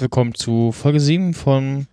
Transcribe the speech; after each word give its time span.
willkommen 0.00 0.34
zu 0.34 0.72
Folge 0.72 0.98
7 0.98 1.34
von 1.34 1.86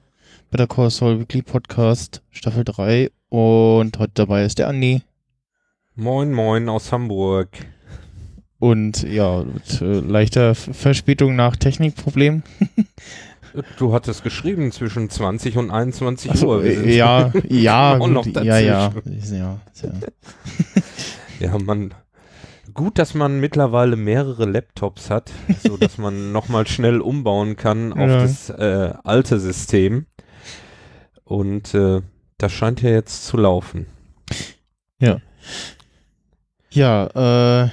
Better 0.49 0.67
Call 0.67 0.89
Saul 0.89 1.19
Weekly 1.19 1.41
Podcast, 1.41 2.21
Staffel 2.31 2.63
3. 2.63 3.11
Und 3.27 3.99
heute 3.99 4.11
dabei 4.13 4.45
ist 4.45 4.59
der 4.59 4.69
Andi. 4.69 5.01
Moin, 5.95 6.31
moin 6.31 6.69
aus 6.69 6.93
Hamburg. 6.93 7.49
Und 8.59 9.03
ja, 9.03 9.43
mit 9.43 9.81
äh, 9.81 9.99
leichter 9.99 10.55
Verspätung 10.55 11.35
nach 11.35 11.55
Technikproblemen. 11.55 12.43
Du 13.79 13.91
hattest 13.91 14.23
geschrieben 14.23 14.71
zwischen 14.71 15.09
20 15.09 15.57
und 15.57 15.71
21 15.71 16.31
so, 16.33 16.49
Uhr. 16.49 16.65
Ja, 16.65 17.31
ja, 17.47 17.97
gut, 17.97 18.27
ja, 18.35 18.41
ja, 18.43 18.59
ja, 18.59 18.93
ja. 19.31 19.59
ja, 21.39 21.57
man, 21.57 21.91
gut, 22.77 22.97
dass 22.97 23.13
man 23.13 23.39
mittlerweile 23.41 23.95
mehrere 23.97 24.45
Laptops 24.45 25.09
hat, 25.09 25.31
so 25.63 25.75
dass 25.75 25.97
man 25.97 26.31
nochmal 26.37 26.65
schnell 26.67 27.01
umbauen 27.01 27.57
kann 27.57 27.91
auf 27.91 27.99
Ja. 28.09 28.21
das 28.21 28.49
äh, 28.49 28.93
alte 29.03 29.39
System. 29.39 30.05
Und 31.25 31.73
äh, 31.73 32.01
das 32.37 32.53
scheint 32.53 32.81
ja 32.81 32.91
jetzt 32.91 33.25
zu 33.25 33.35
laufen. 33.35 33.87
Ja, 36.69 37.07
äh, 37.07 37.69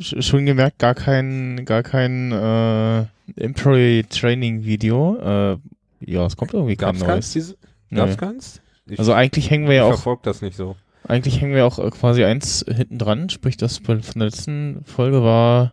sch- 0.00 0.22
schon 0.22 0.46
gemerkt, 0.46 0.78
gar 0.78 0.94
kein, 0.94 1.64
gar 1.64 1.82
kein 1.82 2.32
äh, 2.32 3.06
Employee 3.36 4.04
Training 4.04 4.64
Video. 4.64 5.16
Äh, 5.18 5.56
ja, 6.00 6.26
es 6.26 6.36
kommt 6.36 6.54
irgendwie 6.54 6.76
kein 6.76 6.88
Gab's 6.94 7.00
keins? 7.00 7.08
neues. 7.10 7.32
Diese, 7.32 7.56
gab's 7.90 8.16
keins? 8.16 8.60
Ich, 8.86 8.98
Also 8.98 9.12
eigentlich 9.12 9.50
hängen 9.50 9.64
wir 9.66 9.72
ich 9.72 9.76
ja 9.78 9.84
auch 9.84 9.88
verfolge 9.90 10.22
das 10.24 10.42
nicht 10.42 10.56
so. 10.56 10.76
Eigentlich 11.08 11.40
hängen 11.40 11.54
wir 11.54 11.66
auch 11.66 11.78
äh, 11.78 11.90
quasi 11.90 12.22
eins 12.24 12.64
hinten 12.68 12.98
dran, 12.98 13.30
sprich 13.30 13.56
das 13.56 13.78
von 13.78 14.02
der 14.14 14.26
letzten 14.26 14.84
Folge 14.84 15.22
war 15.22 15.72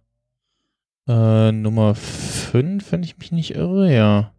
äh, 1.08 1.52
Nummer 1.52 1.94
5, 1.94 2.92
wenn 2.92 3.03
ich 3.03 3.17
mich 3.17 3.33
nicht 3.33 3.53
irre, 3.53 3.94
ja. 3.94 4.31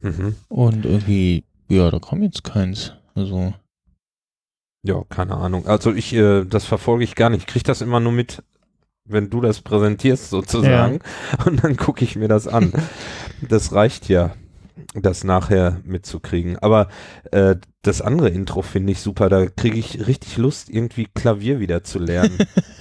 Mhm. 0.00 0.36
Und 0.48 0.86
irgendwie, 0.86 1.44
ja, 1.68 1.90
da 1.90 1.98
kam 1.98 2.22
jetzt 2.22 2.44
keins. 2.44 2.92
Also, 3.16 3.54
Ja, 4.82 5.02
keine 5.08 5.36
Ahnung. 5.36 5.66
Also 5.66 5.92
ich, 5.92 6.12
äh, 6.14 6.44
das 6.44 6.64
verfolge 6.64 7.02
ich 7.02 7.16
gar 7.16 7.30
nicht. 7.30 7.40
Ich 7.40 7.46
kriege 7.46 7.64
das 7.64 7.80
immer 7.80 7.98
nur 7.98 8.12
mit, 8.12 8.42
wenn 9.04 9.30
du 9.30 9.40
das 9.40 9.62
präsentierst 9.62 10.30
sozusagen. 10.30 11.00
Und 11.44 11.64
dann 11.64 11.76
gucke 11.76 12.04
ich 12.04 12.14
mir 12.14 12.28
das 12.28 12.46
an. 12.46 12.72
das 13.48 13.72
reicht 13.72 14.08
ja, 14.08 14.36
das 14.94 15.24
nachher 15.24 15.80
mitzukriegen. 15.84 16.58
Aber 16.58 16.88
äh, 17.32 17.56
das 17.82 18.00
andere 18.00 18.30
Intro 18.30 18.62
finde 18.62 18.92
ich 18.92 19.00
super. 19.00 19.28
Da 19.28 19.46
kriege 19.46 19.78
ich 19.78 20.06
richtig 20.06 20.36
Lust, 20.36 20.70
irgendwie 20.70 21.06
Klavier 21.06 21.60
wieder 21.60 21.84
zu 21.84 21.98
lernen. 21.98 22.38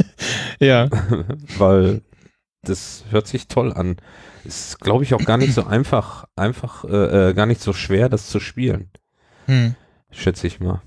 ja, 0.59 0.89
Weil 1.57 2.01
das 2.61 3.03
hört 3.09 3.27
sich 3.27 3.47
toll 3.47 3.73
an. 3.73 3.97
Ist, 4.45 4.79
glaube 4.79 5.03
ich, 5.03 5.13
auch 5.13 5.23
gar 5.25 5.37
nicht 5.37 5.53
so 5.53 5.65
einfach, 5.65 6.25
einfach, 6.35 6.85
äh, 6.85 7.29
äh, 7.29 7.33
gar 7.33 7.45
nicht 7.45 7.61
so 7.61 7.73
schwer, 7.73 8.09
das 8.09 8.27
zu 8.27 8.39
spielen. 8.39 8.89
hm. 9.47 9.75
schätze 10.11 10.47
ich 10.47 10.59
mal. 10.59 10.81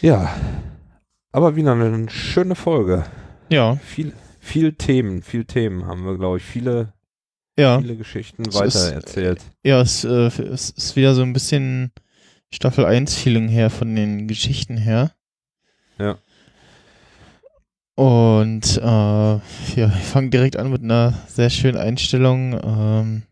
Ja, 0.00 0.34
aber 1.32 1.56
wieder 1.56 1.72
eine 1.72 2.08
schöne 2.10 2.54
Folge. 2.54 3.04
ja, 3.48 3.76
Viel, 3.76 4.12
viel 4.38 4.74
Themen, 4.74 5.22
viel 5.22 5.44
Themen 5.44 5.86
haben 5.86 6.04
wir, 6.04 6.18
glaube 6.18 6.36
ich, 6.38 6.44
viele, 6.44 6.92
ja, 7.58 7.80
viele 7.80 7.96
Geschichten 7.96 8.42
Es 8.48 8.54
weiter 8.54 8.92
erzählt. 8.94 9.40
ja, 9.64 9.80
es, 9.80 10.04
äh, 10.04 10.08
es 10.42 10.70
ist 10.70 10.96
wieder 10.96 11.14
so 11.14 11.22
ein 11.22 11.32
bisschen 11.32 11.92
Staffel 12.52 12.84
1 12.84 13.14
Feeling 13.14 13.48
her 13.48 13.70
von 13.70 13.94
den 13.94 14.26
Geschichten 14.28 14.76
her. 14.76 15.12
Ja. 15.98 16.18
Und 17.94 18.78
äh, 18.78 18.80
ja, 18.80 19.40
wir 19.76 19.88
fangen 19.90 20.30
direkt 20.30 20.56
an 20.56 20.70
mit 20.70 20.82
einer 20.82 21.12
sehr 21.28 21.50
schönen 21.50 21.76
Einstellung. 21.78 22.58
Ähm, 22.64 23.22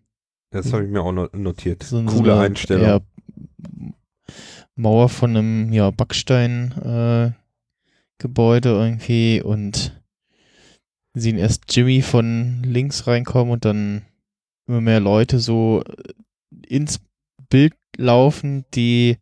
Das 0.50 0.72
habe 0.72 0.84
ich 0.84 0.91
mir 0.91 1.03
auch 1.03 1.12
no- 1.12 1.28
notiert. 1.32 1.82
so, 1.82 1.98
so 1.98 2.04
Coole 2.19 2.34
eine, 2.34 2.42
Einstellung. 2.42 2.84
Ja, 2.86 3.00
Mauer 4.76 5.09
von 5.09 5.30
einem 5.36 5.72
ja, 5.72 5.91
Backstein 5.91 6.72
äh, 6.82 7.30
Gebäude 8.19 8.70
irgendwie 8.70 9.42
und 9.42 9.98
sehen 11.14 11.38
erst 11.38 11.75
Jimmy 11.75 12.03
von 12.03 12.62
links 12.62 13.06
reinkommen 13.06 13.53
und 13.53 13.64
dann 13.64 14.03
immer 14.70 14.81
mehr 14.81 15.00
Leute 15.00 15.41
so 15.41 15.82
ins 16.66 17.00
Bild 17.48 17.75
laufen, 17.97 18.64
die 18.75 19.16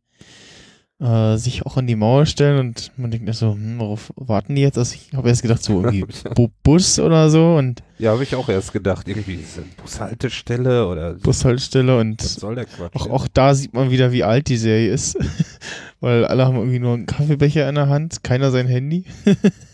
äh, 1.00 1.36
sich 1.36 1.64
auch 1.64 1.76
an 1.76 1.86
die 1.86 1.96
Mauer 1.96 2.26
stellen 2.26 2.58
und 2.58 2.92
man 2.96 3.10
denkt 3.10 3.32
so, 3.34 3.52
hm, 3.52 3.78
worauf 3.78 4.12
warten 4.16 4.54
die 4.56 4.62
jetzt? 4.62 4.76
Also 4.76 4.94
ich 4.94 5.16
habe 5.16 5.28
erst 5.28 5.42
gedacht, 5.42 5.62
so 5.62 5.80
irgendwie 5.82 6.04
Bu 6.34 6.48
Bus 6.62 6.98
oder 6.98 7.30
so 7.30 7.56
und 7.56 7.82
Ja, 7.98 8.12
habe 8.12 8.22
ich 8.24 8.34
auch 8.34 8.48
erst 8.48 8.72
gedacht, 8.72 9.08
irgendwie 9.08 9.36
ist 9.36 9.58
eine 9.58 9.66
Bushaltestelle 9.80 10.86
oder 10.86 11.14
Bushaltestelle 11.14 11.98
und 11.98 12.22
was 12.22 12.34
soll 12.34 12.54
der 12.56 12.66
Quatsch? 12.66 12.94
Auch, 12.96 13.04
denn? 13.04 13.12
auch 13.12 13.28
da 13.28 13.54
sieht 13.54 13.72
man 13.72 13.90
wieder, 13.90 14.12
wie 14.12 14.24
alt 14.24 14.48
die 14.48 14.56
Serie 14.56 14.92
ist. 14.92 15.16
Weil 16.00 16.24
alle 16.26 16.44
haben 16.46 16.56
irgendwie 16.56 16.78
nur 16.78 16.94
einen 16.94 17.06
Kaffeebecher 17.06 17.68
in 17.68 17.74
der 17.74 17.88
Hand, 17.88 18.22
keiner 18.22 18.50
sein 18.50 18.66
Handy. 18.66 19.04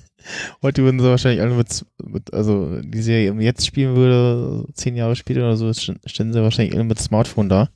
Heute 0.63 0.83
würden 0.83 1.01
sie 1.01 1.07
wahrscheinlich 1.09 1.41
alle 1.43 1.55
mit, 1.55 1.85
mit 2.03 2.33
also 2.33 2.81
die 2.83 3.03
Serie 3.03 3.29
eben 3.29 3.41
jetzt 3.41 3.67
spielen 3.67 3.95
würde, 3.97 4.65
zehn 4.75 4.97
Jahre 4.97 5.17
später 5.17 5.41
oder 5.41 5.57
so, 5.57 5.67
st- 5.69 5.99
ständen 6.07 6.33
sie 6.33 6.43
wahrscheinlich 6.43 6.75
alle 6.75 6.85
mit 6.85 6.99
Smartphone 6.99 7.49
da. 7.49 7.69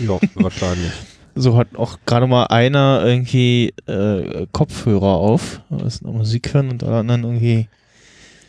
ja, 0.00 0.18
wahrscheinlich. 0.34 0.92
So 1.36 1.56
hat 1.56 1.76
auch 1.76 1.98
gerade 2.06 2.26
mal 2.26 2.46
einer 2.46 3.02
irgendwie 3.06 3.72
äh, 3.86 4.48
Kopfhörer 4.50 5.06
auf, 5.14 5.60
noch 5.70 6.12
Musik 6.12 6.52
hören 6.52 6.70
und 6.70 6.82
alle 6.82 6.96
anderen 6.98 7.22
irgendwie. 7.22 7.68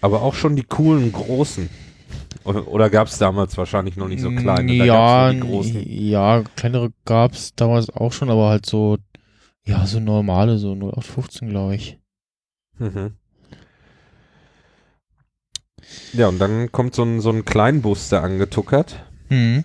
Aber 0.01 0.24
auch 0.24 0.34
schon 0.34 0.56
die 0.56 0.63
coolen 0.63 1.12
Großen. 1.12 1.69
Oder, 2.44 2.68
oder 2.68 2.90
gab 2.90 3.07
es 3.07 3.19
damals 3.19 3.56
wahrscheinlich 3.56 3.97
noch 3.97 4.07
nicht 4.07 4.19
so 4.22 4.31
kleine? 4.31 4.74
Ja, 4.74 5.30
gab's 5.31 5.35
nur 5.35 5.46
die 5.46 5.51
großen. 5.51 5.84
ja, 5.85 6.44
kleinere 6.56 6.91
gab 7.06 7.34
es 7.34 7.53
damals 7.56 7.91
auch 7.91 8.12
schon, 8.13 8.31
aber 8.31 8.50
halt 8.50 8.66
so, 8.66 8.97
ja, 9.63 9.85
so 9.85 10.00
normale, 10.00 10.57
so 10.57 10.74
0815, 10.74 11.50
glaube 11.50 11.75
ich. 11.75 12.00
Mhm. 12.80 13.13
Ja, 16.13 16.28
und 16.28 16.40
dann 16.40 16.72
kommt 16.72 16.94
so 16.96 17.03
ein, 17.03 17.22
so 17.22 17.29
ein 17.31 17.46
Kleinbus, 17.46 18.09
der 18.09 18.24
angetuckert, 18.24 19.03
Mhm. 19.29 19.63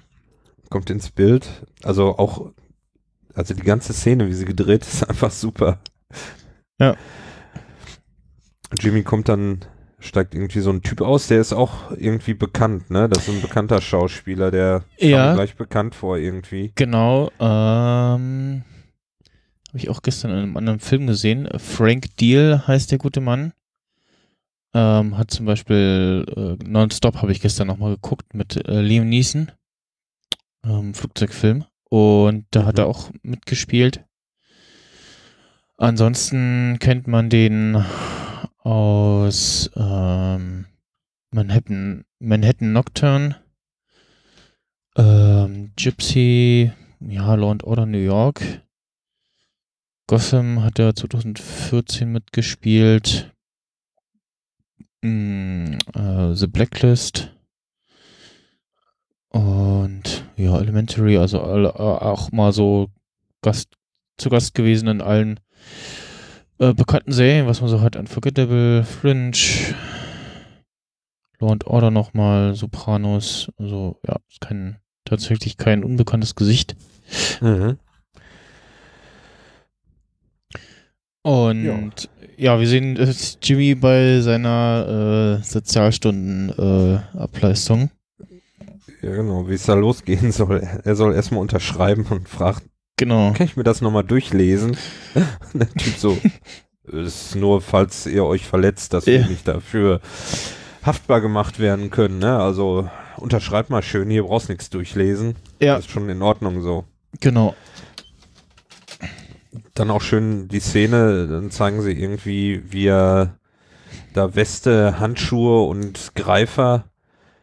kommt 0.70 0.91
ins 0.91 1.10
Bild. 1.10 1.48
Also 1.82 2.16
auch, 2.19 2.53
also 3.34 3.54
die 3.54 3.62
ganze 3.62 3.92
Szene, 3.92 4.28
wie 4.28 4.34
sie 4.34 4.44
gedreht 4.44 4.82
ist, 4.82 5.03
einfach 5.09 5.31
super. 5.31 5.78
Ja. 6.81 6.94
Jimmy 8.78 9.03
kommt 9.03 9.28
dann, 9.28 9.65
steigt 10.00 10.34
irgendwie 10.34 10.60
so 10.60 10.70
ein 10.70 10.82
Typ 10.82 11.00
aus, 11.00 11.28
der 11.28 11.41
ist 11.41 11.53
auch 11.53 11.91
irgendwie 11.92 12.34
bekannt, 12.34 12.91
ne? 12.91 13.09
Das 13.09 13.26
ist 13.28 13.34
ein 13.34 13.41
bekannter 13.41 13.81
Schauspieler, 13.81 14.50
der 14.50 14.84
Ja. 14.98 15.34
gleich 15.34 15.56
bekannt 15.56 15.94
vor 15.94 16.19
irgendwie. 16.19 16.72
Genau, 16.75 17.31
ähm, 17.41 18.62
habe 19.69 19.78
ich 19.78 19.88
auch 19.88 20.03
gestern 20.03 20.31
in 20.32 20.36
einem 20.38 20.56
anderen 20.56 20.81
Film 20.81 21.06
gesehen. 21.06 21.48
Frank 21.59 22.16
Deal 22.16 22.66
heißt 22.66 22.91
der 22.91 22.98
gute 22.98 23.20
Mann. 23.20 23.53
Ähm, 24.78 25.16
hat 25.16 25.31
zum 25.31 25.47
Beispiel 25.47 26.26
äh, 26.37 26.62
Nonstop 26.69 27.22
habe 27.22 27.32
ich 27.32 27.41
gestern 27.41 27.66
nochmal 27.66 27.94
geguckt 27.94 28.34
mit 28.34 28.56
äh, 28.69 28.82
Liam 28.82 29.09
Neeson. 29.09 29.50
Ähm, 30.62 30.92
Flugzeugfilm. 30.92 31.64
Und 31.88 32.44
da 32.50 32.66
hat 32.66 32.75
Mhm. 32.75 32.81
er 32.81 32.86
auch 32.88 33.10
mitgespielt. 33.22 34.04
Ansonsten 35.78 36.77
kennt 36.78 37.06
man 37.06 37.30
den 37.30 37.83
aus 38.59 39.71
ähm, 39.77 40.66
Manhattan, 41.30 42.04
Manhattan 42.18 42.74
Nocturne, 42.74 43.36
ähm, 44.97 45.72
Gypsy, 45.77 46.71
ja, 47.00 47.34
Law 47.34 47.50
and 47.50 47.65
Order 47.65 47.86
New 47.86 47.97
York. 47.97 48.42
Gotham 50.06 50.62
hat 50.62 50.78
er 50.78 50.95
2014 50.95 52.12
mitgespielt. 52.12 53.33
Äh, 55.06 56.34
The 56.34 56.47
Blacklist. 56.47 57.32
Und 59.30 60.24
ja, 60.36 60.58
Elementary, 60.58 61.18
also 61.18 61.38
äh, 61.38 61.68
auch 61.68 62.32
mal 62.32 62.53
so 62.53 62.88
Gast, 63.42 63.76
zu 64.16 64.30
Gast 64.30 64.54
gewesen 64.54 64.88
in 64.88 65.00
allen 65.00 65.41
äh, 66.58 66.72
bekannten 66.72 67.12
Serien, 67.12 67.47
was 67.47 67.60
man 67.60 67.70
so 67.70 67.80
hat. 67.80 67.97
Unforgettable, 67.97 68.84
Fringe, 68.84 69.36
Law 71.38 71.52
and 71.52 71.66
Order 71.66 71.91
nochmal, 71.91 72.54
Sopranos. 72.54 73.52
Also 73.59 74.00
ja, 74.06 74.16
kein, 74.41 74.78
tatsächlich 75.04 75.56
kein 75.56 75.84
unbekanntes 75.84 76.34
Gesicht. 76.34 76.76
Mhm. 77.41 77.78
Und 81.26 82.08
ja, 82.36 82.60
wir 82.60 82.68
sehen 82.68 82.96
äh, 82.96 83.12
Jimmy 83.42 83.74
bei 83.74 84.20
seiner 84.20 85.40
äh, 85.40 85.44
Sozialstunden-Ableistung. 85.44 87.90
Ja, 89.02 89.16
genau, 89.16 89.48
wie 89.48 89.54
es 89.54 89.64
da 89.64 89.74
losgehen 89.74 90.30
soll. 90.30 90.62
Er 90.84 90.94
soll 90.94 91.16
erstmal 91.16 91.40
unterschreiben 91.40 92.06
und 92.10 92.28
fragt, 92.28 92.62
genau. 92.96 93.32
kann 93.32 93.46
ich 93.46 93.56
mir 93.56 93.64
das 93.64 93.80
nochmal 93.80 94.04
durchlesen? 94.04 94.76
Der 95.52 95.68
Typ 95.70 95.96
so, 95.96 96.16
ist 96.84 97.34
nur, 97.34 97.60
falls 97.60 98.06
ihr 98.06 98.24
euch 98.24 98.46
verletzt, 98.46 98.92
dass 98.92 99.06
wir 99.06 99.22
Ja. 99.22 99.26
nicht 99.26 99.48
dafür 99.48 100.00
haftbar 100.84 101.20
gemacht 101.20 101.58
werden 101.58 101.90
können. 101.90 102.20
Ne? 102.20 102.38
Also 102.38 102.88
unterschreib 103.16 103.68
mal 103.68 103.82
schön, 103.82 104.10
hier 104.10 104.22
brauchst 104.22 104.48
nichts 104.48 104.70
durchlesen. 104.70 105.34
Ja. 105.60 105.74
Das 105.74 105.86
ist 105.86 105.90
schon 105.90 106.08
in 106.08 106.22
Ordnung 106.22 106.62
so. 106.62 106.84
Genau. 107.20 107.56
Dann 109.76 109.90
auch 109.90 110.02
schön 110.02 110.48
die 110.48 110.60
Szene, 110.60 111.28
dann 111.28 111.50
zeigen 111.50 111.82
sie 111.82 111.92
irgendwie, 111.92 112.62
wie 112.72 112.86
er 112.86 113.38
da 114.12 114.34
Weste, 114.34 114.98
Handschuhe 114.98 115.66
und 115.68 116.12
Greifer 116.14 116.84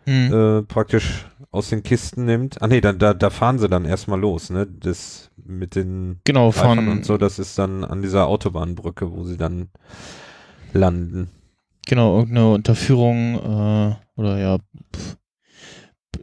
Hm. 0.06 0.34
äh, 0.34 0.64
praktisch 0.64 1.26
aus 1.52 1.70
den 1.70 1.84
Kisten 1.84 2.26
nimmt. 2.26 2.62
Ah 2.62 2.68
nee, 2.68 2.82
da, 2.82 2.92
da, 2.92 3.14
da 3.14 3.30
fahren 3.30 3.60
sie 3.60 3.70
dann 3.70 3.86
erstmal 3.86 4.20
los, 4.20 4.50
ne? 4.50 4.68
Das 4.68 5.30
mit 5.46 5.76
den 5.76 6.20
genau, 6.26 6.52
Greifern 6.52 6.76
von, 6.80 6.88
und 6.90 7.06
so, 7.06 7.18
das 7.18 7.40
ist 7.40 7.58
dann 7.58 7.84
an 7.86 8.02
dieser 8.02 8.28
Autobahnbrücke, 8.28 9.12
wo 9.12 9.24
sie 9.24 9.38
dann 9.38 9.70
landen. 10.74 11.30
genau, 11.86 12.18
irgendeine 12.18 12.52
Unterführung, 12.54 13.36
äh, 13.36 13.96
oder 14.20 14.38
ja, 14.40 14.58
pff, 14.94 15.18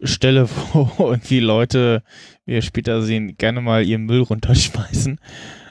Stelle, 0.03 0.49
wo 0.73 1.11
irgendwie 1.11 1.41
Leute, 1.41 2.03
wie 2.45 2.55
wir 2.55 2.63
später 2.63 3.03
sehen, 3.03 3.37
gerne 3.39 3.61
mal 3.61 3.85
ihren 3.85 4.05
Müll 4.05 4.21
runterschmeißen. 4.21 5.21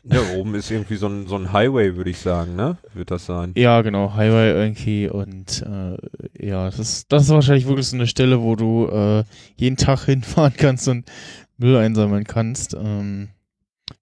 Ja, 0.04 0.22
oben 0.36 0.56
ist 0.56 0.72
irgendwie 0.72 0.96
so 0.96 1.08
ein, 1.08 1.28
so 1.28 1.36
ein 1.36 1.52
Highway, 1.52 1.96
würde 1.96 2.10
ich 2.10 2.20
sagen, 2.20 2.56
ne? 2.56 2.78
Wird 2.94 3.12
das 3.12 3.26
sein. 3.26 3.54
Ja, 3.56 3.82
genau, 3.82 4.14
Highway 4.14 4.52
irgendwie 4.52 5.10
und 5.10 5.62
äh, 5.64 5.98
ja, 6.46 6.66
das 6.66 6.80
ist, 6.80 7.12
das 7.12 7.24
ist 7.24 7.30
wahrscheinlich 7.30 7.68
wirklich 7.68 7.88
so 7.88 7.98
eine 7.98 8.08
Stelle, 8.08 8.42
wo 8.42 8.56
du 8.56 8.88
äh, 8.88 9.24
jeden 9.58 9.78
Tag 9.78 10.02
hinfahren 10.06 10.54
kannst 10.56 10.88
und 10.88 11.10
Müll 11.58 11.78
einsammeln 11.78 12.24
kannst. 12.24 12.74
Ähm, 12.74 13.30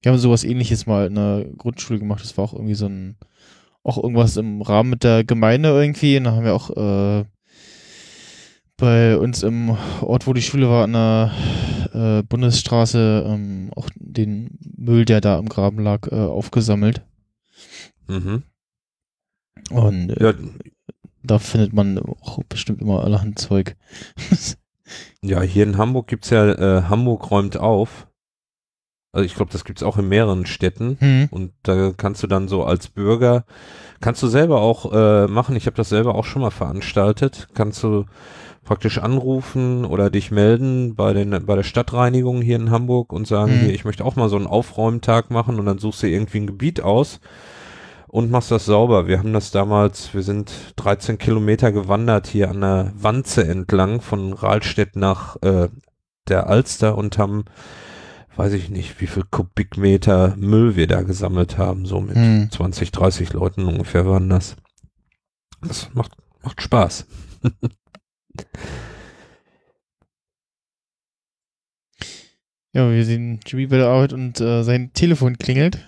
wir 0.02 0.12
haben 0.12 0.20
sowas 0.20 0.44
ähnliches 0.44 0.86
mal 0.86 1.08
in 1.08 1.16
der 1.16 1.46
Grundschule 1.58 2.00
gemacht, 2.00 2.24
das 2.24 2.38
war 2.38 2.46
auch 2.46 2.54
irgendwie 2.54 2.76
so 2.76 2.88
ein, 2.88 3.18
auch 3.84 3.98
irgendwas 4.02 4.38
im 4.38 4.62
Rahmen 4.62 4.90
mit 4.92 5.04
der 5.04 5.24
Gemeinde 5.24 5.70
irgendwie 5.70 6.18
und 6.18 6.26
da 6.26 6.32
haben 6.32 6.46
wir 6.46 6.54
auch 6.54 6.70
äh, 6.72 7.26
bei 8.78 9.18
uns 9.18 9.44
im 9.44 9.76
Ort, 10.02 10.28
wo 10.28 10.34
die 10.34 10.42
Schule 10.42 10.70
war, 10.70 10.84
an 10.84 10.94
der 10.94 11.32
äh, 11.94 12.24
Bundesstraße, 12.24 13.26
ähm, 13.28 13.72
auch 13.76 13.90
den 13.96 14.58
Müll, 14.78 15.06
der 15.06 15.20
da 15.20 15.40
im 15.40 15.50
Graben 15.50 15.80
lag, 15.80 16.08
äh, 16.12 16.16
aufgesammelt. 16.16 17.02
Mhm. 18.08 18.44
Und 19.72 20.12
äh, 20.12 20.24
Ja, 20.24 20.34
da 21.24 21.40
findet 21.40 21.74
man 21.74 22.00
auch 22.00 22.40
bestimmt 22.48 22.82
immer 22.82 23.04
allerhand 23.04 23.40
Zeug. 23.40 23.76
ja, 25.22 25.42
hier 25.42 25.64
in 25.64 25.78
Hamburg 25.78 26.08
gibt's 26.08 26.30
ja, 26.30 26.48
äh, 26.48 26.84
Hamburg 26.84 27.32
räumt 27.32 27.58
auf. 27.58 28.08
Also 29.12 29.26
ich 29.26 29.36
glaube, 29.36 29.52
das 29.52 29.66
gibt's 29.66 29.84
auch 29.84 29.98
in 29.98 30.08
mehreren 30.08 30.46
Städten. 30.46 30.98
hm. 31.00 31.28
Und 31.32 31.54
da 31.64 31.92
kannst 31.98 32.22
du 32.22 32.28
dann 32.28 32.48
so 32.48 32.64
als 32.64 32.88
Bürger, 32.90 33.46
kannst 34.00 34.22
du 34.22 34.28
selber 34.28 34.62
auch 34.62 34.94
äh, 34.94 35.28
machen, 35.28 35.56
ich 35.56 35.66
habe 35.66 35.76
das 35.76 35.90
selber 35.90 36.14
auch 36.16 36.26
schon 36.26 36.44
mal 36.44 36.52
veranstaltet, 36.52 37.48
kannst 37.56 37.82
du 37.82 38.06
praktisch 38.68 38.98
anrufen 38.98 39.86
oder 39.86 40.10
dich 40.10 40.30
melden 40.30 40.96
bei, 40.96 41.14
den, 41.14 41.32
bei 41.46 41.56
der 41.56 41.64
Stadtreinigung 41.64 42.42
hier 42.42 42.58
in 42.58 42.70
Hamburg 42.70 43.14
und 43.14 43.26
sagen, 43.26 43.54
Mhm. 43.56 43.60
hier, 43.66 43.74
ich 43.74 43.86
möchte 43.86 44.04
auch 44.06 44.16
mal 44.18 44.28
so 44.30 44.36
einen 44.36 44.46
Aufräumtag 44.48 45.32
machen 45.32 45.58
und 45.60 45.66
dann 45.66 45.78
suchst 45.80 46.04
du 46.04 46.08
irgendwie 46.08 46.40
ein 46.40 46.48
Gebiet 46.48 46.82
aus 46.82 47.20
und 48.08 48.30
machst 48.30 48.52
das 48.52 48.66
sauber. 48.66 49.08
Wir 49.08 49.20
haben 49.20 49.32
das 49.34 49.52
damals, 49.52 50.14
wir 50.14 50.22
sind 50.22 50.52
13 50.76 51.18
Kilometer 51.18 51.72
gewandert 51.72 52.28
hier 52.28 52.50
an 52.50 52.60
der 52.62 52.92
Wanze 52.96 53.48
entlang 53.48 54.02
von 54.02 54.34
Rahlstedt 54.34 54.96
nach 54.98 55.38
äh, 55.42 55.70
der 56.28 56.48
Alster 56.48 56.98
und 56.98 57.18
haben 57.18 57.46
weiß 58.36 58.54
ich 58.54 58.70
nicht, 58.70 59.02
wie 59.02 59.08
viel 59.08 59.24
Kubikmeter 59.32 60.36
Müll 60.38 60.76
wir 60.76 60.86
da 60.86 61.02
gesammelt 61.02 61.58
haben, 61.58 61.86
so 61.88 62.02
mit 62.02 62.16
Hm. 62.18 62.50
20, 62.52 62.92
30 62.92 63.34
Leuten 63.34 63.66
ungefähr 63.66 64.06
waren 64.06 64.30
das. 64.30 64.58
Das 65.66 65.90
macht, 65.96 66.12
macht 66.44 66.62
Spaß. 66.62 67.08
Ja, 72.74 72.92
wir 72.92 73.06
sehen 73.06 73.40
Jimmy 73.46 73.68
bei 73.68 73.78
der 73.78 73.88
Arbeit 73.88 74.14
und 74.14 74.40
äh, 74.40 74.64
sein 74.64 74.94
Telefon 74.94 75.38
klingelt. 75.38 75.80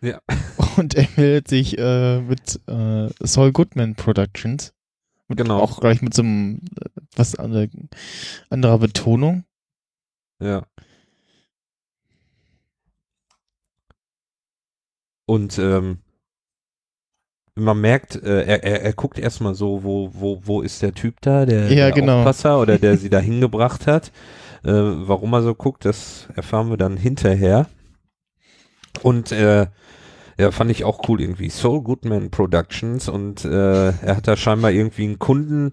Ja. 0.00 0.20
Und 0.76 0.94
er 0.94 1.08
meldet 1.16 1.48
sich 1.48 1.78
äh, 1.78 2.20
mit 2.20 2.60
äh, 2.66 3.08
Saul 3.20 3.52
Goodman 3.52 3.94
Productions. 3.94 4.74
Und 5.28 5.36
Genau. 5.36 5.58
Auch 5.60 5.80
gleich 5.80 6.02
mit 6.02 6.14
so 6.14 6.22
einem 6.22 6.60
äh, 6.78 6.88
was 7.16 7.36
andere, 7.36 7.68
anderer 8.50 8.78
Betonung. 8.78 9.44
Ja. 10.40 10.66
Und 15.26 15.58
ähm, 15.58 15.98
man 17.56 17.80
merkt, 17.80 18.16
äh, 18.16 18.42
er, 18.44 18.64
er, 18.64 18.82
er 18.82 18.92
guckt 18.92 19.18
erstmal 19.18 19.54
so, 19.54 19.84
wo, 19.84 20.10
wo, 20.12 20.40
wo 20.44 20.60
ist 20.62 20.82
der 20.82 20.94
Typ 20.94 21.20
da, 21.20 21.46
der, 21.46 21.68
Ja, 21.72 21.86
der 21.86 21.92
genau. 21.92 22.18
Aufpasser 22.18 22.60
oder 22.60 22.78
der 22.78 22.96
sie 22.96 23.10
da 23.10 23.18
hingebracht 23.18 23.86
hat. 23.86 24.10
Äh, 24.64 24.72
warum 24.72 25.32
er 25.34 25.42
so 25.42 25.54
guckt, 25.54 25.84
das 25.84 26.28
erfahren 26.34 26.70
wir 26.70 26.76
dann 26.76 26.96
hinterher. 26.96 27.66
Und 29.02 29.32
äh, 29.32 29.66
ja, 30.38 30.50
fand 30.50 30.70
ich 30.70 30.84
auch 30.84 31.08
cool 31.08 31.20
irgendwie. 31.20 31.50
Soul 31.50 31.82
Goodman 31.82 32.30
Productions 32.30 33.08
und 33.08 33.44
äh, 33.44 33.88
er 33.88 34.16
hat 34.16 34.26
da 34.26 34.36
scheinbar 34.36 34.72
irgendwie 34.72 35.04
einen 35.04 35.18
Kunden 35.18 35.72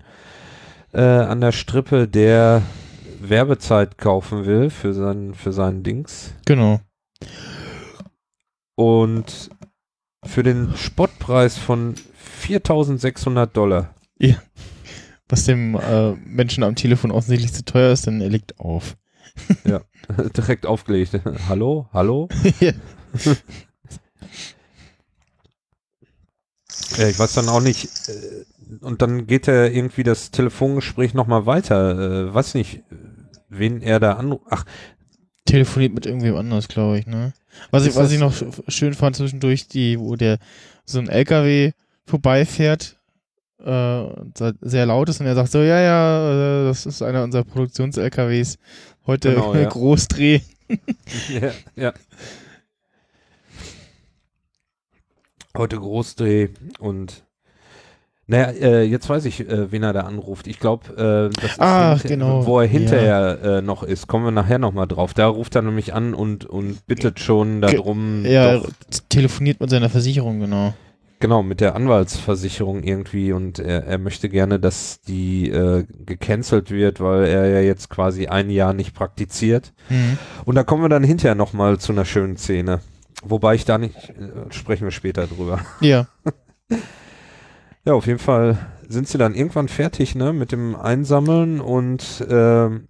äh, 0.94 1.01
an 1.01 1.42
der 1.42 1.51
Strippe, 1.51 2.07
der 2.07 2.62
Werbezeit 3.22 3.98
kaufen 3.98 4.45
will 4.45 4.69
für 4.69 4.94
sein, 4.94 5.33
für 5.33 5.51
seinen 5.51 5.83
Dings. 5.83 6.33
Genau. 6.45 6.80
Und 8.75 9.50
für 10.25 10.44
den 10.44 10.75
Spottpreis 10.75 11.57
von 11.57 11.95
4600 12.15 13.56
Dollar. 13.56 13.95
Was 15.29 15.45
dem 15.45 15.75
äh, 15.75 16.12
Menschen 16.25 16.63
am 16.63 16.75
Telefon 16.75 17.12
offensichtlich 17.12 17.53
zu 17.53 17.63
teuer 17.65 17.91
ist, 17.94 18.06
denn 18.07 18.21
er 18.21 18.29
legt 18.29 18.59
auf. 18.59 18.97
Direkt 20.38 20.65
aufgelegt. 20.65 21.19
hallo? 21.47 21.88
Hallo? 21.94 22.27
Ja. 22.59 22.71
Ja, 26.97 27.07
ich 27.07 27.18
weiß 27.18 27.33
dann 27.33 27.49
auch 27.49 27.61
nicht. 27.61 27.90
Äh, 28.09 28.45
und 28.81 29.01
dann 29.01 29.28
geht 29.28 29.47
er 29.47 29.71
irgendwie 29.71 30.04
das 30.04 30.31
Telefongespräch 30.31 31.13
nochmal 31.13 31.45
weiter. 31.45 32.28
Äh, 32.28 32.33
weiß 32.33 32.54
nicht, 32.54 32.83
wen 33.49 33.81
er 33.81 33.99
da 33.99 34.13
anruft. 34.13 34.45
Ach, 34.49 34.66
Telefoniert 35.45 35.94
mit 35.94 36.06
irgendwem 36.06 36.35
anders, 36.35 36.68
glaube 36.68 36.99
ich, 36.99 37.07
ne? 37.07 37.33
Was 37.71 37.85
ich, 37.85 37.95
was 37.95 38.11
ich 38.11 38.19
noch 38.19 38.33
sch- 38.33 38.63
schön 38.69 38.93
fand 38.93 39.15
zwischendurch, 39.15 39.67
die, 39.67 39.99
wo 39.99 40.15
der 40.15 40.37
so 40.85 40.99
ein 40.99 41.07
LKW 41.09 41.71
vorbeifährt, 42.05 42.97
äh, 43.63 44.03
sehr 44.61 44.85
laut 44.85 45.09
ist 45.09 45.19
und 45.19 45.27
er 45.27 45.35
sagt 45.35 45.51
so, 45.51 45.59
ja, 45.59 45.79
ja, 45.79 46.61
äh, 46.63 46.65
das 46.65 46.85
ist 46.85 47.01
einer 47.01 47.23
unserer 47.23 47.43
Produktions-LKWs. 47.43 48.57
Heute 49.05 49.33
Genau, 49.35 49.53
ja. 49.55 49.69
Großdreh. 49.69 50.39
ja, 51.29 51.51
ja. 51.75 51.93
Heute 55.55 55.77
Großdreh 55.77 56.49
und 56.79 57.25
naja, 58.31 58.52
äh, 58.61 58.83
jetzt 58.83 59.09
weiß 59.09 59.26
ich, 59.26 59.42
äh, 59.42 59.73
wen 59.73 59.83
er 59.83 59.92
da 59.92 60.02
anruft. 60.02 60.47
Ich 60.47 60.57
glaube, 60.57 61.31
äh, 61.33 61.42
das 61.42 61.59
Ach, 61.59 62.02
genau. 62.02 62.45
wo 62.45 62.61
er 62.61 62.68
hinterher 62.68 63.40
äh, 63.44 63.61
noch 63.61 63.83
ist. 63.83 64.07
Kommen 64.07 64.23
wir 64.23 64.31
nachher 64.31 64.57
nochmal 64.57 64.88
drauf. 64.88 65.14
Da 65.14 65.28
ruft 65.28 65.54
er 65.56 65.64
nämlich 65.64 65.94
an 65.94 66.14
und, 66.14 66.45
und 66.45 66.88
bittet 66.88 67.19
schon 67.19 67.59
darum, 67.59 68.23
Er 68.23 68.59
doch, 68.59 68.69
telefoniert 69.09 69.59
mit 69.59 69.69
seiner 69.69 69.90
Versicherung, 69.90 70.40
genau. 70.40 70.73
genau, 71.19 71.44
mit 71.44 71.59
der 71.59 71.76
Anwaltsversicherung 71.76 72.83
irgendwie 72.83 73.33
und 73.33 73.59
er, 73.59 73.83
er 73.85 73.97
möchte 73.97 74.30
gerne, 74.30 74.61
dass 74.61 75.02
die 75.02 75.50
äh, 75.50 75.83
gecancelt 76.06 76.71
wird, 76.71 77.02
weil 77.02 77.26
er 77.26 77.50
ja 77.50 77.59
jetzt 77.59 77.90
quasi 77.90 78.28
ein 78.28 78.50
Jahr 78.50 78.71
nicht 78.71 78.95
praktiziert. 78.95 79.73
Mhm. 79.90 80.18
Und 80.45 80.56
da 80.56 80.64
kommen 80.64 80.83
wir 80.83 80.90
dann 80.90 81.04
hinterher 81.04 81.35
nochmal 81.35 81.80
zu 81.80 81.92
einer 81.92 82.06
schönen 82.06 82.38
Szene. 82.38 82.80
Wobei 83.23 83.56
ich 83.56 83.66
da 83.66 83.78
nicht, 83.78 83.97
äh, 83.97 84.54
sprechen 84.54 84.85
wir 84.85 84.92
später 84.92 85.28
drüber. 85.28 85.59
Ja, 85.81 86.07
Ja, 87.85 87.94
auf 87.94 88.06
jeden 88.07 88.19
Fall 88.19 88.57
sind 88.88 89.07
sie 89.07 89.18
dann 89.18 89.33
irgendwann 89.35 89.68
fertig, 89.68 90.16
ne, 90.16 90.33
mit 90.33 90.52
dem 90.52 90.76
Einsammeln 90.76 91.59
und 91.61 92.26
ähm, 92.30 92.88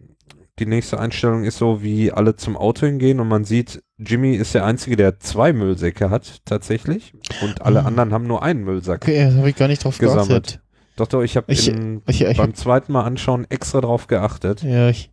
die 0.59 0.65
nächste 0.65 0.99
Einstellung 0.99 1.43
ist 1.43 1.57
so, 1.57 1.81
wie 1.81 2.11
alle 2.11 2.35
zum 2.35 2.57
Auto 2.57 2.85
hingehen 2.85 3.19
und 3.19 3.27
man 3.27 3.45
sieht, 3.45 3.81
Jimmy 3.97 4.35
ist 4.35 4.53
der 4.53 4.65
Einzige, 4.65 4.95
der 4.95 5.19
zwei 5.19 5.53
Müllsäcke 5.53 6.09
hat, 6.09 6.41
tatsächlich. 6.45 7.13
Und 7.41 7.61
alle 7.61 7.81
Ah. 7.83 7.85
anderen 7.85 8.13
haben 8.13 8.27
nur 8.27 8.43
einen 8.43 8.63
Müllsack. 8.63 9.03
okay, 9.03 9.25
das 9.25 9.35
habe 9.35 9.49
ich 9.49 9.55
gar 9.55 9.67
nicht 9.67 9.83
drauf 9.83 9.97
Gesammelt. 9.97 10.27
geachtet. 10.29 10.59
Doch, 10.97 11.07
doch, 11.07 11.21
ich 11.23 11.37
habe 11.37 11.47
beim 12.37 12.53
zweiten 12.53 12.91
Mal 12.91 13.03
anschauen 13.03 13.45
extra 13.49 13.81
drauf 13.81 14.07
geachtet. 14.07 14.61
ja, 14.61 14.89
ich 14.89 15.09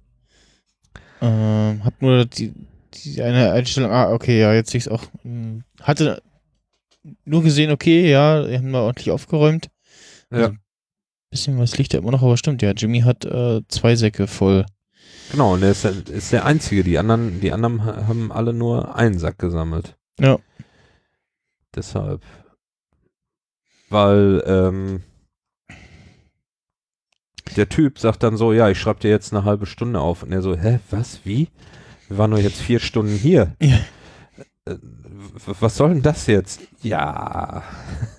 ähm, 1.20 1.82
hab 1.84 2.00
nur 2.02 2.24
die, 2.24 2.52
die 2.94 3.22
eine 3.22 3.52
Einstellung, 3.52 3.90
ah, 3.90 4.12
okay, 4.12 4.40
ja, 4.40 4.52
jetzt 4.54 4.70
sehe 4.70 4.78
ich 4.78 4.86
es 4.86 4.92
auch. 4.92 5.04
Hm, 5.22 5.62
Hatte 5.80 6.22
nur 7.24 7.42
gesehen, 7.42 7.70
okay, 7.70 8.10
ja, 8.10 8.44
die 8.46 8.56
haben 8.56 8.70
mal 8.70 8.82
ordentlich 8.82 9.10
aufgeräumt. 9.10 9.68
Ja, 10.30 10.38
Also, 10.38 10.56
Bisschen 11.30 11.58
was 11.58 11.76
liegt 11.76 11.92
ja 11.92 12.00
immer 12.00 12.10
noch, 12.12 12.22
aber 12.22 12.36
stimmt, 12.38 12.62
ja, 12.62 12.70
Jimmy 12.72 13.00
hat 13.00 13.24
äh, 13.26 13.60
zwei 13.68 13.96
Säcke 13.96 14.26
voll. 14.26 14.64
genau, 15.30 15.52
und 15.54 15.62
er 15.62 15.72
ist, 15.72 15.84
der- 15.84 16.06
ist 16.08 16.32
der 16.32 16.44
Einzige. 16.46 16.82
Die 16.84 16.96
anderen, 16.98 17.40
die 17.42 17.52
anderen 17.52 17.84
ha- 17.84 18.06
haben 18.06 18.32
alle 18.32 18.54
nur 18.54 18.94
einen 18.96 19.18
Sack 19.18 19.38
gesammelt. 19.38 19.94
Ja. 20.18 20.38
Deshalb. 21.74 22.22
Weil, 23.90 24.42
ähm, 24.46 25.02
der 27.56 27.68
Typ 27.68 27.98
sagt 27.98 28.22
dann 28.22 28.36
so, 28.36 28.52
ja, 28.52 28.68
ich 28.70 28.78
schreibe 28.78 29.00
dir 29.00 29.10
jetzt 29.10 29.32
eine 29.32 29.44
halbe 29.44 29.66
Stunde 29.66 30.00
auf. 30.00 30.22
Und 30.22 30.32
er 30.32 30.42
so, 30.42 30.56
hä, 30.56 30.80
was, 30.90 31.20
wie? 31.24 31.48
Wir 32.08 32.18
waren 32.18 32.30
nur 32.30 32.38
jetzt 32.40 32.60
vier 32.60 32.78
Stunden 32.80 33.14
hier. 33.16 33.54
Ja. 33.60 33.78
Äh, 34.68 34.78
was 35.60 35.76
soll 35.76 35.90
denn 35.94 36.02
das 36.02 36.26
jetzt? 36.26 36.60
Ja. 36.82 37.62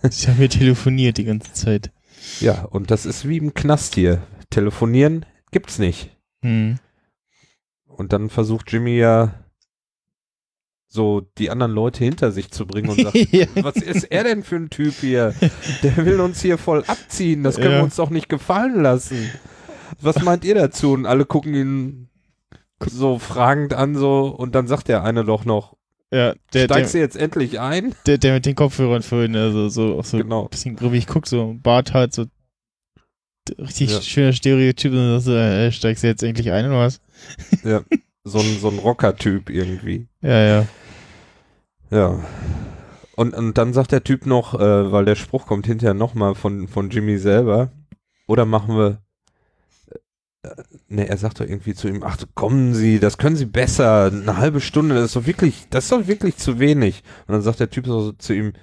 Ich 0.10 0.28
habe 0.28 0.38
hier 0.38 0.50
telefoniert 0.50 1.18
die 1.18 1.26
ganze 1.26 1.54
Zeit. 1.54 1.92
Ja, 2.40 2.64
und 2.64 2.92
das 2.92 3.06
ist 3.06 3.28
wie 3.28 3.38
im 3.38 3.54
Knast 3.54 3.96
hier. 3.96 4.22
Telefonieren 4.50 5.26
gibt's 5.52 5.80
nicht. 5.80 6.16
Hm. 6.42 6.78
Und 7.88 8.14
dann 8.14 8.30
versucht 8.30 8.72
Jimmy 8.72 8.98
ja 8.98 9.34
so 10.88 11.22
die 11.38 11.50
anderen 11.52 11.72
Leute 11.74 12.04
hinter 12.04 12.32
sich 12.32 12.50
zu 12.50 12.66
bringen 12.66 12.90
und 12.90 13.00
sagt, 13.02 13.16
was 13.64 13.76
ist 13.76 14.06
er 14.06 14.24
denn 14.24 14.44
für 14.44 14.56
ein 14.56 14.70
Typ 14.70 14.96
hier? 14.96 15.36
Der 15.84 15.98
will 15.98 16.20
uns 16.20 16.42
hier 16.42 16.58
voll 16.58 16.84
abziehen, 16.88 17.44
das 17.44 17.58
können 17.58 17.72
Ja. 17.72 17.78
wir 17.78 17.84
uns 17.84 17.96
doch 17.98 18.10
nicht 18.10 18.28
gefallen 18.30 18.82
lassen. 18.82 19.30
Was 20.02 20.22
meint 20.24 20.46
ihr 20.46 20.56
dazu? 20.56 20.94
Und 20.94 21.06
alle 21.06 21.26
gucken 21.26 21.54
ihn 21.54 22.10
so 22.86 23.20
fragend 23.20 23.74
an 23.74 23.96
so 23.96 24.28
und 24.28 24.56
dann 24.56 24.68
sagt 24.68 24.88
der 24.88 25.04
eine 25.04 25.26
doch 25.26 25.46
noch, 25.46 25.76
ja, 26.12 26.34
der, 26.54 26.66
steigst 26.66 26.94
du 26.94 26.98
jetzt 27.00 27.16
endlich 27.18 27.60
ein? 27.60 27.94
der, 28.06 28.18
der 28.18 28.34
mit 28.34 28.46
den 28.46 28.56
Kopfhörern 28.56 29.02
vorhin, 29.04 29.36
also 29.36 29.70
so 29.70 30.00
auch 30.00 30.06
so 30.06 30.18
Genau. 30.18 30.44
ein 30.44 30.50
bisschen 30.50 30.76
grimmig 30.76 31.08
guckt, 31.08 31.28
so 31.28 31.56
Bart 31.62 31.94
halt, 31.94 32.14
so 32.14 32.26
richtig 33.58 33.92
Ja. 33.92 34.02
schöner 34.02 34.34
Stereotyp 34.34 34.92
und 34.94 35.20
so, 35.22 35.34
äh, 35.36 35.72
steigst 35.72 36.04
du 36.04 36.08
jetzt 36.08 36.24
endlich 36.24 36.52
ein 36.52 36.66
oder 36.68 36.80
was? 36.80 37.02
Ja, 37.64 37.82
so 38.24 38.40
ein, 38.40 38.60
so 38.60 38.70
ein 38.70 38.80
Rocker-Typ 38.80 39.50
irgendwie. 39.50 40.08
Ja, 40.22 40.40
ja. 40.42 40.68
Ja. 41.92 42.20
Und, 43.16 43.34
und 43.34 43.58
dann 43.58 43.74
sagt 43.74 43.92
der 43.92 44.04
Typ 44.04 44.26
noch, 44.26 44.54
äh, 44.54 44.92
weil 44.92 45.06
der 45.06 45.16
Spruch 45.16 45.46
kommt 45.48 45.66
hinterher 45.66 45.94
nochmal 45.94 46.36
von, 46.36 46.68
von 46.68 46.90
Jimmy 46.90 47.18
selber, 47.18 47.72
oder 48.28 48.46
machen 48.46 48.78
wir, 48.78 48.88
äh, 48.88 48.98
ne, 50.88 51.08
er 51.08 51.18
sagt 51.18 51.40
doch 51.40 51.46
irgendwie 51.46 51.74
zu 51.74 51.88
ihm, 51.88 52.04
ach, 52.04 52.18
kommen 52.36 52.74
Sie, 52.74 53.00
das 53.00 53.18
können 53.18 53.36
Sie 53.36 53.46
besser, 53.46 54.06
eine 54.06 54.38
halbe 54.38 54.62
Stunde, 54.62 54.96
das 54.96 55.06
ist 55.06 55.16
doch 55.16 55.26
wirklich, 55.26 55.68
das 55.70 55.86
ist 55.86 55.92
doch 55.92 56.08
wirklich 56.08 56.38
zu 56.38 56.60
wenig. 56.60 57.04
Und 57.28 57.34
dann 57.34 57.42
sagt 57.42 57.60
der 57.60 57.70
Typ 57.70 57.86
so 57.86 58.12
zu 58.14 58.34
ihm, 58.34 58.54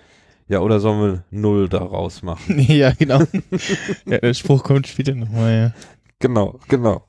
ja, 0.48 0.60
oder 0.60 0.78
sollen 0.80 1.00
wir 1.00 1.24
null 1.30 1.68
daraus 1.68 2.22
machen? 2.22 2.58
ja, 2.68 2.92
genau. 2.92 3.20
ja, 4.06 4.18
der 4.18 4.34
Spruch 4.34 4.62
kommt 4.62 4.86
später 4.86 5.14
nochmal, 5.14 5.52
ja. 5.54 5.72
genau, 6.18 6.60
genau. 6.68 7.04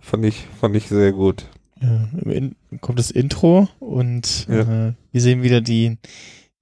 Fand 0.00 0.24
ich, 0.24 0.46
fand 0.60 0.74
ich 0.76 0.88
sehr 0.88 1.12
gut. 1.12 1.48
ja. 1.80 2.08
kommt 2.80 2.98
das 2.98 3.10
Intro 3.10 3.68
und 3.78 4.46
Ja. 4.48 4.88
äh, 4.88 4.94
wir 5.12 5.20
sehen 5.20 5.42
wieder 5.42 5.60
die, 5.60 5.98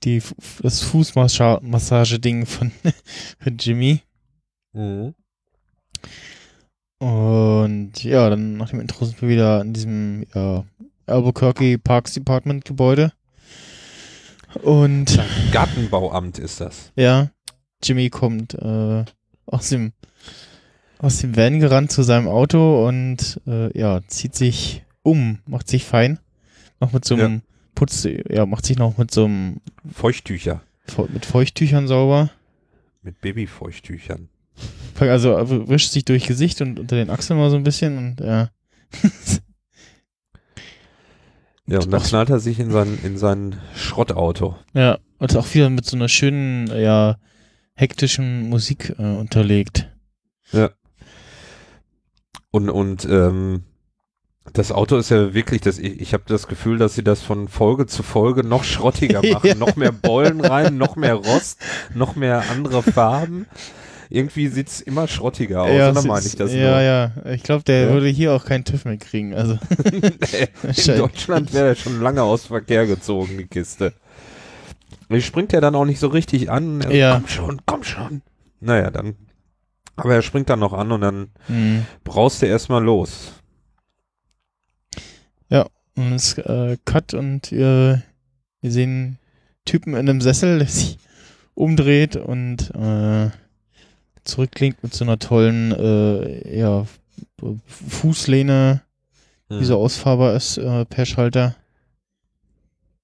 die 0.05 0.21
das 0.61 0.83
Fußmassage-Ding 0.83 2.47
von, 2.47 2.73
von 3.39 3.57
Jimmy. 3.57 4.03
Mhm. 4.73 5.15
Und 7.03 8.05
ja, 8.05 8.31
dann 8.31 8.57
nach 8.59 8.71
dem 8.71 8.79
Intro 8.79 9.05
sind 9.05 9.21
wir 9.21 9.29
wieder 9.29 9.61
in 9.61 9.73
diesem 9.73 10.25
ja, 10.37 10.63
Albuquerque 11.07 11.77
Parks 11.79 12.13
Department 12.13 12.65
Gebäude. 12.65 13.13
Und 14.63 15.19
Gartenbauamt 15.51 16.39
ist 16.39 16.61
das. 16.61 16.93
ja, 16.95 17.31
Jimmy 17.83 18.09
kommt 18.11 18.55
äh, 18.55 19.05
aus 19.47 19.71
dem 19.71 19.93
aus 20.99 21.19
dem 21.19 21.35
Van 21.37 21.59
gerannt 21.59 21.91
zu 21.91 22.05
seinem 22.05 22.29
Auto 22.29 22.87
und 22.87 23.41
äh, 23.49 23.77
ja, 23.77 24.01
zieht 24.07 24.37
sich 24.37 24.85
um, 25.03 25.41
macht 25.47 25.67
sich 25.69 25.85
fein, 25.85 26.21
macht 26.79 26.95
mit 26.95 27.05
so 27.05 27.17
einem 27.17 27.43
Putz, 27.75 28.07
ja, 28.29 28.47
macht 28.47 28.65
sich 28.65 28.79
noch 28.79 28.97
mit 28.99 29.11
so 29.11 29.25
einem 29.25 29.57
Feuchttücher. 29.93 30.61
Feu- 30.87 31.09
mit 31.13 31.27
Feuchttüchern 31.27 31.89
sauber. 31.89 32.31
Mit 33.03 33.21
Babyfeuchttüchern. 33.21 34.29
Also 34.99 35.37
äh, 35.37 35.69
wischt 35.69 35.91
sich 35.91 36.05
durch 36.05 36.27
Gesicht 36.27 36.61
und 36.61 36.79
unter 36.79 36.97
den 36.97 37.11
Achseln 37.11 37.39
mal 37.39 37.51
so 37.51 37.57
ein 37.57 37.65
bisschen 37.65 37.99
und 37.99 38.21
ja. 38.21 38.51
Ja, 41.67 41.79
und 41.79 41.93
dann 41.93 42.03
knallt 42.03 42.29
er 42.29 42.41
sich 42.41 42.59
in 42.59 42.73
sein, 42.73 42.99
in 43.05 43.17
sein 43.17 43.57
Schrottauto. 43.77 44.57
Ja, 44.75 44.99
und 45.19 45.37
auch 45.37 45.55
wieder 45.55 45.71
mit 45.71 45.87
so 45.87 45.97
einer 45.97 46.09
schönen, 46.09 46.67
ja, 46.67 47.17
hektischen 47.75 48.49
Musik 48.49 48.95
äh, 48.99 49.03
unterlegt. 49.03 49.89
Und, 52.51 52.69
und 52.69 53.07
ähm, 53.07 53.63
das 54.53 54.73
Auto 54.73 54.97
ist 54.97 55.11
ja 55.11 55.33
wirklich, 55.35 55.63
das, 55.63 55.79
ich, 55.79 56.01
ich 56.01 56.13
habe 56.13 56.25
das 56.27 56.47
Gefühl, 56.47 56.77
dass 56.77 56.95
sie 56.95 57.03
das 57.03 57.23
von 57.23 57.49
Folge 57.49 57.87
zu 57.87 58.03
Folge 58.03 58.45
noch 58.45 58.65
schrottiger 58.65 59.23
machen. 59.33 59.47
Ja. 59.47 59.55
Noch 59.55 59.77
mehr 59.77 59.93
Beulen 59.93 60.41
rein, 60.41 60.77
noch 60.77 60.97
mehr 60.97 61.15
Rost, 61.15 61.59
noch 61.95 62.17
mehr 62.17 62.45
andere 62.51 62.83
Farben. 62.83 63.47
Irgendwie 64.15 64.49
sieht's 64.49 64.83
immer 64.83 65.09
schrottiger 65.09 65.63
aus. 65.63 65.71
ja, 65.71 65.89
und 65.89 65.95
dann 65.95 66.05
es 66.05 66.09
meine 66.09 66.27
ich 66.27 66.37
das 66.37 66.53
Ja, 66.53 66.83
ja. 66.83 67.13
Ich 67.33 67.43
glaube, 67.43 67.65
der 67.65 67.87
Ja. 67.87 67.93
würde 67.93 68.09
hier 68.09 68.35
auch 68.35 68.45
keinen 68.45 68.65
TÜV 68.65 68.85
mehr 68.85 68.99
kriegen. 68.99 69.35
Also, 69.35 69.59
nur. 69.91 70.03
In 70.77 70.97
Deutschland 70.99 71.55
wäre 71.55 71.69
er 71.69 71.75
schon 71.75 72.01
lange 72.03 72.23
aus 72.23 72.47
Verkehr 72.47 72.87
gezogen, 72.87 73.39
die 73.39 73.47
Kiste. 73.47 73.95
Die 75.09 75.23
springt 75.23 75.53
ja 75.53 75.61
dann 75.61 75.75
auch 75.75 75.87
nicht 75.87 75.99
so 75.99 76.09
richtig 76.09 76.51
an. 76.51 76.83
Er 76.83 76.95
Ja. 76.95 77.15
Komm 77.15 77.29
schon, 77.29 77.61
komm 77.65 77.85
schon. 77.85 78.23
Naja, 78.61 78.91
dann. 78.91 79.17
Aber 79.97 80.15
er 80.15 80.23
springt 80.23 80.51
dann 80.51 80.61
noch 80.61 80.75
an 80.75 80.93
und 80.93 81.01
dann 81.01 81.31
hm. 81.47 81.87
braust 82.05 82.43
er 82.43 82.51
erstmal 82.51 82.83
los. 82.83 83.33
und 85.95 86.13
es 86.13 86.39
äh, 86.39 86.77
Cut 86.85 87.15
und 87.15 87.53
äh, 87.53 87.99
wir 88.61 88.71
sehen 88.71 88.91
einen 88.91 89.19
Typen 89.65 89.93
in 89.93 90.09
einem 90.09 90.21
Sessel, 90.21 90.59
der 90.59 90.69
sich 90.69 90.99
umdreht 91.55 92.17
und 92.17 92.71
äh, 92.75 93.31
zurückklingt 94.25 94.83
mit 94.83 94.95
so 94.95 95.05
einer 95.05 95.19
tollen, 95.19 95.73
äh, 95.73 96.59
ja, 96.59 96.87
Fußlehne, 97.67 98.83
die 99.51 99.65
so 99.65 99.79
ausfahrbar 99.79 100.35
ist 100.35 100.57
äh, 100.59 100.85
per 100.87 101.05
Schalter. 101.07 101.57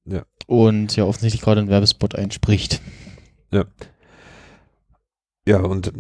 Ja. 0.06 0.22
Und 0.46 0.96
ja, 0.96 1.04
offensichtlich 1.04 1.42
gerade 1.42 1.60
einen 1.60 1.68
Werbespot 1.70 2.14
einspricht. 2.14 2.80
Ja, 5.46 5.60
und 5.60 5.92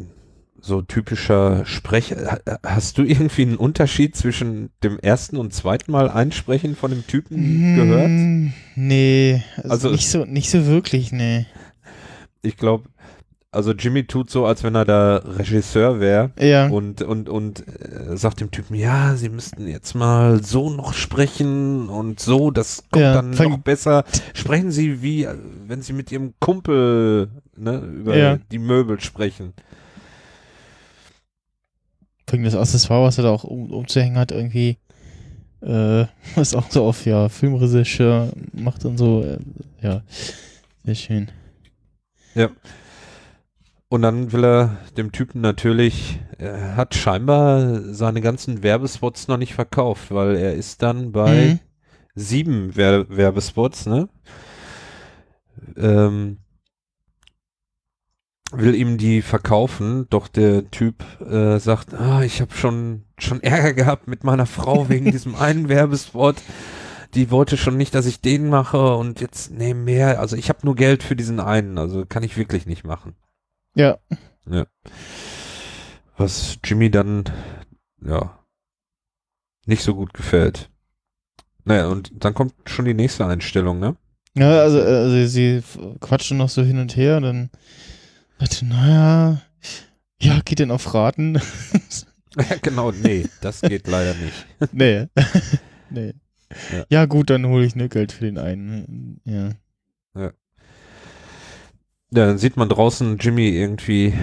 so 0.60 0.82
typischer 0.82 1.64
Sprech. 1.64 2.12
ha- 2.12 2.40
Hast 2.64 2.98
du 2.98 3.02
irgendwie 3.02 3.42
einen 3.42 3.56
Unterschied 3.56 4.16
zwischen 4.16 4.70
dem 4.82 4.98
ersten 4.98 5.36
und 5.36 5.54
zweiten 5.54 5.90
Mal 5.92 6.10
einsprechen 6.10 6.76
von 6.76 6.90
dem 6.90 7.06
Typen 7.06 7.76
gehört? 7.76 8.08
Mm, 8.10 8.52
Nee, 8.76 9.42
also, 9.56 9.70
Also- 9.70 9.90
nicht 9.92 10.08
so 10.10 10.24
nicht 10.24 10.50
so 10.50 10.66
wirklich, 10.66 11.12
nee. 11.12 11.46
Ich 12.42 12.56
glaube, 12.56 12.88
also 13.50 13.72
Jimmy 13.72 14.04
tut 14.06 14.30
so, 14.30 14.44
als 14.44 14.62
wenn 14.62 14.74
er 14.74 14.84
da 14.84 15.16
Regisseur 15.16 16.00
wäre. 16.00 16.30
Ja. 16.38 16.68
Und, 16.68 17.00
und, 17.02 17.28
und 17.28 17.66
äh, 17.66 18.16
sagt 18.16 18.40
dem 18.40 18.50
Typen, 18.50 18.74
ja, 18.74 19.16
sie 19.16 19.30
müssten 19.30 19.66
jetzt 19.66 19.94
mal 19.94 20.42
so 20.44 20.68
noch 20.70 20.92
sprechen 20.92 21.88
und 21.88 22.20
so, 22.20 22.50
das 22.50 22.84
kommt 22.90 23.02
Ja, 23.02 23.14
dann 23.14 23.30
noch 23.30 23.58
besser. 23.58 24.04
Sprechen 24.34 24.70
Sie 24.70 25.00
wie, 25.02 25.24
äh, 25.24 25.34
wenn 25.66 25.80
Sie 25.80 25.94
mit 25.94 26.12
Ihrem 26.12 26.34
Kumpel 26.40 27.30
ne, 27.56 27.78
über 27.78 28.16
Ja. 28.16 28.38
die 28.52 28.58
Möbel 28.58 29.00
sprechen. 29.00 29.54
Das 32.26 32.54
Accessoire, 32.54 33.04
was 33.04 33.16
er 33.16 33.24
da 33.24 33.30
auch 33.30 33.44
um, 33.44 33.70
umzuhängen 33.72 34.18
hat, 34.18 34.30
irgendwie, 34.32 34.76
äh, 35.62 36.04
was 36.34 36.54
auch 36.54 36.70
so 36.70 36.84
auf 36.84 37.06
ja, 37.06 37.30
Filmregisseur 37.30 38.30
macht 38.52 38.84
und 38.84 38.98
so. 38.98 39.22
Äh, 39.24 39.38
ja, 39.80 40.02
sehr 40.84 40.94
schön. 40.94 41.30
Und 43.90 44.02
dann 44.02 44.32
will 44.32 44.44
er 44.44 44.76
dem 44.96 45.12
Typen 45.12 45.40
natürlich, 45.40 46.20
er 46.36 46.76
hat 46.76 46.94
scheinbar 46.94 47.80
seine 47.94 48.20
ganzen 48.20 48.62
Werbespots 48.62 49.28
noch 49.28 49.38
nicht 49.38 49.54
verkauft, 49.54 50.10
weil 50.10 50.36
er 50.36 50.54
ist 50.54 50.82
dann 50.82 51.12
bei 51.12 51.54
Mhm. 51.54 51.58
sieben 52.14 52.70
Wer 52.76 53.08
Werbespots, 53.08 53.86
ne? 53.86 54.08
Ähm, 55.76 56.38
will 58.52 58.74
ihm 58.74 58.98
die 58.98 59.22
verkaufen, 59.22 60.06
doch 60.10 60.28
der 60.28 60.70
Typ 60.70 61.04
äh, 61.20 61.58
sagt, 61.58 61.94
ah, 61.94 62.22
ich 62.22 62.40
habe 62.40 62.54
schon 62.54 63.04
schon 63.18 63.42
Ärger 63.42 63.72
gehabt 63.74 64.06
mit 64.06 64.22
meiner 64.22 64.46
Frau 64.46 64.88
wegen 64.88 65.10
diesem 65.10 65.34
einen 65.34 65.68
Werbespot. 65.68 66.36
Die 67.14 67.30
wollte 67.30 67.56
schon 67.56 67.76
nicht, 67.78 67.94
dass 67.94 68.04
ich 68.06 68.20
den 68.20 68.48
mache 68.50 68.94
und 68.96 69.20
jetzt 69.20 69.50
nee 69.50 69.72
mehr. 69.74 70.20
Also 70.20 70.36
ich 70.36 70.50
habe 70.50 70.60
nur 70.64 70.76
Geld 70.76 71.02
für 71.02 71.16
diesen 71.16 71.40
einen, 71.40 71.78
also 71.78 72.04
kann 72.06 72.22
ich 72.22 72.36
wirklich 72.36 72.66
nicht 72.66 72.84
machen. 72.84 73.14
Ja, 73.74 73.98
Was 76.16 76.58
Jimmy 76.64 76.90
dann 76.90 77.24
ja 78.04 78.38
nicht 79.66 79.82
so 79.82 79.94
gut 79.94 80.14
gefällt. 80.14 80.70
Naja, 81.64 81.88
und 81.88 82.10
dann 82.24 82.34
kommt 82.34 82.54
schon 82.64 82.86
die 82.86 82.94
nächste 82.94 83.26
Einstellung, 83.26 83.78
ne? 83.78 83.96
ja 84.34 84.60
also, 84.60 84.80
also 84.80 85.26
sie 85.26 85.62
quatschen 86.00 86.38
noch 86.38 86.48
so 86.48 86.62
hin 86.62 86.78
und 86.78 86.96
her 86.96 87.18
und 87.18 87.22
dann 87.24 87.50
dachte, 88.38 88.64
naja, 88.64 89.42
ja, 90.20 90.40
geht 90.44 90.58
denn 90.60 90.70
auf 90.70 90.94
Raten? 90.94 91.40
Ja, 92.36 92.56
genau, 92.62 92.92
nee, 92.92 93.26
das 93.40 93.62
geht 93.62 93.88
leider 93.88 94.14
nicht. 94.14 94.46
nee. 94.72 95.06
nee. 95.90 96.12
Ja. 96.70 96.84
Ja. 96.88 97.06
gut, 97.06 97.30
dann 97.30 97.46
hole 97.46 97.64
ich 97.64 97.74
nur 97.74 97.88
Geld 97.88 98.12
für 98.12 98.26
den 98.26 98.38
einen. 98.38 99.20
Ja. 99.24 99.50
Ja, 100.14 100.32
dann 102.10 102.38
sieht 102.38 102.56
man 102.56 102.68
draußen 102.68 103.18
Jimmy 103.18 103.48
irgendwie 103.50 104.14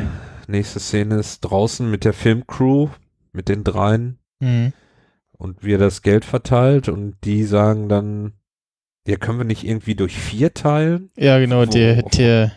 nächste 0.48 0.80
Szene 0.80 1.15
ist 1.15 1.42
draußen 1.42 1.89
mit 1.89 2.04
der 2.06 2.13
Filmcrew, 2.13 2.89
mit 3.34 3.50
den 3.50 3.63
dreien 3.63 4.20
Mhm. 4.39 4.74
und 5.38 5.63
wie 5.63 5.74
er 5.74 5.77
das 5.80 6.01
Geld 6.01 6.25
verteilt 6.25 6.89
und 6.89 7.15
die 7.24 7.44
sagen 7.44 7.89
dann, 7.89 8.34
ja, 9.08 9.18
können 9.18 9.38
wir 9.38 9.46
nicht 9.46 9.63
irgendwie 9.63 9.96
durch 9.96 10.18
vier 10.18 10.54
teilen? 10.54 11.10
Ja, 11.18 11.39
genau, 11.39 11.62
Wo- 11.62 11.65
der, 11.72 12.01
der, 12.04 12.51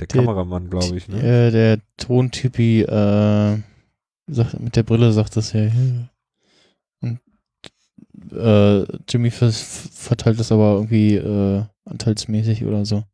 Der 0.00 0.06
Der- 0.06 0.06
Kameramann, 0.06 0.70
glaube 0.70 0.96
ich, 0.96 1.08
ne? 1.08 1.18
äh, 1.22 1.50
der 1.50 1.80
Tontypi, 1.96 2.82
äh, 2.82 3.58
sagt, 4.26 4.58
mit 4.60 4.74
der 4.76 4.82
Brille 4.84 5.12
sagt 5.12 5.36
das 5.36 5.52
ja. 5.52 5.70
Und 7.00 7.20
äh, 8.32 8.84
Jimmy 9.08 9.30
verteilt 9.30 10.40
das 10.40 10.50
aber 10.50 10.72
irgendwie 10.74 11.16
äh, 11.16 11.62
anteilsmäßig 11.84 12.64
oder 12.64 12.84
so. 12.84 13.04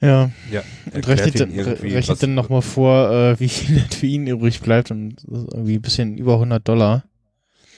Ja, 0.00 0.30
Ja, 0.50 0.62
und 0.92 1.08
rechnet, 1.08 1.40
rechnet 1.82 2.22
dann 2.22 2.34
nochmal 2.34 2.62
vor, 2.62 3.10
äh, 3.10 3.40
wie 3.40 3.48
viel 3.48 3.78
für 3.90 4.06
ihn 4.06 4.26
übrig 4.26 4.60
bleibt 4.60 4.90
und 4.90 5.24
irgendwie 5.24 5.76
ein 5.76 5.82
bisschen 5.82 6.18
über 6.18 6.34
100 6.34 6.66
Dollar. 6.66 7.04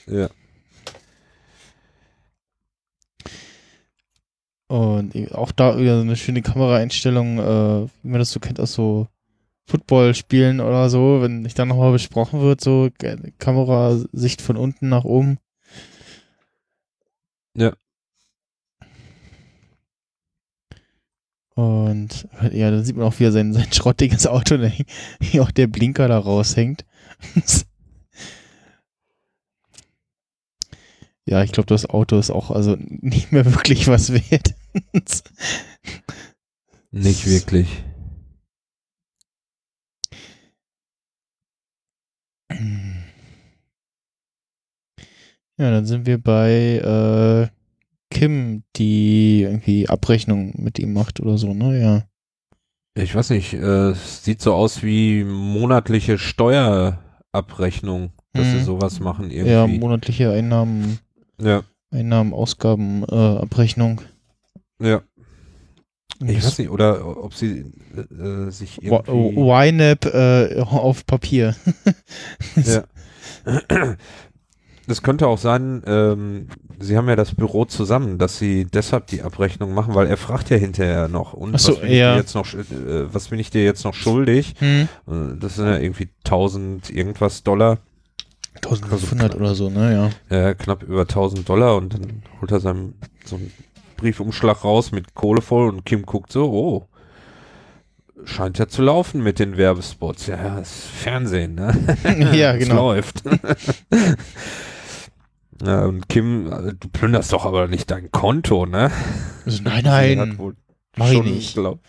Ja, 0.05 0.29
Und 4.69 5.15
auch 5.33 5.51
da 5.51 5.79
wieder 5.79 5.95
so 5.95 6.01
eine 6.01 6.15
schöne 6.15 6.43
Kameraeinstellung, 6.43 7.39
äh, 7.39 7.87
wie 8.03 8.07
man 8.07 8.19
das 8.19 8.31
so 8.31 8.39
kennt 8.39 8.59
aus 8.59 8.73
so 8.73 9.07
Footballspielen 9.65 10.61
oder 10.61 10.91
so, 10.91 11.21
wenn 11.21 11.41
nicht 11.41 11.57
dann 11.57 11.69
nochmal 11.69 11.91
besprochen 11.91 12.39
wird, 12.41 12.61
so 12.61 12.89
Kamerasicht 13.39 14.43
von 14.43 14.57
unten 14.57 14.87
nach 14.89 15.05
oben. 15.05 15.39
Ja. 17.55 17.73
Und 21.59 22.25
ja, 22.53 22.71
dann 22.71 22.85
sieht 22.85 22.95
man 22.95 23.05
auch 23.05 23.19
wieder 23.19 23.33
sein, 23.33 23.51
sein 23.51 23.73
schrottiges 23.73 24.27
Auto, 24.27 24.55
wie 25.19 25.41
auch 25.41 25.51
der 25.51 25.67
Blinker 25.67 26.07
da 26.07 26.17
raushängt. 26.17 26.85
ja, 31.25 31.43
ich 31.43 31.51
glaube, 31.51 31.67
das 31.67 31.85
Auto 31.85 32.17
ist 32.17 32.31
auch 32.31 32.49
also 32.49 32.77
nicht 32.79 33.33
mehr 33.33 33.43
wirklich 33.43 33.89
was 33.89 34.13
wert. 34.13 34.55
nicht 36.91 37.27
wirklich. 37.27 37.67
Ja, 45.57 45.71
dann 45.71 45.85
sind 45.85 46.05
wir 46.05 46.19
bei 46.19 47.49
äh, 47.51 47.58
Kim, 48.11 48.63
die 48.75 49.41
irgendwie 49.43 49.87
Abrechnung 49.89 50.53
mit 50.57 50.79
ihm 50.79 50.93
macht 50.93 51.19
oder 51.19 51.37
so, 51.37 51.53
ne? 51.53 51.79
Ja. 51.79 52.03
Ich 53.01 53.13
weiß 53.15 53.29
nicht, 53.29 53.53
äh, 53.53 53.91
es 53.91 54.23
sieht 54.23 54.41
so 54.41 54.53
aus 54.53 54.83
wie 54.83 55.23
monatliche 55.23 56.17
Steuerabrechnung, 56.17 58.11
dass 58.33 58.47
sie 58.47 58.57
Mhm. 58.57 58.63
sowas 58.63 58.99
machen 58.99 59.29
Ja, 59.31 59.43
irgendwie. 59.63 59.79
monatliche 59.79 60.31
Einnahmen, 60.31 60.99
Ja, 61.41 61.63
Einnahmen, 61.91 62.33
Ausgaben, 62.33 63.03
äh, 63.03 63.15
Abrechnung. 63.15 64.01
ja. 64.81 65.01
Ich 66.21 66.35
Das- 66.35 66.45
weiß 66.47 66.57
nicht, 66.59 66.69
oder 66.69 67.23
ob 67.23 67.33
sie 67.33 67.71
äh, 67.95 68.49
sich 68.51 68.83
irgendwie... 68.83 69.39
YNAB 69.39 70.05
äh, 70.07 70.59
auf 70.59 71.05
Papier. 71.05 71.55
Ja. 72.57 72.83
Es 74.89 75.03
könnte 75.03 75.27
auch 75.27 75.37
sein, 75.37 75.83
ähm, 75.85 76.47
sie 76.79 76.97
haben 76.97 77.07
ja 77.07 77.15
das 77.15 77.35
Büro 77.35 77.65
zusammen, 77.65 78.17
dass 78.17 78.39
sie 78.39 78.65
deshalb 78.65 79.05
die 79.07 79.21
Abrechnung 79.21 79.73
machen, 79.73 79.93
weil 79.93 80.07
er 80.07 80.17
fragt 80.17 80.49
ja 80.49 80.57
hinterher 80.57 81.07
noch, 81.07 81.33
und 81.33 81.59
so, 81.59 81.73
was, 81.73 81.79
bin 81.81 81.89
ich 81.91 81.97
ja. 81.97 82.13
dir 82.13 82.19
jetzt 82.19 82.33
noch, 82.33 82.53
äh, 82.53 83.13
was 83.13 83.27
bin 83.27 83.39
ich 83.39 83.51
dir 83.51 83.63
jetzt 83.63 83.83
noch 83.83 83.93
schuldig? 83.93 84.55
Hm. 84.59 84.87
Äh, 85.07 85.37
Das 85.39 85.55
sind 85.55 85.67
ja 85.67 85.77
irgendwie 85.77 86.09
1000 86.25 86.89
irgendwas 86.89 87.43
Dollar, 87.43 87.77
1500 88.55 89.35
oder 89.35 89.53
so, 89.55 89.69
ne? 89.69 90.11
Ja. 90.31 90.49
äh, 90.49 90.55
knapp 90.55 90.81
über 90.83 91.01
1000 91.01 91.47
Dollar 91.47 91.75
und 91.77 91.93
dann 91.93 92.23
holt 92.41 92.51
er 92.51 92.59
seinen, 92.59 92.95
so 93.23 93.35
einen 93.35 93.53
Briefumschlag 93.97 94.63
raus 94.63 94.91
mit 94.91 95.13
Kohle 95.13 95.41
voll 95.41 95.69
und 95.69 95.85
Kim 95.85 96.03
guckt 96.05 96.31
so, 96.31 96.45
oh, 96.51 96.87
scheint 98.25 98.57
ja 98.57 98.67
zu 98.67 98.81
laufen 98.81 99.21
mit 99.23 99.39
den 99.39 99.55
Werbespots. 99.55 100.27
Ja, 100.27 100.57
ist 100.59 100.73
Fernsehen, 100.73 101.55
ne? 101.55 101.73
Ja, 102.33 102.53
Es 102.55 102.67
genau. 102.67 102.91
läuft. 102.93 103.23
ja, 105.65 105.85
und 105.85 106.07
Kim, 106.09 106.51
äh, 106.51 106.73
du 106.79 106.89
plünderst 106.89 107.33
doch 107.33 107.45
aber 107.45 107.67
nicht 107.67 107.91
dein 107.91 108.11
Konto, 108.11 108.65
ne? 108.65 108.91
Also, 109.45 109.63
nein, 109.63 109.83
nein. 109.83 110.55
mach 110.95 111.11
ich 111.11 111.23
nicht. 111.23 111.53
Glaub, 111.55 111.79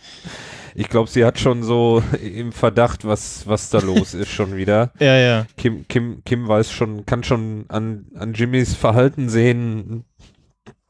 ich 0.74 0.88
glaube, 0.88 1.10
sie 1.10 1.24
hat 1.24 1.38
schon 1.38 1.62
so 1.62 2.02
im 2.22 2.52
Verdacht, 2.52 3.04
was, 3.04 3.46
was 3.46 3.70
da 3.70 3.78
los 3.80 4.14
ist 4.14 4.30
schon 4.30 4.56
wieder. 4.56 4.92
Ja, 5.00 5.16
ja. 5.16 5.46
Kim, 5.56 5.86
Kim, 5.88 6.22
Kim 6.24 6.48
weiß 6.48 6.70
schon, 6.70 7.06
kann 7.06 7.22
schon 7.22 7.64
an, 7.68 8.06
an 8.14 8.34
Jimmys 8.34 8.74
Verhalten 8.74 9.28
sehen, 9.28 10.04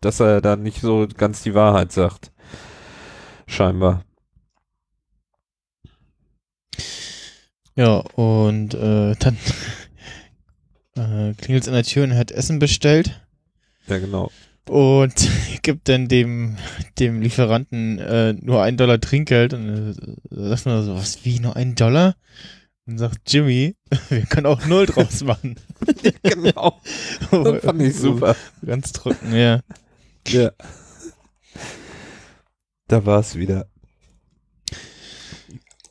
dass 0.01 0.21
er 0.21 0.41
da 0.41 0.57
nicht 0.57 0.81
so 0.81 1.07
ganz 1.17 1.43
die 1.43 1.55
Wahrheit 1.55 1.93
sagt. 1.93 2.33
Scheinbar. 3.47 4.05
Ja, 7.77 7.99
und 8.15 8.75
äh, 8.75 9.15
dann 9.19 9.37
äh, 11.01 11.35
klingelt 11.35 11.67
an 11.69 11.75
der 11.75 11.85
Tür 11.85 12.05
und 12.05 12.15
hat 12.15 12.31
Essen 12.31 12.59
bestellt. 12.59 13.21
Ja, 13.87 13.99
genau. 13.99 14.31
und 14.69 15.29
gibt 15.63 15.89
dann 15.89 16.09
dem, 16.09 16.57
dem 16.99 17.21
Lieferanten 17.21 17.99
äh, 17.99 18.35
nur 18.35 18.63
einen 18.63 18.77
Dollar 18.77 19.01
Trinkgeld 19.01 19.55
und 19.55 19.69
äh, 19.69 19.95
sagt 20.31 20.67
man 20.67 20.85
so, 20.85 20.95
was, 20.95 21.25
wie, 21.25 21.41
nur 21.41 21.57
einen 21.57 21.75
Dollar? 21.75 22.17
Und 22.87 22.99
sagt 22.99 23.33
Jimmy, 23.33 23.77
wir 24.09 24.23
können 24.23 24.47
auch 24.47 24.65
null 24.67 24.87
draus 24.87 25.23
machen. 25.25 25.57
genau. 26.23 26.81
Das 27.31 27.65
fand 27.65 27.83
ich 27.83 27.97
super. 27.97 28.37
Ganz 28.65 28.93
trocken, 28.93 29.35
ja. 29.35 29.61
Ja. 30.27 30.51
Da 32.89 33.07
war 33.07 33.21
es 33.21 33.37
wieder. 33.37 33.70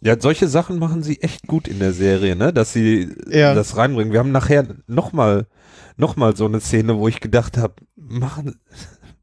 Ja, 0.02 0.16
solche 0.20 0.48
Sachen 0.48 0.80
machen 0.80 1.04
sie 1.04 1.22
echt 1.22 1.46
gut 1.48 1.68
in 1.68 1.80
der 1.80 1.92
Serie, 1.94 2.36
ne? 2.36 2.54
Dass 2.54 2.72
sie 2.74 3.14
Ja. 3.30 3.54
das 3.54 3.76
reinbringen. 3.78 4.14
Wir 4.14 4.20
haben 4.20 4.32
nachher 4.32 4.66
nochmal 4.88 5.48
noch 5.98 6.16
mal 6.16 6.36
so 6.36 6.46
eine 6.46 6.62
Szene, 6.62 6.98
wo 6.98 7.10
ich 7.10 7.20
gedacht 7.20 7.58
habe, 7.58 7.74
machen, 7.98 8.58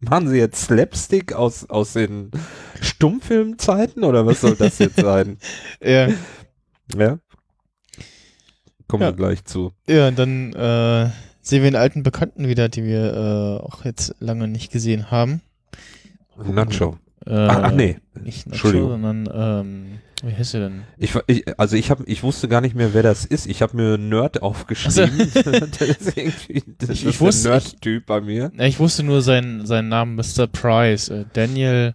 machen 0.00 0.28
sie 0.28 0.36
jetzt 0.36 0.62
Slapstick 0.64 1.32
aus, 1.32 1.70
aus 1.70 1.94
den 1.94 2.30
Stummfilmzeiten 2.82 4.04
oder 4.04 4.26
was 4.26 4.42
soll 4.42 4.56
das 4.56 4.78
jetzt 4.78 5.00
sein? 5.00 5.38
Ja, 5.82 6.08
Ja. 6.94 7.18
Kommen 8.88 9.02
Ja. 9.02 9.08
wir 9.08 9.12
gleich 9.16 9.44
zu. 9.44 9.72
ja 9.88 10.08
und 10.08 10.18
dann 10.18 10.52
äh, 10.52 11.10
sehen 11.40 11.62
wir 11.62 11.68
einen 11.68 11.76
alten 11.76 12.02
Bekannten 12.02 12.46
wieder, 12.46 12.68
die 12.68 12.84
wir 12.84 13.14
äh, 13.14 13.64
auch 13.64 13.84
jetzt 13.84 14.14
lange 14.20 14.46
nicht 14.48 14.70
gesehen 14.70 15.10
haben. 15.10 15.40
Nacho. 16.36 16.98
Äh, 17.26 17.34
Ach, 17.34 17.60
ach 17.64 17.72
nee. 17.72 17.96
Nicht 18.22 18.46
Nacho, 18.48 18.70
sondern, 18.90 19.28
ähm, 19.32 19.86
wie 20.24 20.34
heißt 20.34 20.54
er 20.54 20.60
denn? 20.60 20.82
Ich, 20.98 21.14
ich, 21.26 21.58
also 21.58 21.76
ich 21.76 21.90
habe, 21.90 22.04
ich 22.06 22.22
wusste 22.22 22.48
gar 22.48 22.60
nicht 22.60 22.74
mehr, 22.74 22.94
wer 22.94 23.02
das 23.02 23.24
ist. 23.24 23.46
Ich 23.46 23.60
habe 23.62 23.76
mir 23.76 23.98
Nerd 23.98 24.42
aufgeschrieben. 24.42 25.18
das 25.34 25.80
ist 25.80 26.16
irgendwie, 26.16 26.62
das 26.78 26.90
Ich- 26.90 27.04
ist 27.04 27.20
wusste- 27.20 27.48
der 27.50 27.52
Nerd-Typ 27.60 28.06
bei 28.06 28.20
mir. 28.20 28.50
Ich 28.58 28.78
wusste 28.78 29.02
nur 29.02 29.20
seinen, 29.22 29.66
seinen 29.66 29.88
Namen, 29.88 30.14
Mr. 30.16 30.46
Price. 30.46 31.08
Äh, 31.10 31.24
Daniel 31.32 31.94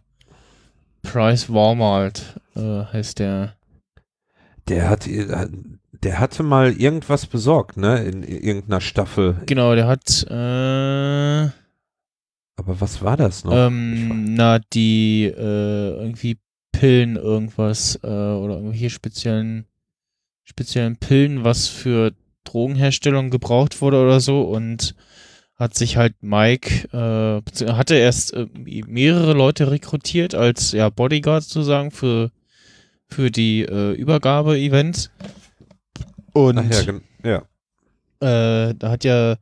Price 1.01 1.49
Walmart 1.51 2.39
äh, 2.55 2.83
heißt 2.93 3.19
der. 3.19 3.55
Der 4.67 4.87
hat, 4.89 5.07
äh, 5.07 5.47
der 6.03 6.19
hatte 6.19 6.43
mal 6.43 6.71
irgendwas 6.71 7.25
besorgt, 7.25 7.77
ne, 7.77 8.03
in 8.03 8.21
irgendeiner 8.23 8.81
Staffel. 8.81 9.41
Genau, 9.47 9.73
der 9.75 9.87
hat 9.87 10.23
äh, 10.29 11.49
Aber 12.55 12.79
was 12.79 13.01
war 13.01 13.17
das 13.17 13.43
noch? 13.43 13.51
ähm, 13.53 14.35
na 14.35 14.59
die 14.73 15.23
äh, 15.25 15.33
irgendwie 16.03 16.37
Pillen 16.81 17.15
irgendwas 17.15 17.99
äh, 18.01 18.07
oder 18.07 18.55
irgendwelche 18.55 18.89
speziellen 18.89 19.67
speziellen 20.43 20.97
Pillen, 20.97 21.43
was 21.43 21.67
für 21.67 22.11
Drogenherstellung 22.43 23.29
gebraucht 23.29 23.81
wurde 23.81 24.01
oder 24.01 24.19
so 24.19 24.41
und 24.41 24.95
hat 25.57 25.75
sich 25.75 25.97
halt 25.97 26.15
Mike 26.21 26.87
äh, 26.91 27.67
hatte 27.71 27.93
erst 27.93 28.33
äh, 28.33 28.47
mehrere 28.87 29.33
Leute 29.33 29.69
rekrutiert 29.69 30.33
als 30.33 30.71
ja 30.71 30.89
Bodyguards 30.89 31.49
sozusagen 31.49 31.91
für 31.91 32.31
für 33.07 33.29
die 33.29 33.61
äh, 33.61 33.91
Übergabe-Events 33.91 35.11
und 36.33 36.57
Ach 36.57 36.85
ja, 37.23 37.43
ja. 38.21 38.69
äh, 38.69 38.73
da 38.73 38.89
hat 38.89 39.03
ja 39.03 39.35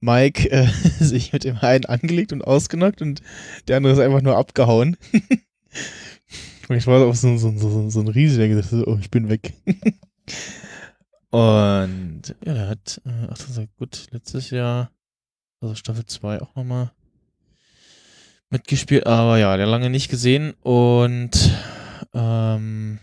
Mike 0.00 0.50
äh, 0.50 0.68
sich 1.00 1.34
mit 1.34 1.44
dem 1.44 1.58
einen 1.58 1.84
angelegt 1.84 2.32
und 2.32 2.40
ausgenockt 2.40 3.02
und 3.02 3.20
der 3.66 3.76
andere 3.76 3.92
ist 3.92 3.98
einfach 3.98 4.22
nur 4.22 4.38
abgehauen. 4.38 4.96
ich 6.76 6.86
war 6.86 7.04
auch 7.06 7.14
so, 7.14 7.36
so, 7.36 7.56
so, 7.56 7.90
so 7.90 8.00
ein 8.00 8.08
Riese, 8.08 8.38
der 8.38 8.48
gesagt 8.48 8.72
hat, 8.72 8.86
oh, 8.86 8.98
ich 9.00 9.10
bin 9.10 9.28
weg. 9.28 9.54
und 11.30 12.34
ja, 12.44 12.54
der 12.54 12.68
hat, 12.68 13.00
äh, 13.04 13.26
ach, 13.30 13.38
das 13.38 13.56
ist 13.56 13.76
gut, 13.76 14.06
letztes 14.10 14.50
Jahr, 14.50 14.90
also 15.60 15.74
Staffel 15.74 16.04
2 16.04 16.42
auch 16.42 16.54
nochmal 16.54 16.92
mitgespielt, 18.50 19.06
aber 19.06 19.38
ja, 19.38 19.56
der 19.56 19.66
lange 19.66 19.90
nicht 19.90 20.10
gesehen 20.10 20.54
und 20.62 21.50
ähm, 22.14 22.98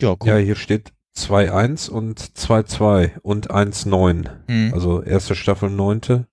Ja, 0.00 0.16
Ja, 0.24 0.36
hier 0.36 0.56
steht 0.56 0.92
2-1 1.16 1.90
und 1.90 2.20
2-2 2.20 3.20
und 3.20 3.50
1-9. 3.50 4.30
Hm. 4.48 4.74
Also 4.74 5.02
erste 5.02 5.34
Staffel, 5.34 5.70
neunte. 5.70 6.26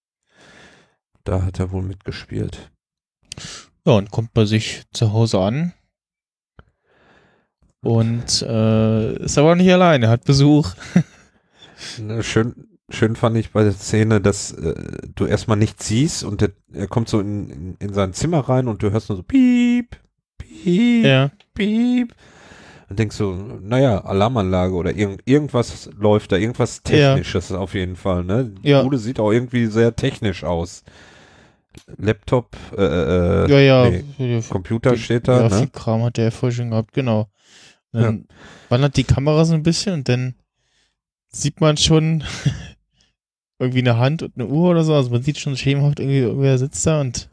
Da 1.23 1.43
hat 1.43 1.59
er 1.59 1.71
wohl 1.71 1.83
mitgespielt. 1.83 2.71
Ja, 3.85 3.93
und 3.93 4.11
kommt 4.11 4.33
bei 4.33 4.45
sich 4.45 4.83
zu 4.91 5.13
Hause 5.13 5.39
an. 5.39 5.73
Und 7.83 8.41
äh, 8.43 9.23
ist 9.23 9.37
aber 9.37 9.55
nicht 9.55 9.71
alleine, 9.71 10.07
hat 10.09 10.23
Besuch. 10.25 10.69
Schön, 12.21 12.53
schön 12.89 13.15
fand 13.15 13.37
ich 13.37 13.51
bei 13.51 13.63
der 13.63 13.71
Szene, 13.71 14.21
dass 14.21 14.51
äh, 14.51 14.75
du 15.15 15.25
erstmal 15.25 15.57
nichts 15.57 15.87
siehst 15.87 16.23
und 16.23 16.41
der, 16.41 16.51
er 16.73 16.87
kommt 16.87 17.09
so 17.09 17.19
in, 17.19 17.49
in, 17.49 17.75
in 17.79 17.93
sein 17.93 18.13
Zimmer 18.13 18.41
rein 18.41 18.67
und 18.67 18.83
du 18.83 18.91
hörst 18.91 19.09
nur 19.09 19.15
so 19.17 19.23
piep, 19.23 19.97
piep, 20.37 21.05
Ja. 21.05 21.31
piep. 21.55 22.13
Und 22.89 22.99
denkst 22.99 23.15
so, 23.15 23.33
naja, 23.63 24.03
Alarmanlage 24.03 24.73
oder 24.75 24.93
irgend, 24.95 25.21
irgendwas 25.25 25.89
läuft 25.97 26.33
da, 26.33 26.35
irgendwas 26.35 26.81
Ja. 26.89 27.15
Technisches 27.15 27.51
auf 27.51 27.73
jeden 27.73 27.95
Fall. 27.95 28.23
Ne? 28.25 28.53
Die 28.63 28.69
Ja. 28.69 28.83
Bude 28.83 28.97
sieht 28.99 29.19
auch 29.19 29.31
irgendwie 29.31 29.65
sehr 29.67 29.95
technisch 29.95 30.43
aus. 30.43 30.83
Laptop, 31.97 32.55
äh, 32.77 32.83
äh, 32.83 33.49
Ja, 33.49 33.59
ja. 33.59 33.89
nee, 33.89 34.03
ja, 34.35 34.41
Computer 34.49 34.97
steht 34.97 35.27
da, 35.29 35.43
Ja, 35.43 35.49
viel 35.49 35.59
ne? 35.61 35.67
Kram 35.71 36.03
hat 36.03 36.17
der 36.17 36.25
ja 36.25 36.31
vorher 36.31 36.55
schon 36.55 36.69
gehabt, 36.71 36.91
genau. 36.93 37.29
Dann 37.91 38.27
wandert 38.69 38.95
die 38.97 39.03
Kamera 39.03 39.43
so 39.45 39.53
ein 39.53 39.63
bisschen 39.63 39.93
und 39.93 40.09
dann 40.09 40.35
sieht 41.27 41.59
man 41.59 41.77
schon 41.77 42.23
irgendwie 43.59 43.79
eine 43.79 43.97
Hand 43.97 44.23
und 44.23 44.33
eine 44.35 44.47
Uhr 44.47 44.71
oder 44.71 44.83
so. 44.83 44.93
Also 44.93 45.09
man 45.09 45.23
sieht 45.23 45.39
schon 45.39 45.57
schemenhaft 45.57 45.99
irgendwie, 45.99 46.19
irgendwer 46.19 46.57
sitzt 46.57 46.85
da 46.87 47.01
und 47.01 47.29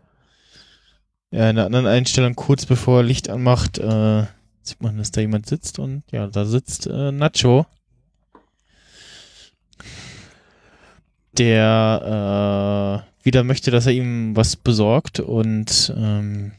ja, 1.31 1.51
in 1.51 1.59
einer 1.59 1.67
anderen 1.67 1.87
Einstellung, 1.87 2.35
kurz 2.35 2.65
bevor 2.65 3.01
er 3.01 3.05
Licht 3.05 3.29
anmacht, 3.29 3.79
äh, 3.79 4.25
sieht 4.63 4.83
man, 4.83 4.97
dass 4.97 5.11
da 5.11 5.21
jemand 5.21 5.47
sitzt 5.47 5.79
und 5.79 6.03
ja, 6.11 6.27
da 6.27 6.45
sitzt 6.45 6.87
äh, 6.87 7.13
Nacho. 7.13 7.67
Der 11.37 13.05
äh, 13.05 13.25
wieder 13.25 13.45
möchte, 13.45 13.71
dass 13.71 13.87
er 13.87 13.93
ihm 13.93 14.35
was 14.35 14.57
besorgt 14.57 15.21
und 15.21 15.93
ähm, 15.97 16.53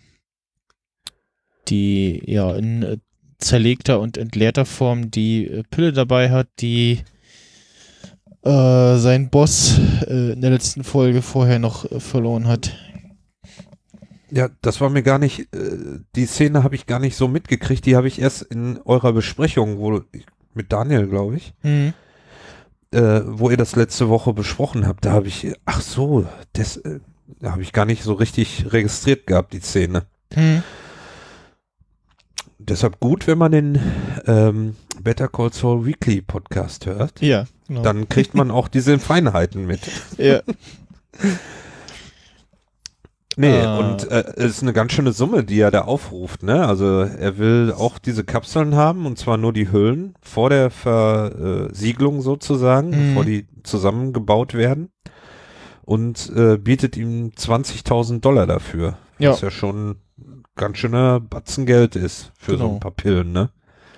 die 1.67 2.21
ja 2.25 2.55
in 2.55 2.83
äh, 2.83 2.97
zerlegter 3.39 3.99
und 3.99 4.17
entleerter 4.17 4.65
Form 4.65 5.11
die 5.11 5.45
äh, 5.47 5.63
Pille 5.69 5.93
dabei 5.93 6.29
hat, 6.29 6.47
die 6.59 6.99
äh, 8.43 8.97
sein 8.97 9.29
Boss 9.29 9.79
äh, 10.07 10.33
in 10.33 10.41
der 10.41 10.51
letzten 10.51 10.83
Folge 10.83 11.21
vorher 11.21 11.59
noch 11.59 11.89
äh, 11.91 11.99
verloren 11.99 12.47
hat. 12.47 12.75
Ja, 14.31 14.49
das 14.61 14.79
war 14.79 14.89
mir 14.89 15.01
gar 15.03 15.17
nicht, 15.19 15.53
äh, 15.53 15.99
die 16.15 16.25
Szene 16.25 16.63
habe 16.63 16.75
ich 16.75 16.85
gar 16.85 16.99
nicht 16.99 17.15
so 17.15 17.27
mitgekriegt, 17.27 17.85
die 17.85 17.95
habe 17.95 18.07
ich 18.07 18.21
erst 18.21 18.43
in 18.43 18.79
eurer 18.85 19.13
Besprechung, 19.13 19.79
wo 19.79 20.01
mit 20.53 20.71
Daniel, 20.71 21.07
glaube 21.07 21.37
ich, 21.37 21.53
Mhm. 21.63 21.93
äh, 22.91 23.21
wo 23.25 23.49
ihr 23.49 23.57
das 23.57 23.75
letzte 23.75 24.09
Woche 24.09 24.33
besprochen 24.33 24.85
habt, 24.85 25.05
da 25.05 25.11
habe 25.11 25.27
ich, 25.27 25.53
ach 25.65 25.81
so, 25.81 26.27
das 26.53 26.81
da 27.39 27.51
habe 27.51 27.61
ich 27.61 27.73
gar 27.73 27.85
nicht 27.85 28.03
so 28.03 28.13
richtig 28.13 28.71
registriert 28.71 29.27
gehabt, 29.27 29.53
die 29.53 29.59
Szene. 29.59 30.03
Mhm. 30.35 30.63
Deshalb 32.59 32.99
gut, 32.99 33.25
wenn 33.27 33.37
man 33.37 33.51
den 33.51 33.79
ähm, 34.27 34.75
Better 35.01 35.27
Call 35.29 35.51
Saul 35.53 35.85
Weekly 35.85 36.21
Podcast 36.21 36.85
hört, 36.85 37.21
Ja, 37.21 37.45
genau. 37.67 37.81
dann 37.83 38.09
kriegt 38.09 38.35
man 38.35 38.51
auch 38.51 38.67
diese 38.67 38.99
Feinheiten 38.99 39.65
mit. 39.65 39.79
ja. 40.17 40.41
Nee, 43.37 43.61
Ah. 43.61 43.77
und 43.79 44.11
äh, 44.11 44.25
es 44.35 44.57
ist 44.57 44.63
eine 44.63 44.73
ganz 44.73 44.91
schöne 44.91 45.13
Summe, 45.13 45.45
die 45.45 45.59
er 45.61 45.71
da 45.71 45.81
aufruft, 45.81 46.43
ne? 46.43 46.67
Also 46.67 46.99
er 47.01 47.37
will 47.37 47.73
auch 47.77 47.97
diese 47.97 48.25
Kapseln 48.25 48.75
haben 48.75 49.05
und 49.05 49.17
zwar 49.17 49.37
nur 49.37 49.53
die 49.53 49.71
Hüllen 49.71 50.13
vor 50.21 50.49
der 50.49 50.69
Versiegelung 50.69 52.21
sozusagen, 52.21 52.89
Mhm. 52.89 53.09
bevor 53.09 53.23
die 53.25 53.47
zusammengebaut 53.63 54.53
werden 54.55 54.89
und 55.83 56.29
äh, 56.35 56.57
bietet 56.57 56.97
ihm 56.97 57.31
20.000 57.37 58.19
Dollar 58.19 58.45
dafür, 58.45 58.97
Ja. 59.19 59.31
was 59.31 59.39
ja 59.41 59.51
schon 59.51 59.95
ganz 60.59 60.77
schöner 60.77 61.19
Batzen 61.19 61.65
Geld 61.65 61.95
ist 61.95 62.31
für 62.37 62.51
so 62.51 62.57
Genau. 62.59 62.73
ein 62.75 62.79
paar 62.79 62.91
Pillen, 62.91 63.31
ne? 63.31 63.49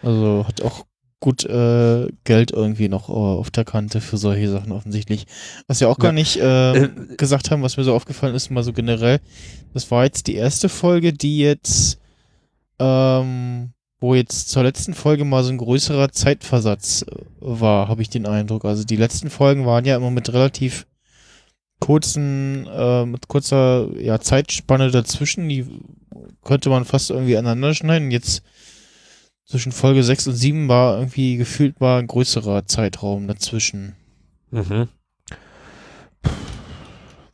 Also 0.02 0.46
hat 0.48 0.62
auch 0.62 0.86
gut 1.20 1.44
äh, 1.46 2.08
Geld 2.24 2.52
irgendwie 2.52 2.90
noch 2.90 3.10
äh, 3.10 3.12
auf 3.12 3.52
der 3.52 3.64
Kante 3.66 4.02
für 4.02 4.18
solche 4.18 4.50
Sachen 4.50 4.72
offensichtlich. 4.72 5.28
Was 5.68 5.80
wir 5.80 5.90
auch 5.90 6.00
gar 6.00 6.12
Ja. 6.12 6.14
nicht 6.14 6.38
äh, 6.38 6.86
Äh, 6.86 6.90
gesagt 7.18 7.52
haben, 7.52 7.62
was 7.62 7.78
mir 7.78 7.84
so 7.84 7.94
aufgefallen 7.94 8.34
ist, 8.34 8.50
mal 8.50 8.64
so 8.64 8.74
generell. 8.74 9.20
Das 9.74 9.92
war 9.92 10.04
jetzt 10.06 10.26
die 10.28 10.36
erste 10.36 10.68
Folge, 10.70 11.14
die 11.14 11.38
jetzt, 11.40 12.00
ähm, 12.80 13.74
wo 14.00 14.16
jetzt 14.16 14.50
zur 14.50 14.64
letzten 14.64 14.94
Folge 14.96 15.26
mal 15.26 15.44
so 15.44 15.52
ein 15.52 15.58
größerer 15.60 16.12
Zeitversatz 16.12 17.04
äh, 17.04 17.16
war, 17.40 17.88
habe 17.88 18.02
ich 18.02 18.10
den 18.10 18.26
Eindruck. 18.26 18.66
Also 18.66 18.84
die 18.84 18.96
letzten 18.96 19.30
Folgen 19.30 19.66
waren 19.66 19.86
ja 19.86 19.96
immer 19.98 20.10
mit 20.12 20.34
relativ 20.34 20.88
kurzen, 21.82 22.66
äh, 22.68 23.06
mit 23.06 23.28
kurzer 23.28 23.90
ja, 24.00 24.20
Zeitspanne 24.22 24.90
dazwischen. 24.92 25.50
Die 25.50 25.66
könnte 26.46 26.70
man 26.70 26.86
fast 26.86 27.10
irgendwie 27.10 27.36
aneinander 27.36 27.74
schneiden. 27.74 28.12
Jetzt 28.12 28.44
zwischen 29.46 29.74
Folge 29.74 30.02
6 30.04 30.28
und 30.28 30.36
7 30.36 30.70
war 30.70 30.98
irgendwie 30.98 31.36
gefühlt 31.36 31.82
war 31.82 32.00
ein 32.00 32.08
größerer 32.08 32.66
Zeitraum 32.68 33.28
dazwischen. 33.28 33.96
Mhm. 34.52 34.88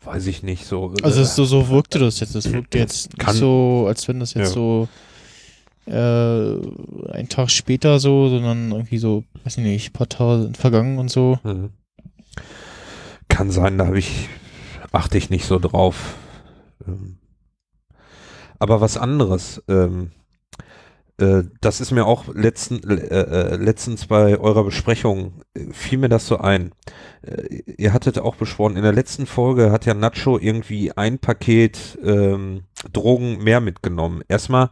Weiß 0.03 0.25
ich 0.27 0.41
nicht 0.41 0.65
so. 0.65 0.93
Also 1.03 1.21
es, 1.21 1.35
so, 1.35 1.43
so 1.45 1.67
wirkte 1.69 1.99
das 1.99 2.19
jetzt. 2.21 2.33
Es 2.33 2.51
wirkte 2.51 2.77
jetzt 2.79 3.09
nicht 3.09 3.19
Kann- 3.19 3.35
so, 3.35 3.85
als 3.87 4.07
wenn 4.07 4.19
das 4.19 4.33
jetzt 4.33 4.49
Ja. 4.49 4.53
so 4.53 4.87
äh, 5.85 7.11
ein 7.11 7.27
Tag 7.29 7.49
später 7.51 7.99
so, 7.99 8.29
sondern 8.29 8.71
irgendwie 8.71 8.97
so, 8.97 9.23
weiß 9.43 9.57
ich 9.57 9.63
nicht, 9.63 9.89
ein 9.89 9.93
paar 9.93 10.09
Tage 10.09 10.43
sind 10.43 10.57
vergangen 10.57 10.97
und 10.97 11.09
so. 11.11 11.39
Mhm. 11.43 11.69
Kann 13.37 13.51
sein, 13.51 13.77
da 13.77 13.85
habe 13.85 13.99
ich, 13.99 14.29
achte 14.91 15.19
ich 15.19 15.29
nicht 15.29 15.45
so 15.45 15.59
drauf. 15.59 16.15
Ähm, 16.87 17.19
Aber 18.57 18.81
was 18.81 18.97
anderes, 18.97 19.61
ähm, 19.67 20.09
äh, 21.19 21.43
das 21.61 21.79
ist 21.79 21.91
mir 21.91 22.07
auch 22.07 22.33
letzten, 22.33 22.79
äh, 22.89 22.95
äh, 22.95 23.55
letztens 23.57 24.07
bei 24.07 24.39
eurer 24.39 24.63
Besprechung, 24.63 25.43
äh, 25.53 25.71
fiel 25.71 25.99
mir 25.99 26.09
das 26.09 26.25
so 26.25 26.39
ein. 26.39 26.71
Äh, 27.21 27.61
ihr 27.77 27.93
hattet 27.93 28.17
auch 28.17 28.37
besprochen, 28.37 28.75
in 28.75 28.81
der 28.81 28.91
letzten 28.91 29.27
Folge 29.27 29.71
hat 29.71 29.85
ja 29.85 29.93
Nacho 29.93 30.39
irgendwie 30.39 30.93
ein 30.93 31.19
Paket 31.19 31.99
ähm, 32.03 32.63
Drogen 32.91 33.43
mehr 33.43 33.61
mitgenommen. 33.61 34.23
Erstmal 34.27 34.71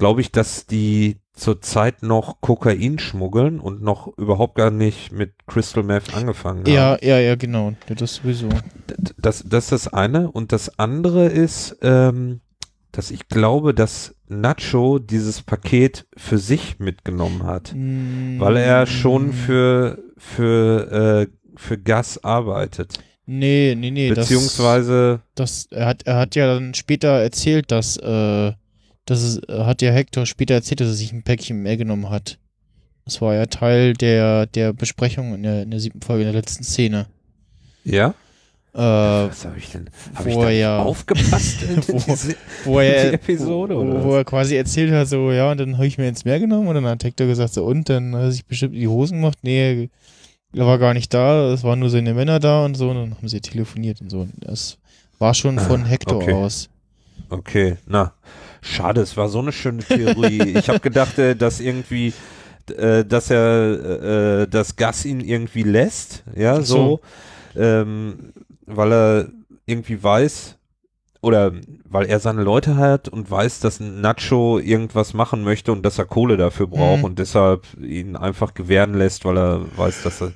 glaube 0.00 0.20
ich, 0.20 0.32
dass 0.32 0.66
die 0.66 1.20
zurzeit 1.34 2.02
noch 2.02 2.40
Kokain 2.40 2.98
schmuggeln 2.98 3.58
und 3.60 3.82
noch 3.82 4.16
überhaupt 4.16 4.54
gar 4.54 4.70
nicht 4.70 5.12
mit 5.12 5.32
Crystal 5.46 5.82
Meth 5.82 6.14
angefangen 6.14 6.60
haben. 6.60 6.72
Ja, 6.72 6.96
ja, 7.02 7.18
ja, 7.18 7.34
genau. 7.34 7.74
Das 7.86 8.16
sowieso. 8.16 8.48
Das, 9.18 9.44
das 9.46 9.64
ist 9.64 9.72
das 9.72 9.88
eine. 9.92 10.30
Und 10.30 10.52
das 10.52 10.78
andere 10.78 11.26
ist, 11.26 11.76
ähm, 11.82 12.40
dass 12.92 13.10
ich 13.10 13.28
glaube, 13.28 13.74
dass 13.74 14.14
Nacho 14.28 15.00
dieses 15.00 15.42
Paket 15.42 16.06
für 16.16 16.38
sich 16.38 16.78
mitgenommen 16.78 17.42
hat. 17.44 17.74
Weil 17.74 18.56
er 18.56 18.86
schon 18.86 19.28
Mm, 19.28 19.32
für, 19.32 19.98
für, 20.16 21.26
äh, 21.26 21.26
für 21.56 21.78
Gas 21.78 22.22
arbeitet. 22.22 22.94
Nee, 23.26 23.74
nee, 23.76 23.90
nee. 23.90 24.10
Beziehungsweise, 24.10 25.20
Das, 25.34 25.68
das, 25.68 25.78
er, 25.78 25.86
hat, 25.86 26.02
er 26.06 26.16
hat 26.16 26.36
ja 26.36 26.46
dann 26.54 26.74
später 26.74 27.08
erzählt, 27.08 27.72
dass, 27.72 27.96
äh, 27.96 28.52
dass 29.06 29.20
es, 29.22 29.40
hat 29.48 29.82
ja 29.82 29.90
Hector 29.90 30.26
später 30.26 30.54
erzählt, 30.54 30.80
dass 30.80 30.88
er 30.88 30.94
sich 30.94 31.12
ein 31.12 31.22
Päckchen 31.22 31.62
mehr 31.62 31.76
genommen 31.76 32.10
hat. 32.10 32.38
Das 33.04 33.20
war 33.20 33.34
ja 33.34 33.46
Teil 33.46 33.92
der, 33.94 34.46
der 34.46 34.72
Besprechung 34.72 35.34
in 35.34 35.42
der, 35.42 35.62
in 35.64 35.70
der 35.70 35.80
siebten 35.80 36.00
Folge, 36.00 36.22
in 36.22 36.32
der 36.32 36.40
letzten 36.40 36.64
Szene. 36.64 37.06
ja? 37.84 38.14
Äh, 38.72 38.78
Was 38.78 39.44
habe 39.44 39.56
ich 39.56 39.70
denn? 39.70 39.88
Habe 40.16 40.30
ich 40.30 40.34
da 40.34 40.42
er 40.46 40.50
ja- 40.50 40.82
aufgepasst 40.82 41.62
in 41.68 41.76
Wo- 41.86 42.00
diese, 42.08 42.34
wo 42.64 42.80
er, 42.80 43.10
Die 43.10 43.14
Episode, 43.14 43.76
wo, 43.76 43.80
oder 43.82 44.02
wo 44.02 44.16
er 44.16 44.24
quasi 44.24 44.56
erzählt 44.56 44.90
hat, 44.90 45.06
so, 45.06 45.30
ja, 45.30 45.48
und 45.52 45.60
dann 45.60 45.74
habe 45.76 45.86
ich 45.86 45.96
mir 45.96 46.06
jetzt 46.06 46.24
mehr 46.24 46.40
genommen 46.40 46.66
und 46.66 46.74
dann 46.74 46.84
hat 46.86 47.04
Hector 47.04 47.28
gesagt, 47.28 47.54
so, 47.54 47.64
und 47.64 47.88
dann 47.88 48.16
hat 48.16 48.22
er 48.22 48.32
sich 48.32 48.44
bestimmt 48.44 48.74
die 48.74 48.88
Hosen 48.88 49.18
gemacht. 49.18 49.38
Nee, 49.42 49.90
er 50.56 50.66
war 50.66 50.78
gar 50.78 50.92
nicht 50.92 51.14
da, 51.14 51.52
es 51.52 51.62
waren 51.62 51.78
nur 51.78 51.90
seine 51.90 52.14
Männer 52.14 52.40
da 52.40 52.64
und 52.64 52.74
so, 52.76 52.90
und 52.90 52.96
dann 52.96 53.16
haben 53.16 53.28
sie 53.28 53.40
telefoniert 53.40 54.00
und 54.00 54.10
so. 54.10 54.26
Das 54.40 54.76
war 55.20 55.34
schon 55.34 55.60
von 55.60 55.82
Ah, 55.82 55.86
Hector 55.86 56.16
okay. 56.16 56.32
aus. 56.32 56.68
Okay, 57.30 57.76
na, 57.86 58.12
schade, 58.64 59.00
es 59.02 59.16
war 59.16 59.28
so 59.28 59.38
eine 59.40 59.52
schöne 59.52 59.82
Theorie. 59.84 60.56
ich 60.58 60.68
habe 60.68 60.80
gedacht, 60.80 61.18
äh, 61.18 61.36
dass 61.36 61.60
irgendwie, 61.60 62.12
äh, 62.76 63.04
dass 63.04 63.30
er 63.30 64.42
äh, 64.42 64.48
das 64.48 64.76
Gas 64.76 65.04
ihn 65.04 65.20
irgendwie 65.20 65.62
lässt, 65.62 66.24
ja, 66.34 66.60
so, 66.62 67.00
so. 67.54 67.60
ähm, 67.60 68.32
weil 68.66 68.92
er 68.92 69.28
irgendwie 69.66 70.02
weiß 70.02 70.56
oder 71.20 71.52
weil 71.88 72.06
er 72.06 72.20
seine 72.20 72.42
Leute 72.42 72.76
hat 72.76 73.08
und 73.08 73.30
weiß, 73.30 73.60
dass 73.60 73.80
Nacho 73.80 74.58
irgendwas 74.58 75.14
machen 75.14 75.42
möchte 75.44 75.72
und 75.72 75.82
dass 75.84 75.98
er 75.98 76.04
Kohle 76.04 76.36
dafür 76.36 76.66
braucht 76.66 76.98
Mhm. 76.98 77.04
und 77.04 77.18
deshalb 77.18 77.66
ihn 77.80 78.16
einfach 78.16 78.52
gewähren 78.54 78.92
lässt, 78.94 79.24
weil 79.24 79.38
er 79.38 79.60
weiß, 79.76 80.02
dass 80.02 80.20
er 80.20 80.32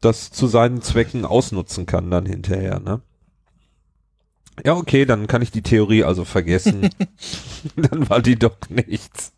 das 0.00 0.30
zu 0.30 0.46
seinen 0.46 0.82
Zwecken 0.82 1.24
ausnutzen 1.24 1.86
kann 1.86 2.10
dann 2.10 2.26
hinterher, 2.26 2.80
ne? 2.80 3.00
Ja, 4.64 4.74
okay, 4.74 5.04
dann 5.06 5.26
kann 5.26 5.42
ich 5.42 5.50
die 5.50 5.62
Theorie 5.62 6.04
also 6.04 6.24
vergessen. 6.24 6.90
dann 7.76 8.08
war 8.08 8.20
die 8.20 8.38
doch 8.38 8.56
nichts. 8.68 9.32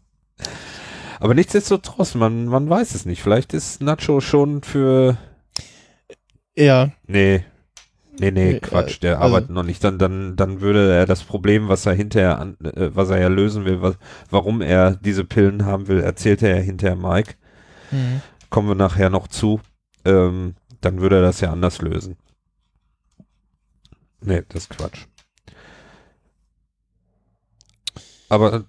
Aber 1.21 1.35
nichtsdestotrotz, 1.35 2.15
man, 2.15 2.47
man 2.47 2.69
weiß 2.69 2.95
es 2.95 3.07
nicht. 3.07 3.23
Vielleicht 3.23 3.55
ist 3.55 3.81
Nacho 3.81 4.21
schon 4.21 4.63
für. 4.63 5.17
Ja. 6.57 6.91
Nee. 7.07 7.45
Nee, 8.21 8.31
nee, 8.31 8.61
Quatsch, 8.61 8.97
äh, 8.97 9.01
der 9.01 9.21
also- 9.21 9.35
arbeitet 9.35 9.51
noch 9.51 9.65
nicht. 9.65 9.83
Dann, 9.83 9.99
dann, 9.99 10.37
dann 10.37 10.61
würde 10.61 10.93
er 10.95 11.07
das 11.07 11.25
Problem, 11.25 11.69
was 11.69 11.85
er 11.87 11.95
hinterher, 11.95 12.39
an, 12.39 12.57
äh, 12.63 12.91
was 12.95 13.11
er 13.11 13.21
ja 13.21 13.29
lösen 13.29 13.65
will, 13.65 13.83
was, 13.83 13.97
warum 14.31 14.61
er 14.61 14.95
diese 14.95 15.25
Pillen 15.25 15.65
haben 15.65 15.89
will, 15.89 16.01
erzählt 16.01 16.43
er 16.43 16.57
ja 16.57 16.63
hinterher 16.63 16.97
Mike. 16.97 17.35
Mhm. 17.91 18.21
Kommen 18.51 18.69
wir 18.69 18.77
nachher 18.77 19.11
noch 19.11 19.27
zu. 19.27 19.61
Ähm, 20.05 20.55
dann 20.81 21.01
würde 21.01 21.17
er 21.17 21.23
das 21.23 21.41
ja 21.41 21.51
anders 21.51 21.81
lösen. 21.81 22.17
Nee, 24.25 24.43
das 24.49 24.65
ist 24.65 24.71
Quatsch. 24.71 25.07
Aber 28.29 28.65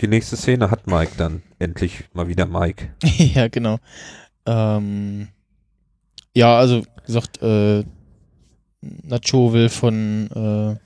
die 0.00 0.08
nächste 0.08 0.36
Szene 0.36 0.70
hat 0.70 0.86
Mike 0.86 1.12
dann. 1.16 1.42
Endlich 1.58 2.04
mal 2.12 2.28
wieder 2.28 2.46
Mike. 2.46 2.94
ja, 3.02 3.48
genau. 3.48 3.78
Ähm, 4.46 5.28
ja, 6.34 6.58
also 6.58 6.82
wie 6.82 7.06
gesagt, 7.06 7.42
äh, 7.42 7.84
Nacho 8.82 9.52
will 9.52 9.68
von 9.68 10.28
äh, 10.30 10.76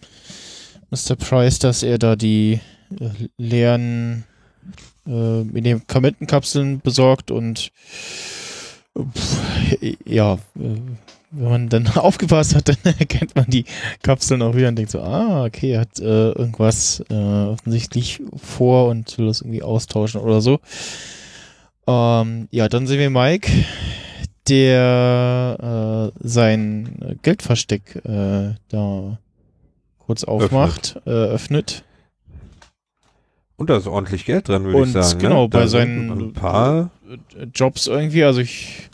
Mr. 0.90 1.16
Price, 1.16 1.58
dass 1.58 1.82
er 1.82 1.98
da 1.98 2.16
die 2.16 2.60
äh, 2.98 3.28
leeren 3.36 4.24
äh, 5.06 5.44
Medikamentenkapseln 5.44 6.80
besorgt 6.80 7.30
und 7.30 7.72
pff, 8.96 9.38
ja, 10.06 10.34
äh, 10.56 10.80
wenn 11.34 11.48
man 11.50 11.68
dann 11.68 11.88
aufgepasst 11.96 12.54
hat, 12.54 12.68
dann 12.68 12.76
erkennt 12.98 13.34
man 13.34 13.46
die 13.46 13.64
Kapseln 14.02 14.42
auch 14.42 14.54
wieder 14.54 14.68
und 14.68 14.76
denkt 14.76 14.90
so, 14.90 15.00
ah, 15.00 15.44
okay, 15.44 15.72
er 15.72 15.80
hat 15.80 15.98
äh, 16.00 16.30
irgendwas 16.30 17.04
äh, 17.10 17.14
offensichtlich 17.14 18.22
vor 18.36 18.88
und 18.88 19.16
will 19.18 19.26
das 19.26 19.40
irgendwie 19.40 19.62
austauschen 19.62 20.20
oder 20.20 20.40
so. 20.40 20.60
Ähm, 21.86 22.48
ja, 22.50 22.68
dann 22.68 22.86
sehen 22.86 22.98
wir 22.98 23.10
Mike, 23.10 23.50
der 24.48 26.12
äh, 26.14 26.26
sein 26.26 27.18
Geldversteck 27.22 27.96
äh, 28.04 28.54
da 28.68 29.18
kurz 29.98 30.24
aufmacht, 30.24 30.96
öffnet. 30.96 31.06
Äh, 31.06 31.34
öffnet. 31.34 31.84
Und 33.56 33.70
da 33.70 33.76
ist 33.76 33.86
ordentlich 33.86 34.24
Geld 34.24 34.48
drin, 34.48 34.64
würde 34.64 34.78
ich 34.78 34.96
Und 34.96 35.02
sagen. 35.02 35.18
genau, 35.20 35.42
ne? 35.42 35.48
bei 35.48 35.66
seinen 35.66 36.34
Jobs 37.54 37.86
irgendwie, 37.86 38.24
also 38.24 38.40
ich 38.40 38.90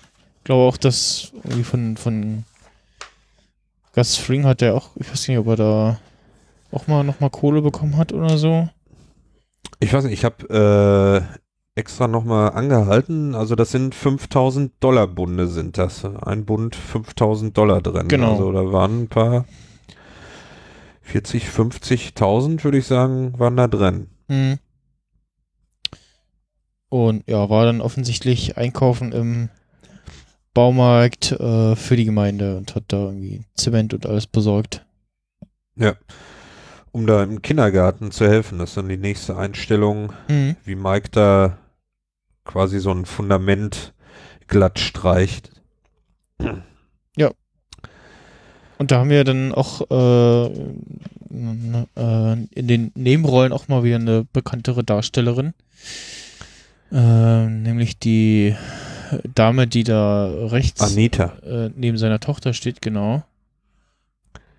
glaube 0.51 0.65
auch, 0.65 0.77
dass 0.77 1.31
irgendwie 1.45 1.63
von, 1.63 1.97
von 1.97 2.45
Gus 3.95 4.17
Fring 4.17 4.45
hat 4.45 4.61
der 4.61 4.75
auch, 4.75 4.91
ich 4.97 5.09
weiß 5.09 5.29
nicht, 5.29 5.39
ob 5.39 5.47
er 5.47 5.57
da 5.57 6.01
auch 6.73 6.89
mal 6.89 7.05
nochmal 7.05 7.31
Kohle 7.31 7.63
bekommen 7.63 7.97
hat 7.97 8.13
oder 8.13 8.37
so. 8.37 8.69
Ich 9.79 9.93
weiß 9.93 10.03
nicht, 10.03 10.13
ich 10.15 10.25
habe 10.25 11.23
äh, 11.77 11.79
extra 11.79 12.09
nochmal 12.09 12.51
angehalten. 12.51 13.37
Also 13.37 13.55
das 13.55 13.71
sind 13.71 13.95
5000 13.95 14.73
Dollar 14.81 15.07
Bunde 15.07 15.47
sind 15.47 15.79
das. 15.79 16.05
Ein 16.05 16.45
Bund 16.47 16.75
5000 16.75 17.57
Dollar 17.57 17.81
drin. 17.81 18.09
Genau. 18.09 18.33
Also 18.33 18.51
da 18.51 18.73
waren 18.73 19.05
ein 19.05 19.09
paar 19.09 19.45
40, 21.03 21.45
50.000 21.45 22.65
würde 22.65 22.79
ich 22.79 22.87
sagen, 22.87 23.39
waren 23.39 23.57
da 23.57 23.69
drin. 23.69 24.09
Mhm. 24.27 24.59
Und 26.89 27.29
ja, 27.29 27.49
war 27.49 27.67
dann 27.67 27.81
offensichtlich 27.81 28.57
einkaufen 28.57 29.13
im 29.13 29.49
Baumarkt 30.55 31.33
äh, 31.33 31.77
für 31.77 31.97
die 31.97 32.05
Gemeinde 32.05 32.57
und 32.57 32.75
hat 32.75 32.85
da 32.89 33.05
irgendwie 33.05 33.45
Zement 33.55 33.95
und 33.95 34.07
alles 34.07 34.27
besorgt. 34.27 34.85
Um 36.93 37.07
da 37.07 37.23
im 37.23 37.41
Kindergarten 37.41 38.11
zu 38.11 38.27
helfen. 38.27 38.59
Das 38.59 38.71
ist 38.71 38.77
dann 38.77 38.89
die 38.89 38.97
nächste 38.97 39.37
Einstellung, 39.37 40.13
Mhm. 40.29 40.57
wie 40.65 40.75
Mike 40.75 41.11
da 41.13 41.57
quasi 42.45 42.81
so 42.81 42.91
ein 42.91 43.07
Fundament 43.07 43.95
glatt 44.49 44.79
streicht. 44.81 45.51
Und 48.79 48.91
da 48.91 49.01
haben 49.01 49.11
wir 49.11 49.25
dann 49.25 49.53
auch 49.53 49.83
äh, 49.91 50.47
äh, 50.47 52.33
in 52.51 52.67
den 52.67 52.93
Nebenrollen 52.95 53.53
auch 53.53 53.69
mal 53.69 53.85
wieder 53.85 53.97
eine 53.97 54.25
bekanntere 54.33 54.83
Darstellerin. 54.83 55.53
Äh, 56.91 57.47
nämlich 57.47 57.99
die 57.99 58.57
Dame, 59.35 59.67
die 59.67 59.85
da 59.85 60.27
rechts 60.47 60.81
Anita. 60.81 61.37
äh, 61.43 61.71
neben 61.75 61.99
seiner 61.99 62.21
Tochter 62.21 62.53
steht, 62.55 62.83
genau. 62.83 63.23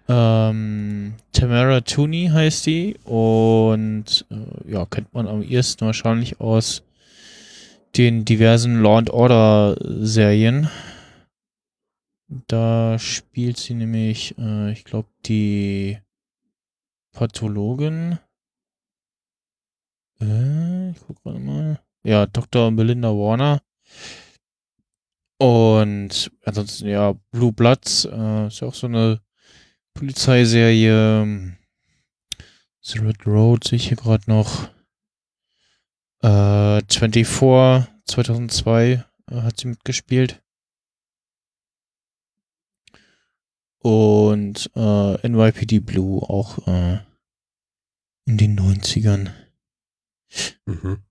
Ähm, 0.07 1.13
Tamara 1.31 1.81
Tooney 1.81 2.29
heißt 2.33 2.65
die 2.65 2.97
und 3.05 4.25
äh, 4.29 4.71
ja, 4.71 4.85
kennt 4.85 5.13
man 5.13 5.27
am 5.27 5.41
ehesten 5.41 5.85
wahrscheinlich 5.85 6.41
aus 6.41 6.83
den 7.97 8.25
diversen 8.25 8.81
Law 8.81 8.97
and 8.97 9.09
Order 9.09 9.77
Serien. 9.79 10.69
Da 12.47 12.97
spielt 12.99 13.57
sie 13.57 13.73
nämlich, 13.73 14.37
äh, 14.37 14.71
ich 14.71 14.83
glaube, 14.85 15.09
die 15.25 15.97
Pathologin. 17.13 18.19
Äh, 20.21 20.91
ich 20.91 20.97
guck 21.05 21.21
gerade 21.23 21.39
mal. 21.39 21.79
Ja, 22.03 22.25
Dr. 22.25 22.71
Melinda 22.71 23.09
Warner. 23.09 23.61
Und 25.41 26.31
ansonsten, 26.45 26.87
ja, 26.87 27.13
Blue 27.31 27.51
Bloods, 27.51 28.05
äh, 28.05 28.45
ist 28.45 28.59
ja 28.59 28.67
auch 28.67 28.75
so 28.75 28.85
eine 28.85 29.23
Polizeiserie. 29.95 31.57
The 32.81 32.99
Red 32.99 33.25
Road 33.25 33.63
sehe 33.63 33.77
ich 33.77 33.87
hier 33.87 33.97
gerade 33.97 34.29
noch. 34.29 34.69
Äh, 36.21 36.83
24, 36.87 37.87
2002 38.05 39.03
äh, 39.31 39.35
hat 39.41 39.59
sie 39.59 39.69
mitgespielt. 39.69 40.43
Und 43.79 44.69
äh, 44.75 45.27
NYPD 45.27 45.79
Blue 45.79 46.21
auch 46.21 46.67
äh, 46.67 46.99
in 48.25 48.37
den 48.37 48.59
90ern. 48.59 49.31
Mhm. 50.67 51.01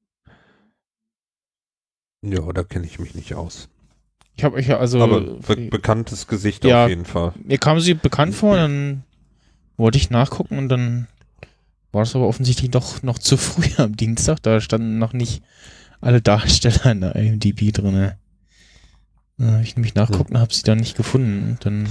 Ja, 2.23 2.53
da 2.53 2.63
kenne 2.63 2.87
ich 2.87 3.01
mich 3.01 3.17
nicht 3.17 3.35
aus. 3.35 3.69
Ich 4.37 4.45
habe 4.45 4.57
euch 4.57 4.69
ja 4.69 4.79
also. 4.79 5.01
Aber 5.03 5.21
be 5.21 5.57
bekanntes 5.71 6.27
Gesicht 6.27 6.65
Ja. 6.65 6.85
auf 6.85 6.89
jeden 6.89 7.05
Fall. 7.05 7.33
Mir 7.45 7.59
kam 7.59 7.79
sie 7.81 7.95
bekannt 7.95 8.35
vor, 8.35 8.57
dann 8.57 9.03
wollte 9.77 9.99
ich 9.99 10.11
nachgucken 10.11 10.59
und 10.59 10.69
dann 10.69 11.09
war 11.93 12.03
es 12.03 12.15
aber 12.15 12.27
offensichtlich 12.29 12.71
doch 12.71 13.03
noch 13.03 13.19
zu 13.19 13.37
früh 13.37 13.67
am 13.83 13.97
Dienstag. 13.97 14.43
Da 14.43 14.61
standen 14.61 14.99
noch 14.99 15.13
nicht 15.13 15.43
alle 16.01 16.23
Darsteller 16.23 16.87
in 16.93 17.01
der 17.03 17.17
IMDb 17.17 17.73
drin. 17.73 18.13
Da 19.39 19.47
habe 19.53 19.63
ich 19.63 19.77
nämlich 19.77 19.95
nachgucken, 19.95 20.39
habe 20.39 20.53
sie 20.55 20.63
dann 20.63 20.79
nicht 20.79 20.97
gefunden. 20.97 21.51
Und 21.51 21.67
dann 21.67 21.89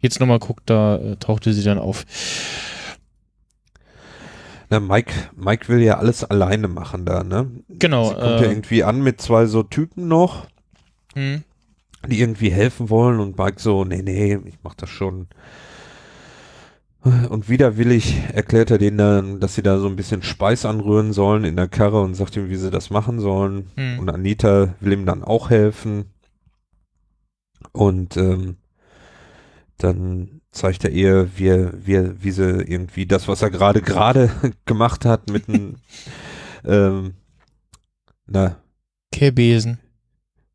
jetzt 0.00 0.20
nochmal 0.20 0.38
guckt, 0.38 0.62
da 0.70 0.96
äh, 0.96 1.16
tauchte 1.16 1.52
sie 1.52 1.62
dann 1.64 1.78
auf. 1.78 2.04
Na, 4.70 4.80
Mike, 4.80 5.12
Mike 5.36 5.68
will 5.68 5.80
ja 5.82 5.98
alles 5.98 6.24
alleine 6.24 6.68
machen 6.68 7.04
da, 7.04 7.22
ne? 7.24 7.50
Genau. 7.68 8.08
Sie 8.08 8.14
kommt 8.14 8.24
ja 8.24 8.46
Äh, 8.46 8.50
irgendwie 8.50 8.84
an 8.84 9.02
mit 9.02 9.20
zwei 9.20 9.44
so 9.46 9.62
Typen 9.62 10.08
noch, 10.08 10.46
hm, 11.14 11.42
die 12.06 12.20
irgendwie 12.20 12.50
helfen 12.50 12.90
wollen 12.90 13.20
und 13.20 13.38
Mike 13.38 13.60
so, 13.60 13.84
nee, 13.84 14.02
nee, 14.02 14.38
ich 14.44 14.58
mach 14.62 14.74
das 14.74 14.90
schon. 14.90 15.28
Und 17.02 17.48
widerwillig 17.48 18.22
erklärt 18.32 18.70
er 18.70 18.78
denen 18.78 18.98
dann, 18.98 19.40
dass 19.40 19.56
sie 19.56 19.62
da 19.62 19.78
so 19.78 19.88
ein 19.88 19.96
bisschen 19.96 20.22
Speis 20.22 20.64
anrühren 20.64 21.12
sollen 21.12 21.44
in 21.44 21.56
der 21.56 21.66
Karre 21.66 22.00
und 22.00 22.14
sagt 22.14 22.36
ihm, 22.36 22.48
wie 22.48 22.56
sie 22.56 22.70
das 22.70 22.90
machen 22.90 23.18
sollen. 23.18 23.70
hm. 23.74 23.98
Und 23.98 24.08
Anita 24.08 24.74
will 24.78 24.92
ihm 24.92 25.06
dann 25.06 25.24
auch 25.24 25.50
helfen. 25.50 26.04
Und 27.72 28.16
ähm, 28.16 28.56
dann 29.78 30.42
zeigt 30.52 30.84
er 30.84 30.90
ihr, 30.90 31.28
wie, 31.36 31.70
wie, 31.86 32.22
wie 32.22 32.30
sie 32.30 32.62
irgendwie 32.62 33.06
das, 33.06 33.26
was 33.26 33.42
er 33.42 33.50
gerade 33.50 33.82
gerade 33.82 34.30
gemacht 34.64 35.04
hat, 35.04 35.28
mit 35.28 35.48
einem, 35.48 35.76
ähm, 36.64 37.14
na, 38.26 38.62
Kehrbesen. 39.12 39.78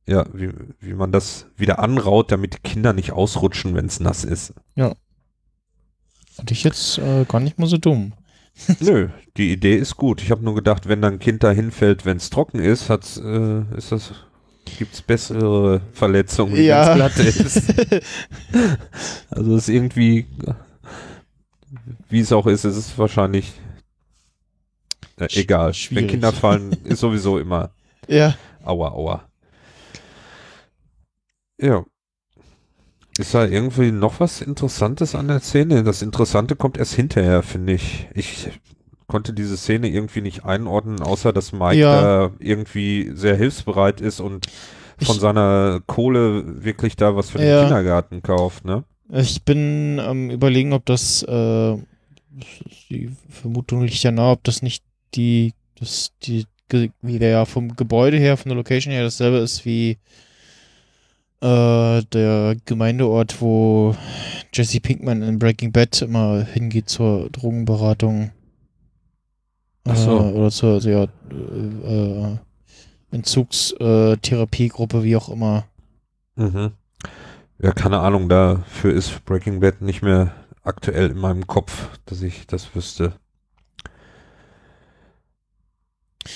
Ja, 0.08 0.26
wie, 0.34 0.52
wie 0.80 0.94
man 0.94 1.12
das 1.12 1.48
wieder 1.58 1.80
anraut, 1.80 2.32
damit 2.32 2.54
die 2.56 2.60
Kinder 2.70 2.94
nicht 2.94 3.12
ausrutschen, 3.12 3.76
wenn 3.76 3.86
es 3.86 4.00
nass 4.00 4.24
ist. 4.24 4.54
Fand 4.76 6.52
ich 6.52 6.64
jetzt 6.64 6.98
äh, 7.00 7.26
gar 7.26 7.40
nicht 7.40 7.60
mal 7.60 7.68
so 7.68 7.78
dumm. 7.78 8.14
Nö, 8.80 9.10
die 9.38 9.52
Idee 9.52 9.76
ist 9.76 9.98
gut. 9.98 10.22
Ich 10.22 10.32
habe 10.32 10.44
nur 10.44 10.56
gedacht, 10.56 10.88
wenn 10.88 11.02
dann 11.02 11.14
ein 11.14 11.20
Kind 11.20 11.44
da 11.44 11.52
hinfällt, 11.52 12.06
wenn 12.06 12.18
es 12.18 12.30
trocken 12.30 12.60
ist, 12.60 12.90
hat's, 12.90 13.18
äh, 13.18 13.62
ist 13.76 13.92
das, 13.92 14.14
gibt's 14.78 15.02
bessere 15.02 15.82
Verletzungen, 15.94 16.56
Ja. 16.56 16.98
wenn's 16.98 17.16
glatt 17.16 17.26
ist. 17.28 17.74
Also 19.30 19.56
es 19.56 19.64
ist 19.68 19.70
irgendwie, 19.70 20.26
wie 22.10 22.20
es 22.20 22.32
auch 22.32 22.48
ist, 22.48 22.64
es 22.64 22.78
ist 22.78 22.98
wahrscheinlich 22.98 23.54
äh, 25.20 25.28
egal. 25.34 25.68
Wenn 25.68 25.74
schwierig. 25.74 26.10
Kinder 26.12 26.32
fallen, 26.32 26.72
ist 26.84 27.00
sowieso 27.00 27.40
immer 27.40 27.72
ja. 28.08 28.36
aua, 28.64 28.90
aua. 28.92 29.27
Ja. 31.60 31.86
Ist 33.18 33.34
da 33.34 33.46
irgendwie 33.46 33.92
noch 33.92 34.20
was 34.20 34.42
Interessantes 34.42 35.16
an 35.16 35.28
der 35.28 35.40
Szene? 35.40 35.84
Das 35.84 36.02
Interessante 36.04 36.56
kommt 36.56 36.78
erst 36.78 36.94
hinterher, 36.94 37.42
finde 37.42 37.74
ich. 37.74 38.08
Ich 38.14 38.50
konnte 39.08 39.34
diese 39.34 39.58
Szene 39.58 39.88
irgendwie 39.88 40.22
nicht 40.22 40.46
einordnen, 40.46 41.02
außer 41.02 41.34
dass 41.34 41.52
Mike 41.52 41.78
Ja. 41.80 42.02
da 42.02 42.32
irgendwie 42.40 43.12
sehr 43.16 43.36
hilfsbereit 43.36 44.02
ist 44.02 44.20
und 44.20 44.46
von 45.02 45.16
Ich- 45.16 45.22
seiner 45.22 45.82
Kohle 45.88 46.64
wirklich 46.64 46.96
da 46.96 47.16
was 47.16 47.32
für 47.32 47.40
den 47.40 47.48
Ja. 47.50 47.62
Kindergarten 47.64 48.22
kauft, 48.22 48.66
ne? 48.66 48.84
Ich 49.12 49.44
bin 49.44 50.00
am 50.00 50.30
überlegen, 50.30 50.74
ob 50.74 50.86
das, 50.86 51.24
äh, 51.24 51.78
die 52.90 53.10
Vermutung 53.30 53.82
liegt 53.84 54.04
ja 54.04 54.12
nahe, 54.12 54.34
ob 54.34 54.44
das 54.44 54.62
nicht 54.62 54.84
die, 55.16 55.54
das, 55.80 56.12
die, 56.24 56.46
wie 57.02 57.18
der 57.18 57.30
ja 57.30 57.46
vom 57.46 57.76
Gebäude 57.76 58.18
her, 58.18 58.36
von 58.38 58.50
der 58.50 58.58
Location 58.58 58.92
her 58.94 59.04
dasselbe 59.04 59.38
ist 59.38 59.66
wie 59.66 59.98
äh, 61.42 62.02
der 62.04 62.56
Gemeindeort, 62.66 63.42
wo 63.42 63.96
Jesse 64.54 64.80
Pinkman 64.80 65.22
in 65.22 65.40
Breaking 65.40 65.72
Bad 65.72 66.02
immer 66.02 66.44
hingeht 66.44 66.90
zur 66.90 67.30
Drogenberatung. 67.30 68.32
Ach 69.86 69.96
so. 69.96 70.18
Äh, 70.18 70.34
oder 70.34 70.52
zur, 70.52 70.80
ja, 70.82 71.04
äh, 71.04 71.06
äh, 71.06 72.38
Entzugstherapiegruppe, 73.12 75.04
wie 75.04 75.16
auch 75.16 75.30
immer. 75.30 75.66
Mhm. 76.36 76.72
Ja, 77.60 77.72
keine 77.72 78.00
Ahnung, 78.00 78.30
dafür 78.30 78.94
ist 78.94 79.26
Breaking 79.26 79.60
Bad 79.60 79.82
nicht 79.82 80.04
mehr 80.04 80.34
aktuell 80.64 81.12
in 81.12 81.18
meinem 81.18 81.48
Kopf, 81.48 81.90
dass 82.06 82.22
ich 82.22 82.46
das 82.46 82.76
wüsste. 82.76 83.14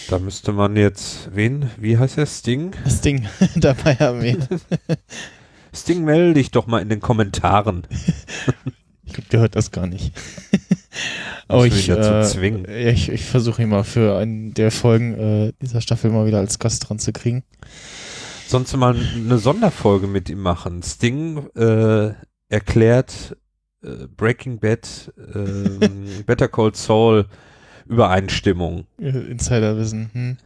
Da 0.10 0.20
müsste 0.20 0.52
man 0.52 0.76
jetzt, 0.76 1.30
wen, 1.34 1.70
wie 1.78 1.98
heißt 1.98 2.18
der, 2.18 2.26
Sting? 2.26 2.72
Das 2.84 3.02
Ding 3.02 3.28
dabei 3.56 3.96
haben 3.96 4.22
wir. 4.22 4.38
Sting, 5.74 6.04
melde 6.04 6.34
dich 6.36 6.52
doch 6.52 6.68
mal 6.68 6.82
in 6.82 6.90
den 6.90 7.00
Kommentaren. 7.00 7.88
Ich 9.04 9.16
glaube, 9.16 9.30
der 9.30 9.40
hört 9.42 9.56
das 9.58 9.72
gar 9.72 9.88
nicht. 9.88 10.14
Aber 11.50 11.66
wir 11.66 11.74
ich, 11.74 11.90
äh, 11.90 12.92
ich, 12.92 13.10
ich 13.10 13.26
versuche 13.26 13.62
ihn 13.62 13.68
mal 13.68 13.84
für 13.84 14.18
einen 14.18 14.54
der 14.54 14.72
Folgen 14.72 15.14
äh, 15.16 15.54
dieser 15.62 15.82
Staffel 15.82 16.12
mal 16.12 16.26
wieder 16.26 16.38
als 16.38 16.60
Gast 16.60 16.88
dran 16.88 16.98
zu 16.98 17.12
kriegen. 17.12 17.44
Sonst 18.48 18.74
mal 18.78 18.96
eine 18.96 19.38
Sonderfolge 19.38 20.08
mit 20.08 20.30
ihm 20.30 20.40
machen. 20.40 20.82
Sting 20.82 21.46
äh, 21.56 22.14
erklärt 22.48 23.36
äh, 23.84 24.08
Breaking 24.16 24.60
Bad, 24.60 25.12
ähm, 25.36 26.24
Better 26.26 26.48
Call 26.48 26.74
Saul 26.74 27.26
Übereinstimmung. 27.86 28.86
Äh, 29.00 29.10
Insiderwissen. 29.10 30.10
Hm. 30.14 30.38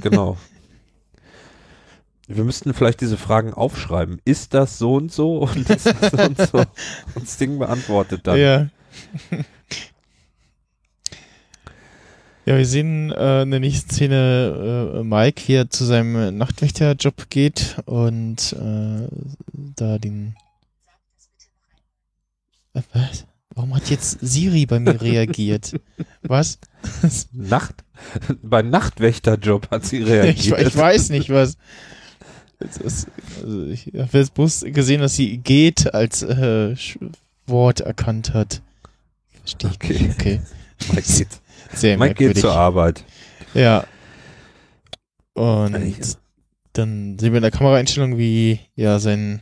Genau. 0.00 0.36
Wir 2.28 2.42
müssten 2.42 2.74
vielleicht 2.74 3.00
diese 3.00 3.16
Fragen 3.16 3.54
aufschreiben. 3.54 4.20
Ist 4.24 4.52
das 4.52 4.78
so 4.78 4.94
und 4.94 5.12
so 5.12 5.38
und 5.38 5.70
ist 5.70 5.86
das 5.86 6.10
so 6.10 6.18
und 6.18 6.38
so? 6.38 6.64
Und 7.14 7.28
Sting 7.28 7.58
beantwortet 7.58 8.22
dann. 8.26 8.36
Ja. 8.36 8.68
ja, 12.46 12.56
wir 12.56 12.66
sehen 12.66 13.12
äh, 13.12 13.42
in 13.42 13.52
der 13.52 13.60
nächsten 13.60 13.90
Szene 13.90 14.96
äh, 14.96 15.04
Mike, 15.04 15.42
wie 15.46 15.54
er 15.54 15.70
zu 15.70 15.84
seinem 15.84 16.36
Nachtwächterjob 16.36 17.30
geht 17.30 17.76
und 17.84 18.54
äh, 18.54 19.06
da 19.52 19.98
den. 19.98 20.34
Äh, 22.74 22.82
was? 22.92 23.24
Warum 23.56 23.74
hat 23.74 23.88
jetzt 23.90 24.18
Siri 24.20 24.66
bei 24.66 24.78
mir 24.78 25.00
reagiert? 25.00 25.80
Was? 26.22 26.58
Nacht, 27.32 27.74
beim 28.42 28.68
Nachtwächterjob 28.70 29.70
hat 29.70 29.84
sie 29.86 30.02
reagiert. 30.02 30.60
Ich, 30.60 30.66
ich 30.68 30.76
weiß 30.76 31.08
nicht, 31.08 31.30
was. 31.30 31.56
Ist, 32.84 33.06
also 33.42 33.64
ich 33.66 33.86
habe 33.96 34.18
jetzt 34.18 34.34
bloß 34.34 34.64
gesehen, 34.68 35.00
dass 35.00 35.16
sie 35.16 35.38
geht 35.38 35.92
als 35.94 36.22
äh, 36.22 36.74
Wort 37.46 37.80
erkannt 37.80 38.34
hat. 38.34 38.60
Verstehe 39.40 39.70
ich 39.70 39.76
Okay. 39.76 40.02
nicht. 40.04 40.20
Okay. 40.20 40.40
Mike 40.92 41.02
geht, 41.02 41.28
Sehr 41.74 41.96
Mike 41.98 42.14
geht 42.14 42.18
merkwürdig. 42.26 42.40
zur 42.42 42.52
Arbeit. 42.54 43.04
Ja. 43.54 43.84
Und 45.34 45.74
Eigentlich- 45.74 46.16
dann 46.74 47.18
sehen 47.18 47.32
wir 47.32 47.38
in 47.38 47.42
der 47.42 47.50
Kameraeinstellung, 47.50 48.18
wie 48.18 48.60
ja 48.74 48.98
sein 48.98 49.40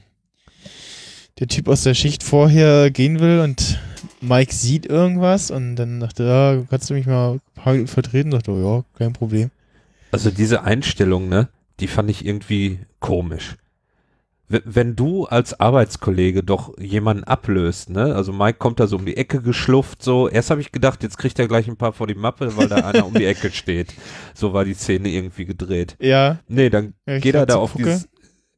der 1.41 1.49
Typ 1.49 1.67
aus 1.69 1.83
der 1.83 1.95
Schicht 1.95 2.23
vorher 2.23 2.93
gehen 2.93 3.19
will 3.19 3.41
und 3.41 3.81
Mike 4.25 4.53
sieht 4.55 4.87
irgendwas 4.87 5.51
und 5.51 5.77
dann 5.77 6.01
dachte 6.01 6.25
er, 6.25 6.55
ja, 6.55 6.63
kannst 6.69 6.91
du 6.91 6.95
mich 6.95 7.07
mal 7.07 7.35
ein 7.35 7.41
paar 7.55 7.73
Minuten 7.73 7.91
vertreten? 7.91 8.31
Dachte, 8.31 8.51
oh, 8.53 8.77
ja, 8.77 8.85
kein 8.99 9.13
Problem. 9.13 9.51
Also 10.13 10.31
diese 10.31 10.63
Einstellung, 10.63 11.29
ne, 11.29 11.49
die 11.81 11.89
fand 11.89 12.11
ich 12.11 12.25
irgendwie 12.25 12.81
komisch. 13.01 13.57
Wenn 14.49 14.95
du 14.95 15.25
als 15.25 15.59
Arbeitskollege 15.59 16.43
doch 16.45 16.79
jemanden 16.79 17.25
ablöst, 17.25 17.89
ne, 17.91 18.15
also 18.15 18.33
Mike 18.33 18.59
kommt 18.59 18.79
da 18.79 18.87
so 18.87 18.97
um 18.97 19.07
die 19.07 19.17
Ecke 19.17 19.41
geschlufft, 19.41 20.03
so, 20.03 20.29
erst 20.29 20.51
habe 20.51 20.61
ich 20.61 20.71
gedacht, 20.71 21.03
jetzt 21.03 21.17
kriegt 21.17 21.39
er 21.39 21.49
gleich 21.49 21.67
ein 21.67 21.77
paar 21.77 21.93
vor 21.93 22.07
die 22.07 22.15
Mappe, 22.15 22.57
weil 22.57 22.69
da 22.69 22.77
einer 22.77 23.07
um 23.07 23.15
die 23.15 23.25
Ecke 23.25 23.51
steht. 23.51 23.95
So 24.35 24.53
war 24.53 24.65
die 24.65 24.75
Szene 24.75 25.09
irgendwie 25.09 25.47
gedreht. 25.47 25.97
Ja, 25.99 26.39
Nee, 26.47 26.69
dann 26.71 26.95
ja 27.07 27.19
geht 27.19 27.35
er 27.35 27.47
da 27.47 27.57
auf 27.57 27.73
dieses, 27.73 28.07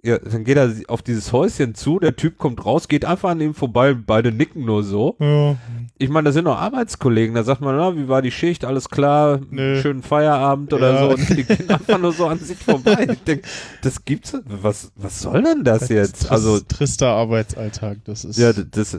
ja, 0.07 0.19
dann 0.19 0.45
geht 0.45 0.57
er 0.57 0.73
auf 0.89 1.03
dieses 1.03 1.33
Häuschen 1.33 1.75
zu, 1.75 1.99
der 1.99 2.17
Typ 2.17 2.39
kommt 2.39 2.65
raus, 2.65 2.89
geht 2.89 3.05
einfach 3.05 3.31
an 3.31 3.41
ihm 3.41 3.55
vorbei, 3.55 3.93
beide 3.95 4.33
nicken 4.33 4.65
nur 4.65 4.83
so. 4.85 5.17
Ja, 5.19 5.57
Ich 5.99 6.09
meine, 6.09 6.25
das 6.27 6.35
sind 6.35 6.45
doch 6.47 6.57
Arbeitskollegen, 6.57 7.35
da 7.35 7.43
sagt 7.43 7.61
man, 7.61 7.77
na, 7.77 7.97
wie 7.97 8.07
war 8.09 8.23
die 8.23 8.31
Schicht, 8.31 8.65
alles 8.65 8.89
klar, 8.89 9.41
Nö. 9.51 9.81
schönen 9.83 10.03
Feierabend 10.03 10.73
oder 10.73 10.93
Ja. 10.93 11.01
so 11.01 11.11
und 11.11 11.29
die 11.37 11.45
gehen 11.45 11.69
einfach 11.71 11.99
nur 11.99 12.13
so 12.13 12.27
an 12.27 12.39
sich 12.39 12.59
vorbei. 12.59 13.07
Ich 13.13 13.23
denke, 13.25 13.49
das 13.83 14.05
gibt's, 14.05 14.35
was, 14.45 14.93
was 14.97 15.21
soll 15.21 15.43
denn 15.43 15.65
das 15.65 15.89
jetzt? 15.89 16.23
Trist- 16.23 16.31
Also, 16.31 16.61
trister 16.61 17.09
Arbeitsalltag, 17.09 17.99
das 18.05 18.25
ist. 18.25 18.39
ja, 18.39 18.53
das, 18.53 18.99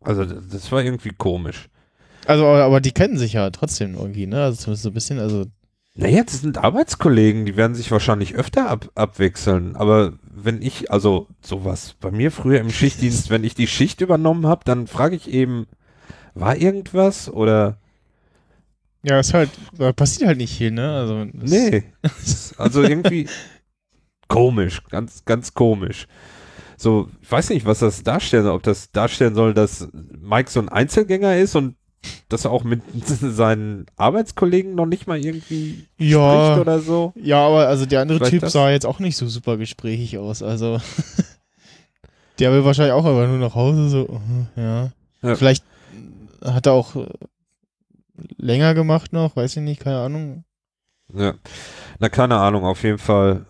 also, 0.00 0.24
das 0.24 0.70
war 0.72 0.82
irgendwie 0.82 1.12
komisch. 1.16 1.68
also, 2.26 2.46
aber, 2.46 2.64
aber 2.64 2.80
die 2.80 2.92
kennen 2.92 3.16
sich 3.18 3.34
ja 3.34 3.48
trotzdem 3.50 3.94
irgendwie, 3.94 4.26
ne? 4.26 4.42
Also 4.42 4.56
zumindest 4.62 4.82
so 4.82 4.90
ein 4.90 4.94
bisschen, 4.94 5.18
also 5.18 5.46
Naja, 5.94 6.24
das 6.24 6.40
sind 6.40 6.56
Arbeitskollegen, 6.56 7.44
die 7.44 7.56
werden 7.56 7.74
sich 7.74 7.90
wahrscheinlich 7.90 8.34
öfter 8.34 8.70
ab, 8.70 8.90
abwechseln. 8.94 9.76
Aber 9.76 10.14
wenn 10.22 10.62
ich, 10.62 10.90
also 10.90 11.28
sowas, 11.42 11.94
bei 12.00 12.10
mir 12.10 12.30
früher 12.30 12.60
im 12.60 12.70
Schichtdienst, 12.70 13.28
wenn 13.28 13.44
ich 13.44 13.54
die 13.54 13.66
Schicht 13.66 14.00
übernommen 14.00 14.46
habe, 14.46 14.62
dann 14.64 14.86
frage 14.86 15.16
ich 15.16 15.28
eben, 15.28 15.66
war 16.34 16.56
irgendwas 16.56 17.28
oder 17.30 17.78
ja, 19.04 19.18
ist 19.18 19.34
halt, 19.34 19.50
passiert 19.96 20.28
halt 20.28 20.38
nicht 20.38 20.56
viel, 20.56 20.70
ne? 20.70 20.94
Also 20.94 21.24
nee. 21.32 21.84
Also 22.56 22.82
irgendwie 22.82 23.28
komisch, 24.28 24.82
ganz, 24.88 25.24
ganz 25.24 25.54
komisch. 25.54 26.06
So, 26.76 27.08
ich 27.20 27.30
weiß 27.30 27.50
nicht, 27.50 27.66
was 27.66 27.80
das 27.80 28.02
darstellen 28.04 28.44
soll, 28.44 28.54
ob 28.54 28.62
das 28.62 28.92
darstellen 28.92 29.34
soll, 29.34 29.54
dass 29.54 29.88
Mike 29.92 30.50
so 30.50 30.60
ein 30.60 30.68
Einzelgänger 30.68 31.36
ist 31.36 31.56
und 31.56 31.76
dass 32.28 32.44
er 32.44 32.50
auch 32.50 32.64
mit 32.64 32.82
seinen 33.06 33.86
Arbeitskollegen 33.96 34.74
noch 34.74 34.86
nicht 34.86 35.06
mal 35.06 35.18
irgendwie 35.24 35.86
Ja. 35.98 36.46
spricht 36.54 36.60
oder 36.60 36.80
so. 36.80 37.12
Ja, 37.16 37.46
aber 37.46 37.68
also 37.68 37.86
der 37.86 38.00
andere 38.00 38.18
Vielleicht 38.18 38.32
Typ 38.32 38.40
das? 38.42 38.52
sah 38.52 38.70
jetzt 38.70 38.86
auch 38.86 38.98
nicht 38.98 39.16
so 39.16 39.26
super 39.28 39.56
gesprächig 39.56 40.18
aus. 40.18 40.42
Also 40.42 40.80
der 42.38 42.52
will 42.52 42.64
wahrscheinlich 42.64 42.92
auch 42.94 43.04
einfach 43.04 43.28
nur 43.28 43.38
nach 43.38 43.54
Hause 43.54 43.88
so. 43.88 44.08
uh, 44.08 44.20
Ja. 44.56 44.90
Ja. 45.22 45.36
Vielleicht 45.36 45.64
hat 46.44 46.66
er 46.66 46.72
auch 46.72 46.96
äh, 46.96 47.06
länger 48.36 48.74
gemacht 48.74 49.12
noch, 49.12 49.36
weiß 49.36 49.56
ich 49.56 49.62
nicht, 49.62 49.80
keine 49.80 49.98
Ahnung. 49.98 50.44
Ja, 51.14 51.34
na 51.98 52.08
keine 52.08 52.38
Ahnung, 52.38 52.64
auf 52.64 52.82
jeden 52.82 52.98
Fall. 52.98 53.46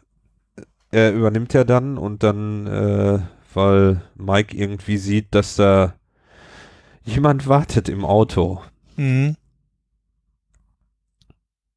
Er 0.91 1.13
übernimmt 1.13 1.55
ja 1.55 1.65
dann 1.65 1.97
und 1.97 2.23
dann, 2.23 2.67
äh, 2.67 3.21
weil 3.55 4.03
Mike 4.17 4.55
irgendwie 4.57 4.99
sieht, 4.99 5.35
dass 5.35 5.57
da 5.57 5.95
jemand 7.05 7.47
wartet 7.47 7.89
im 7.89 8.05
Auto. 8.05 8.63
Mhm. 8.97 9.37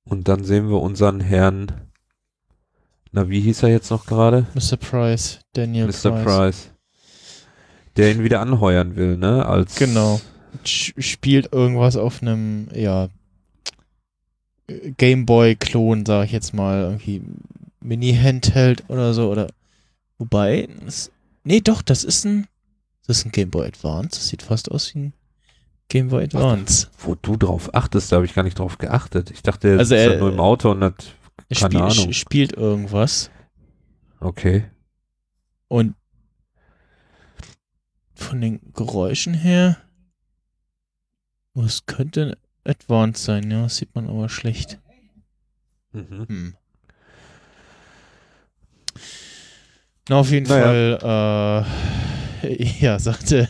Und 0.04 0.28
dann 0.28 0.44
sehen 0.44 0.70
wir 0.70 0.82
unseren 0.82 1.20
Herrn, 1.20 1.72
na 3.12 3.30
wie 3.30 3.42
hieß 3.42 3.64
er 3.64 3.70
jetzt 3.70 3.90
noch 3.90 4.06
gerade? 4.06 4.46
Mr. 4.54 4.78
Price, 4.78 5.40
Daniel 5.54 5.88
Mr. 5.88 6.12
Price. 6.12 6.24
Price. 6.24 6.72
Der 7.96 8.12
ihn 8.12 8.24
wieder 8.24 8.42
anheuern 8.42 8.96
will, 8.96 9.18
ne? 9.18 9.46
Als 9.46 9.76
Genau. 9.76 10.20
Spielt 10.64 11.52
irgendwas 11.52 11.98
auf 11.98 12.22
einem, 12.22 12.68
ja, 12.74 13.10
Gameboy-Klon, 14.68 16.06
sag 16.06 16.26
ich 16.26 16.32
jetzt 16.32 16.54
mal, 16.54 16.82
irgendwie 16.82 17.22
Mini-Handheld 17.82 18.84
oder 18.90 19.14
so, 19.14 19.30
oder 19.30 19.48
wobei, 20.18 20.68
das, 20.84 21.12
nee, 21.44 21.62
doch, 21.62 21.82
das 21.82 22.04
ist 22.04 22.26
ein, 22.26 22.48
das 23.08 23.18
ist 23.20 23.26
ein 23.26 23.32
Gameboy 23.32 23.68
Advance, 23.68 24.12
das 24.12 24.28
sieht 24.30 24.42
fast 24.42 24.72
aus 24.72 24.94
wie 24.94 25.00
ein 25.00 25.14
Gameboy 25.90 26.24
Advance. 26.24 26.90
Wo 27.00 27.16
du 27.16 27.38
drauf 27.38 27.74
achtest, 27.74 28.12
da 28.12 28.18
habe 28.18 28.26
ich 28.26 28.34
gar 28.34 28.44
nicht 28.44 28.58
drauf 28.60 28.78
geachtet. 28.78 29.32
Ich 29.32 29.44
dachte, 29.44 29.70
er 29.70 29.80
Also 29.80 29.96
ist 29.96 30.02
er- 30.02 30.14
ja 30.14 30.20
nur 30.20 30.32
im 30.32 30.40
Auto 30.40 30.72
und 30.72 30.84
hat, 30.84 31.16
Er 31.50 31.58
Keine 31.58 31.70
spiel, 31.72 31.82
Ahnung. 32.02 32.14
spielt 32.14 32.54
irgendwas 32.54 33.30
okay. 34.20 34.66
und 35.68 35.96
von 38.16 38.40
den 38.42 38.62
Geräuschen 38.74 39.34
her, 39.34 39.78
es 41.56 41.86
könnte 41.86 42.22
ein 42.24 42.36
Advance 42.72 43.24
sein, 43.24 43.52
ja, 43.52 43.64
das 43.64 43.76
sieht 43.78 43.94
man 43.94 44.10
aber 44.10 44.28
schlecht. 44.30 44.80
Mhm. 45.92 46.26
Hm. 46.28 46.56
Na, 50.10 50.18
auf 50.20 50.30
jeden 50.32 50.46
Fall, 50.46 51.00
äh, 51.02 52.15
ja, 52.80 53.00
sagte 53.00 53.50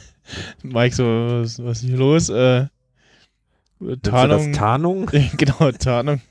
Mike 0.63 0.95
so, 0.95 1.03
was, 1.03 1.63
was 1.63 1.83
ist 1.83 1.89
hier 1.89 1.97
los? 1.97 2.29
Äh, 2.29 2.67
Tarnung. 4.01 4.53
Tarnung? 4.53 5.05
genau, 5.37 5.71
Tarnung. 5.71 6.21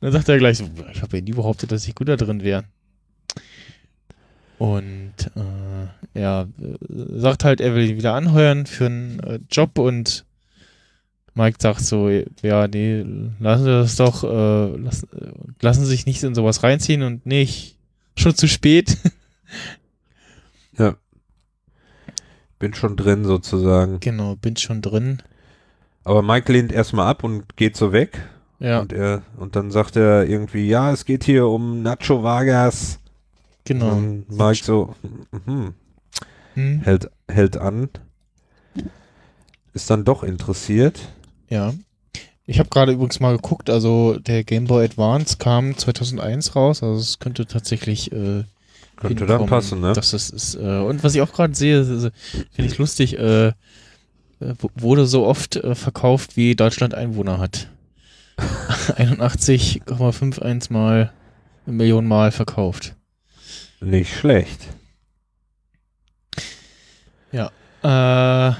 Und 0.00 0.06
dann 0.06 0.12
sagt 0.12 0.28
er 0.28 0.38
gleich 0.38 0.58
so, 0.58 0.68
ich 0.92 1.02
habe 1.02 1.18
ja 1.18 1.22
nie 1.22 1.32
behauptet, 1.32 1.72
dass 1.72 1.86
ich 1.86 1.94
gut 1.94 2.08
da 2.08 2.16
drin 2.16 2.42
wäre. 2.42 2.64
Und 4.58 5.14
äh, 5.36 6.18
er 6.20 6.48
äh, 6.60 7.18
sagt 7.18 7.44
halt, 7.44 7.60
er 7.60 7.74
will 7.74 7.88
ihn 7.88 7.96
wieder 7.96 8.14
anheuern 8.14 8.66
für 8.66 8.86
einen 8.86 9.20
äh, 9.20 9.40
Job 9.50 9.78
und 9.78 10.24
Mike 11.34 11.58
sagt 11.60 11.80
so, 11.80 12.10
ja, 12.10 12.68
nee, 12.68 13.04
lassen 13.38 13.64
Sie 13.64 13.70
das 13.70 13.96
doch, 13.96 14.24
äh, 14.24 14.76
lass, 14.76 15.06
lassen 15.60 15.84
Sie 15.84 15.90
sich 15.90 16.06
nicht 16.06 16.22
in 16.22 16.34
sowas 16.34 16.62
reinziehen 16.62 17.02
und 17.02 17.24
nicht 17.24 17.78
schon 18.16 18.34
zu 18.34 18.48
spät. 18.48 18.98
ja. 20.78 20.96
Bin 22.60 22.74
schon 22.74 22.96
drin 22.96 23.24
sozusagen. 23.24 23.98
Genau, 23.98 24.36
bin 24.36 24.56
schon 24.56 24.82
drin. 24.82 25.22
Aber 26.04 26.22
Mike 26.22 26.52
lehnt 26.52 26.70
erstmal 26.72 27.08
ab 27.08 27.24
und 27.24 27.56
geht 27.56 27.76
so 27.76 27.92
weg. 27.92 28.28
Ja. 28.58 28.80
Und 28.80 28.92
er, 28.92 29.22
und 29.38 29.56
dann 29.56 29.70
sagt 29.70 29.96
er 29.96 30.28
irgendwie, 30.28 30.68
ja, 30.68 30.92
es 30.92 31.06
geht 31.06 31.24
hier 31.24 31.46
um 31.48 31.82
Nacho 31.82 32.22
Vargas. 32.22 33.00
Genau. 33.64 33.92
Und 33.92 34.30
Mike 34.30 34.62
so, 34.62 34.94
hm, 35.46 35.74
hm. 36.54 36.80
hält, 36.82 37.10
hält 37.28 37.56
an. 37.56 37.88
Ist 39.72 39.88
dann 39.88 40.04
doch 40.04 40.22
interessiert. 40.22 41.00
Ja. 41.48 41.72
Ich 42.44 42.58
habe 42.58 42.68
gerade 42.68 42.92
übrigens 42.92 43.20
mal 43.20 43.36
geguckt, 43.36 43.70
also 43.70 44.18
der 44.18 44.44
Game 44.44 44.66
Boy 44.66 44.84
Advance 44.84 45.38
kam 45.38 45.78
2001 45.78 46.56
raus, 46.56 46.82
also 46.82 47.00
es 47.00 47.20
könnte 47.20 47.46
tatsächlich 47.46 48.10
äh, 48.10 48.42
könnte 49.00 49.26
dann 49.26 49.46
passen, 49.46 49.80
ne? 49.80 49.92
Das 49.92 50.12
ist, 50.12 50.30
ist 50.30 50.54
äh, 50.54 50.78
und 50.78 51.02
was 51.02 51.14
ich 51.14 51.22
auch 51.22 51.32
gerade 51.32 51.54
sehe, 51.54 51.84
finde 51.84 52.70
ich 52.70 52.78
lustig, 52.78 53.18
äh, 53.18 53.48
äh 53.48 53.52
wurde 54.74 55.06
so 55.06 55.26
oft 55.26 55.56
äh, 55.56 55.74
verkauft, 55.74 56.36
wie 56.36 56.54
Deutschland 56.54 56.94
Einwohner 56.94 57.38
hat. 57.38 57.68
81,51 58.38 60.72
mal 60.72 61.12
Millionen 61.66 62.08
Mal 62.08 62.30
verkauft. 62.30 62.96
Nicht 63.80 64.14
schlecht. 64.14 64.68
Ja. 67.32 67.50
Äh, 67.82 68.54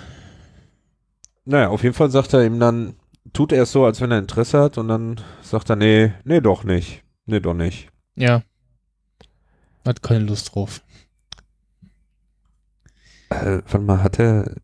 naja, 1.44 1.68
auf 1.68 1.82
jeden 1.82 1.94
Fall 1.94 2.10
sagt 2.10 2.32
er 2.32 2.44
ihm 2.44 2.60
dann, 2.60 2.94
tut 3.32 3.52
er 3.52 3.64
es 3.64 3.72
so, 3.72 3.84
als 3.84 4.00
wenn 4.00 4.10
er 4.10 4.18
Interesse 4.18 4.60
hat 4.60 4.78
und 4.78 4.88
dann 4.88 5.20
sagt 5.42 5.70
er, 5.70 5.76
nee, 5.76 6.12
nee, 6.24 6.40
doch 6.40 6.64
nicht. 6.64 7.02
Nee, 7.26 7.40
doch 7.40 7.54
nicht. 7.54 7.88
Ja. 8.14 8.42
Hat 9.84 10.02
keine 10.02 10.24
Lust 10.24 10.54
drauf. 10.54 10.82
Äh, 13.30 13.62
warte 13.62 13.78
mal, 13.78 14.02
hat 14.02 14.18
der 14.18 14.56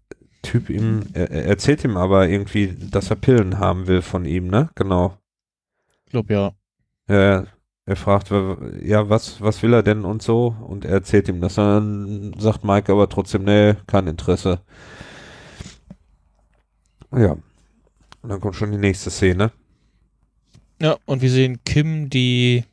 Typ 0.43 0.71
ihm, 0.71 1.03
er, 1.13 1.31
er 1.31 1.47
erzählt 1.47 1.83
ihm 1.85 1.97
aber 1.97 2.29
irgendwie, 2.29 2.77
dass 2.91 3.11
er 3.11 3.17
Pillen 3.17 3.59
haben 3.59 3.87
will 3.87 4.03
von 4.03 4.25
ihm, 4.25 4.47
ne? 4.47 4.71
Genau. 4.75 5.19
Ich 6.05 6.13
glaube 6.13 6.33
ja. 6.33 6.53
Ja, 7.09 7.47
er 7.85 7.97
fragt, 7.97 8.31
ja, 8.83 9.09
was, 9.09 9.41
was 9.41 9.63
will 9.63 9.73
er 9.73 9.83
denn 9.83 10.05
und 10.05 10.23
so? 10.23 10.57
Und 10.67 10.85
er 10.85 10.93
erzählt 10.93 11.29
ihm 11.29 11.41
das. 11.41 11.55
Dann 11.55 12.35
sagt 12.39 12.65
Mike 12.65 12.93
aber 12.93 13.09
trotzdem, 13.09 13.45
nee, 13.45 13.75
kein 13.87 14.09
Interesse. 14.09 14.61
Ja. 17.13 17.33
Und 18.23 18.29
dann 18.29 18.41
kommt 18.41 18.57
schon 18.57 18.73
die 18.73 18.79
nächste 18.79 19.11
Szene. 19.11 19.53
Ja, 20.81 20.97
und 21.07 21.23
wir 21.23 21.31
sehen 21.31 21.63
Kim, 21.65 22.11
die 22.11 22.65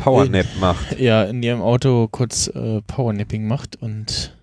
Powernap 0.00 0.46
macht. 0.60 0.98
Ja, 0.98 1.24
in 1.24 1.42
ihrem 1.42 1.62
Auto 1.62 2.08
kurz 2.10 2.48
äh, 2.48 2.80
Powernapping 2.82 3.46
macht 3.46 3.76
und 3.80 4.34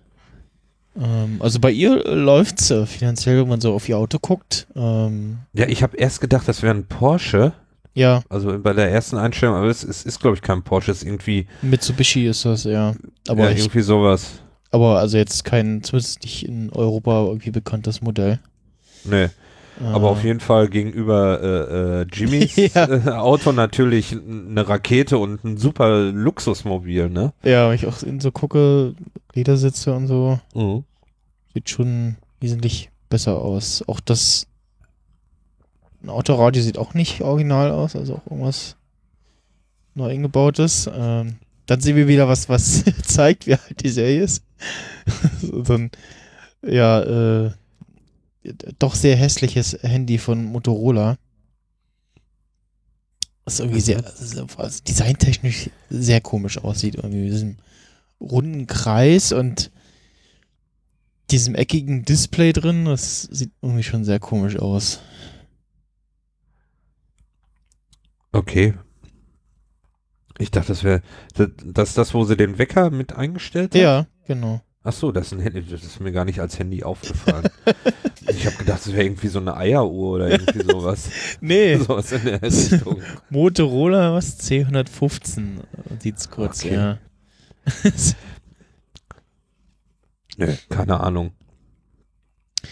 ähm, 1.00 1.36
also 1.40 1.60
bei 1.60 1.70
ihr 1.70 2.04
läuft's 2.04 2.70
äh, 2.70 2.86
finanziell, 2.86 3.40
wenn 3.40 3.48
man 3.48 3.60
so 3.60 3.74
auf 3.74 3.88
ihr 3.88 3.98
Auto 3.98 4.18
guckt. 4.18 4.66
Ähm, 4.74 5.38
ja, 5.52 5.66
ich 5.68 5.82
habe 5.82 5.96
erst 5.96 6.20
gedacht, 6.20 6.48
das 6.48 6.62
wäre 6.62 6.74
ein 6.74 6.86
Porsche. 6.86 7.52
Ja. 7.94 8.22
Also 8.28 8.58
bei 8.58 8.72
der 8.72 8.90
ersten 8.90 9.16
Einstellung, 9.16 9.56
aber 9.56 9.66
es 9.66 9.84
ist, 9.84 10.06
ist 10.06 10.20
glaube 10.20 10.36
ich, 10.36 10.42
kein 10.42 10.62
Porsche, 10.62 10.92
es 10.92 10.98
ist 10.98 11.04
irgendwie. 11.04 11.46
Mitsubishi 11.62 12.26
ist 12.26 12.44
das, 12.44 12.64
ja. 12.64 12.94
Aber 13.28 13.44
ja, 13.44 13.50
ich, 13.50 13.58
irgendwie 13.60 13.80
sowas. 13.80 14.40
Aber 14.70 14.98
also 14.98 15.16
jetzt 15.16 15.44
kein, 15.44 15.82
zumindest 15.82 16.22
nicht 16.22 16.46
in 16.46 16.70
Europa 16.72 17.24
irgendwie 17.26 17.50
bekanntes 17.50 18.00
Modell. 18.00 18.40
Nee. 19.04 19.28
Aber 19.84 20.10
auf 20.10 20.24
jeden 20.24 20.40
Fall 20.40 20.68
gegenüber 20.68 21.40
äh, 21.40 22.02
äh, 22.02 22.06
Jimmys 22.12 22.56
ja. 22.74 22.88
äh, 22.88 23.10
Auto 23.10 23.52
natürlich 23.52 24.12
eine 24.12 24.68
Rakete 24.68 25.18
und 25.18 25.44
ein 25.44 25.56
super 25.56 26.10
Luxusmobil, 26.10 27.08
ne? 27.08 27.32
Ja, 27.42 27.68
wenn 27.68 27.76
ich 27.76 27.86
auch 27.86 27.96
so 27.96 28.32
gucke, 28.32 28.94
Ledersitze 29.34 29.94
und 29.94 30.06
so, 30.06 30.40
mhm. 30.54 30.84
sieht 31.54 31.70
schon 31.70 32.16
wesentlich 32.40 32.90
besser 33.08 33.38
aus. 33.38 33.84
Auch 33.86 34.00
das 34.00 34.46
ein 36.02 36.10
Autoradio 36.10 36.62
sieht 36.62 36.78
auch 36.78 36.94
nicht 36.94 37.22
original 37.22 37.70
aus, 37.70 37.96
also 37.96 38.16
auch 38.16 38.30
irgendwas 38.30 38.76
neu 39.94 40.10
eingebautes. 40.10 40.88
Ähm, 40.92 41.36
dann 41.66 41.80
sehen 41.80 41.96
wir 41.96 42.08
wieder 42.08 42.28
was, 42.28 42.48
was 42.48 42.84
zeigt, 43.02 43.46
wie 43.46 43.54
alt 43.54 43.82
die 43.82 43.88
Serie 43.88 44.22
ist. 44.22 44.44
so 45.40 45.74
ein, 45.74 45.90
ja, 46.62 47.02
äh, 47.46 47.50
doch 48.78 48.94
sehr 48.94 49.16
hässliches 49.16 49.78
Handy 49.82 50.18
von 50.18 50.44
Motorola. 50.44 51.18
Was 53.44 53.60
irgendwie 53.60 53.80
sehr, 53.80 54.04
also 54.04 54.82
designtechnisch 54.84 55.70
sehr 55.88 56.20
komisch 56.20 56.58
aussieht. 56.58 56.96
Irgendwie 56.96 57.22
mit 57.22 57.32
diesem 57.32 57.56
runden 58.20 58.66
Kreis 58.66 59.32
und 59.32 59.70
diesem 61.30 61.54
eckigen 61.54 62.04
Display 62.04 62.52
drin. 62.52 62.84
Das 62.84 63.22
sieht 63.22 63.52
irgendwie 63.62 63.82
schon 63.82 64.04
sehr 64.04 64.20
komisch 64.20 64.56
aus. 64.56 65.00
Okay. 68.32 68.74
Ich 70.38 70.50
dachte, 70.50 70.68
das 70.68 70.84
wäre 70.84 71.02
das, 71.34 71.48
das, 71.64 71.94
das, 71.94 72.14
wo 72.14 72.24
sie 72.24 72.36
den 72.36 72.58
Wecker 72.58 72.90
mit 72.90 73.12
eingestellt 73.12 73.74
hat? 73.74 73.80
Ja, 73.80 74.06
genau. 74.26 74.60
Ach 74.88 74.92
so, 74.94 75.12
das 75.12 75.26
ist 75.26 75.32
ein 75.34 75.40
Handy, 75.40 75.62
das 75.70 75.84
ist 75.84 76.00
mir 76.00 76.12
gar 76.12 76.24
nicht 76.24 76.40
als 76.40 76.58
Handy 76.58 76.82
aufgefallen. 76.82 77.46
ich 78.26 78.46
habe 78.46 78.56
gedacht, 78.56 78.86
das 78.86 78.90
wäre 78.90 79.04
irgendwie 79.04 79.28
so 79.28 79.38
eine 79.38 79.54
Eieruhr 79.54 80.14
oder 80.14 80.30
irgendwie 80.30 80.62
sowas. 80.62 81.10
nee. 81.42 81.76
Sowas 81.76 82.10
in 82.12 82.24
der 82.24 82.40
Richtung. 82.40 83.02
Motorola, 83.28 84.14
was? 84.14 84.40
C115 84.40 85.58
sieht's 86.00 86.30
kurz, 86.30 86.64
okay. 86.64 86.74
ja. 86.74 86.98
Nö, 90.38 90.54
keine 90.70 91.00
Ahnung. 91.00 91.32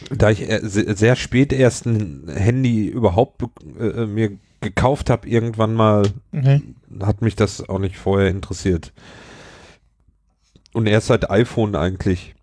Da 0.08 0.30
ich 0.30 0.42
sehr 0.62 1.16
spät 1.16 1.52
erst 1.52 1.84
ein 1.84 2.30
Handy 2.34 2.86
überhaupt 2.86 3.42
äh, 3.78 4.06
mir 4.06 4.38
gekauft 4.62 5.10
habe, 5.10 5.28
irgendwann 5.28 5.74
mal, 5.74 6.10
okay. 6.32 6.62
hat 6.98 7.20
mich 7.20 7.36
das 7.36 7.68
auch 7.68 7.78
nicht 7.78 7.98
vorher 7.98 8.30
interessiert. 8.30 8.94
Und 10.76 10.86
erst 10.86 11.06
seit 11.06 11.30
iPhone 11.30 11.74
eigentlich. 11.74 12.34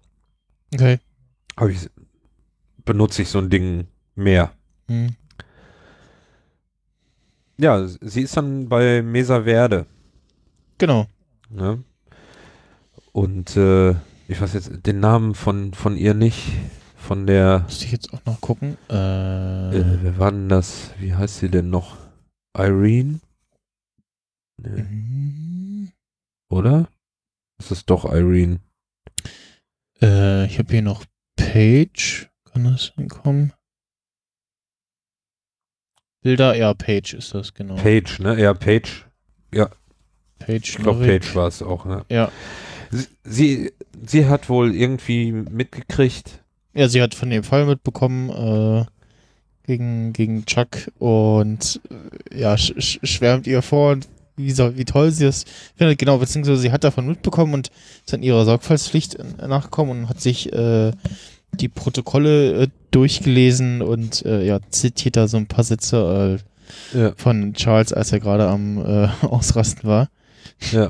Okay. 0.74 0.98
Habe 1.56 1.72
ich 1.72 1.88
benutze 2.84 3.22
ich 3.22 3.30
so 3.30 3.38
ein 3.38 3.52
Ding 3.52 3.86
mehr. 4.16 4.54
Hm. 4.88 5.16
Ja, 7.60 7.86
sie 7.86 8.24
ist 8.24 8.36
dann 8.36 8.70
bei 8.70 9.04
Mesa 9.04 9.44
Verde. 9.44 9.86
Genau. 10.80 11.06
Ne? 11.52 11.84
Und 13.12 13.56
äh, 13.56 13.92
ich 14.28 14.42
weiß 14.42 14.54
jetzt 14.54 14.84
den 14.84 15.00
Namen 15.00 15.36
von, 15.36 15.76
von 15.76 15.96
ihr 15.96 16.16
nicht. 16.16 16.54
Von 16.98 17.28
der. 17.28 17.60
Muss 17.66 17.84
ich 17.84 17.92
jetzt 17.92 18.12
auch 18.16 18.26
noch 18.26 18.42
gucken. 18.42 18.80
Äh, 18.90 19.78
äh, 19.78 20.00
wer 20.02 20.18
war 20.18 20.32
denn 20.32 20.50
das? 20.50 20.90
Wie 20.98 21.14
heißt 21.14 21.38
sie 21.38 21.50
denn 21.50 21.70
noch? 21.70 21.98
Irene? 22.58 23.20
Nee. 24.58 24.82
Mhm. 24.82 25.92
Oder? 26.50 26.88
Es 27.64 27.72
ist 27.72 27.90
doch 27.90 28.04
Irene. 28.04 28.60
Äh, 30.02 30.48
ich 30.48 30.60
habe 30.60 30.70
hier 30.70 30.82
noch 30.82 31.06
Page. 31.38 32.30
Kann 32.52 32.66
das 32.66 32.92
hinkommen? 32.96 33.54
Bilder, 36.22 36.56
ja, 36.56 36.74
Page 36.74 37.14
ist 37.14 37.34
das, 37.34 37.54
genau. 37.54 37.76
Page, 37.76 38.20
ne? 38.20 38.40
Ja, 38.40 38.54
Page. 38.54 39.06
Ja. 39.54 39.70
Page. 40.40 40.70
Ich 40.70 40.78
glaube, 40.78 41.06
Page 41.06 41.36
war 41.36 41.48
es 41.48 41.62
auch, 41.62 41.86
ne? 41.86 42.06
Ja. 42.10 42.32
Sie, 42.92 43.08
sie, 43.24 43.74
sie, 44.06 44.26
hat 44.26 44.50
wohl 44.50 44.76
irgendwie 44.76 45.32
mitgekriegt. 45.32 46.44
Ja, 46.74 46.90
sie 46.90 47.02
hat 47.02 47.16
von 47.16 47.30
dem 47.30 47.44
Fall 47.44 47.66
mitbekommen, 47.66 48.30
äh, 48.30 48.86
gegen, 49.64 50.12
gegen 50.12 50.46
Chuck 50.46 50.92
und 51.00 51.80
äh, 51.90 52.40
ja, 52.40 52.58
sch 52.58 53.00
schwärmt 53.04 53.48
ihr 53.48 53.62
vor 53.62 53.94
und 53.94 54.10
wie, 54.36 54.52
so, 54.52 54.76
wie 54.78 54.86
toll 54.86 55.12
sie 55.12 55.26
es 55.26 55.46
findet, 55.76 56.00
genau, 56.00 56.18
beziehungsweise 56.18 56.62
sie 56.62 56.72
hat 56.72 56.84
davon 56.84 57.08
mitbekommen 57.08 57.54
und 57.54 57.72
ist 58.06 58.14
an 58.14 58.24
ihrer 58.24 58.46
Sorgfaltspflicht 58.46 59.18
nachgekommen 59.46 60.02
und 60.04 60.10
hat 60.10 60.22
sich 60.22 60.52
äh, 60.54 60.92
die 61.54 61.70
Protokolle 61.70 62.64
äh, 62.64 62.68
durchgelesen 62.92 63.82
und 63.82 64.26
äh, 64.26 64.44
ja, 64.46 64.60
zitiert 64.72 65.16
da 65.18 65.28
so 65.28 65.38
ein 65.38 65.46
paar 65.48 65.64
Sätze 65.64 66.40
äh, 66.94 67.00
ja. 67.00 67.14
von 67.16 67.54
Charles, 67.54 67.94
als 67.94 68.12
er 68.12 68.20
gerade 68.20 68.48
am 68.48 68.78
äh, 68.84 69.08
Ausrasten 69.26 69.88
war. 69.88 70.10
Ja. 70.72 70.90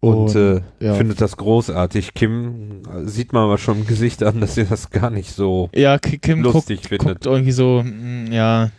Und, 0.00 0.14
Und, 0.16 0.34
äh, 0.36 0.60
ja. 0.78 0.94
findet 0.94 1.20
das 1.20 1.36
großartig. 1.36 2.14
Kim 2.14 2.82
äh, 2.88 3.04
sieht 3.08 3.32
man 3.32 3.42
aber 3.42 3.58
schon 3.58 3.78
im 3.80 3.86
Gesicht 3.86 4.22
an, 4.22 4.40
dass 4.40 4.54
sie 4.54 4.64
das 4.64 4.90
gar 4.90 5.10
nicht 5.10 5.32
so 5.34 5.70
Ja, 5.74 5.98
Ki- 5.98 6.18
Kim 6.18 6.42
guckt, 6.42 6.54
lustig 6.54 6.82
findet. 6.88 7.06
guckt 7.06 7.26
irgendwie 7.26 7.50
so, 7.52 7.80
hm, 7.82 8.30
ja, 8.30 8.70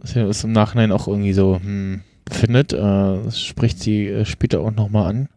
was 0.00 0.14
es 0.16 0.44
im 0.44 0.52
Nachhinein 0.52 0.92
auch 0.92 1.08
irgendwie 1.08 1.32
so 1.32 1.56
hm, 1.60 2.02
findet. 2.30 2.72
Äh, 2.72 2.76
das 3.24 3.40
spricht 3.40 3.80
sie 3.80 4.06
äh, 4.06 4.24
später 4.24 4.60
auch 4.60 4.70
nochmal 4.70 5.08
an. 5.10 5.28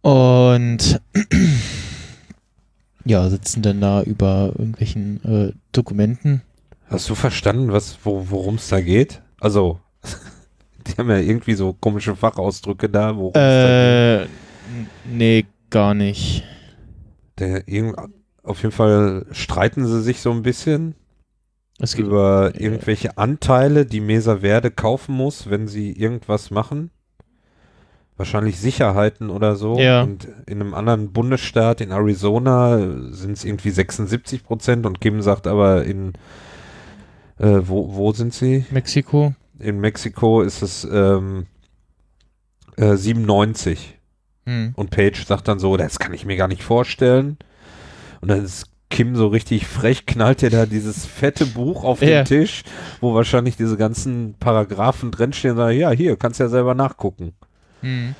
Und 0.00 1.00
ja, 3.04 3.28
sitzen 3.28 3.62
dann 3.62 3.80
da 3.80 4.02
über 4.02 4.52
irgendwelchen 4.58 5.24
äh, 5.24 5.52
Dokumenten. 5.72 6.42
Hast 6.86 7.08
du 7.10 7.14
verstanden, 7.14 7.72
was, 7.72 7.98
wo, 8.04 8.26
worum 8.30 8.54
es 8.54 8.68
da 8.68 8.80
geht? 8.80 9.20
Also, 9.40 9.80
die 10.86 10.92
haben 10.96 11.10
ja 11.10 11.18
irgendwie 11.18 11.54
so 11.54 11.74
komische 11.74 12.16
Fachausdrücke 12.16 12.88
da, 12.88 13.14
worum 13.16 13.32
da 13.34 13.40
geht. 13.40 13.70
Äh, 13.70 14.22
n- 14.24 14.86
nee, 15.12 15.46
gar 15.70 15.94
nicht. 15.94 16.44
Der, 17.38 17.62
auf 18.42 18.62
jeden 18.62 18.72
Fall 18.72 19.26
streiten 19.32 19.86
sie 19.86 20.02
sich 20.02 20.20
so 20.20 20.30
ein 20.32 20.42
bisschen 20.42 20.94
Es 21.78 21.94
geht, 21.94 22.06
über 22.06 22.52
irgendwelche 22.54 23.16
Anteile, 23.18 23.86
die 23.86 24.00
Mesa 24.00 24.38
Verde 24.38 24.70
kaufen 24.70 25.14
muss, 25.14 25.48
wenn 25.48 25.68
sie 25.68 25.92
irgendwas 25.92 26.50
machen. 26.50 26.90
Wahrscheinlich 28.16 28.58
Sicherheiten 28.58 29.30
oder 29.30 29.54
so. 29.54 29.78
Ja. 29.78 30.02
Und 30.02 30.26
in 30.46 30.60
einem 30.60 30.74
anderen 30.74 31.12
Bundesstaat, 31.12 31.80
in 31.80 31.92
Arizona, 31.92 32.78
sind 33.12 33.36
es 33.36 33.44
irgendwie 33.44 33.70
76 33.70 34.42
Prozent 34.42 34.86
und 34.86 35.00
Kim 35.00 35.22
sagt 35.22 35.46
aber 35.46 35.84
in, 35.84 36.14
äh, 37.38 37.60
wo, 37.62 37.94
wo 37.94 38.12
sind 38.12 38.34
sie? 38.34 38.66
Mexiko. 38.70 39.34
In 39.60 39.78
Mexiko 39.78 40.42
ist 40.42 40.62
es 40.62 40.86
ähm, 40.90 41.46
äh, 42.76 42.96
97. 42.96 43.98
Hm. 44.46 44.72
Und 44.74 44.90
Paige 44.90 45.22
sagt 45.24 45.46
dann 45.46 45.60
so, 45.60 45.76
das 45.76 46.00
kann 46.00 46.12
ich 46.12 46.24
mir 46.24 46.36
gar 46.36 46.48
nicht 46.48 46.64
vorstellen. 46.64 47.36
Und 48.20 48.28
dann 48.28 48.44
ist 48.44 48.66
Kim 48.90 49.16
so 49.16 49.26
richtig 49.28 49.66
frech, 49.66 50.06
knallt 50.06 50.42
ihr 50.42 50.50
da 50.50 50.64
dieses 50.66 51.04
fette 51.04 51.44
Buch 51.46 51.84
auf 51.84 52.00
Ja. 52.00 52.08
den 52.22 52.24
Tisch, 52.24 52.62
wo 53.00 53.14
wahrscheinlich 53.14 53.56
diese 53.56 53.76
ganzen 53.76 54.34
Paragraphen 54.40 55.10
drinstehen. 55.10 55.52
Und 55.52 55.58
sagt, 55.58 55.74
ja, 55.74 55.90
hier, 55.90 56.16
kannst 56.16 56.40
ja 56.40 56.48
selber 56.48 56.74
nachgucken. 56.74 57.32
Hm. 57.82 58.14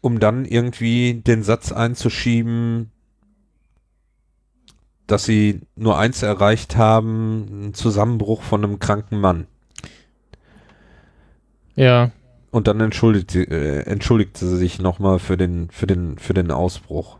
Um 0.00 0.18
dann 0.20 0.44
irgendwie 0.44 1.14
den 1.14 1.42
Satz 1.42 1.72
einzuschieben, 1.72 2.90
dass 5.06 5.24
sie 5.24 5.60
nur 5.76 5.98
eins 5.98 6.22
erreicht 6.22 6.76
haben, 6.76 7.46
einen 7.50 7.74
Zusammenbruch 7.74 8.42
von 8.42 8.64
einem 8.64 8.78
kranken 8.78 9.20
Mann. 9.20 9.46
Ja. 11.76 12.10
Und 12.56 12.68
dann 12.68 12.80
entschuldigt 12.80 13.32
sie, 13.32 13.42
äh, 13.42 13.80
entschuldigt 13.82 14.38
sie 14.38 14.56
sich 14.56 14.78
nochmal 14.80 15.18
für 15.18 15.36
den, 15.36 15.68
für 15.70 15.86
den, 15.86 16.16
für 16.16 16.32
den 16.32 16.50
Ausbruch. 16.50 17.18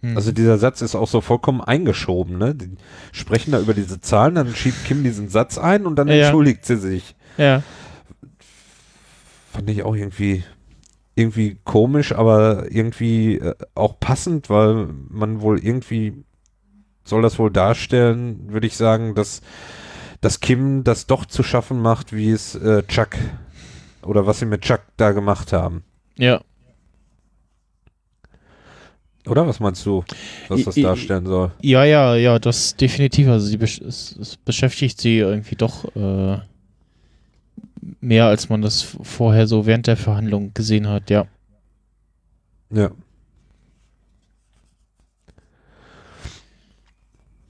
Hm. 0.00 0.16
Also 0.16 0.32
dieser 0.32 0.56
Satz 0.56 0.80
ist 0.80 0.94
auch 0.94 1.08
so 1.08 1.20
vollkommen 1.20 1.60
eingeschoben, 1.60 2.38
ne? 2.38 2.54
Die 2.54 2.70
sprechen 3.12 3.52
da 3.52 3.60
über 3.60 3.74
diese 3.74 4.00
Zahlen, 4.00 4.34
dann 4.34 4.54
schiebt 4.54 4.82
Kim 4.86 5.04
diesen 5.04 5.28
Satz 5.28 5.58
ein 5.58 5.84
und 5.84 5.96
dann 5.96 6.08
Ja. 6.08 6.14
entschuldigt 6.14 6.64
sie 6.64 6.78
sich. 6.78 7.14
ja. 7.36 7.62
Fand 9.52 9.68
ich 9.68 9.82
auch 9.82 9.94
irgendwie, 9.94 10.42
irgendwie 11.16 11.58
komisch, 11.64 12.12
aber 12.12 12.72
irgendwie 12.72 13.34
äh, 13.40 13.54
auch 13.74 14.00
passend, 14.00 14.48
weil 14.48 14.88
man 15.10 15.42
wohl 15.42 15.58
irgendwie 15.58 16.24
soll 17.04 17.20
das 17.20 17.38
wohl 17.38 17.50
darstellen, 17.50 18.50
würde 18.50 18.66
ich 18.66 18.78
sagen, 18.78 19.14
dass, 19.14 19.42
dass 20.22 20.40
Kim 20.40 20.82
das 20.82 21.06
doch 21.06 21.26
zu 21.26 21.42
schaffen 21.42 21.82
macht, 21.82 22.14
wie 22.14 22.30
es 22.30 22.54
äh, 22.54 22.84
Chuck 22.84 23.10
oder 24.04 24.26
was 24.26 24.38
sie 24.38 24.46
mit 24.46 24.62
Chuck 24.62 24.80
da 24.96 25.12
gemacht 25.12 25.52
haben. 25.52 25.84
Ja. 26.16 26.40
Oder 29.26 29.46
was 29.46 29.60
meinst 29.60 29.86
du, 29.86 30.04
was 30.48 30.64
das 30.64 30.74
darstellen 30.74 31.26
soll? 31.26 31.52
Ja, 31.60 31.84
ja, 31.84 32.16
ja, 32.16 32.38
das 32.40 32.74
definitiv. 32.74 33.28
Also 33.28 33.46
sie 33.46 33.56
besch 33.56 33.80
es, 33.80 34.16
es 34.16 34.36
beschäftigt 34.36 35.00
sie 35.00 35.18
irgendwie 35.18 35.54
doch 35.54 35.84
äh, 35.94 36.38
mehr, 38.00 38.26
als 38.26 38.48
man 38.48 38.62
das 38.62 38.82
vorher 38.82 39.46
so 39.46 39.64
während 39.64 39.86
der 39.86 39.96
Verhandlung 39.96 40.52
gesehen 40.54 40.88
hat, 40.88 41.08
ja. 41.08 41.26
Ja. 42.70 42.90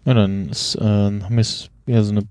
Ja, 0.05 0.15
dann 0.15 0.51
ist, 0.51 0.75
äh, 0.75 0.81
haben 0.81 1.31
wir 1.31 1.37
jetzt 1.39 1.71
wieder 1.87 2.05
so 2.05 2.11
eine 2.13 2.23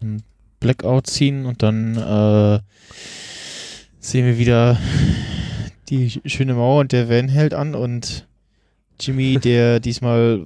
ein 0.00 0.22
Blackout 0.60 1.06
ziehen 1.06 1.46
und 1.46 1.62
dann 1.62 1.96
äh, 1.96 2.60
sehen 4.10 4.26
wir 4.26 4.38
wieder 4.38 4.78
die 5.88 6.10
sch- 6.10 6.20
schöne 6.28 6.54
Mauer 6.54 6.80
und 6.80 6.92
der 6.92 7.08
Van 7.08 7.28
hält 7.28 7.54
an 7.54 7.74
und 7.74 8.26
Jimmy, 9.00 9.38
der 9.42 9.80
diesmal 9.80 10.40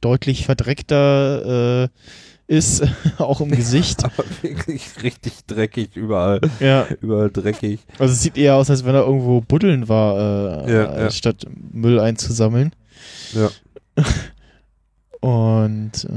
deutlich 0.00 0.44
verdreckter 0.46 1.84
äh, 1.84 1.88
ist, 2.46 2.82
auch 3.18 3.40
im 3.40 3.50
Gesicht. 3.50 4.04
Aber 4.04 4.24
wirklich 4.42 4.82
richtig 5.02 5.44
dreckig 5.46 5.96
überall. 5.96 6.40
Ja, 6.60 6.86
Überall 7.00 7.30
dreckig. 7.30 7.80
also 7.98 8.12
es 8.12 8.22
sieht 8.22 8.36
eher 8.36 8.56
aus, 8.56 8.68
als 8.70 8.84
wenn 8.84 8.94
er 8.94 9.04
irgendwo 9.06 9.40
buddeln 9.40 9.88
war, 9.88 10.66
äh, 10.66 10.72
Ja, 10.72 10.98
ja. 11.00 11.10
statt 11.10 11.46
Müll 11.72 11.98
einzusammeln. 12.00 12.72
Ja. 13.32 13.50
Und 15.20 16.04
äh, 16.04 16.08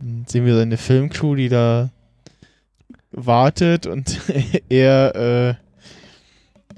dann 0.00 0.24
sehen 0.26 0.46
wir 0.46 0.54
seine 0.56 0.76
Filmcrew, 0.78 1.34
die 1.34 1.48
da 1.48 1.90
wartet 3.12 3.86
und 3.86 4.18
er 4.68 5.14
äh, 5.50 5.54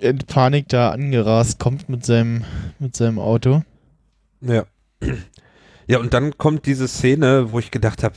in 0.02 0.18
Panik 0.18 0.68
da 0.68 0.90
angerast 0.90 1.58
kommt 1.58 1.88
mit 1.88 2.04
seinem, 2.04 2.44
mit 2.78 2.96
seinem 2.96 3.18
Auto. 3.18 3.62
Ja. 4.40 4.64
Ja, 5.86 5.98
und 5.98 6.12
dann 6.12 6.36
kommt 6.38 6.66
diese 6.66 6.88
Szene, 6.88 7.52
wo 7.52 7.58
ich 7.58 7.70
gedacht 7.70 8.02
habe, 8.02 8.16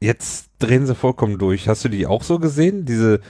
jetzt 0.00 0.46
drehen 0.58 0.86
sie 0.86 0.94
vollkommen 0.94 1.38
durch. 1.38 1.68
Hast 1.68 1.84
du 1.84 1.88
die 1.88 2.06
auch 2.06 2.22
so 2.24 2.38
gesehen? 2.38 2.84
Diese 2.84 3.20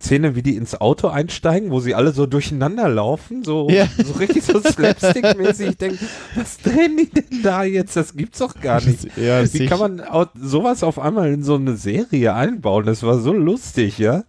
Szene, 0.00 0.36
wie 0.36 0.42
die 0.42 0.56
ins 0.56 0.80
Auto 0.80 1.08
einsteigen, 1.08 1.70
wo 1.70 1.80
sie 1.80 1.94
alle 1.94 2.12
so 2.12 2.24
durcheinander 2.26 2.88
laufen, 2.88 3.44
so, 3.44 3.68
Ja. 3.68 3.88
so 4.02 4.12
richtig 4.14 4.44
so 4.44 4.60
slapstick-mäßig. 4.60 5.70
Ich 5.70 5.76
denke, 5.76 5.98
was 6.34 6.58
drehen 6.58 6.96
die 6.96 7.10
denn 7.10 7.42
da 7.42 7.64
jetzt? 7.64 7.96
Das 7.96 8.14
gibt's 8.14 8.38
doch 8.38 8.58
gar 8.60 8.82
nicht. 8.82 9.04
ja, 9.16 9.42
Wie 9.52 9.66
kann 9.66 9.78
man 9.78 10.02
sowas 10.40 10.82
auf 10.82 10.98
einmal 10.98 11.32
in 11.32 11.42
so 11.42 11.56
eine 11.56 11.76
Serie 11.76 12.32
einbauen? 12.34 12.86
Das 12.86 13.02
war 13.02 13.18
so 13.18 13.32
lustig, 13.32 13.98
ja. 13.98 14.24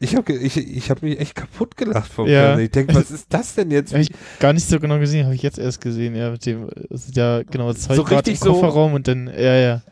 Ich 0.00 0.14
habe 0.14 0.32
ich, 0.32 0.56
ich 0.56 0.90
hab 0.90 1.02
mich 1.02 1.18
echt 1.18 1.34
kaputt 1.34 1.76
gelacht 1.76 2.12
vom 2.12 2.28
Ja. 2.28 2.42
Fernsehen. 2.42 2.64
Ich 2.66 2.70
denke, 2.70 2.94
was 2.94 3.10
ist 3.10 3.26
das 3.30 3.54
denn 3.56 3.70
jetzt? 3.70 3.92
Hab 3.92 4.00
ich 4.00 4.10
gar 4.38 4.52
nicht 4.52 4.68
so 4.68 4.78
genau 4.78 4.98
gesehen, 5.00 5.24
habe 5.24 5.34
ich 5.34 5.42
jetzt 5.42 5.58
erst 5.58 5.80
gesehen, 5.80 6.14
ja, 6.14 6.30
mit 6.30 6.46
dem, 6.46 6.68
das 6.88 7.10
ja, 7.14 7.42
genau, 7.42 7.72
das 7.72 7.82
Zeug 7.82 7.96
So 7.96 8.04
grad 8.04 8.12
im 8.26 8.30
richtig 8.32 8.38
so- 8.40 8.52
Kofferraum 8.52 8.92
und 8.94 9.08
dann, 9.08 9.26
ja, 9.26 9.56
ja. 9.56 9.82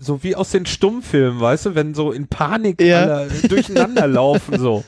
so 0.00 0.22
wie 0.24 0.34
aus 0.34 0.50
den 0.50 0.66
Stummfilmen, 0.66 1.40
weißt 1.40 1.66
du, 1.66 1.74
wenn 1.76 1.94
so 1.94 2.10
in 2.12 2.26
Panik 2.26 2.80
Ja. 2.82 3.02
alle 3.02 3.28
durcheinander 3.48 4.06
laufen, 4.08 4.58
so. 4.58 4.84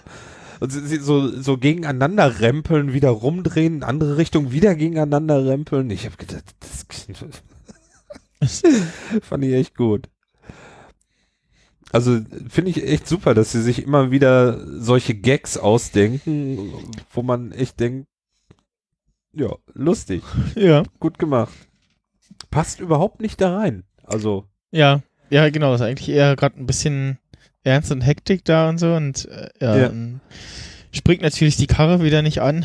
Und 0.59 0.71
sie, 0.71 0.99
so, 0.99 1.29
so 1.41 1.57
gegeneinander 1.57 2.41
rempeln, 2.41 2.93
wieder 2.93 3.09
rumdrehen, 3.11 3.77
in 3.77 3.83
andere 3.83 4.17
Richtung 4.19 4.53
wieder 4.53 4.75
gegeneinander 4.75 5.47
rempeln. 5.47 5.89
Ich 5.91 6.05
habe 6.05 6.17
gedacht, 6.17 6.45
das 6.61 6.85
fand 9.23 9.45
ich 9.45 9.53
echt 9.55 9.77
gut. 9.77 10.09
Also 11.93 12.21
finde 12.49 12.71
ich 12.71 12.85
echt 12.87 13.09
super, 13.09 13.35
dass 13.35 13.53
sie 13.53 13.63
sich 13.63 13.83
immer 13.83 14.11
wieder 14.11 14.65
solche 14.81 15.15
Gags 15.15 15.57
ausdenken, 15.59 16.73
wo 17.13 17.23
man 17.23 17.51
echt 17.53 17.81
denkt, 17.81 18.07
ja, 19.33 19.55
lustig, 19.75 20.23
Ja, 20.57 20.83
gut 20.99 21.19
gemacht. 21.19 21.53
Passt 22.51 22.81
überhaupt 22.81 23.21
nicht 23.21 23.41
da 23.41 23.57
rein. 23.59 23.85
Also, 24.05 24.45
ja, 24.73 25.03
ja, 25.31 25.49
genau, 25.51 25.75
ist 25.75 25.81
eigentlich 25.83 26.09
eher 26.09 26.35
gerade 26.37 26.59
ein 26.59 26.67
bisschen 26.67 27.19
Ernst 27.63 27.93
und 27.93 28.01
Hektik 28.01 28.45
da 28.45 28.69
und 28.69 28.79
so 28.79 28.95
und 28.95 29.27
äh, 29.29 29.49
ja, 29.61 29.79
Ja. 29.79 29.93
springt 30.93 31.23
natürlich 31.23 31.57
die 31.57 31.67
Karre 31.67 32.03
wieder 32.03 32.23
nicht 32.23 32.41
an. 32.41 32.65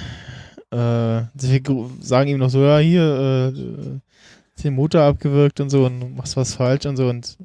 Äh, 0.71 1.23
sie 1.35 1.61
gru- 1.61 1.91
sagen 1.99 2.29
ihm 2.29 2.37
noch 2.39 2.49
so, 2.49 2.63
ja, 2.63 2.79
hier, 2.79 3.53
äh, 3.53 4.61
den 4.63 4.73
Motor 4.73 5.01
abgewirkt 5.01 5.59
und 5.59 5.69
so 5.69 5.85
und 5.85 6.15
machst 6.15 6.37
was 6.37 6.53
falsch 6.55 6.85
und 6.85 6.95
so 6.97 7.07
und 7.09 7.37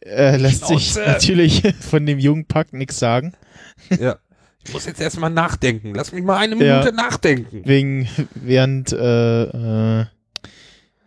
er 0.00 0.38
lässt 0.38 0.66
sich 0.66 0.94
natürlich 0.96 1.62
von 1.80 2.06
dem 2.06 2.18
jungen 2.18 2.46
Pack 2.46 2.72
nichts 2.72 2.98
sagen. 2.98 3.34
Ja. 3.98 4.16
Ich 4.66 4.72
muss 4.74 4.84
jetzt 4.84 5.00
erstmal 5.00 5.30
nachdenken. 5.30 5.94
Lass 5.94 6.12
mich 6.12 6.22
mal 6.22 6.36
eine 6.36 6.54
Ja. 6.62 6.78
Minute 6.80 6.94
nachdenken. 6.94 7.62
Wegen, 7.64 8.08
während, 8.34 8.92
äh, 8.92 9.44
äh, 10.00 10.04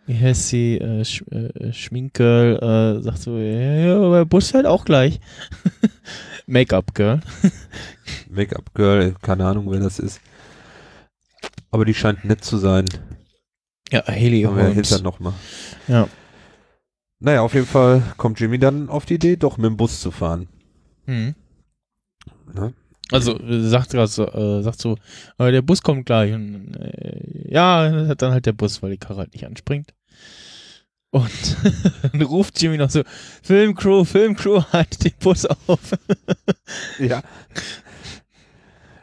wie 0.06 0.18
heißt 0.18 0.48
sie, 0.48 0.78
äh, 0.78 1.04
Sch 1.04 1.22
äh, 1.30 1.72
Schminkgirl, 1.72 2.98
äh, 2.98 3.02
sagt 3.02 3.18
so, 3.18 3.38
ja, 3.38 3.74
ja, 3.76 3.96
aber 3.96 4.24
Bus 4.26 4.50
fährt 4.50 4.66
auch 4.66 4.84
gleich. 4.84 5.20
Make-up-Girl. 6.46 7.20
Make-up 8.28 8.74
Girl, 8.74 9.14
keine 9.22 9.46
Ahnung, 9.46 9.70
wer 9.70 9.80
das 9.80 9.98
ist. 9.98 10.20
Aber 11.70 11.84
die 11.84 11.94
scheint 11.94 12.24
nett 12.24 12.44
zu 12.44 12.58
sein. 12.58 12.86
Ja, 13.90 14.04
Haley 14.06 14.42
Haben 14.42 14.56
wir 14.56 14.64
Holmes. 14.64 14.88
hinter 14.88 15.02
nochmal. 15.02 15.32
Ja. 15.88 16.08
Naja, 17.24 17.40
auf 17.40 17.54
jeden 17.54 17.66
Fall 17.66 18.02
kommt 18.18 18.38
Jimmy 18.38 18.58
dann 18.58 18.90
auf 18.90 19.06
die 19.06 19.14
Idee, 19.14 19.36
doch 19.36 19.56
mit 19.56 19.64
dem 19.64 19.78
Bus 19.78 19.98
zu 19.98 20.10
fahren. 20.10 20.46
Hm. 21.06 21.34
Ne? 22.52 22.74
Also 23.10 23.40
sagt 23.62 23.92
gerade 23.92 24.08
so, 24.08 24.26
äh, 24.26 24.62
sagt 24.62 24.78
so, 24.78 24.98
äh, 25.38 25.50
der 25.50 25.62
Bus 25.62 25.82
kommt 25.82 26.04
gleich. 26.04 26.34
Und, 26.34 26.74
äh, 26.74 27.50
ja, 27.50 28.14
dann 28.14 28.32
halt 28.32 28.44
der 28.44 28.52
Bus, 28.52 28.82
weil 28.82 28.90
die 28.90 28.98
Karre 28.98 29.20
halt 29.20 29.32
nicht 29.32 29.46
anspringt. 29.46 29.94
Und 31.12 31.30
dann 32.12 32.20
ruft 32.20 32.60
Jimmy 32.60 32.76
noch 32.76 32.90
so, 32.90 33.02
Filmcrew, 33.42 34.04
Filmcrew, 34.04 34.62
halt 34.72 35.02
den 35.02 35.14
Bus 35.18 35.46
auf. 35.46 35.80
Ja. 36.98 37.22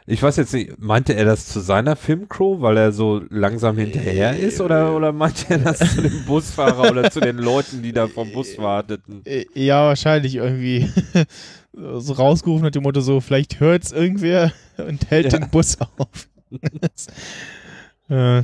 Ich 0.06 0.20
weiß 0.22 0.36
jetzt 0.36 0.52
nicht, 0.52 0.78
meinte 0.80 1.14
er 1.14 1.24
das 1.24 1.46
zu 1.46 1.60
seiner 1.60 1.94
Filmcrew, 1.94 2.60
weil 2.60 2.76
er 2.76 2.90
so 2.92 3.22
langsam 3.30 3.78
hinterher 3.78 4.36
ist, 4.36 4.60
oder, 4.60 4.96
oder 4.96 5.12
meinte 5.12 5.44
er 5.48 5.58
das 5.58 5.78
zu 5.78 6.02
dem 6.02 6.24
Busfahrer 6.24 6.90
oder 6.90 7.08
zu 7.10 7.20
den 7.20 7.38
Leuten, 7.38 7.82
die 7.82 7.92
da 7.92 8.08
vom 8.08 8.32
Bus 8.32 8.58
warteten? 8.58 9.22
Äh, 9.24 9.44
ja, 9.54 9.86
wahrscheinlich 9.86 10.34
irgendwie 10.34 10.90
so 11.72 12.14
rausgerufen 12.14 12.66
hat 12.66 12.74
dem 12.74 12.82
Motto 12.82 13.00
so, 13.00 13.20
vielleicht 13.20 13.60
hört's 13.60 13.92
irgendwer 13.92 14.52
und 14.76 15.08
hält 15.10 15.32
Ja. 15.32 15.38
den 15.38 15.50
Bus 15.50 15.78
auf. 15.80 16.28
äh, 18.08 18.42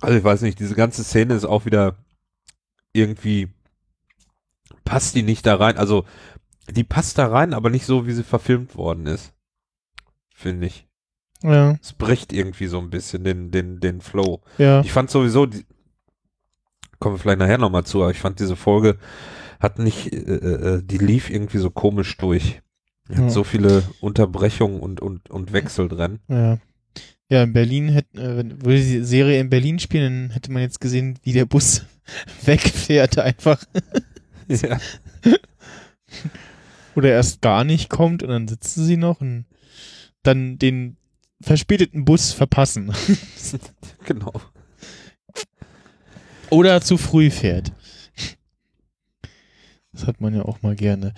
Also 0.00 0.18
ich 0.18 0.24
weiß 0.24 0.42
nicht, 0.42 0.58
diese 0.58 0.74
ganze 0.74 1.04
Szene 1.04 1.34
ist 1.34 1.44
auch 1.46 1.64
wieder 1.64 1.96
irgendwie, 2.92 3.48
passt 4.84 5.14
die 5.14 5.22
nicht 5.22 5.46
da 5.46 5.54
rein, 5.56 5.78
also 5.78 6.04
die 6.70 6.84
passt 6.84 7.18
da 7.18 7.26
rein, 7.26 7.54
aber 7.54 7.70
nicht 7.70 7.86
so, 7.86 8.06
wie 8.06 8.12
sie 8.12 8.22
verfilmt 8.24 8.76
worden 8.76 9.06
ist. 9.06 9.32
Finde 10.34 10.66
ich. 10.66 10.86
ja, 11.42 11.76
Es 11.82 11.92
bricht 11.92 12.32
irgendwie 12.32 12.66
so 12.66 12.78
ein 12.78 12.90
bisschen 12.90 13.24
den, 13.24 13.50
den, 13.50 13.80
den 13.80 14.00
Flow. 14.00 14.42
ja. 14.58 14.80
Ich 14.80 14.92
fand 14.92 15.10
sowieso, 15.10 15.46
die, 15.46 15.64
kommen 16.98 17.16
wir 17.16 17.18
vielleicht 17.20 17.38
nachher 17.40 17.58
nochmal 17.58 17.84
zu, 17.84 18.02
aber 18.02 18.10
ich 18.10 18.20
fand 18.20 18.38
diese 18.40 18.56
Folge 18.56 18.98
hat 19.60 19.78
nicht, 19.78 20.12
äh, 20.12 20.18
äh, 20.18 20.82
die 20.82 20.98
lief 20.98 21.30
irgendwie 21.30 21.58
so 21.58 21.70
komisch 21.70 22.16
durch. 22.16 22.60
Hat 23.08 23.18
Ja. 23.18 23.28
so 23.30 23.44
viele 23.44 23.82
Unterbrechungen 24.00 24.80
und, 24.80 25.00
und, 25.00 25.30
und 25.30 25.52
Wechsel 25.52 25.88
drin. 25.88 26.18
Ja. 26.28 26.58
Ja, 27.28 27.44
in 27.44 27.52
Berlin 27.52 27.88
hätte, 27.88 28.20
äh, 28.20 28.36
wenn- 28.36 28.62
würde 28.64 28.76
die 28.80 29.02
Serie 29.04 29.40
in 29.40 29.48
Berlin 29.50 29.78
spielen, 29.78 30.28
dann 30.28 30.30
hätte 30.34 30.52
man 30.52 30.62
jetzt 30.62 30.80
gesehen, 30.80 31.18
wie 31.22 31.32
der 31.32 31.46
Bus 31.46 31.84
wegfährt 32.44 33.18
einfach. 33.18 33.62
Ja. 34.48 34.78
Oder 36.94 37.10
erst 37.10 37.40
gar 37.40 37.64
nicht 37.64 37.88
kommt 37.88 38.22
und 38.22 38.28
dann 38.28 38.48
sitzen 38.48 38.84
sie 38.84 38.96
noch 38.96 39.20
und 39.20 39.46
dann 40.22 40.58
den 40.58 40.96
verspäteten 41.40 42.04
Bus 42.04 42.32
verpassen. 42.32 42.92
genau. 44.04 44.32
Oder 46.50 46.80
zu 46.80 46.98
früh 46.98 47.30
fährt. 47.30 47.72
Das 49.92 50.06
hat 50.06 50.20
man 50.20 50.34
ja 50.34 50.42
auch 50.42 50.62
mal 50.62 50.76
gerne. 50.76 51.14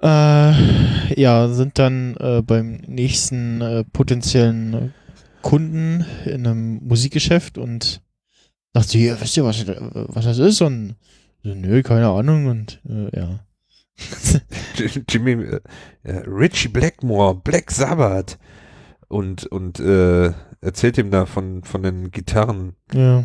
Äh, 0.00 1.20
ja, 1.20 1.48
sind 1.48 1.78
dann 1.78 2.16
äh, 2.16 2.42
beim 2.42 2.76
nächsten 2.86 3.60
äh, 3.60 3.84
potenziellen 3.84 4.94
Kunden 5.42 6.04
in 6.24 6.46
einem 6.46 6.86
Musikgeschäft 6.86 7.58
und 7.58 8.00
sagt 8.74 8.90
sie, 8.90 9.06
ja, 9.06 9.20
wisst 9.20 9.36
ihr, 9.36 9.44
was, 9.44 9.62
äh, 9.64 9.76
was 9.80 10.24
das 10.24 10.38
ist? 10.38 10.60
Und 10.60 10.96
so, 11.42 11.54
nö, 11.54 11.82
keine 11.82 12.08
Ahnung. 12.08 12.46
Und 12.46 12.80
äh, 12.88 13.16
ja. 13.16 13.40
Jimmy, 15.08 15.32
äh, 15.44 15.60
äh, 16.04 16.22
Richie 16.26 16.68
Blackmore, 16.68 17.34
Black 17.34 17.70
Sabbath 17.70 18.38
und, 19.08 19.46
und 19.46 19.80
äh, 19.80 20.32
erzählt 20.60 20.98
ihm 20.98 21.10
da 21.10 21.26
von, 21.26 21.64
von 21.64 21.82
den 21.82 22.10
Gitarren 22.10 22.74
ja, 22.92 23.24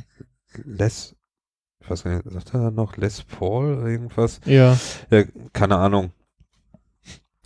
Les, 0.65 1.15
ich 1.81 1.89
weiß 1.89 2.03
gar 2.03 2.11
nicht, 2.15 2.31
sagt 2.31 2.53
er 2.53 2.61
da 2.61 2.71
noch 2.71 2.97
Les 2.97 3.23
Paul 3.23 3.77
oder 3.77 3.87
irgendwas? 3.87 4.39
ja, 4.45 4.77
Ja, 5.11 5.23
keine 5.51 5.77
Ahnung. 5.77 6.11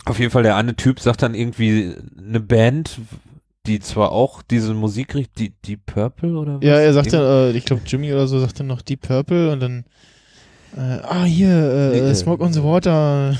Auf 0.04 0.18
jeden 0.18 0.30
Fall, 0.30 0.42
der 0.42 0.56
eine 0.56 0.74
Typ 0.76 1.00
sagt 1.00 1.22
dann 1.22 1.34
irgendwie 1.34 1.94
eine 2.16 2.40
Band, 2.40 2.98
die 3.66 3.80
zwar 3.80 4.12
auch 4.12 4.40
diese 4.40 4.72
Musik 4.72 5.14
riecht, 5.14 5.38
die, 5.38 5.50
die 5.64 5.76
Purple 5.76 6.38
oder 6.38 6.56
was? 6.58 6.64
ja, 6.64 6.78
er 6.78 6.94
sagt 6.94 7.08
Irgend- 7.12 7.22
dann, 7.24 7.50
äh, 7.54 7.56
ich 7.56 7.64
glaube 7.66 7.82
Jimmy 7.84 8.10
oder 8.12 8.26
so, 8.26 8.38
sagt 8.40 8.58
dann 8.60 8.68
noch 8.68 8.80
Deep 8.80 9.02
Purple 9.02 9.52
und 9.52 9.60
dann 9.60 9.84
äh, 10.76 11.00
ah, 11.02 11.24
hier, 11.24 11.92
äh, 11.92 12.00
Nee, 12.00 12.14
Smoke 12.14 12.42
on 12.42 12.52
the 12.52 12.62
Water. 12.62 13.38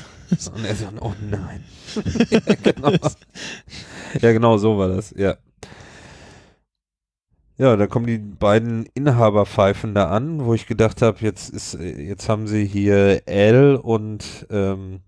Und 0.54 0.64
er 0.64 0.74
sagt, 0.74 1.00
oh 1.00 1.14
nein. 1.30 1.64
ja, 2.30 2.40
genau. 2.62 2.92
ja, 4.20 4.32
genau 4.32 4.58
so 4.58 4.78
war 4.78 4.88
das, 4.88 5.14
ja. 5.16 5.36
Ja, 7.56 7.76
da 7.76 7.88
kommen 7.88 8.06
die 8.06 8.18
beiden 8.18 8.86
Inhaberpfeifen 8.94 9.94
da 9.94 10.10
an, 10.10 10.44
wo 10.44 10.54
ich 10.54 10.66
gedacht 10.66 11.02
habe, 11.02 11.18
jetzt 11.22 11.50
ist, 11.50 11.74
jetzt 11.74 12.28
haben 12.28 12.46
sie 12.46 12.64
hier 12.64 13.22
L 13.26 13.74
und 13.74 14.46
ähm, 14.50 15.00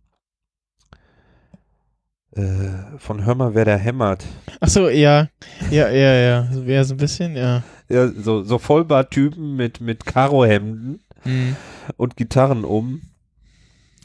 äh, 2.32 2.98
von 2.98 3.24
Hör 3.24 3.36
mal, 3.36 3.54
wer 3.54 3.64
da 3.64 3.76
hämmert. 3.76 4.24
Ach 4.60 4.68
so, 4.68 4.88
ja, 4.88 5.28
ja, 5.70 5.90
ja, 5.90 6.14
ja, 6.14 6.48
so 6.52 6.66
wäre 6.66 6.84
so 6.84 6.94
ein 6.94 6.96
bisschen, 6.96 7.36
ja. 7.36 7.62
Ja, 7.88 8.08
so, 8.08 8.42
so 8.42 8.58
Vollbarttypen 8.58 9.54
mit, 9.54 9.80
mit 9.80 10.04
Karohemden 10.04 11.00
Mhm. 11.24 11.56
und 11.96 12.16
Gitarren 12.16 12.64
um. 12.64 13.02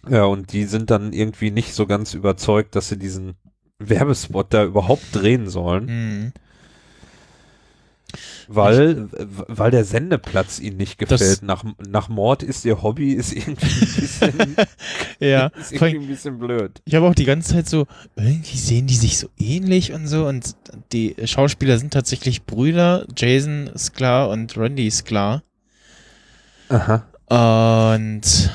Ja, 0.09 0.25
und 0.25 0.53
die 0.53 0.65
sind 0.65 0.91
dann 0.91 1.13
irgendwie 1.13 1.49
nicht 1.51 1.73
so 1.73 1.87
ganz 1.87 2.13
überzeugt, 2.13 2.75
dass 2.75 2.89
sie 2.89 2.97
diesen 2.97 3.35
Werbespot 3.79 4.53
da 4.53 4.63
überhaupt 4.63 5.03
drehen 5.13 5.49
sollen, 5.49 5.85
Mhm. 5.85 6.33
weil, 8.47 9.09
weil 9.47 9.71
der 9.71 9.83
Sendeplatz 9.83 10.59
ihnen 10.59 10.77
nicht 10.77 11.01
Das- 11.01 11.19
gefällt. 11.19 11.41
Nach, 11.43 11.63
nach 11.89 12.07
Mord 12.07 12.43
ist 12.43 12.63
ihr 12.65 12.83
Hobby, 12.83 13.13
ist 13.13 13.33
irgendwie 13.33 13.65
ein 13.65 13.95
bisschen, 13.95 14.55
Ja, 15.19 15.47
ist 15.59 15.71
irgendwie 15.73 15.97
ein 15.97 16.07
bisschen 16.07 16.37
blöd. 16.39 16.81
ich 16.85 16.93
habe 16.95 17.07
auch 17.07 17.15
die 17.15 17.25
ganze 17.25 17.53
Zeit 17.53 17.67
so, 17.67 17.87
irgendwie 18.15 18.57
sehen 18.57 18.85
die 18.87 18.95
sich 18.95 19.17
so 19.17 19.27
ähnlich 19.37 19.91
und 19.93 20.07
so 20.07 20.27
und 20.27 20.55
die 20.93 21.15
Schauspieler 21.25 21.79
sind 21.79 21.91
tatsächlich 21.93 22.43
Brüder, 22.43 23.07
Jason 23.17 23.67
ist 23.67 23.93
klar 23.93 24.29
und 24.29 24.55
Randy 24.55 24.85
ist 24.87 25.05
klar. 25.05 25.41
Aha. 26.75 27.07
Und 27.29 28.51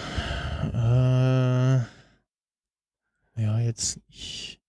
äh, 0.74 1.78
ja, 3.42 3.58
jetzt 3.60 3.96
nicht. 4.08 4.60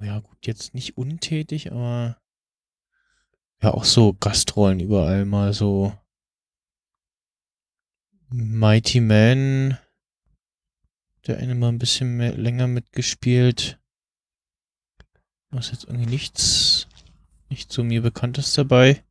Ja, 0.00 0.18
gut, 0.18 0.44
jetzt 0.44 0.74
nicht 0.74 0.96
untätig, 0.96 1.70
aber 1.70 2.20
ja, 3.62 3.72
auch 3.72 3.84
so 3.84 4.14
Gastrollen 4.14 4.80
überall 4.80 5.24
mal 5.24 5.52
so. 5.52 5.96
Mighty 8.30 9.00
Man, 9.00 9.78
der 11.28 11.38
eine 11.38 11.54
mal 11.54 11.68
ein 11.68 11.78
bisschen 11.78 12.16
mehr, 12.16 12.36
länger 12.36 12.66
mitgespielt. 12.66 13.78
Was 15.50 15.70
jetzt 15.70 15.84
irgendwie 15.84 16.10
nichts, 16.10 16.88
nicht 17.50 17.70
so 17.70 17.84
mir 17.84 18.02
Bekanntes 18.02 18.52
dabei. 18.54 19.04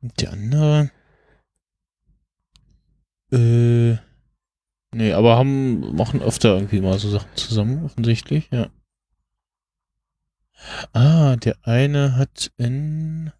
Und 0.00 0.18
der 0.22 0.32
andere. 0.32 0.90
Äh, 3.34 3.98
nee, 4.94 5.12
aber 5.12 5.36
haben, 5.36 5.96
machen 5.96 6.22
öfter 6.22 6.54
irgendwie 6.54 6.80
mal 6.80 6.98
so 6.98 7.10
Sachen 7.10 7.34
zusammen, 7.34 7.84
offensichtlich, 7.84 8.48
ja. 8.52 8.70
Ah, 10.92 11.36
der 11.36 11.56
eine 11.62 12.16
hat 12.16 12.52
in 12.56 13.32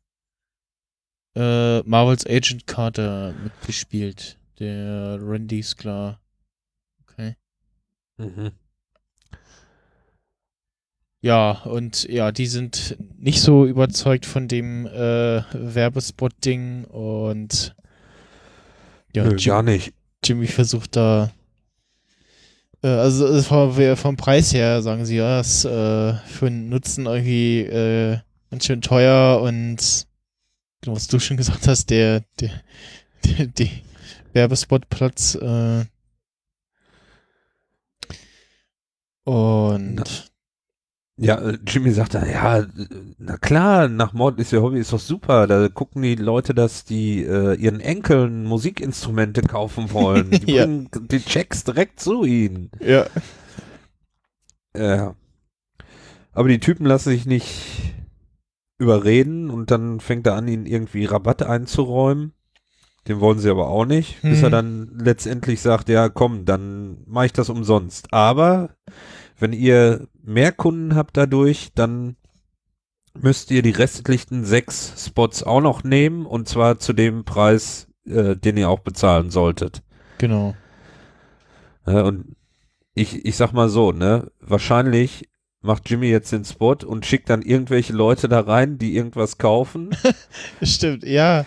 äh, 1.36 1.80
Marvels 1.80 2.26
Agent 2.26 2.66
Carter 2.66 3.32
mitgespielt. 3.42 4.38
Der 4.59 5.18
Randy 5.20 5.62
Sklar. 5.62 6.20
Okay. 7.03 7.36
Mhm. 8.18 8.53
Ja, 11.22 11.62
und 11.62 12.05
ja, 12.05 12.32
die 12.32 12.47
sind 12.47 12.97
nicht 13.16 13.40
so 13.40 13.64
überzeugt 13.66 14.26
von 14.26 14.47
dem 14.47 14.86
äh, 14.86 15.42
Werbespot-Ding 15.53 16.84
und 16.84 17.74
ja, 19.15 19.25
Nö, 19.25 19.37
Jim, 19.37 19.51
gar 19.51 19.62
nicht. 19.62 19.93
Jimmy 20.25 20.47
versucht 20.47 20.97
da 20.97 21.31
äh, 22.85 22.89
also 22.89 23.27
äh, 23.27 23.43
vom, 23.43 23.97
vom 23.97 24.17
Preis 24.17 24.53
her 24.53 24.83
sagen 24.83 25.07
sie, 25.07 25.17
ja, 25.17 25.41
ist 25.41 25.65
äh, 25.65 26.15
für 26.15 26.47
einen 26.47 26.69
Nutzen 26.69 27.07
irgendwie 27.07 27.61
äh, 27.61 28.19
ganz 28.51 28.67
schön 28.67 28.83
teuer 28.83 29.41
und 29.41 30.07
genau, 30.83 30.95
was 30.95 31.09
du 31.09 31.19
schon 31.19 31.39
gesagt 31.39 31.67
hast, 31.67 31.91
der, 31.91 32.23
der, 32.41 32.51
der, 33.25 33.47
der 33.47 33.69
Werbespotplatz 34.35 35.35
äh, 35.37 35.85
und 39.25 40.34
Ja, 41.17 41.37
äh, 41.41 41.59
Jimmy 41.67 41.93
sagt 41.93 42.15
dann, 42.15 42.29
ja, 42.29 42.59
äh, 42.59 42.67
na 43.19 43.37
klar, 43.37 43.89
nach 43.89 44.12
Mord 44.15 44.41
ist 44.41 44.53
ihr 44.53 44.62
Hobby, 44.62 44.81
ist 44.81 44.93
doch 44.93 44.99
super. 44.99 45.47
Da 45.47 45.69
gucken 45.69 46.03
die 46.03 46.17
Leute, 46.17 46.55
dass 46.55 46.85
die 46.85 47.23
äh, 47.25 47.55
ihren 47.55 47.79
Enkeln 47.81 48.45
Musikinstrumente 48.45 49.43
kaufen 49.43 49.93
wollen. 49.93 50.31
Die 50.47 50.53
Ja. 50.53 50.65
bringen 50.65 50.89
die 50.93 51.21
Checks 51.21 51.62
direkt 51.65 52.01
zu 52.01 52.25
ihnen. 52.25 52.71
ja, 52.81 53.07
Ja. 54.77 55.15
Aber 56.33 56.49
die 56.49 56.59
Typen 56.59 56.85
lassen 56.87 57.11
sich 57.11 57.27
nicht 57.27 57.95
überreden 58.79 59.51
und 59.51 59.71
dann 59.71 60.01
fängt 60.01 60.27
er 60.27 60.35
an, 60.35 60.49
ihnen 60.49 60.67
irgendwie 60.67 61.05
Rabatt 61.05 61.45
einzuräumen. 61.45 62.33
Den 63.07 63.21
wollen 63.21 63.39
sie 63.39 63.51
aber 63.51 63.69
auch 63.69 63.85
nicht, 63.85 64.21
bis 64.23 64.39
Mhm. 64.39 64.45
er 64.45 64.51
dann 64.51 64.99
letztendlich 64.99 65.61
sagt, 65.61 65.89
ja 65.89 66.09
komm, 66.09 66.45
dann 66.45 67.05
mache 67.07 67.27
ich 67.27 67.33
das 67.33 67.51
umsonst. 67.51 68.12
Aber 68.12 68.71
wenn 69.39 69.53
ihr 69.53 70.09
mehr 70.25 70.53
Kunden 70.53 70.95
habt 70.95 71.16
dadurch, 71.16 71.72
dann 71.75 72.16
müsst 73.14 73.51
ihr 73.51 73.62
die 73.62 73.70
restlichen 73.70 74.45
sechs 74.45 75.07
Spots 75.07 75.43
auch 75.43 75.61
noch 75.61 75.85
nehmen 75.85 76.27
und 76.27 76.49
zwar 76.49 76.79
zu 76.79 76.93
dem 76.93 77.25
Preis, 77.25 77.87
äh, 78.07 78.37
den 78.37 78.57
ihr 78.57 78.68
auch 78.68 78.81
bezahlen 78.81 79.31
solltet. 79.31 79.83
Genau. 80.18 80.55
Ja, 81.87 82.03
und 82.03 82.37
ich, 82.95 83.25
ich 83.25 83.37
sag 83.37 83.53
mal 83.53 83.68
so, 83.68 83.93
ne, 83.93 84.31
wahrscheinlich 84.41 85.29
macht 85.61 85.89
Jimmy 85.89 86.09
jetzt 86.09 86.33
den 86.33 86.45
Spot 86.45 86.77
und 86.85 87.07
schickt 87.07 87.31
dann 87.31 87.43
irgendwelche 87.43 87.93
Leute 87.93 88.29
da 88.29 88.41
rein, 88.41 88.79
die 88.79 88.97
irgendwas 88.97 89.39
kaufen. 89.39 89.91
Stimmt, 90.62 91.05
ja. 91.05 91.45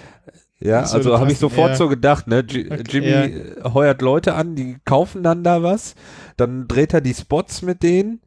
Ja, 0.59 0.81
Das 0.81 0.95
also 0.95 1.19
habe 1.19 1.31
ich 1.31 1.37
sofort 1.37 1.71
ja. 1.71 1.75
so 1.75 1.87
gedacht, 1.87 2.27
ne? 2.27 2.39
J 2.39 2.71
Okay, 2.71 2.83
Jimmy 2.89 3.07
ja. 3.07 3.23
äh, 3.25 3.73
heuert 3.73 4.01
Leute 4.01 4.33
an, 4.33 4.55
die 4.55 4.77
kaufen 4.85 5.21
dann 5.21 5.43
da 5.43 5.61
was, 5.61 5.93
dann 6.35 6.67
dreht 6.67 6.95
er 6.95 7.01
die 7.01 7.13
Spots 7.13 7.61
mit 7.61 7.83
denen, 7.83 8.21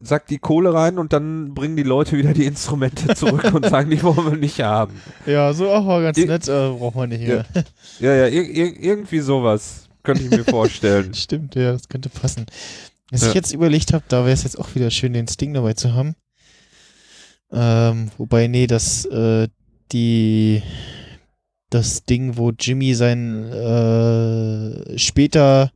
sagt 0.00 0.30
die 0.30 0.38
Kohle 0.38 0.72
rein 0.74 0.98
und 0.98 1.12
dann 1.12 1.54
bringen 1.54 1.76
die 1.76 1.82
Leute 1.82 2.16
wieder 2.16 2.32
die 2.34 2.44
Instrumente 2.44 3.14
zurück 3.14 3.52
und 3.52 3.66
sagen, 3.70 3.90
die 3.90 4.02
wollen 4.02 4.30
wir 4.32 4.36
nicht 4.36 4.60
haben. 4.60 4.94
Ja, 5.26 5.52
so 5.52 5.70
auch 5.70 5.86
war 5.86 6.02
ganz 6.02 6.18
Ir- 6.18 6.26
nett, 6.26 6.48
äh, 6.48 6.70
braucht 6.70 6.94
man 6.96 7.08
nicht 7.08 7.22
Ja. 7.22 7.28
mehr. 7.36 7.46
Ja, 8.00 8.14
ja, 8.14 8.26
ir 8.26 8.42
ir 8.48 8.80
irgendwie 8.82 9.20
sowas 9.20 9.88
könnte 10.02 10.22
ich 10.24 10.30
mir 10.30 10.44
vorstellen. 10.48 11.14
Stimmt, 11.14 11.54
ja, 11.54 11.72
das 11.72 11.88
könnte 11.88 12.08
passen. 12.08 12.46
Was 13.10 13.22
Ja. 13.22 13.28
ich 13.28 13.34
jetzt 13.34 13.52
überlegt 13.52 13.92
habe, 13.92 14.04
da 14.08 14.22
wäre 14.24 14.32
es 14.34 14.42
jetzt 14.42 14.58
auch 14.58 14.74
wieder 14.74 14.90
schön, 14.90 15.12
den 15.12 15.28
Sting 15.28 15.54
dabei 15.54 15.72
zu 15.74 15.94
haben. 15.94 16.14
Ähm, 17.52 18.10
wobei, 18.18 18.48
nee, 18.48 18.66
das, 18.66 19.04
äh, 19.06 19.48
die, 19.92 20.62
das 21.70 22.04
Ding, 22.04 22.36
wo 22.36 22.50
Jimmy 22.50 22.94
sein, 22.94 23.44
äh, 23.52 24.98
später 24.98 25.70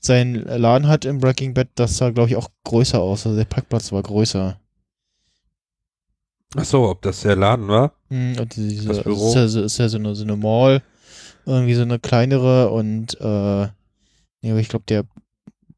seinen 0.00 0.34
Laden 0.44 0.88
hat 0.88 1.04
im 1.04 1.18
Breaking 1.20 1.54
Bad, 1.54 1.68
das 1.74 1.96
sah, 1.98 2.10
glaube 2.10 2.30
ich, 2.30 2.36
auch 2.36 2.48
größer 2.64 3.00
aus. 3.00 3.26
Also 3.26 3.36
der 3.38 3.44
Parkplatz 3.44 3.92
war 3.92 4.02
größer. 4.02 4.58
Ach 6.56 6.64
so, 6.64 6.88
ob 6.88 7.02
das 7.02 7.20
der 7.20 7.36
Laden 7.36 7.68
war? 7.68 7.92
Hm, 8.08 8.36
und 8.40 8.56
diese, 8.56 8.88
Das 8.88 8.98
also 8.98 9.02
Büro? 9.04 9.28
ist 9.28 9.34
ja, 9.36 9.48
so- 9.48 9.62
ist 9.62 9.78
ja 9.78 9.88
so 9.88 9.98
eine, 9.98 10.14
so 10.16 10.24
eine 10.24 10.36
Mall, 10.36 10.82
irgendwie 11.46 11.74
so 11.74 11.82
eine 11.82 11.98
kleinere 11.98 12.70
und 12.70 13.20
äh, 13.20 13.66
nee, 14.42 14.50
aber 14.50 14.58
ich 14.60 14.68
glaube, 14.68 14.84
der 14.88 15.04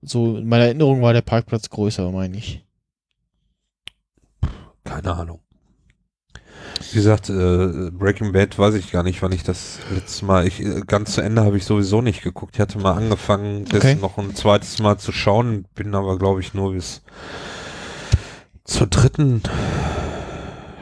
so 0.01 0.37
in 0.39 0.49
meiner 0.49 0.65
Erinnerung 0.65 1.03
war 1.03 1.13
der 1.13 1.21
Parkplatz 1.23 1.69
größer, 1.69 2.11
meine 2.11 2.37
ich. 2.39 2.65
Keine 4.85 5.13
Ahnung. 5.15 5.41
Wie 6.91 6.97
gesagt, 6.97 7.31
äh, 7.31 7.91
Breaking 7.91 8.33
Bad 8.33 8.59
weiß 8.59 8.75
ich 8.75 8.91
gar 8.91 9.03
nicht, 9.03 9.23
wann 9.23 9.33
ich 9.33 9.43
das 9.43 9.79
letzte 9.95 10.25
Mal, 10.25 10.47
ich, 10.47 10.61
äh, 10.61 10.81
ganz 10.87 11.13
zu 11.15 11.21
Ende 11.21 11.43
habe 11.45 11.57
ich 11.57 11.65
sowieso 11.65 12.03
nicht 12.03 12.23
geguckt. 12.23 12.55
Ich 12.57 12.61
hatte 12.61 12.79
mal 12.79 12.93
angefangen, 12.95 13.65
das 13.67 13.79
Okay. 13.85 13.95
noch 13.97 14.19
ein 14.19 14.35
zweites 14.35 14.79
Mal 14.79 14.99
zu 14.99 15.13
schauen, 15.13 15.67
bin 15.75 15.95
aber, 15.95 16.19
glaube 16.19 16.41
ich, 16.41 16.55
nur 16.55 16.73
bis 16.73 17.03
zur 18.65 18.87
dritten 18.89 19.43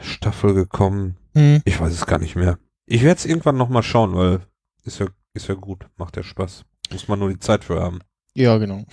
Staffel 0.01 0.53
gekommen. 0.53 1.17
Hm. 1.35 1.61
Ich 1.65 1.79
weiß 1.79 1.93
es 1.93 2.05
gar 2.05 2.19
nicht 2.19 2.35
mehr. 2.35 2.57
Ich 2.85 3.03
werde 3.03 3.17
es 3.19 3.25
irgendwann 3.25 3.57
noch 3.57 3.69
mal 3.69 3.83
schauen, 3.83 4.15
weil 4.15 4.39
ist 4.83 4.99
ja, 4.99 5.07
ist 5.33 5.47
ja 5.47 5.55
gut, 5.55 5.87
macht 5.97 6.17
ja 6.17 6.23
Spaß. 6.23 6.63
Muss 6.91 7.07
man 7.07 7.19
nur 7.19 7.29
die 7.29 7.39
Zeit 7.39 7.63
für 7.63 7.81
haben. 7.81 7.99
Ja, 8.33 8.57
genau. 8.57 8.85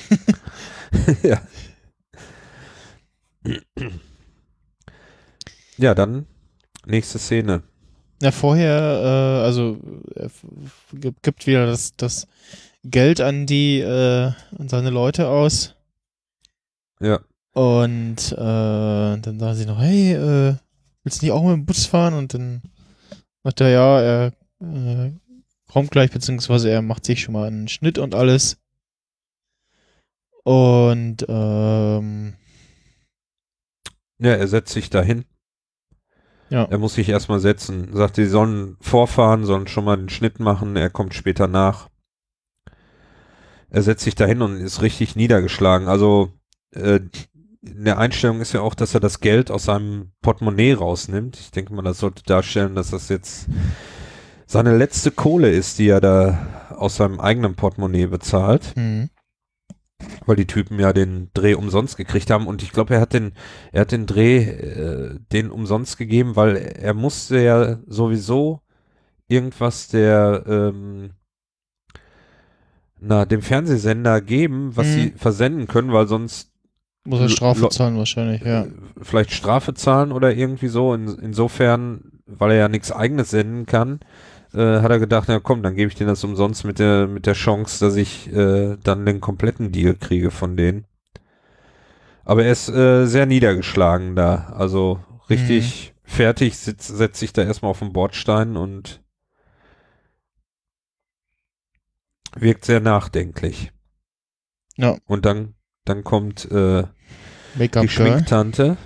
ja. 1.23 1.41
Ja, 5.77 5.95
dann 5.95 6.27
nächste 6.89 7.19
Szene. 7.19 7.63
Na, 8.21 8.33
vorher, 8.33 8.81
äh, 9.41 9.45
also 9.45 9.79
er 10.15 10.31
gibt- 10.93 11.23
gibt 11.23 11.47
wieder 11.47 11.67
das, 11.67 11.95
das 11.97 12.27
Geld 12.85 13.21
an 13.21 13.47
die, 13.47 13.79
äh, 13.81 14.33
an 14.59 14.69
seine 14.69 14.91
Leute 14.91 15.29
aus. 15.29 15.77
Ja. 17.01 17.21
Und 17.53 18.33
äh, 18.33 18.37
dann 18.37 19.39
sagen 19.39 19.55
sie 19.57 19.67
noch, 19.67 19.81
hey, 19.81 20.13
äh, 20.15 20.57
willst 21.05 21.23
du 21.23 21.27
nicht 21.27 21.33
auch 21.33 21.45
mit 21.45 21.53
dem 21.55 21.67
Bus 21.67 21.87
fahren? 21.87 22.15
Und 22.15 22.35
dann 22.35 22.63
sagt 23.45 23.61
er, 23.61 23.69
ja, 23.69 24.01
er 24.01 24.33
äh, 24.61 25.13
kommt 25.71 25.91
gleich, 25.91 26.11
beziehungsweise 26.11 26.71
er 26.71 26.83
macht 26.83 27.05
sich 27.05 27.21
schon 27.23 27.35
mal 27.35 27.47
einen 27.47 27.69
Schnitt 27.69 27.99
und 27.99 28.15
alles. 28.15 28.59
Und 30.45 31.25
ähm, 31.29 32.35
Ja, 34.19 34.31
er 34.33 34.49
setzt 34.49 34.73
sich 34.73 34.91
dahin. 34.91 35.25
Ja. 36.51 36.65
Er 36.65 36.79
muss 36.79 36.95
sich 36.95 37.09
erstmal 37.09 37.41
setzen. 37.41 37.91
Sagt, 37.93 38.17
sie 38.17 38.27
sollen 38.27 38.77
vorfahren, 38.81 39.45
sollen 39.45 39.69
schon 39.69 39.85
mal 39.85 39.97
den 39.97 40.09
Schnitt 40.09 40.41
machen. 40.41 40.77
Er 40.77 40.91
kommt 40.91 41.15
später 41.15 41.47
nach. 41.47 41.89
Er 43.71 43.83
setzt 43.83 44.05
sich 44.05 44.15
dahin 44.15 44.41
und 44.41 44.57
ist 44.57 44.83
richtig 44.83 45.15
niedergeschlagen. 45.15 45.89
Also 45.89 46.33
äh, 46.75 47.01
in 47.61 47.85
der 47.85 47.99
Einstellung 47.99 48.41
ist 48.41 48.53
ja 48.53 48.61
auch, 48.61 48.75
dass 48.75 48.95
er 48.95 49.01
das 49.01 49.21
Geld 49.21 49.51
aus 49.51 49.65
seinem 49.65 50.13
Portemonnaie 50.23 50.75
rausnimmt. 50.75 51.39
Ich 51.39 51.51
denke 51.51 51.75
mal, 51.75 51.83
das 51.83 51.99
sollte 51.99 52.23
darstellen, 52.23 52.75
dass 52.75 52.91
das 52.91 53.09
jetzt 53.09 53.47
seine 54.47 54.77
letzte 54.77 55.11
Kohle 55.11 55.51
ist, 55.51 55.79
die 55.79 55.89
er 55.89 56.01
da 56.01 56.69
aus 56.71 56.97
seinem 56.97 57.21
eigenen 57.21 57.55
Portemonnaie 57.57 58.07
bezahlt 58.07 58.75
hm, 58.75 59.11
weil 60.27 60.37
die 60.37 60.47
Typen 60.47 60.79
ja 60.79 60.93
den 60.93 61.31
Dreh 61.35 61.55
umsonst 61.55 61.97
gekriegt 61.97 62.31
haben 62.31 62.47
und 62.47 62.63
ich 62.63 62.73
glaube, 62.73 62.95
er 62.95 63.01
hat 63.01 63.13
den, 63.13 63.33
er 63.73 63.81
hat 63.83 63.93
den 63.93 64.07
Dreh 64.07 64.39
äh, 64.45 65.19
den 65.33 65.51
umsonst 65.51 65.99
gegeben, 65.99 66.37
weil 66.37 66.57
er 66.57 66.95
musste 66.95 67.41
ja 67.41 67.79
sowieso 67.87 68.61
irgendwas 69.29 69.89
der 69.89 70.45
ähm, 70.47 71.11
na 73.01 73.25
dem 73.25 73.43
Fernsehsender 73.43 74.21
geben, 74.21 74.77
was 74.77 74.87
Mhm. 74.89 74.93
sie 74.93 75.11
versenden 75.17 75.67
können, 75.69 75.93
weil 75.93 76.07
sonst 76.09 76.51
muss 77.05 77.21
er 77.21 77.29
Strafe 77.29 77.69
zahlen 77.69 77.97
wahrscheinlich, 77.97 78.43
ja. 78.43 78.65
äh, 78.65 78.71
vielleicht 79.01 79.33
Strafe 79.33 79.73
zahlen 79.75 80.13
oder 80.13 80.35
irgendwie 80.35 80.69
so. 80.69 80.93
In, 80.95 81.09
insofern, 81.21 82.21
weil 82.27 82.51
er 82.53 82.57
ja 82.59 82.69
nichts 82.69 82.93
eigenes 82.93 83.31
senden 83.31 83.67
kann, 83.67 84.01
äh, 84.59 84.83
hat 84.83 84.91
er 84.91 84.99
gedacht, 84.99 85.29
na 85.29 85.39
komm, 85.39 85.63
dann 85.63 85.75
gebe 85.77 85.89
ich 85.89 85.95
denen 85.95 86.09
das 86.09 86.25
umsonst 86.25 86.65
mit 86.65 86.79
der 86.79 87.07
mit 87.07 87.27
der 87.27 87.35
Chance, 87.35 87.85
dass 87.85 87.97
ich 87.97 88.33
äh, 88.33 88.77
dann 88.83 89.07
den 89.07 89.21
kompletten 89.21 89.73
Deal 89.73 89.95
kriege 89.95 90.31
von 90.31 90.57
denen. 90.57 90.87
Aber 92.25 92.45
er 92.45 92.53
ist 92.53 92.69
äh, 92.69 93.07
sehr 93.07 93.27
niedergeschlagen 93.27 94.17
da, 94.17 94.53
also 94.57 95.01
richtig 95.31 95.95
fertig, 96.03 96.59
sitzt, 96.59 96.89
setzt 96.89 97.21
sich 97.21 97.33
da 97.33 97.43
erstmal 97.43 97.71
auf 97.71 97.79
den 97.79 97.93
Bordstein 97.93 98.57
und 98.57 99.03
wirkt 102.35 102.65
sehr 102.65 102.81
nachdenklich. 102.81 103.73
Ja. 104.77 104.97
Und 105.07 105.25
dann 105.25 105.55
dann 105.85 106.05
kommt 106.05 106.45
äh, 106.51 106.85
die 107.57 107.89
Schminktante. 107.89 108.77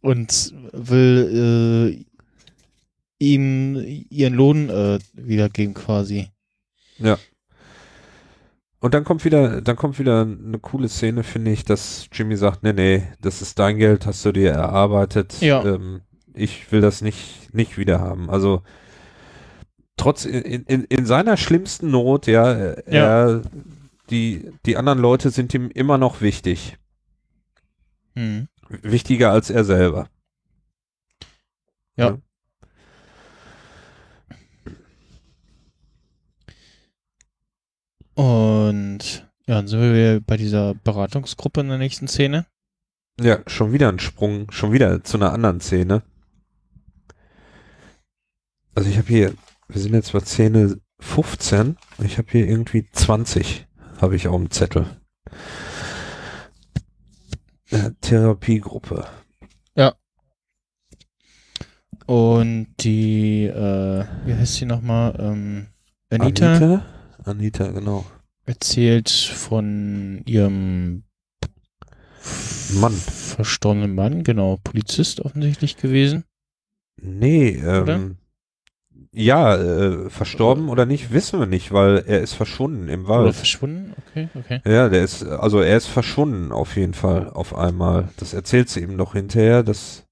und 0.00 0.54
will 0.72 2.00
äh, 2.00 2.09
ihm 3.20 3.76
ihren 4.10 4.34
Lohn 4.34 4.68
äh, 4.68 4.98
wiedergeben 5.12 5.74
quasi. 5.74 6.28
Und 8.82 8.94
dann 8.94 9.04
kommt 9.04 9.24
wieder, 9.26 9.60
dann 9.60 9.76
kommt 9.76 9.98
wieder 9.98 10.22
eine 10.22 10.58
coole 10.58 10.88
Szene, 10.88 11.22
finde 11.22 11.50
ich, 11.52 11.64
dass 11.64 12.08
Jimmy 12.12 12.36
sagt, 12.36 12.62
nee, 12.62 12.72
nee, 12.72 13.02
das 13.20 13.42
ist 13.42 13.58
dein 13.58 13.76
Geld, 13.76 14.06
hast 14.06 14.24
du 14.24 14.32
dir 14.32 14.52
erarbeitet. 14.52 15.38
Ja. 15.42 15.62
Ähm, 15.64 16.00
ich 16.32 16.72
will 16.72 16.80
das 16.80 17.02
nicht, 17.02 17.52
nicht 17.52 17.76
wieder 17.76 18.00
haben. 18.00 18.30
Also 18.30 18.62
trotz 19.98 20.24
in, 20.24 20.62
in, 20.64 20.84
in 20.84 21.04
seiner 21.04 21.36
schlimmsten 21.36 21.90
Not, 21.90 22.26
ja, 22.26 22.50
er, 22.52 22.82
Ja. 22.86 23.42
die, 24.08 24.50
die 24.64 24.78
anderen 24.78 24.98
Leute 24.98 25.28
sind 25.28 25.52
ihm 25.52 25.68
immer 25.68 25.98
noch 25.98 26.22
wichtig. 26.22 26.78
Hm. 28.16 28.48
Wichtiger 28.70 29.30
als 29.30 29.50
er 29.50 29.64
selber. 29.64 30.08
Ja. 31.96 32.16
Und 38.14 39.28
ja, 39.46 39.54
dann 39.54 39.68
sind 39.68 39.80
wir 39.80 39.94
wieder 39.94 40.20
bei 40.20 40.36
dieser 40.36 40.74
Beratungsgruppe 40.74 41.60
in 41.60 41.68
der 41.68 41.78
nächsten 41.78 42.08
Szene. 42.08 42.46
Ja, 43.20 43.40
schon 43.46 43.72
wieder 43.72 43.88
ein 43.88 43.98
Sprung, 43.98 44.50
schon 44.50 44.72
wieder 44.72 45.02
zu 45.04 45.16
einer 45.16 45.32
anderen 45.32 45.60
Szene. 45.60 46.02
Also 48.74 48.88
ich 48.88 48.98
habe 48.98 49.08
hier, 49.08 49.34
wir 49.68 49.80
sind 49.80 49.94
jetzt 49.94 50.12
bei 50.12 50.20
Szene 50.20 50.80
15 51.00 51.76
und 51.98 52.04
ich 52.04 52.18
habe 52.18 52.28
hier 52.30 52.46
irgendwie 52.46 52.88
20, 52.90 53.66
habe 54.00 54.16
ich 54.16 54.28
auf 54.28 54.36
dem 54.36 54.50
Zettel. 54.50 54.86
Äh, 57.70 57.90
Therapiegruppe. 58.00 59.06
Und 62.10 62.74
die, 62.80 63.44
äh, 63.44 64.04
wie 64.24 64.34
heißt 64.34 64.56
sie 64.56 64.66
nochmal? 64.66 65.14
Ähm, 65.20 65.68
Anita, 66.10 66.56
Anita? 66.56 66.84
Anita, 67.24 67.68
genau. 67.68 68.04
erzählt 68.46 69.10
von 69.10 70.22
ihrem 70.26 71.04
Mann. 72.74 72.92
verstorbenen 72.92 73.94
Mann, 73.94 74.24
genau, 74.24 74.58
Polizist 74.62 75.20
offensichtlich 75.20 75.76
gewesen. 75.76 76.24
Nee, 77.00 77.58
Oder? 77.62 77.94
ähm, 77.94 78.16
ja, 79.12 79.56
äh, 79.56 80.10
verstorben 80.10 80.68
oder 80.68 80.86
nicht, 80.86 81.12
wissen 81.12 81.40
wir 81.40 81.46
nicht, 81.46 81.72
weil 81.72 82.04
er 82.06 82.20
ist 82.20 82.34
verschwunden 82.34 82.88
im 82.88 83.08
Wald. 83.08 83.22
Oder 83.22 83.32
verschwunden? 83.32 83.94
Okay, 84.06 84.28
okay. 84.34 84.60
Ja, 84.64 84.88
der 84.88 85.02
ist, 85.02 85.24
also 85.24 85.60
er 85.60 85.76
ist 85.76 85.86
verschwunden 85.86 86.52
auf 86.52 86.76
jeden 86.76 86.94
Fall, 86.94 87.28
auf 87.30 87.54
einmal. 87.54 88.08
Das 88.18 88.34
erzählt 88.34 88.68
sie 88.68 88.80
ihm 88.80 88.96
noch 88.96 89.14
hinterher, 89.14 89.62
dass 89.62 90.04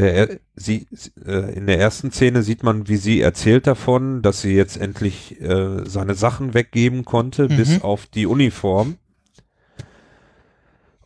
er, 0.00 0.38
sie, 0.54 0.86
äh, 1.24 1.54
in 1.54 1.66
der 1.66 1.78
ersten 1.78 2.10
Szene 2.10 2.42
sieht 2.42 2.62
man, 2.62 2.88
wie 2.88 2.96
sie 2.96 3.20
erzählt 3.20 3.66
davon, 3.66 4.22
dass 4.22 4.40
sie 4.40 4.54
jetzt 4.54 4.76
endlich 4.76 5.40
äh, 5.40 5.84
seine 5.84 6.14
Sachen 6.14 6.52
weggeben 6.54 7.04
konnte, 7.04 7.48
Mhm. 7.48 7.56
bis 7.56 7.82
auf 7.82 8.06
die 8.06 8.26
Uniform. 8.26 8.96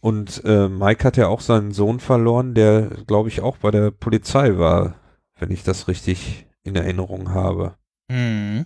Und 0.01 0.43
äh, 0.45 0.69
Mike 0.69 1.05
hat 1.05 1.17
ja 1.17 1.27
auch 1.27 1.41
seinen 1.41 1.73
Sohn 1.73 2.01
verloren, 2.01 2.55
der, 2.55 2.89
glaube 3.07 3.29
ich, 3.29 3.41
auch 3.41 3.57
bei 3.59 3.71
der 3.71 3.91
Polizei 3.91 4.57
war, 4.57 4.95
wenn 5.39 5.51
ich 5.51 5.65
das 5.65 5.89
richtig 5.89 6.47
in 6.63 6.77
Erinnerung 6.77 7.35
habe. 7.35 7.75
Mhm. 8.11 8.65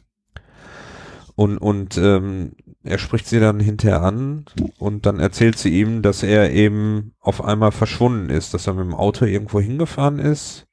Und, 1.35 1.59
und 1.59 1.97
ähm, 1.97 2.53
er 2.85 2.99
spricht 2.99 3.27
sie 3.27 3.41
dann 3.41 3.61
hinterher 3.61 4.03
an 4.03 4.45
und 4.79 5.07
dann 5.07 5.21
erzählt 5.21 5.59
sie 5.59 5.81
ihm, 5.81 6.03
dass 6.03 6.23
er 6.23 6.51
eben 6.51 7.15
auf 7.21 7.45
einmal 7.45 7.73
verschwunden 7.73 8.31
ist, 8.31 8.55
dass 8.55 8.67
er 8.67 8.75
mit 8.75 8.85
dem 8.85 8.95
Auto 8.95 9.25
irgendwo 9.25 9.61
hingefahren 9.61 10.19
ist. 10.19 10.67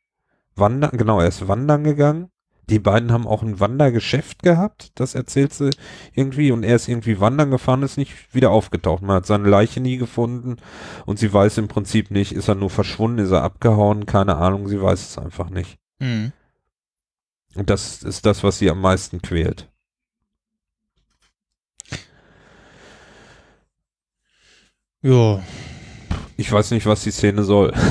Wandern, 0.55 0.97
genau, 0.97 1.19
er 1.19 1.27
ist 1.27 1.47
wandern 1.47 1.83
gegangen. 1.83 2.29
Die 2.69 2.79
beiden 2.79 3.11
haben 3.11 3.25
auch 3.25 3.41
ein 3.41 3.59
Wandergeschäft 3.59 4.43
gehabt, 4.43 4.91
das 4.95 5.15
erzählt 5.15 5.53
sie 5.53 5.71
irgendwie. 6.13 6.51
Und 6.51 6.63
er 6.63 6.75
ist 6.75 6.87
irgendwie 6.87 7.19
wandern 7.19 7.49
gefahren, 7.49 7.81
ist 7.81 7.97
nicht 7.97 8.33
wieder 8.33 8.51
aufgetaucht. 8.51 9.01
Man 9.01 9.15
hat 9.15 9.25
seine 9.25 9.49
Leiche 9.49 9.79
nie 9.79 9.97
gefunden 9.97 10.57
und 11.05 11.17
sie 11.17 11.33
weiß 11.33 11.57
im 11.57 11.67
Prinzip 11.67 12.11
nicht, 12.11 12.31
ist 12.31 12.47
er 12.47 12.55
nur 12.55 12.69
verschwunden, 12.69 13.19
ist 13.19 13.31
er 13.31 13.43
abgehauen, 13.43 14.05
keine 14.05 14.35
Ahnung, 14.37 14.67
sie 14.67 14.81
weiß 14.81 15.09
es 15.09 15.17
einfach 15.17 15.49
nicht. 15.49 15.79
Mhm. 15.99 16.31
Und 17.55 17.69
das 17.71 18.03
ist 18.03 18.25
das, 18.27 18.43
was 18.43 18.59
sie 18.59 18.69
am 18.69 18.81
meisten 18.81 19.21
quält. 19.21 19.71
Ja. 25.01 25.41
Ich 26.37 26.51
weiß 26.51 26.71
nicht, 26.71 26.85
was 26.85 27.03
die 27.03 27.11
Szene 27.11 27.43
soll. 27.43 27.73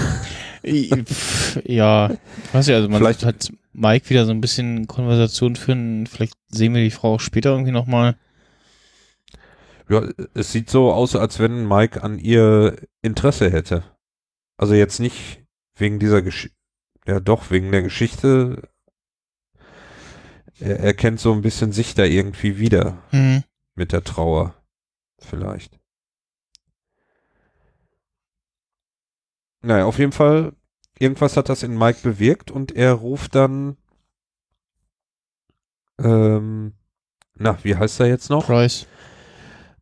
Ja, 1.64 2.10
ich 2.10 2.52
weiß 2.54 2.66
nicht, 2.66 2.76
also 2.76 2.88
man 2.88 2.98
Vielleicht- 3.00 3.24
hat 3.24 3.50
Mike 3.72 4.10
wieder 4.10 4.26
so 4.26 4.32
ein 4.32 4.40
bisschen 4.40 4.86
Konversation 4.86 5.56
führen, 5.56 6.06
vielleicht 6.06 6.34
sehen 6.48 6.74
wir 6.74 6.82
die 6.82 6.90
Frau 6.90 7.14
auch 7.14 7.20
später 7.20 7.50
irgendwie 7.50 7.70
nochmal. 7.70 8.16
Ja, 9.88 10.02
es 10.34 10.52
sieht 10.52 10.68
so 10.68 10.92
aus, 10.92 11.16
als 11.16 11.38
wenn 11.38 11.66
Mike 11.66 12.02
an 12.02 12.18
ihr 12.18 12.76
Interesse 13.02 13.50
hätte. 13.50 13.82
Also 14.58 14.74
jetzt 14.74 14.98
nicht 15.00 15.42
wegen 15.76 15.98
dieser 16.00 16.20
Geschichte, 16.20 16.56
ja 17.06 17.20
doch, 17.20 17.50
wegen 17.50 17.70
der 17.72 17.82
Geschichte. 17.82 18.68
Er, 20.58 20.80
er 20.80 20.92
kennt 20.94 21.20
so 21.20 21.32
ein 21.32 21.40
bisschen 21.40 21.72
sich 21.72 21.94
da 21.94 22.04
irgendwie 22.04 22.58
wieder 22.58 22.98
Mhm. 23.12 23.44
mit 23.74 23.92
der 23.92 24.04
Trauer. 24.04 24.54
Vielleicht. 25.20 25.78
Naja, 29.62 29.84
auf 29.86 29.98
jeden 29.98 30.12
Fall, 30.12 30.52
irgendwas 30.98 31.36
hat 31.36 31.48
das 31.48 31.62
in 31.62 31.76
Mike 31.76 32.00
bewirkt 32.02 32.50
und 32.50 32.72
er 32.72 32.92
ruft 32.92 33.34
dann, 33.34 33.76
ähm, 35.98 36.74
na, 37.34 37.58
wie 37.62 37.76
heißt 37.76 38.00
er 38.00 38.06
jetzt 38.06 38.30
noch? 38.30 38.46
Price. 38.46 38.86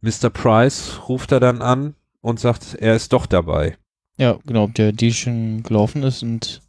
Mr. 0.01 0.31
Price 0.31 1.01
ruft 1.09 1.33
er 1.33 1.41
dann 1.41 1.63
an 1.63 1.95
und 2.21 2.41
sagt, 2.41 2.75
er 2.75 2.95
ist 2.97 3.13
doch 3.13 3.27
dabei. 3.27 3.77
Ja, 4.19 4.39
genau, 4.47 4.65
ob 4.65 4.75
der 4.75 4.93
Deal 4.93 5.13
schon 5.13 5.63
gelaufen 5.63 6.03
ist 6.03 6.23
und 6.23 6.63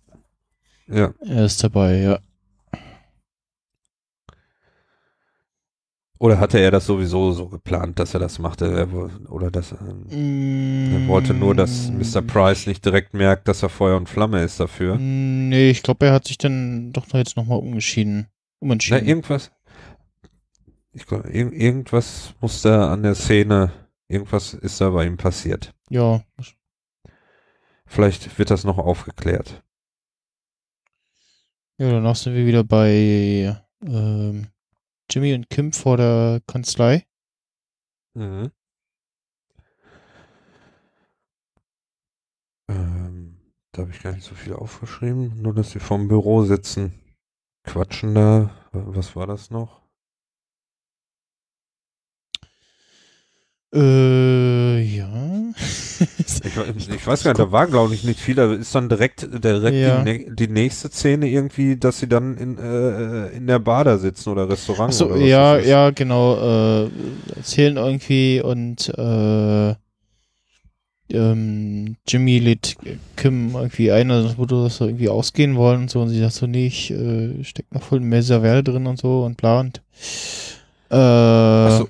Ja. 0.88 1.14
er 1.20 1.46
ist 1.46 1.64
dabei, 1.64 1.98
ja. 1.98 2.20
Oder 6.20 6.40
hatte 6.40 6.58
er 6.60 6.72
das 6.72 6.86
sowieso 6.88 7.32
so 7.32 7.48
geplant, 7.48 8.00
dass 8.00 8.14
er 8.14 8.20
das 8.20 8.40
machte? 8.40 8.66
Er, 8.72 9.32
oder 9.32 9.52
dass 9.52 9.72
er, 9.72 9.80
er 9.82 11.08
wollte 11.08 11.34
nur, 11.34 11.54
dass 11.54 11.92
Mr. 11.92 12.22
Price 12.24 12.66
nicht 12.66 12.84
direkt 12.84 13.14
merkt, 13.14 13.48
dass 13.48 13.62
er 13.62 13.70
Feuer 13.70 13.98
und 13.98 14.10
Flamme 14.10 14.42
ist 14.44 14.60
dafür. 14.60 14.98
Nee, 14.98 15.70
ich 15.70 15.84
glaube, 15.84 16.08
er 16.08 16.14
hat 16.14 16.26
sich 16.26 16.38
dann 16.40 16.92
doch 16.92 17.06
jetzt 17.14 17.38
nochmal 17.38 17.60
umgeschieden. 17.60 18.28
Na, 18.60 18.66
Umentschieden. 18.66 19.08
irgendwas. 19.08 19.52
Ich 20.94 21.06
glaube, 21.06 21.30
ir 21.30 21.52
irgendwas 21.54 22.34
muss 22.42 22.64
da 22.64 22.92
an 22.92 23.04
der 23.04 23.14
Szene, 23.14 23.72
irgendwas 24.08 24.56
ist 24.56 24.82
da 24.82 24.90
bei 24.90 25.06
ihm 25.06 25.18
passiert. 25.18 25.74
ja, 25.90 26.24
Vielleicht 27.86 28.38
wird 28.40 28.50
das 28.50 28.64
noch 28.66 28.80
aufgeklärt. 28.80 29.64
ja, 31.78 31.90
danach 31.92 32.16
sind 32.16 32.34
wir 32.36 32.46
wieder 32.46 32.64
bei 32.64 33.56
ähm, 33.86 34.48
Jimmy 35.10 35.34
und 35.34 35.50
Kim 35.50 35.72
vor 35.74 35.98
der 35.98 36.42
Kanzlei. 36.48 37.06
Mhm. 38.16 38.52
Ähm, 42.70 43.38
da 43.72 43.84
habe 43.84 43.92
ich 43.92 44.02
gar 44.02 44.14
nicht 44.14 44.26
so 44.26 44.36
viel 44.36 44.54
aufgeschrieben, 44.54 45.42
nur 45.42 45.54
dass 45.54 45.72
sie 45.72 45.80
vorm 45.80 46.08
Büro 46.08 46.44
sitzen. 46.44 47.00
Quatschen 47.64 48.16
da. 48.16 48.52
Was 48.72 49.16
war 49.16 49.28
das 49.28 49.50
noch? 49.50 49.87
Äh, 53.74 54.82
ja. 54.82 55.10
Ich, 56.78 56.90
ich 56.90 57.08
weiß 57.08 57.24
gar 57.24 57.32
nicht, 57.32 57.40
da 57.40 57.52
war 57.52 57.68
glaube 57.68 57.94
ich 57.94 58.04
nicht 58.04 58.20
viel, 58.20 58.36
da 58.36 58.54
ist 58.54 58.74
dann 58.76 58.88
direkt, 58.88 59.28
direkt 59.44 59.76
Ja. 59.76 60.04
die, 60.04 60.28
die 60.34 60.48
nächste 60.48 60.90
Szene 60.90 61.28
irgendwie, 61.28 61.76
dass 61.78 62.00
sie 62.00 62.08
dann 62.08 62.38
in, 62.38 62.58
äh, 62.58 63.28
in 63.30 63.48
der 63.48 63.60
Bar 63.60 63.84
da 63.84 63.98
sitzen 63.98 64.30
oder 64.30 64.48
Restaurant 64.50 64.90
Achso, 64.94 65.06
oder 65.06 65.16
was 65.16 65.28
ja, 65.28 65.58
ja, 65.58 65.90
genau. 65.90 66.86
Äh, 66.86 66.90
erzählen 67.36 67.78
irgendwie 67.78 68.42
und 68.42 68.90
äh, 68.98 69.76
ähm, 71.10 71.96
Jimmy 72.08 72.40
lädt 72.40 72.76
Kim 73.16 73.56
irgendwie 73.56 73.92
ein, 73.92 74.12
also 74.12 74.28
das 74.28 74.38
wurde 74.38 74.64
das 74.64 74.78
so 74.78 74.86
irgendwie 74.86 75.10
ausgehen 75.10 75.56
wollen 75.56 75.82
und 75.82 75.90
so 75.90 76.02
und 76.02 76.10
sie 76.10 76.20
sagt 76.20 76.34
so, 76.34 76.48
nee, 76.48 76.68
ich 76.68 76.92
äh, 76.92 77.44
steck 77.44 77.66
noch 77.72 77.82
voll 77.84 78.02
mehr 78.02 78.24
Serverde 78.24 78.72
drin 78.72 78.88
und 78.88 79.00
so 79.00 79.24
und 79.24 79.38
bla 79.38 79.60
und 79.62 79.82
äh, 80.90 80.96
Ach 80.96 81.78
so. 81.80 81.90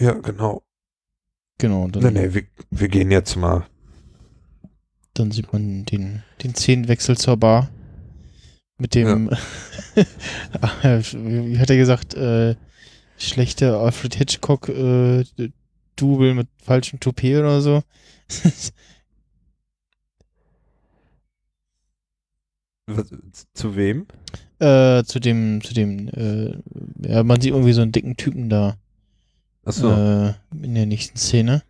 Ja, 0.00 0.12
genau. 0.12 0.62
Genau, 1.58 1.88
dann, 1.88 2.02
Nee, 2.02 2.26
nee, 2.28 2.34
wir, 2.34 2.42
wir 2.70 2.88
gehen 2.88 3.10
jetzt 3.10 3.36
mal. 3.36 3.66
dann 5.14 5.30
sieht 5.30 5.52
man 5.52 5.84
den, 5.84 6.22
den 6.42 6.54
Szenenwechsel 6.54 7.16
zur 7.16 7.36
Bar 7.36 7.70
mit 8.78 8.94
dem 8.94 9.30
wie 9.94 11.58
hat 11.58 11.70
er 11.70 11.76
gesagt, 11.76 12.14
äh, 12.14 12.54
schlechte 13.18 13.78
Alfred 13.78 14.14
Hitchcock 14.14 14.68
äh, 14.68 15.24
Double 15.96 16.34
mit 16.34 16.48
falschem 16.62 17.00
Toupet 17.00 17.38
oder 17.38 17.62
so. 17.62 17.82
Was, 22.86 23.10
zu 23.54 23.74
wem? 23.74 24.06
äh, 24.58 25.02
zu 25.04 25.20
dem, 25.20 25.62
zu 25.62 25.74
dem, 25.74 26.08
äh, 26.08 26.56
ja, 27.08 27.22
man 27.24 27.40
sieht 27.40 27.52
irgendwie 27.52 27.72
so 27.72 27.82
einen 27.82 27.92
dicken 27.92 28.16
Typen 28.16 28.48
da 28.48 28.76
Achso, 29.66 29.90
äh, 29.90 30.32
in 30.62 30.74
der 30.74 30.86
nächsten 30.86 31.18
Szene. 31.18 31.62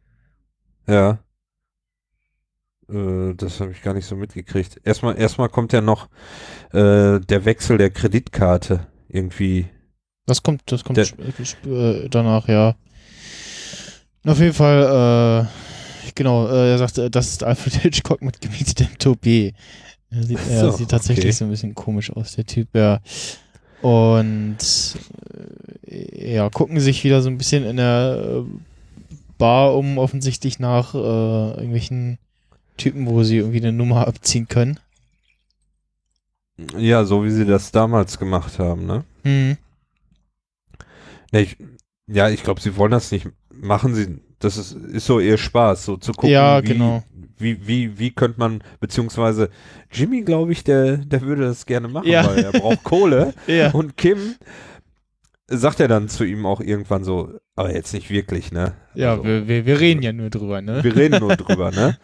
ja. 0.86 1.18
Äh, 2.88 3.34
das 3.34 3.59
habe 3.61 3.72
ich 3.72 3.82
gar 3.82 3.94
nicht 3.94 4.07
so 4.07 4.14
mitgekriegt. 4.14 4.80
Erstmal, 4.84 5.18
erstmal 5.18 5.49
kommt 5.49 5.72
ja 5.72 5.80
noch 5.80 6.09
äh, 6.72 7.18
der 7.18 7.44
Wechsel 7.44 7.78
der 7.78 7.90
Kreditkarte 7.90 8.86
irgendwie. 9.09 9.66
Das 10.26 10.40
kommt, 10.42 10.62
das 10.66 10.84
kommt 10.84 10.97
Der- 10.97 11.03
sp- 11.05 11.66
äh, 11.66 12.09
danach, 12.09 12.47
ja. 12.49 12.76
Auf 14.24 14.38
jeden 14.38 14.53
Fall, 14.55 15.49
äh, 15.49 16.11
genau, 16.14 16.47
äh, 16.49 16.70
er 16.72 16.78
sagt, 16.78 16.99
äh, 16.99 17.11
das 17.11 17.28
ist 17.28 17.42
Alfred 17.42 17.74
Hitchcock 17.82 18.22
mit 18.22 18.40
gemietetem 18.40 18.99
Toupet. 18.99 19.55
Er 20.11 20.22
sieht, 20.22 20.38
er 20.49 20.61
So, 20.61 20.70
sieht 20.76 20.90
tatsächlich 20.90 21.24
okay. 21.26 21.32
so 21.32 21.44
ein 21.47 21.51
bisschen 21.51 21.74
komisch 21.74 22.11
aus, 22.12 22.36
der 22.36 22.47
Typ, 22.47 22.68
ja. 22.74 23.01
Und 23.83 24.59
äh, 25.87 26.35
ja, 26.35 26.49
gucken 26.51 26.81
sich 26.81 27.05
wieder 27.05 27.22
so 27.22 27.29
ein 27.29 27.39
bisschen 27.39 27.64
in 27.64 27.77
der 27.77 28.45
äh, 28.45 28.51
Bar 29.39 29.77
um, 29.77 29.99
offensichtlich 29.99 30.59
nach 30.59 30.95
äh, 30.95 30.99
irgendwelchen 30.99 32.18
Typen, 32.77 33.07
wo 33.07 33.22
sie 33.22 33.39
irgendwie 33.39 33.59
eine 33.59 33.72
Nummer 33.72 34.07
abziehen 34.07 34.49
können. 34.49 34.81
Ja, 36.77 37.05
so 37.05 37.22
wie 37.24 37.31
sie 37.31 37.45
das 37.45 37.70
damals 37.70 38.18
gemacht 38.18 38.59
haben, 38.59 38.87
ne? 38.87 39.05
Hm. 39.24 39.59
Ja, 41.33 41.41
ich, 41.41 41.57
ja, 42.07 42.31
ich 42.31 42.43
glaube, 42.43 42.61
sie 42.61 42.77
wollen 42.77 42.93
das 42.93 43.12
nicht 43.12 43.29
machen. 43.53 43.95
Sie, 43.95 44.20
das 44.39 44.57
ist, 44.57 44.72
ist 44.72 45.07
so 45.07 45.20
ihr 45.20 45.37
Spaß, 45.37 45.85
so 45.85 45.97
zu 45.97 46.12
gucken, 46.12 46.31
Ja, 46.31 46.61
genau. 46.61 47.03
Wie, 47.39 47.66
wie, 47.66 47.99
wie 47.99 48.11
könnte 48.12 48.39
man, 48.39 48.62
beziehungsweise 48.80 49.51
Jimmy, 49.91 50.22
glaube 50.22 50.53
ich, 50.53 50.64
der, 50.64 50.99
der 50.99 51.20
würde 51.22 51.43
das 51.43 51.66
gerne 51.66 51.89
machen, 51.89 52.09
Ja. 52.09 52.26
weil 52.26 52.45
er 52.45 52.53
braucht 52.53 52.82
Kohle. 52.84 53.34
Ja. 53.47 53.70
Und 53.72 53.97
Kim 53.97 54.37
sagt 55.49 55.80
er 55.80 55.89
dann 55.89 56.09
zu 56.09 56.24
ihm 56.24 56.45
auch 56.47 56.61
irgendwann 56.61 57.05
so, 57.05 57.39
aber 57.55 57.72
jetzt 57.74 57.93
nicht 57.93 58.11
wirklich, 58.11 58.53
ne? 58.53 58.74
Ja, 58.95 59.12
Also, 59.12 59.24
wir, 59.24 59.47
wir, 59.49 59.66
wir 59.66 59.80
reden 59.80 60.03
ja 60.03 60.12
nur 60.12 60.30
drüber, 60.30 60.61
ne? 60.61 60.82
wir 60.82 60.97
reden 60.97 61.20
nur 61.20 61.37
drüber, 61.37 61.70
ne? 61.70 61.97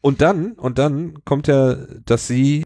Und 0.00 0.20
dann, 0.20 0.52
und 0.52 0.78
dann 0.78 1.24
kommt 1.24 1.46
ja, 1.46 1.74
dass 2.04 2.26
sie 2.26 2.64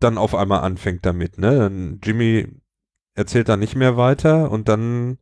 dann 0.00 0.18
auf 0.18 0.34
einmal 0.34 0.60
anfängt 0.60 1.06
damit, 1.06 1.38
ne? 1.38 1.56
Dann 1.56 2.00
Jimmy 2.04 2.46
erzählt 3.14 3.48
dann 3.48 3.60
nicht 3.60 3.74
mehr 3.76 3.96
weiter 3.96 4.50
und 4.50 4.68
dann 4.68 5.16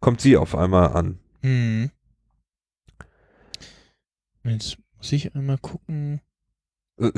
kommt 0.00 0.20
sie 0.20 0.36
auf 0.38 0.54
einmal 0.54 0.88
an. 0.92 1.18
Hm. 1.42 1.90
Jetzt 4.44 4.78
muss 5.04 5.12
ich 5.12 5.34
einmal 5.34 5.58
gucken. 5.58 6.22
Äh, 6.98 7.08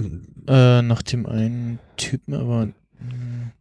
Äh, 0.49 0.82
nach 0.82 1.03
dem 1.03 1.24
einen 1.24 1.78
Typen, 1.97 2.34
aber. 2.34 2.68
hm, 2.99 3.53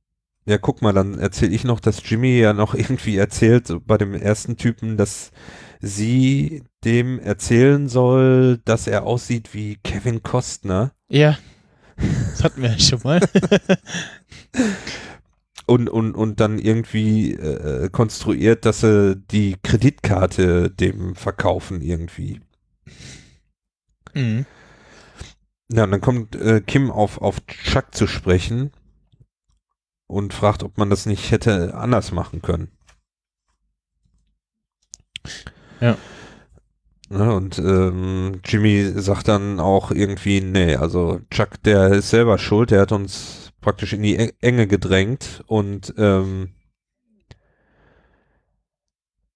Ja, 0.47 0.57
guck 0.57 0.81
mal, 0.81 0.93
dann 0.93 1.19
erzähle 1.19 1.53
ich 1.53 1.63
noch, 1.63 1.79
dass 1.79 2.01
Jimmy 2.09 2.39
ja 2.39 2.51
noch 2.53 2.73
irgendwie 2.73 3.17
erzählt, 3.17 3.67
so 3.67 3.79
bei 3.79 3.99
dem 3.99 4.15
ersten 4.15 4.57
Typen, 4.57 4.97
dass 4.97 5.31
sie 5.79 6.63
dem 6.83 7.19
erzählen 7.19 7.87
soll, 7.87 8.57
dass 8.65 8.87
er 8.87 9.03
aussieht 9.03 9.53
wie 9.53 9.75
Kevin 9.83 10.23
Costner. 10.23 10.91
Ja. 11.07 11.37
Das 11.97 12.43
hatten 12.43 12.63
wir 12.63 12.71
ja 12.71 12.79
schon 12.79 13.01
mal. 13.03 13.19
Und, 15.67 15.89
und, 15.89 16.13
und 16.13 16.39
dann 16.39 16.59
irgendwie 16.59 17.33
äh, 17.33 17.89
konstruiert, 17.89 18.65
dass 18.65 18.81
sie 18.81 19.15
die 19.31 19.55
Kreditkarte 19.63 20.69
dem 20.69 21.15
verkaufen 21.15 21.81
irgendwie. 21.81 22.39
Mhm. 24.15 24.45
Ja, 25.71 25.83
und 25.83 25.91
dann 25.91 26.01
kommt 26.01 26.35
äh, 26.35 26.61
Kim 26.61 26.91
auf, 26.91 27.21
auf 27.21 27.45
Chuck 27.47 27.95
zu 27.95 28.07
sprechen 28.07 28.71
und 30.07 30.33
fragt, 30.33 30.63
ob 30.63 30.77
man 30.77 30.89
das 30.89 31.05
nicht 31.05 31.31
hätte 31.31 31.75
anders 31.75 32.11
machen 32.11 32.41
können. 32.41 32.71
Ja. 35.81 35.97
Ne, 37.09 37.33
und 37.33 37.59
ähm, 37.59 38.41
Jimmy 38.43 38.91
sagt 38.95 39.27
dann 39.27 39.59
auch 39.59 39.91
irgendwie, 39.91 40.41
nee, 40.41 40.75
also 40.75 41.21
Chuck, 41.29 41.61
der 41.63 41.89
ist 41.93 42.09
selber 42.09 42.37
schuld, 42.37 42.71
der 42.71 42.81
hat 42.81 42.91
uns 42.91 43.51
praktisch 43.61 43.93
in 43.93 44.03
die 44.03 44.33
Enge 44.41 44.67
gedrängt 44.67 45.43
und 45.47 45.93
ähm, 45.97 46.53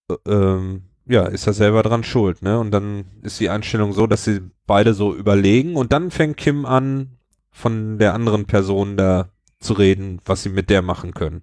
äh, 0.09 0.15
ähm, 0.27 0.88
ja, 1.09 1.25
ist 1.25 1.47
er 1.47 1.53
selber 1.53 1.81
dran 1.81 2.03
schuld, 2.03 2.43
ne? 2.43 2.59
Und 2.59 2.71
dann 2.71 3.05
ist 3.23 3.39
die 3.39 3.49
Einstellung 3.49 3.93
so, 3.93 4.05
dass 4.05 4.23
sie 4.23 4.41
beide 4.67 4.93
so 4.93 5.13
überlegen 5.13 5.75
und 5.75 5.91
dann 5.91 6.11
fängt 6.11 6.37
Kim 6.37 6.65
an, 6.65 7.17
von 7.49 7.97
der 7.97 8.13
anderen 8.13 8.45
Person 8.45 8.95
da 8.95 9.29
zu 9.59 9.73
reden, 9.73 10.21
was 10.23 10.43
sie 10.43 10.49
mit 10.49 10.69
der 10.69 10.83
machen 10.83 11.13
können. 11.13 11.41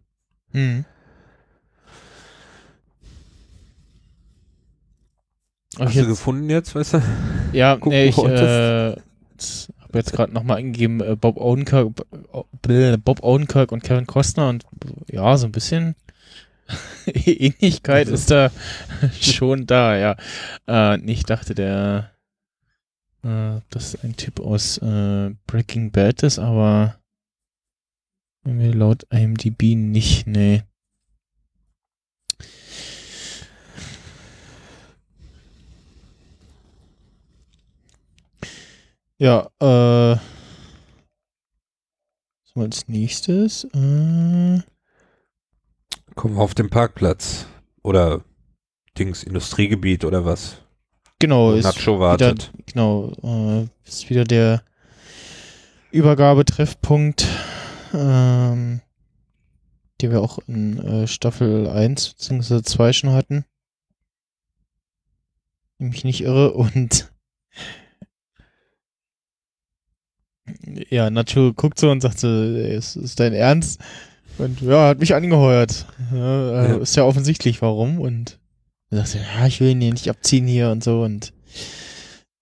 Mhm. 0.52 0.84
Hast 5.78 5.94
ich 5.94 6.00
du 6.00 6.06
gefunden 6.06 6.48
jetzt, 6.48 6.74
weißt 6.74 6.94
du? 6.94 7.02
ja, 7.52 7.74
gucken 7.80 7.98
nee, 7.98 8.06
ich 8.06 8.18
äh, 8.18 8.92
habe 8.92 9.98
jetzt 9.98 10.12
gerade 10.12 10.32
nochmal 10.32 10.58
eingegeben, 10.58 11.00
äh, 11.00 11.16
Bob 11.16 11.36
Odenkirk, 11.36 11.90
Bob 13.04 13.22
Odenkirk 13.22 13.72
und 13.72 13.82
Kevin 13.82 14.06
Costner 14.06 14.48
und 14.48 14.64
ja, 15.10 15.36
so 15.36 15.46
ein 15.46 15.52
bisschen 15.52 15.96
Ähnlichkeit 17.06 18.08
Also. 18.08 18.14
ist 18.14 18.30
da 18.30 18.50
schon 19.20 19.66
da, 19.66 19.96
ja. 19.96 20.16
Äh, 20.68 21.00
ich 21.10 21.24
dachte, 21.24 21.54
der 21.54 22.12
äh, 23.22 23.60
das 23.70 23.94
ist 23.94 24.04
ein 24.04 24.16
Typ 24.16 24.40
aus 24.40 24.78
äh, 24.78 25.30
Breaking 25.46 25.90
Bad 25.90 26.22
ist, 26.22 26.38
aber 26.38 26.98
irgendwie 28.44 28.70
laut 28.70 29.04
IMDb 29.10 29.74
nicht, 29.74 30.26
nee. 30.26 30.62
Ja, 39.18 39.48
äh. 39.60 40.18
So 42.44 42.60
als 42.60 42.86
nächstes. 42.86 43.64
Äh, 43.64 44.60
Kommen 46.16 46.34
wir 46.34 46.42
auf 46.42 46.54
den 46.54 46.70
Parkplatz. 46.70 47.46
Oder 47.82 48.24
Dings, 48.98 49.22
Industriegebiet 49.22 50.04
oder 50.04 50.24
was? 50.24 50.62
genau, 51.18 51.52
ist 51.52 51.64
Nacho 51.64 51.96
wieder, 51.96 52.00
wartet. 52.00 52.52
genau, 52.66 53.12
äh, 53.22 53.68
ist 53.86 54.10
wieder 54.10 54.24
der 54.24 54.62
Übergabetreffpunkt, 55.90 57.26
ähm, 57.94 58.80
den 60.00 60.10
wir 60.10 60.20
auch 60.20 60.38
in 60.46 60.78
äh, 60.78 61.06
Staffel 61.06 61.68
1 61.68 62.14
bzw. 62.14 62.62
2 62.62 62.92
schon 62.92 63.12
hatten. 63.12 63.44
Wenn 65.78 65.90
mich 65.90 66.04
nicht 66.04 66.22
irre 66.22 66.54
und 66.54 67.12
ja, 70.90 71.10
Nacho 71.10 71.52
guckt 71.52 71.78
so 71.78 71.90
und 71.90 72.00
sagt 72.00 72.18
so, 72.18 72.28
ist, 72.28 72.96
ist 72.96 73.20
dein 73.20 73.34
Ernst? 73.34 73.80
Und 74.38 74.60
ja, 74.60 74.88
hat 74.88 74.98
mich 74.98 75.14
angeheuert. 75.14 75.86
Ja, 76.12 76.50
äh, 76.64 76.68
Ja. 76.70 76.76
Ist 76.76 76.96
ja 76.96 77.04
offensichtlich 77.04 77.62
warum 77.62 78.00
und 78.00 78.38
er 78.90 79.04
sagt, 79.04 79.24
ja, 79.38 79.46
ich 79.46 79.60
will 79.60 79.70
ihn 79.70 79.80
hier 79.80 79.92
nicht 79.92 80.08
abziehen 80.08 80.46
hier 80.46 80.70
und 80.70 80.84
so 80.84 81.02
und 81.02 81.32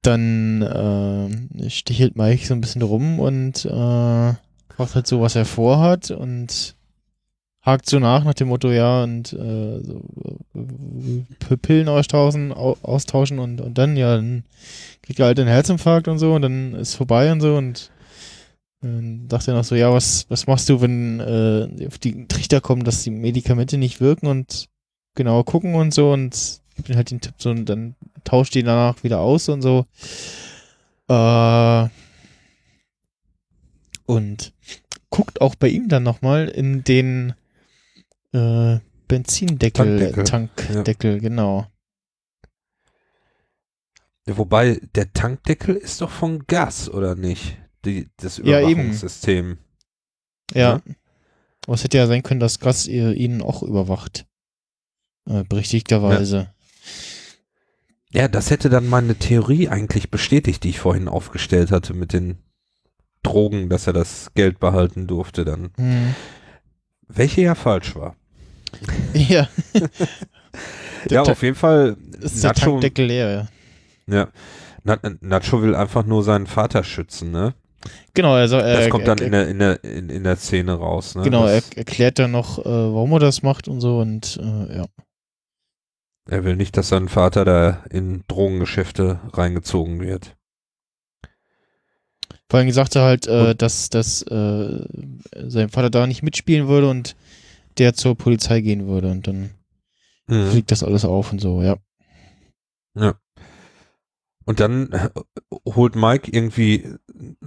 dann 0.02 0.62
äh, 0.62 1.70
stichelt 1.70 2.16
Mike 2.16 2.46
so 2.46 2.54
ein 2.54 2.60
bisschen 2.60 2.82
rum 2.82 3.20
und 3.20 3.64
äh, 3.64 3.68
fragt 3.68 4.94
halt 4.94 5.06
so, 5.06 5.20
was 5.20 5.34
er 5.34 5.46
vorhat 5.46 6.10
und 6.10 6.76
hakt 7.62 7.88
so 7.88 7.98
nach 7.98 8.24
nach 8.24 8.34
dem 8.34 8.48
Motto, 8.48 8.70
ja, 8.70 9.02
und 9.04 9.32
äh, 9.32 9.80
so, 9.82 10.02
äh, 10.54 11.56
Pillen 11.56 11.88
austauschen, 11.88 12.52
au 12.52 12.76
austauschen 12.82 13.38
und, 13.38 13.62
und 13.62 13.78
dann, 13.78 13.96
ja, 13.96 14.16
dann 14.16 14.44
kriegt 15.02 15.20
er 15.20 15.26
halt 15.26 15.38
einen 15.38 15.48
Herzinfarkt 15.48 16.08
und 16.08 16.18
so 16.18 16.34
und 16.34 16.42
dann 16.42 16.74
ist 16.74 16.94
vorbei 16.94 17.32
und 17.32 17.40
so 17.40 17.56
und 17.56 17.90
dann 18.84 19.28
dachte 19.28 19.50
er 19.52 19.56
noch 19.56 19.64
so, 19.64 19.74
ja, 19.74 19.92
was, 19.92 20.26
was 20.28 20.46
machst 20.46 20.68
du, 20.68 20.80
wenn 20.80 21.20
äh, 21.20 21.86
auf 21.86 21.98
die 21.98 22.26
Trichter 22.28 22.60
kommen, 22.60 22.84
dass 22.84 23.02
die 23.02 23.10
Medikamente 23.10 23.78
nicht 23.78 24.00
wirken 24.00 24.26
und 24.26 24.68
genauer 25.14 25.44
gucken 25.44 25.74
und 25.74 25.94
so 25.94 26.12
und 26.12 26.60
gibt 26.74 26.88
ihm 26.88 26.96
halt 26.96 27.10
den 27.10 27.20
Tipp 27.20 27.34
so 27.38 27.50
und 27.50 27.66
dann 27.66 27.94
tauscht 28.24 28.54
die 28.54 28.62
danach 28.62 29.02
wieder 29.02 29.20
aus 29.20 29.48
und 29.48 29.62
so. 29.62 29.86
Äh, 31.08 31.88
und 34.06 34.52
guckt 35.10 35.40
auch 35.40 35.54
bei 35.54 35.68
ihm 35.68 35.88
dann 35.88 36.02
nochmal 36.02 36.48
in 36.48 36.84
den 36.84 37.34
äh, 38.32 38.78
Benzindeckel, 39.08 40.12
Tankdeckel, 40.24 40.24
Tankdeckel, 40.24 41.20
genau. 41.20 41.66
Ja, 44.26 44.36
wobei, 44.38 44.80
der 44.94 45.12
Tankdeckel 45.12 45.76
ist 45.76 46.00
doch 46.00 46.10
von 46.10 46.46
Gas, 46.46 46.90
oder 46.90 47.14
nicht? 47.14 47.58
Die, 47.84 48.08
das 48.16 48.38
Ja, 48.38 48.60
eben. 48.60 48.70
Überwachungssystem. 48.72 49.58
Ja. 50.52 50.80
Aber 51.66 51.74
es 51.74 51.84
hätte 51.84 51.98
ja 51.98 52.06
sein 52.06 52.22
können, 52.22 52.40
dass 52.40 52.60
Gas 52.60 52.86
ihr, 52.86 53.12
ihn 53.14 53.42
auch 53.42 53.62
überwacht. 53.62 54.26
Äh, 55.28 55.44
berechtigterweise. 55.44 56.50
Ja, 58.12 58.28
das 58.28 58.50
hätte 58.50 58.68
dann 58.68 58.88
meine 58.88 59.16
Theorie 59.16 59.68
eigentlich 59.68 60.10
bestätigt, 60.10 60.62
die 60.62 60.70
ich 60.70 60.78
vorhin 60.78 61.08
aufgestellt 61.08 61.70
hatte 61.70 61.94
mit 61.94 62.12
den 62.12 62.38
Drogen, 63.24 63.68
dass 63.68 63.86
er 63.86 63.92
das 63.92 64.32
Geld 64.34 64.60
behalten 64.60 65.06
durfte 65.06 65.44
dann. 65.44 65.70
Hm. 65.76 66.14
Welche 67.08 67.42
ja 67.42 67.54
falsch 67.54 67.94
war. 67.96 68.16
Ja. 69.14 69.48
ja, 71.10 71.22
auf 71.22 71.42
jeden 71.42 71.54
Fall. 71.54 71.96
ist 72.20 72.42
der 72.42 72.50
Nacho, 72.50 72.70
Tankdeckel 72.72 73.06
leer, 73.06 73.48
ja. 74.08 74.14
ja, 74.14 74.28
Na, 74.82 74.98
Nacho 75.20 75.62
will 75.62 75.76
einfach 75.76 76.04
nur 76.04 76.24
seinen 76.24 76.48
Vater 76.48 76.82
schützen, 76.82 77.30
ne? 77.30 77.54
Genau, 78.14 78.32
also 78.32 78.56
er, 78.56 78.80
Das 78.80 78.90
kommt 78.90 79.06
dann 79.06 79.18
er, 79.18 79.24
in 79.24 79.32
der, 79.32 79.48
in 79.48 79.58
der, 79.58 79.84
in, 80.10 80.24
der 80.24 80.36
Szene 80.36 80.74
raus, 80.74 81.14
ne? 81.14 81.22
genau, 81.22 81.46
er 81.46 81.60
das, 81.60 81.72
erklärt 81.72 82.18
dann 82.18 82.30
noch, 82.30 82.58
äh, 82.58 82.64
warum 82.64 83.12
er 83.12 83.18
das 83.18 83.42
macht 83.42 83.68
und 83.68 83.80
so 83.80 83.98
und 83.98 84.38
äh, 84.42 84.76
ja. 84.78 84.86
er 86.28 86.44
will 86.44 86.56
nicht, 86.56 86.76
dass 86.76 86.88
sein 86.88 87.08
Vater 87.08 87.44
da 87.44 87.84
in 87.90 88.22
Drogengeschäfte 88.28 89.20
reingezogen 89.32 90.00
wird. 90.00 90.36
Vor 92.48 92.58
allem 92.58 92.68
gesagt 92.68 92.94
er 92.94 93.02
halt, 93.02 93.26
äh, 93.26 93.54
dass, 93.54 93.88
dass 93.90 94.22
äh, 94.22 94.86
sein 95.46 95.70
Vater 95.70 95.90
da 95.90 96.06
nicht 96.06 96.22
mitspielen 96.22 96.68
würde 96.68 96.88
und 96.88 97.16
der 97.78 97.94
zur 97.94 98.16
Polizei 98.16 98.60
gehen 98.60 98.86
würde 98.86 99.10
und 99.10 99.26
dann 99.26 99.50
Mhm. 100.26 100.50
fliegt 100.50 100.70
das 100.70 100.82
alles 100.82 101.04
auf 101.04 101.32
und 101.32 101.40
so, 101.40 101.62
ja. 101.62 101.76
Und 104.44 104.60
dann 104.60 104.92
äh, 104.92 105.10
holt 105.66 105.96
Mike 105.96 106.30
irgendwie 106.30 106.94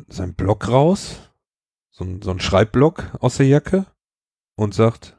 seinen 0.07 0.33
Block 0.33 0.67
raus, 0.67 1.19
so, 1.91 2.03
ein- 2.03 2.21
so 2.21 2.31
ein 2.31 2.39
Schreibblock 2.39 3.15
aus 3.19 3.37
der 3.37 3.47
Jacke 3.47 3.85
und 4.55 4.73
sagt, 4.73 5.17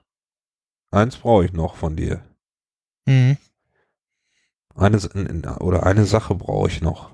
eins 0.90 1.16
brauche 1.16 1.44
ich 1.44 1.52
noch 1.52 1.76
von 1.76 1.96
dir. 1.96 2.24
Mhm. 3.06 3.36
Eine, 4.74 4.98
oder 5.60 5.84
eine 5.86 6.04
Sache 6.04 6.34
brauche 6.34 6.68
ich 6.68 6.80
noch. 6.80 7.10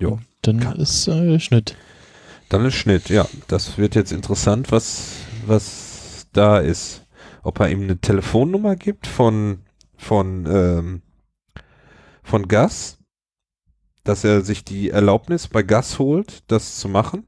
Jo. 0.00 0.18
Dann 0.42 0.58
Kann- 0.60 0.80
ist 0.80 1.06
äh, 1.06 1.38
Schnitt. 1.38 1.76
Dann 2.48 2.64
ist 2.64 2.74
Schnitt, 2.74 3.10
ja. 3.10 3.26
Das 3.46 3.76
wird 3.78 3.94
jetzt 3.94 4.10
interessant, 4.10 4.72
was, 4.72 5.18
was 5.46 6.26
da 6.32 6.58
ist. 6.58 7.06
Ob 7.42 7.60
er 7.60 7.68
ihm 7.70 7.82
eine 7.82 7.98
Telefonnummer 8.00 8.74
gibt 8.76 9.06
von, 9.06 9.64
von, 9.96 10.46
ähm, 10.46 11.02
von 12.22 12.48
Gas, 12.48 12.98
dass 14.04 14.24
er 14.24 14.42
sich 14.42 14.64
die 14.64 14.90
Erlaubnis 14.90 15.48
bei 15.48 15.62
Gas 15.62 15.98
holt, 15.98 16.42
das 16.50 16.76
zu 16.78 16.88
machen. 16.88 17.26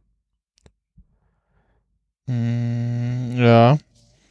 Mm, 2.27 3.37
ja. 3.37 3.79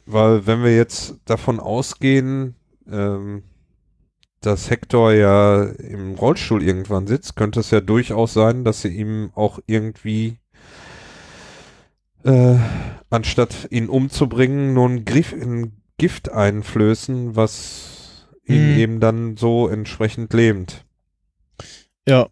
weil 0.06 0.46
wenn 0.46 0.62
wir 0.62 0.74
jetzt 0.76 1.16
davon 1.24 1.60
ausgehen, 1.60 2.56
ähm, 2.90 3.44
dass 4.40 4.70
Hector 4.70 5.12
ja 5.12 5.64
im 5.64 6.14
Rollstuhl 6.14 6.62
irgendwann 6.62 7.06
sitzt, 7.06 7.36
könnte 7.36 7.60
es 7.60 7.70
ja 7.70 7.80
durchaus 7.80 8.32
sein, 8.34 8.64
dass 8.64 8.82
sie 8.82 8.88
ihm 8.88 9.30
auch 9.34 9.60
irgendwie 9.66 10.38
äh, 12.24 12.56
anstatt 13.10 13.68
ihn 13.70 13.88
umzubringen, 13.88 14.74
nur 14.74 14.88
ein, 14.88 15.04
Griff, 15.04 15.32
ein 15.32 15.82
Gift 15.98 16.32
einflößen, 16.32 17.36
was 17.36 18.28
ihn 18.46 18.72
Mhm. 18.72 18.78
eben 18.78 19.00
dann 19.00 19.36
so 19.36 19.68
entsprechend 19.68 20.32
lähmt. 20.32 20.84
Ja, 22.06 22.28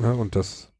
Ja, 0.00 0.12
und 0.12 0.36
das 0.36 0.70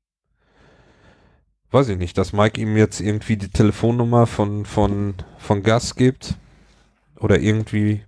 weiß 1.71 1.89
ich 1.89 1.99
nicht, 1.99 2.19
dass 2.19 2.33
Mike 2.33 2.61
ihm 2.61 2.77
jetzt 2.77 3.01
irgendwie 3.01 3.37
die 3.37 3.49
Telefonnummer 3.49 4.27
von, 4.27 4.67
von, 4.67 5.15
von 5.39 5.63
Gas 5.63 5.95
gibt 5.95 6.35
oder 7.17 7.41
irgendwie, 7.41 8.05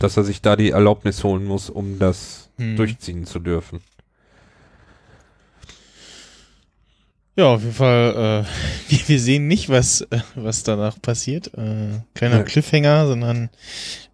dass 0.00 0.16
er 0.16 0.24
sich 0.24 0.42
da 0.42 0.56
die 0.56 0.70
Erlaubnis 0.70 1.22
holen 1.22 1.44
muss, 1.44 1.70
um 1.70 1.98
das 1.98 2.50
hm. 2.56 2.76
durchziehen 2.76 3.26
zu 3.26 3.38
dürfen. 3.38 3.80
Ja, 7.36 7.46
auf 7.46 7.62
jeden 7.62 7.74
Fall, 7.74 8.44
äh, 8.46 8.90
wir, 8.90 9.08
wir 9.08 9.20
sehen 9.20 9.48
nicht, 9.48 9.68
was, 9.68 10.02
äh, 10.02 10.20
was 10.36 10.62
danach 10.62 11.00
passiert. 11.02 11.48
Äh, 11.54 12.00
keiner 12.14 12.38
Ja. 12.38 12.42
Cliffhanger, 12.44 13.06
sondern 13.08 13.50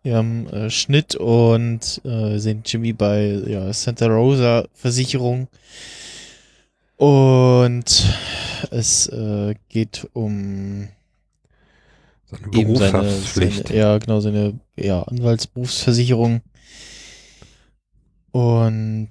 wir 0.02 0.16
haben 0.16 0.48
äh, 0.48 0.70
Schnitt 0.70 1.14
und 1.16 2.00
äh, 2.04 2.38
sehen 2.38 2.62
Jimmy 2.64 2.94
bei 2.94 3.38
ja, 3.46 3.70
Santa 3.72 4.06
Rosa 4.06 4.66
Versicherung. 4.72 5.48
Und 6.96 8.04
es 8.70 9.06
äh, 9.08 9.54
geht 9.68 10.08
um 10.14 10.88
Seine 12.26 12.48
Berufshaftpflicht. 12.48 13.68
seine, 13.68 13.78
ja, 13.78 13.98
genau, 13.98 14.20
seine 14.20 14.58
ja, 14.76 15.02
Anwaltsberufsversicherung. 15.02 16.40
Und 18.32 19.08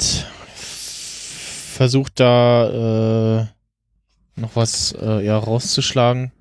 versucht 0.56 2.20
da 2.20 3.42
äh, 3.42 3.46
noch 4.40 4.56
was 4.56 4.94
äh, 5.00 5.26
ja, 5.26 5.38
rauszuschlagen. 5.38 6.32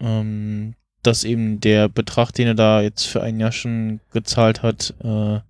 Ähm, 0.00 0.74
dass 1.02 1.24
eben 1.24 1.60
der 1.60 1.88
Betrag, 1.88 2.32
den 2.32 2.48
er 2.48 2.54
da 2.54 2.82
jetzt 2.82 3.04
für 3.04 3.22
ein 3.22 3.38
Jahr 3.38 3.52
schon 3.52 4.00
gezahlt 4.12 4.62
hat, 4.62 4.94
äh, 5.02 5.40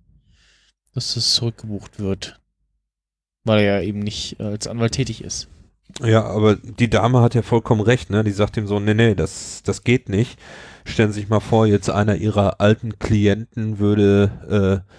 dass 0.93 1.15
das 1.15 1.33
zurückgebucht 1.33 1.99
wird. 1.99 2.39
Weil 3.43 3.59
er 3.59 3.79
ja 3.79 3.87
eben 3.87 3.99
nicht 3.99 4.39
äh, 4.39 4.43
als 4.43 4.67
Anwalt 4.67 4.93
tätig 4.93 5.23
ist. 5.23 5.47
Ja, 6.03 6.25
aber 6.25 6.55
die 6.55 6.89
Dame 6.89 7.21
hat 7.21 7.33
ja 7.33 7.41
vollkommen 7.41 7.81
recht, 7.81 8.09
ne? 8.09 8.23
Die 8.23 8.31
sagt 8.31 8.57
ihm 8.57 8.67
so, 8.67 8.79
nee, 8.79 8.93
nee, 8.93 9.15
das, 9.15 9.63
das 9.63 9.83
geht 9.83 10.09
nicht. 10.09 10.37
Stellen 10.85 11.11
Sie 11.11 11.21
sich 11.21 11.29
mal 11.29 11.39
vor, 11.39 11.65
jetzt 11.65 11.89
einer 11.89 12.15
ihrer 12.15 12.61
alten 12.61 12.99
Klienten 12.99 13.79
würde 13.79 14.83
äh, 14.85 14.93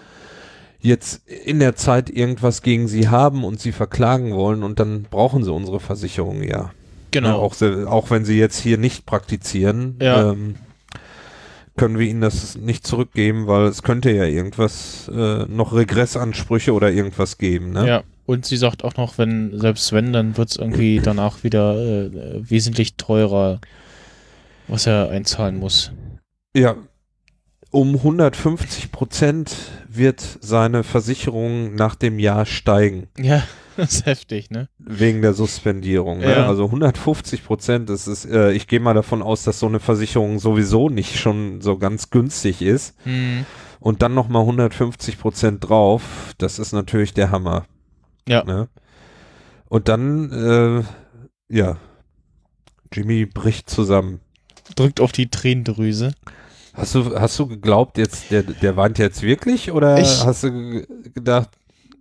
jetzt 0.81 1.29
in 1.29 1.59
der 1.59 1.75
Zeit 1.77 2.09
irgendwas 2.11 2.63
gegen 2.63 2.89
sie 2.89 3.09
haben 3.09 3.45
und 3.45 3.61
sie 3.61 3.73
verklagen 3.73 4.35
wollen 4.35 4.63
und 4.63 4.79
dann 4.79 5.03
brauchen 5.03 5.43
sie 5.45 5.53
unsere 5.53 5.81
Versicherung 5.81 6.43
ja. 6.43 6.71
Genau. 7.11 7.29
Ja, 7.29 7.35
auch, 7.35 7.87
auch 7.91 8.11
wenn 8.11 8.25
sie 8.25 8.39
jetzt 8.39 8.59
hier 8.61 8.79
nicht 8.79 9.07
praktizieren, 9.07 9.97
Ja. 10.01 10.31
ähm, 10.33 10.57
können 11.77 11.99
wir 11.99 12.07
ihnen 12.09 12.21
das 12.21 12.57
nicht 12.57 12.87
zurückgeben, 12.87 13.47
weil 13.47 13.67
es 13.67 13.83
könnte 13.83 14.11
ja 14.11 14.25
irgendwas, 14.25 15.09
äh, 15.15 15.45
noch 15.47 15.73
Regressansprüche 15.73 16.73
oder 16.73 16.91
irgendwas 16.91 17.39
geben, 17.39 17.71
ne? 17.71 17.87
Ja, 17.87 18.03
und 18.27 18.45
sie 18.45 18.57
sagt 18.57 18.83
auch 18.85 18.97
noch, 18.97 19.17
wenn, 19.17 19.59
selbst 19.59 19.93
wenn, 19.93 20.13
dann 20.13 20.37
wird 20.37 20.51
es 20.51 20.57
irgendwie 20.57 21.01
danach 21.03 21.45
wieder 21.45 21.77
äh, 21.77 22.11
wesentlich 22.51 22.97
teurer, 22.97 23.61
was 24.67 24.87
er 24.87 25.09
einzahlen 25.11 25.59
muss. 25.59 25.93
Ja, 26.55 26.77
um 27.71 27.95
150 27.95 28.93
Prozent 28.93 29.55
wird 29.89 30.23
seine 30.41 30.85
Versicherung 30.85 31.75
nach 31.75 31.95
dem 31.95 32.19
Jahr 32.19 32.47
steigen, 32.47 33.09
Ja, 33.19 33.43
das 33.77 33.97
ist 33.97 34.07
heftig, 34.07 34.51
ne? 34.51 34.69
wegen 34.79 35.23
der 35.23 35.35
Suspendierung. 35.35 36.19
Ne? 36.19 36.31
Ja. 36.31 36.47
Also 36.47 36.67
150 36.67 37.45
Prozent, 37.45 37.89
das 37.89 38.07
ist, 38.07 38.25
äh, 38.25 38.53
ich 38.53 38.67
gehe 38.67 38.81
mal 38.81 38.95
davon 38.95 39.23
aus, 39.23 39.45
dass 39.45 39.59
so 39.59 39.67
eine 39.67 39.81
Versicherung 39.81 40.39
sowieso 40.39 40.89
nicht 40.89 41.19
schon 41.19 41.61
so 41.61 41.79
ganz 41.79 42.11
günstig 42.11 42.63
ist. 42.63 42.95
Hm. 43.05 43.45
Und 43.81 44.03
dann 44.03 44.15
nochmal 44.15 44.43
150 44.43 45.19
Prozent 45.19 45.69
drauf, 45.69 46.35
das 46.39 46.59
ist 46.59 46.73
natürlich 46.73 47.15
der 47.15 47.31
Hammer. 47.31 47.67
Ja. 48.27 48.45
Ne? 48.45 48.69
Und 49.69 49.89
dann, 49.89 50.33
äh, 50.33 51.55
ja, 51.55 51.77
Jimmy 52.93 53.27
bricht 53.27 53.71
zusammen. 53.71 54.21
Drückt 54.75 55.01
auf 55.01 55.13
die 55.13 55.31
Tränendrüse. 55.31 56.13
Hast 56.79 56.95
du, 56.95 57.19
hast 57.19 57.39
du 57.39 57.47
geglaubt, 57.47 57.99
jetzt, 57.99 58.31
der, 58.31 58.43
der 58.45 58.77
weint 58.77 58.99
jetzt 58.99 59.23
wirklich 59.23 59.71
oder 59.73 59.99
Ich- 59.99 60.25
hast 60.25 60.45
du 60.45 60.53
ge- 60.53 60.87
gedacht, 61.15 61.51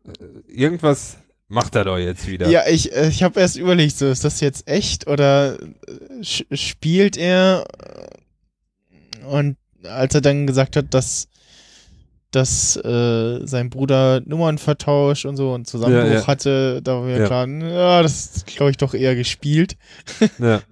äh, 0.08 0.52
irgendwas 0.54 1.18
macht 1.48 1.76
er 1.76 1.86
doch 1.86 1.98
jetzt 1.98 2.28
wieder? 2.28 2.48
Ja, 2.50 2.62
ich, 2.70 2.94
äh, 2.96 3.08
ich 3.10 3.24
habe 3.24 3.40
erst 3.40 3.58
überlegt, 3.58 3.98
so, 3.98 4.08
ist 4.08 4.24
das 4.24 4.40
jetzt 4.40 4.68
echt 4.68 5.08
oder 5.08 5.58
äh, 5.60 6.56
spielt 6.56 7.18
er? 7.18 7.66
Und 9.30 9.58
als 9.84 10.14
er 10.16 10.22
dann 10.22 10.48
gesagt 10.48 10.76
hat, 10.76 10.94
dass, 10.94 11.28
dass 12.32 12.76
äh, 12.78 13.46
sein 13.46 13.70
Bruder 13.70 14.22
Nummern 14.26 14.58
vertauscht 14.58 15.26
und 15.26 15.38
so 15.38 15.54
und 15.54 15.66
Zusammenbruch 15.68 16.08
Ja, 16.08 16.14
ja. 16.20 16.28
hatte, 16.28 16.82
da 16.84 16.96
war 16.96 17.04
mir 17.04 17.20
Ja. 17.20 17.26
klar, 17.26 17.48
ja, 17.48 18.02
das 18.04 18.36
ist, 18.38 18.48
glaube 18.48 18.72
ich, 18.72 18.78
doch 18.78 18.94
eher 18.94 19.16
gespielt. 19.16 19.76
Ja. 20.40 20.62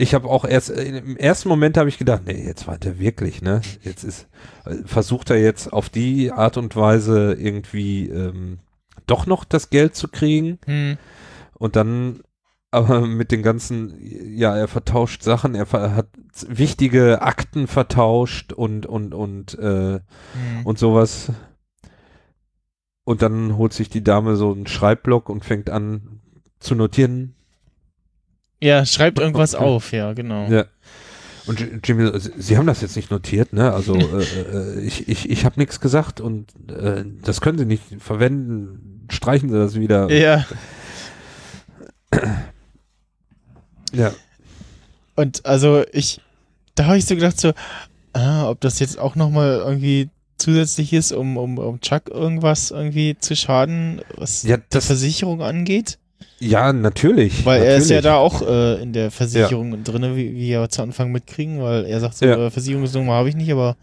Ich 0.00 0.14
habe 0.14 0.28
auch 0.28 0.46
erst, 0.46 0.70
äh, 0.70 0.98
im 0.98 1.16
ersten 1.18 1.50
Moment 1.50 1.76
habe 1.76 1.90
ich 1.90 1.98
gedacht, 1.98 2.22
nee, 2.26 2.42
jetzt 2.46 2.66
weint 2.66 2.86
er 2.86 2.98
wirklich, 2.98 3.42
ne? 3.42 3.60
Jetzt 3.82 4.02
ist, 4.02 4.28
äh, 4.64 4.76
versucht 4.86 5.28
er 5.28 5.36
jetzt 5.38 5.72
auf 5.72 5.90
die 5.90 6.32
Art 6.32 6.56
und 6.56 6.74
Weise 6.74 7.34
irgendwie 7.34 8.08
ähm, 8.08 8.60
doch 9.06 9.26
noch 9.26 9.44
das 9.44 9.68
Geld 9.68 9.94
zu 9.94 10.08
kriegen 10.08 10.58
Hm. 10.64 10.96
und 11.54 11.76
dann 11.76 12.20
aber 12.70 13.00
mit 13.06 13.30
den 13.30 13.42
ganzen, 13.42 13.94
ja, 14.36 14.56
er 14.56 14.68
vertauscht 14.68 15.22
Sachen, 15.22 15.54
er 15.54 15.66
ver 15.66 15.94
hat 15.96 16.08
wichtige 16.48 17.20
Akten 17.20 17.66
vertauscht 17.66 18.52
und, 18.54 18.86
und, 18.86 19.12
und, 19.12 19.58
äh, 19.58 20.00
Hm. 20.00 20.00
und 20.64 20.78
sowas. 20.78 21.30
Und 23.04 23.22
dann 23.22 23.56
holt 23.56 23.72
sich 23.74 23.90
die 23.90 24.04
Dame 24.04 24.36
so 24.36 24.52
einen 24.52 24.66
Schreibblock 24.66 25.28
und 25.28 25.44
fängt 25.44 25.68
an 25.68 26.20
zu 26.58 26.74
notieren. 26.74 27.34
Ja, 28.62 28.84
schreibt 28.84 29.18
irgendwas 29.18 29.54
auf, 29.54 29.92
ja, 29.92 30.12
genau. 30.12 30.48
Ja. 30.48 30.66
Und 31.46 31.64
Jimmy, 31.84 32.10
Sie, 32.20 32.30
Sie 32.36 32.56
haben 32.58 32.66
das 32.66 32.80
jetzt 32.82 32.94
nicht 32.96 33.10
notiert, 33.10 33.52
ne? 33.52 33.72
Also 33.72 33.96
äh, 33.96 34.22
äh, 34.22 34.80
ich, 34.80 35.08
ich, 35.08 35.30
ich 35.30 35.44
habe 35.44 35.58
nichts 35.58 35.80
gesagt 35.80 36.20
und 36.20 36.46
äh, 36.70 37.04
das 37.24 37.40
können 37.40 37.58
Sie 37.58 37.64
nicht 37.64 37.82
verwenden. 37.98 39.06
Streichen 39.10 39.48
Sie 39.48 39.56
das 39.56 39.74
wieder. 39.74 40.10
Ja, 40.12 40.44
Ja. 43.92 44.12
und 45.16 45.44
also 45.46 45.84
ich, 45.92 46.20
da 46.74 46.86
habe 46.86 46.98
ich 46.98 47.06
so 47.06 47.14
gedacht, 47.14 47.40
so, 47.40 47.52
ah, 48.12 48.48
ob 48.48 48.60
das 48.60 48.78
jetzt 48.78 48.98
auch 48.98 49.16
nochmal 49.16 49.62
irgendwie 49.64 50.08
zusätzlich 50.38 50.92
ist, 50.92 51.12
um, 51.12 51.36
um, 51.36 51.58
um 51.58 51.80
Chuck 51.80 52.08
irgendwas 52.08 52.70
irgendwie 52.70 53.16
zu 53.18 53.34
schaden, 53.34 54.00
was 54.16 54.42
Ja, 54.44 54.56
die 54.58 54.62
das, 54.70 54.86
Versicherung 54.86 55.42
angeht. 55.42 55.98
Ja, 56.38 56.72
natürlich. 56.72 57.44
Weil 57.44 57.62
er 57.62 57.76
ist 57.76 57.90
ja 57.90 57.96
natürlich. 57.96 58.04
da 58.04 58.16
auch 58.16 58.42
äh, 58.42 58.82
in 58.82 58.92
der 58.92 59.10
Versicherung 59.10 59.82
drinne, 59.84 60.16
wie, 60.16 60.34
wie 60.34 60.48
wir 60.48 60.68
zu 60.68 60.82
Anfang 60.82 61.12
mitkriegen, 61.12 61.60
weil 61.62 61.84
er 61.86 62.00
sagt 62.00 62.16
so, 62.16 62.26
Ja. 62.26 62.46
äh, 62.46 62.50
Versicherungsnummer 62.50 63.12
habe 63.14 63.28
ich 63.28 63.36
nicht, 63.36 63.50
aber 63.52 63.76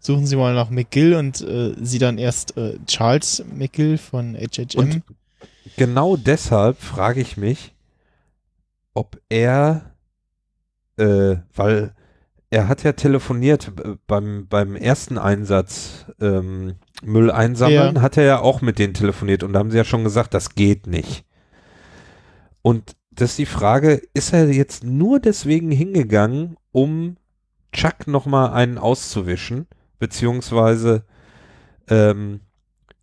suchen 0.00 0.26
Sie 0.26 0.36
mal 0.36 0.54
nach 0.54 0.70
McGill 0.70 1.14
und 1.14 1.40
äh, 1.40 1.74
sie 1.80 1.98
dann 1.98 2.18
erst 2.18 2.56
äh, 2.56 2.78
Charles 2.86 3.44
McGill 3.54 3.98
von 3.98 4.36
HHM. 4.36 4.78
Und 4.78 5.02
genau 5.76 6.16
deshalb 6.16 6.80
frage 6.80 7.20
ich 7.20 7.36
mich, 7.36 7.74
ob 8.94 9.18
er, 9.28 9.90
äh, 10.96 11.36
weil 11.54 11.92
er 12.50 12.68
hat 12.68 12.82
ja 12.84 12.92
telefoniert 12.92 13.72
äh, 13.84 13.96
beim, 14.06 14.46
beim 14.48 14.76
ersten 14.76 15.18
Einsatz 15.18 16.06
ähm, 16.20 16.76
Müll 17.02 17.30
einsammeln, 17.30 17.96
Ja. 17.96 18.00
hat 18.02 18.16
er 18.16 18.24
ja 18.24 18.40
auch 18.40 18.60
mit 18.62 18.78
denen 18.78 18.94
telefoniert 18.94 19.42
und 19.42 19.52
da 19.52 19.58
haben 19.58 19.70
sie 19.70 19.76
ja 19.76 19.84
schon 19.84 20.04
gesagt, 20.04 20.32
das 20.34 20.54
geht 20.54 20.86
nicht. 20.86 21.24
Und 22.62 22.96
das 23.10 23.30
ist 23.30 23.38
die 23.38 23.46
Frage, 23.46 24.00
ist 24.14 24.32
er 24.32 24.50
jetzt 24.50 24.84
nur 24.84 25.20
deswegen 25.20 25.70
hingegangen, 25.70 26.56
um 26.72 27.16
Chuck 27.72 28.06
nochmal 28.06 28.52
einen 28.52 28.78
auszuwischen, 28.78 29.66
beziehungsweise 29.98 31.04
ähm, 31.88 32.40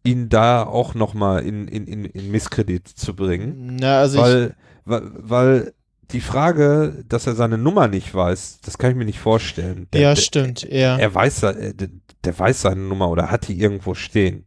ihn 0.03 0.29
da 0.29 0.63
auch 0.63 0.93
nochmal 0.93 1.43
in, 1.43 1.67
in, 1.67 1.87
in, 1.87 2.05
in 2.05 2.31
Misskredit 2.31 2.87
zu 2.87 3.15
bringen? 3.15 3.77
Na, 3.79 3.99
also 3.99 4.17
ich, 4.19 4.23
weil, 4.23 4.55
weil, 4.85 5.11
weil 5.15 5.73
die 6.11 6.21
Frage, 6.21 7.03
dass 7.07 7.27
er 7.27 7.35
seine 7.35 7.57
Nummer 7.57 7.87
nicht 7.87 8.13
weiß, 8.13 8.59
das 8.61 8.77
kann 8.77 8.91
ich 8.91 8.95
mir 8.95 9.05
nicht 9.05 9.19
vorstellen. 9.19 9.87
Der, 9.91 10.01
ja, 10.01 10.15
stimmt, 10.15 10.61
ja. 10.63 10.97
Er 10.97 11.13
weiß, 11.13 11.43
äh, 11.43 11.73
der, 11.73 11.89
der 12.23 12.39
weiß 12.39 12.61
seine 12.61 12.81
Nummer 12.81 13.09
oder 13.09 13.31
hat 13.31 13.47
die 13.47 13.59
irgendwo 13.59 13.95
stehen. 13.95 14.45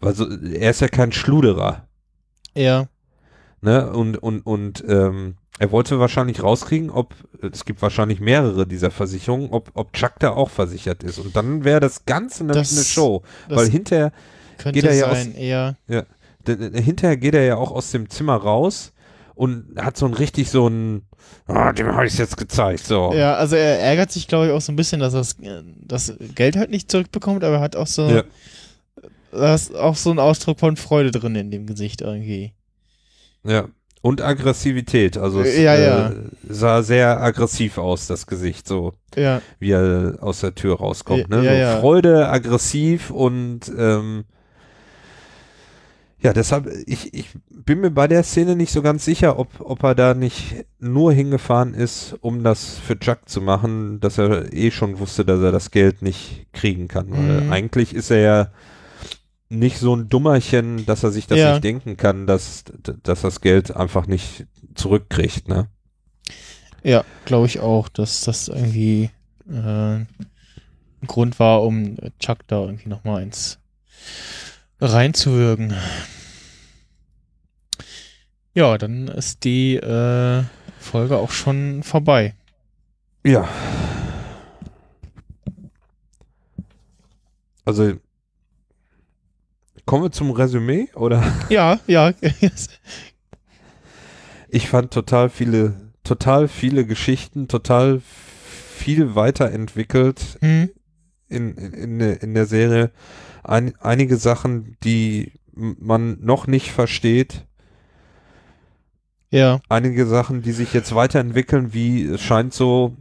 Weil 0.00 0.14
so, 0.14 0.28
er 0.28 0.70
ist 0.70 0.80
ja 0.80 0.88
kein 0.88 1.12
Schluderer. 1.12 1.88
ja. 2.54 2.88
Ne? 3.62 3.90
Und, 3.90 4.16
und, 4.18 4.40
und 4.42 4.84
ähm, 4.86 5.36
er 5.58 5.72
wollte 5.72 5.98
wahrscheinlich 5.98 6.42
rauskriegen, 6.42 6.90
ob, 6.90 7.14
es 7.52 7.64
gibt 7.64 7.80
wahrscheinlich 7.80 8.20
mehrere 8.20 8.66
dieser 8.66 8.90
Versicherungen, 8.90 9.50
ob, 9.50 9.70
ob 9.74 9.92
Chuck 9.94 10.12
da 10.20 10.30
auch 10.30 10.50
versichert 10.50 11.02
ist. 11.02 11.18
Und 11.18 11.34
dann 11.34 11.64
wäre 11.64 11.80
das 11.80 12.04
Ganze 12.04 12.44
nämlich 12.44 12.68
Das- 12.68 12.76
eine 12.76 12.84
Show. 12.84 13.22
Weil 13.48 13.68
hinterher, 13.68 14.12
geht 14.72 14.84
er 14.84 14.94
ja 14.94 15.14
sein, 15.14 15.34
eher. 15.34 15.76
d- 16.46 16.80
hinterher 16.82 17.16
geht 17.16 17.34
er 17.34 17.44
ja 17.44 17.56
auch 17.56 17.72
aus 17.72 17.90
dem 17.90 18.10
Zimmer 18.10 18.36
raus 18.36 18.92
und 19.34 19.66
hat 19.78 19.96
so 19.96 20.06
ein 20.06 20.14
richtig 20.14 20.50
so 20.50 20.68
ein, 20.68 21.02
ah, 21.46 21.72
dem 21.72 21.86
habe 21.94 22.06
ich 22.06 22.12
es 22.12 22.18
jetzt 22.18 22.36
gezeigt. 22.36 22.84
So. 22.86 23.12
Ja, 23.14 23.34
also 23.36 23.56
er 23.56 23.80
ärgert 23.80 24.12
sich, 24.12 24.28
glaube 24.28 24.46
ich, 24.46 24.52
auch 24.52 24.60
so 24.60 24.72
ein 24.72 24.76
bisschen, 24.76 25.00
dass 25.00 25.14
er 25.14 25.20
das, 25.20 25.32
äh, 25.40 25.62
das 25.80 26.12
Geld 26.34 26.56
halt 26.56 26.70
nicht 26.70 26.90
zurückbekommt, 26.90 27.42
aber 27.44 27.56
er 27.56 27.60
hat 27.60 27.76
auch 27.76 27.86
so, 27.86 28.08
Ja. 28.08 28.22
da 29.32 29.54
ist 29.54 29.74
auch 29.74 29.96
so 29.96 30.10
ein 30.10 30.18
Ausdruck 30.18 30.60
von 30.60 30.76
Freude 30.76 31.10
drin 31.10 31.34
in 31.34 31.50
dem 31.50 31.66
Gesicht 31.66 32.00
irgendwie. 32.02 32.52
Ja. 33.46 33.66
Und 34.02 34.22
Aggressivität. 34.22 35.18
Also 35.18 35.40
es 35.40 35.56
Ja, 35.58 35.74
äh, 35.74 35.84
ja. 35.84 36.12
sah 36.48 36.82
sehr 36.82 37.20
aggressiv 37.20 37.76
aus, 37.78 38.06
das 38.06 38.26
Gesicht, 38.26 38.68
so 38.68 38.92
Ja, 39.16 39.40
wie 39.58 39.72
er 39.72 40.18
aus 40.20 40.40
der 40.40 40.54
Tür 40.54 40.76
rauskommt. 40.78 41.28
Ne? 41.28 41.44
Ja, 41.44 41.74
so. 41.74 41.80
Freude, 41.80 42.28
aggressiv 42.28 43.10
und 43.10 43.60
ähm, 43.76 44.24
ja, 46.20 46.32
deshalb, 46.32 46.68
ich, 46.86 47.12
ich 47.14 47.28
bin 47.50 47.80
mir 47.80 47.90
bei 47.90 48.08
der 48.08 48.22
Szene 48.22 48.56
nicht 48.56 48.72
so 48.72 48.80
ganz 48.80 49.04
sicher, 49.04 49.38
ob, 49.38 49.48
ob 49.60 49.82
er 49.82 49.94
da 49.94 50.14
nicht 50.14 50.64
nur 50.78 51.12
hingefahren 51.12 51.74
ist, 51.74 52.16
um 52.20 52.42
das 52.42 52.78
für 52.78 52.98
Chuck 52.98 53.28
zu 53.28 53.40
machen, 53.40 54.00
dass 54.00 54.18
er 54.18 54.52
eh 54.52 54.70
schon 54.70 54.98
wusste, 54.98 55.24
dass 55.24 55.40
er 55.40 55.52
das 55.52 55.70
Geld 55.70 56.02
nicht 56.02 56.46
kriegen 56.52 56.88
kann. 56.88 57.10
Weil 57.10 57.42
Mhm. 57.42 57.52
eigentlich 57.52 57.94
ist 57.94 58.10
er 58.10 58.18
ja 58.20 58.48
nicht 59.48 59.78
so 59.78 59.94
ein 59.94 60.08
Dummerchen, 60.08 60.86
dass 60.86 61.02
er 61.04 61.10
sich 61.12 61.26
das 61.26 61.38
Ja. 61.38 61.52
nicht 61.52 61.64
denken 61.64 61.96
kann, 61.96 62.26
dass, 62.26 62.64
dass 63.02 63.22
das 63.22 63.40
Geld 63.40 63.74
einfach 63.74 64.06
nicht 64.06 64.46
zurückkriegt, 64.74 65.48
ne? 65.48 65.68
ja, 66.82 67.04
glaube 67.24 67.46
ich 67.46 67.60
auch, 67.60 67.88
dass 67.88 68.20
das 68.22 68.48
irgendwie 68.48 69.10
äh, 69.48 69.52
ein 69.52 70.06
Grund 71.06 71.38
war, 71.40 71.62
um 71.62 71.96
Chuck 72.20 72.46
da 72.46 72.60
irgendwie 72.64 72.88
nochmal 72.88 73.22
ins 73.22 73.58
reinzuwirken. 74.80 75.74
Ja, 78.54 78.78
dann 78.78 79.08
ist 79.08 79.44
die 79.44 79.76
äh, 79.76 80.44
Folge 80.78 81.18
auch 81.18 81.30
schon 81.30 81.82
vorbei. 81.82 82.34
Ja. 83.24 83.48
Also 87.64 87.94
kommen 89.86 90.02
wir 90.04 90.12
zum 90.12 90.30
Resümee 90.32 90.88
oder? 90.94 91.22
Ja, 91.48 91.78
ja. 91.86 92.12
Ich 94.48 94.68
fand 94.68 94.92
total 94.92 95.28
viele, 95.28 95.74
total 96.04 96.48
viele 96.48 96.86
Geschichten, 96.86 97.48
total 97.48 98.00
viel 98.00 99.14
weiterentwickelt 99.14 100.38
hm, 100.40 100.70
in, 101.28 101.54
in, 101.56 101.72
in, 101.72 101.98
der- 101.98 102.22
in 102.22 102.34
der 102.34 102.46
Serie. 102.46 102.90
Ein, 103.42 103.74
einige 103.80 104.16
Sachen, 104.16 104.76
die 104.84 105.32
man 105.54 106.18
noch 106.20 106.46
nicht 106.46 106.70
versteht, 106.70 107.44
ja, 109.30 109.60
einige 109.68 110.06
Sachen, 110.06 110.42
die 110.42 110.52
sich 110.52 110.72
jetzt 110.72 110.94
weiterentwickeln, 110.94 111.74
wie 111.74 112.04
es 112.04 112.20
scheint 112.22 112.54
so, 112.54 112.96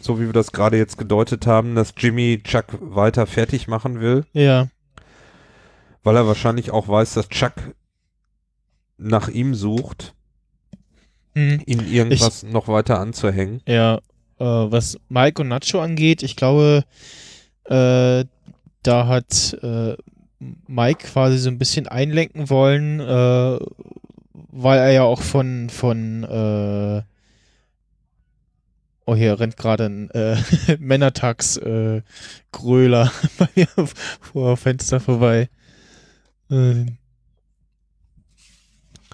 so 0.00 0.18
wie 0.20 0.26
wir 0.26 0.32
das 0.32 0.50
gerade 0.52 0.76
jetzt 0.76 0.98
gedeutet 0.98 1.46
haben, 1.46 1.74
dass 1.76 1.94
Jimmy 1.96 2.40
Chuck 2.42 2.66
weiter 2.80 3.26
fertig 3.26 3.68
machen 3.68 4.00
will. 4.00 4.24
ja. 4.32 4.68
Weil 6.06 6.14
er 6.14 6.28
wahrscheinlich 6.28 6.70
auch 6.70 6.86
weiß, 6.86 7.14
dass 7.14 7.28
Chuck 7.28 7.54
nach 8.96 9.26
ihm 9.26 9.56
sucht, 9.56 10.14
Hm. 11.34 11.60
ihn 11.66 11.84
irgendwas 11.92 12.44
noch 12.44 12.68
weiter 12.68 13.00
anzuhängen. 13.00 13.60
Ja, 13.66 13.96
äh, 14.38 14.44
was 14.44 14.98
Mike 15.08 15.42
und 15.42 15.48
Nacho 15.48 15.80
angeht, 15.80 16.22
ich 16.22 16.36
glaube, 16.36 16.84
äh, 17.64 18.24
da 18.84 19.06
hat 19.08 19.58
äh, 19.64 19.96
Mike 20.68 21.08
quasi 21.08 21.38
so 21.38 21.50
ein 21.50 21.58
bisschen 21.58 21.88
einlenken 21.88 22.50
wollen, 22.50 23.00
äh, 23.00 23.58
weil 24.32 24.78
er 24.78 24.92
ja 24.92 25.02
auch 25.02 25.22
von, 25.22 25.68
von 25.70 26.22
äh, 26.22 27.02
oh, 29.06 29.16
hier 29.16 29.40
rennt 29.40 29.56
gerade 29.56 29.86
ein 29.86 30.10
äh, 30.12 30.36
Männertags-Gröler 30.78 31.96
äh, 31.96 32.02
Gröler 32.52 33.12
bei 33.38 33.48
mir 33.56 33.68
vor 34.20 34.56
Fenster 34.56 35.00
vorbei. 35.00 35.48
Äh, 36.50 36.86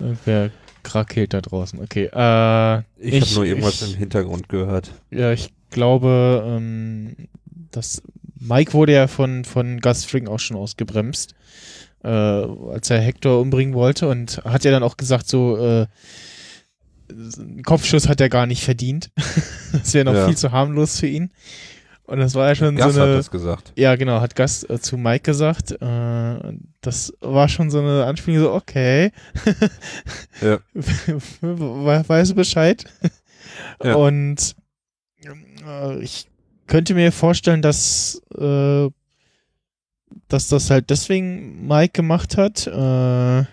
irgendwer 0.00 0.50
krakeelt 0.82 1.32
da 1.34 1.40
draußen. 1.40 1.80
Okay. 1.80 2.10
Äh, 2.12 2.78
Ich, 2.98 3.14
Ich- 3.14 3.20
habe 3.22 3.34
nur 3.34 3.44
irgendwas 3.44 3.82
ich- 3.82 3.92
im 3.92 3.98
Hintergrund 3.98 4.48
gehört. 4.48 4.92
ja, 5.10 5.32
ich 5.32 5.50
glaube, 5.70 6.42
ähm, 6.46 7.16
dass 7.70 8.02
Mike 8.38 8.72
wurde 8.72 8.92
ja 8.92 9.06
von, 9.06 9.44
von 9.44 9.80
Gus 9.80 10.04
Fring 10.04 10.26
auch 10.28 10.40
schon 10.40 10.56
ausgebremst, 10.56 11.34
äh, 12.02 12.08
als 12.08 12.90
er 12.90 13.00
Hector 13.00 13.40
umbringen 13.40 13.74
wollte 13.74 14.08
und 14.08 14.38
hat 14.44 14.64
ja 14.64 14.70
dann 14.72 14.82
auch 14.82 14.96
gesagt, 14.96 15.28
so, 15.28 15.56
äh, 15.56 15.86
einen 17.10 17.62
Kopfschuss 17.62 18.08
hat 18.08 18.20
er 18.20 18.28
gar 18.28 18.46
nicht 18.46 18.64
verdient. 18.64 19.10
das 19.72 19.94
wäre 19.94 20.04
noch 20.06 20.14
Ja. 20.14 20.26
viel 20.26 20.36
zu 20.36 20.50
harmlos 20.50 20.98
für 20.98 21.06
ihn. 21.06 21.30
Und 22.12 22.18
das 22.18 22.34
war 22.34 22.48
ja 22.48 22.54
schon 22.54 22.76
Gas 22.76 22.92
so 22.94 23.00
hat 23.00 23.06
eine. 23.08 23.16
das 23.16 23.30
gesagt. 23.30 23.72
Ja, 23.74 23.96
genau, 23.96 24.20
hat 24.20 24.36
Gus 24.36 24.64
äh, 24.64 24.78
zu 24.78 24.98
Mike 24.98 25.22
gesagt. 25.22 25.72
Äh, 25.72 26.58
das 26.82 27.12
war 27.20 27.48
schon 27.48 27.70
so 27.70 27.78
eine 27.80 28.04
Anspielung, 28.04 28.42
so, 28.44 28.52
okay. 28.52 29.12
Ja. 30.42 30.58
We- 31.40 32.04
weißt 32.06 32.32
du 32.32 32.34
Bescheid? 32.34 32.84
Ja. 33.82 33.94
Und 33.94 34.54
äh, 35.66 35.98
ich 36.02 36.28
könnte 36.66 36.92
mir 36.94 37.12
vorstellen, 37.12 37.62
dass, 37.62 38.20
äh, 38.38 38.88
dass 40.28 40.48
das 40.48 40.68
halt 40.70 40.90
deswegen 40.90 41.66
Mike 41.66 41.92
gemacht 41.94 42.36
hat. 42.36 42.66
Äh, 42.66 43.44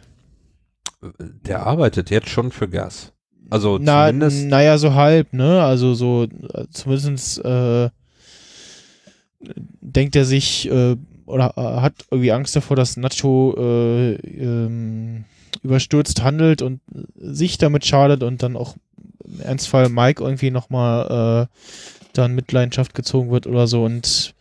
Der 1.45 1.65
arbeitet 1.65 2.10
jetzt 2.10 2.27
schon 2.30 2.52
für 2.52 2.68
Gas. 2.68 3.14
Also 3.49 3.77
na, 3.81 4.07
zumindest. 4.07 4.45
naja, 4.48 4.77
so 4.77 4.94
halb, 4.95 5.31
ne? 5.34 5.64
Also 5.64 5.94
so, 5.94 6.27
zumindest 6.72 7.40
äh, 7.45 7.90
denkt 9.40 10.16
er 10.16 10.26
sich 10.26 10.70
äh, 10.70 10.95
oder 11.26 11.53
äh, 11.57 11.82
hat 11.82 11.94
irgendwie 12.11 12.32
Angst 12.32 12.56
davor, 12.56 12.76
dass 12.76 12.98
Nacho 12.98 13.56
äh, 13.57 14.14
ähm, 14.16 15.26
überstürzt 15.64 16.24
handelt 16.24 16.61
und 16.61 16.82
sich 17.16 17.57
damit 17.57 17.86
schadet 17.86 18.24
und 18.24 18.44
dann 18.44 18.56
auch 18.56 18.76
im 19.26 19.41
Ernstfall 19.41 19.90
Mike 19.90 20.24
irgendwie 20.24 20.52
nochmal 20.52 21.48
äh, 21.49 21.56
dann 22.14 22.36
Mitleidenschaft 22.36 22.94
gezogen 22.94 23.32
wird 23.32 23.48
oder 23.48 23.68
so 23.68 23.84
und 23.84 24.34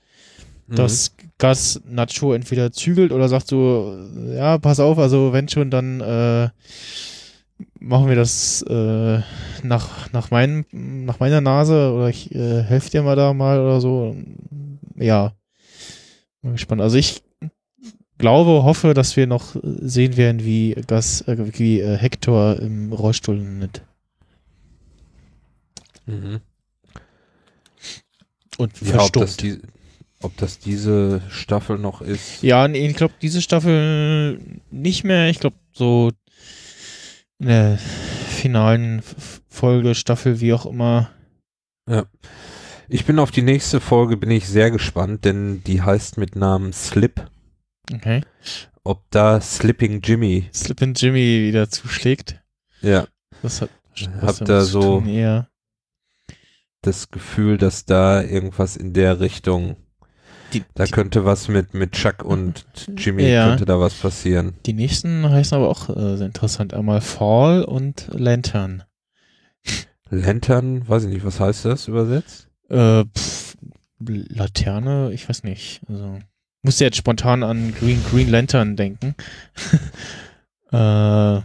Mhm. 0.68 0.76
dass 0.76 1.12
Gas 1.38 1.80
Nacho 1.88 2.34
entweder 2.34 2.72
zügelt 2.72 3.12
oder 3.12 3.28
sagt 3.28 3.48
so, 3.48 3.96
ja, 4.34 4.58
pass 4.58 4.80
auf, 4.80 4.98
also 4.98 5.32
wenn 5.32 5.48
schon, 5.48 5.70
dann 5.70 6.00
äh, 6.00 6.48
machen 7.80 8.08
wir 8.08 8.16
das 8.16 8.62
äh, 8.62 9.20
nach, 9.62 10.12
nach, 10.12 10.30
meinem, 10.30 10.64
nach 10.72 11.20
meiner 11.20 11.40
Nase 11.40 11.92
oder 11.92 12.08
ich 12.08 12.34
äh, 12.34 12.62
helfe 12.62 12.90
dir 12.90 13.02
mal 13.02 13.16
da 13.16 13.32
mal 13.32 13.60
oder 13.60 13.80
so. 13.80 14.14
Ja, 14.98 15.34
bin 16.42 16.52
gespannt. 16.52 16.80
Also 16.80 16.96
ich 16.96 17.22
glaube, 18.18 18.64
hoffe, 18.64 18.94
dass 18.94 19.16
wir 19.16 19.26
noch 19.26 19.56
sehen 19.62 20.16
werden, 20.16 20.44
wie 20.44 20.74
Gas, 20.86 21.22
äh, 21.22 21.36
wie 21.58 21.80
äh, 21.80 21.96
Hector 21.96 22.58
im 22.58 22.92
Rollstuhl 22.92 23.36
landet. 23.36 23.82
Mhm. 26.06 26.40
Und 28.56 28.72
Ja, 28.80 29.00
ob 29.04 29.12
das, 29.12 29.34
verstummt. 29.36 29.42
die, 29.42 29.60
ob 30.20 30.36
das 30.36 30.58
diese 30.58 31.22
Staffel 31.28 31.78
noch 31.78 32.00
ist. 32.02 32.42
Ja, 32.42 32.66
nee, 32.66 32.86
ich 32.88 32.96
glaube, 32.96 33.14
diese 33.22 33.40
Staffel 33.40 34.40
nicht 34.70 35.04
mehr. 35.04 35.28
Ich 35.28 35.38
glaube, 35.38 35.56
so 35.72 36.10
in 37.38 37.46
der 37.46 37.78
finalen 37.78 39.02
Folge, 39.48 39.94
Staffel, 39.94 40.40
wie 40.40 40.52
auch 40.52 40.66
immer. 40.66 41.10
Ich 42.88 43.04
bin 43.04 43.18
auf 43.18 43.30
die 43.30 43.42
nächste 43.42 43.80
Folge, 43.80 44.16
bin 44.16 44.30
ich 44.30 44.46
sehr 44.48 44.70
gespannt, 44.70 45.24
denn 45.24 45.62
die 45.64 45.82
heißt 45.82 46.16
mit 46.18 46.36
Namen 46.36 46.72
Slip. 46.72 47.26
Okay. 47.92 48.22
Ob 48.84 49.04
da 49.10 49.40
Slipping 49.40 50.00
Jimmy, 50.02 50.48
Slippin' 50.54 50.94
Jimmy 50.94 51.46
wieder 51.48 51.68
zuschlägt. 51.68 52.40
ja, 52.80 53.06
Das 53.42 53.60
hat 53.60 53.70
damit 54.22 54.46
zu 54.46 54.64
so- 54.64 54.80
tun, 55.00 55.08
eher. 55.08 55.48
das 56.82 57.10
Gefühl, 57.10 57.58
dass 57.58 57.84
da 57.84 58.22
irgendwas 58.22 58.76
in 58.76 58.94
der 58.94 59.20
Richtung, 59.20 59.76
Die, 60.54 60.64
da 60.74 60.84
die, 60.84 60.90
könnte 60.92 61.26
was 61.26 61.48
mit, 61.48 61.74
mit 61.74 61.92
Chuck 61.92 62.24
und 62.24 62.66
Jimmy, 62.96 63.28
Ja. 63.28 63.48
könnte 63.48 63.66
da 63.66 63.78
was 63.80 63.94
passieren. 63.94 64.54
die 64.64 64.72
nächsten 64.72 65.28
heißen 65.28 65.56
aber 65.58 65.68
auch 65.68 65.90
äh, 65.90 66.16
sehr 66.16 66.26
interessant. 66.26 66.72
Einmal 66.72 67.02
Fall 67.02 67.64
und 67.64 68.08
Lantern. 68.12 68.84
Lantern, 70.08 70.88
weiß 70.88 71.04
ich 71.04 71.10
nicht, 71.10 71.24
was 71.26 71.38
heißt 71.40 71.66
das 71.66 71.88
übersetzt? 71.88 72.47
Äh, 72.68 73.04
pff, 73.04 73.56
Laterne, 74.00 75.12
ich 75.12 75.28
weiß 75.28 75.42
nicht. 75.44 75.80
Also 75.88 76.18
musste 76.62 76.84
jetzt 76.84 76.96
spontan 76.96 77.42
an 77.42 77.74
Green 77.74 78.02
Green 78.04 78.28
Lantern 78.28 78.76
denken. 78.76 79.14
äh, 80.72 81.40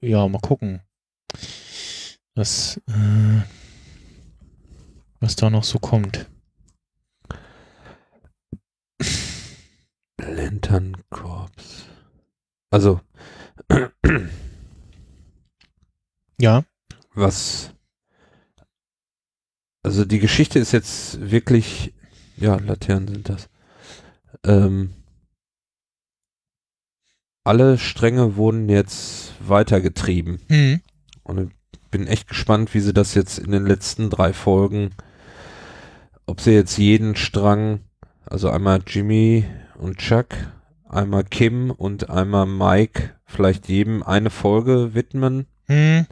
ja, 0.00 0.28
mal 0.28 0.40
gucken. 0.42 0.80
was, 2.34 2.80
äh, 2.88 3.42
was 5.20 5.36
da 5.36 5.50
noch 5.50 5.64
so 5.64 5.78
kommt. 5.78 6.26
Lantern 10.18 10.96
Corps. 11.10 11.50
Also, 12.70 13.00
Ja. 16.40 16.64
was. 17.14 17.72
Also 19.82 20.04
die 20.04 20.18
Geschichte 20.18 20.58
ist 20.58 20.72
jetzt 20.72 21.30
wirklich, 21.30 21.94
ja, 22.36 22.56
Laternen 22.56 23.08
sind 23.08 23.28
das. 23.28 23.48
Ähm, 24.44 24.90
alle 27.44 27.78
Stränge 27.78 28.36
wurden 28.36 28.68
jetzt 28.68 29.32
weitergetrieben. 29.40 30.40
Hm. 30.48 30.80
Und 31.22 31.52
ich 31.72 31.80
bin 31.90 32.06
echt 32.06 32.28
gespannt, 32.28 32.74
wie 32.74 32.80
sie 32.80 32.92
das 32.92 33.14
jetzt 33.14 33.38
in 33.38 33.50
den 33.50 33.66
letzten 33.66 34.10
drei 34.10 34.32
Folgen, 34.32 34.90
ob 36.26 36.40
sie 36.40 36.52
jetzt 36.52 36.76
jeden 36.76 37.16
Strang, 37.16 37.80
also 38.26 38.50
einmal 38.50 38.82
Jimmy 38.86 39.46
und 39.78 39.98
Chuck, 39.98 40.28
einmal 40.88 41.24
Kim 41.24 41.70
und 41.70 42.10
einmal 42.10 42.46
Mike, 42.46 43.14
vielleicht 43.24 43.68
jedem 43.68 44.02
eine 44.02 44.30
Folge 44.30 44.94
widmen 44.94 45.46
Hm. 45.70 46.06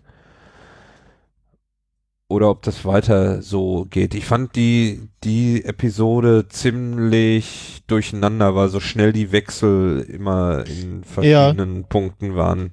Oder 2.28 2.50
ob 2.50 2.62
das 2.62 2.84
weiter 2.84 3.40
so 3.42 3.86
geht. 3.88 4.14
Ich 4.14 4.26
fand 4.26 4.55
die, 4.55 5.09
die 5.24 5.64
Episode 5.64 6.46
ziemlich 6.48 7.82
durcheinander, 7.86 8.55
weil 8.55 8.68
so 8.68 8.80
schnell 8.80 9.12
die 9.12 9.32
Wechsel 9.32 10.00
immer 10.00 10.64
in 10.66 11.05
verschiedenen 11.05 11.84
Punkten 11.84 12.36
waren. 12.36 12.72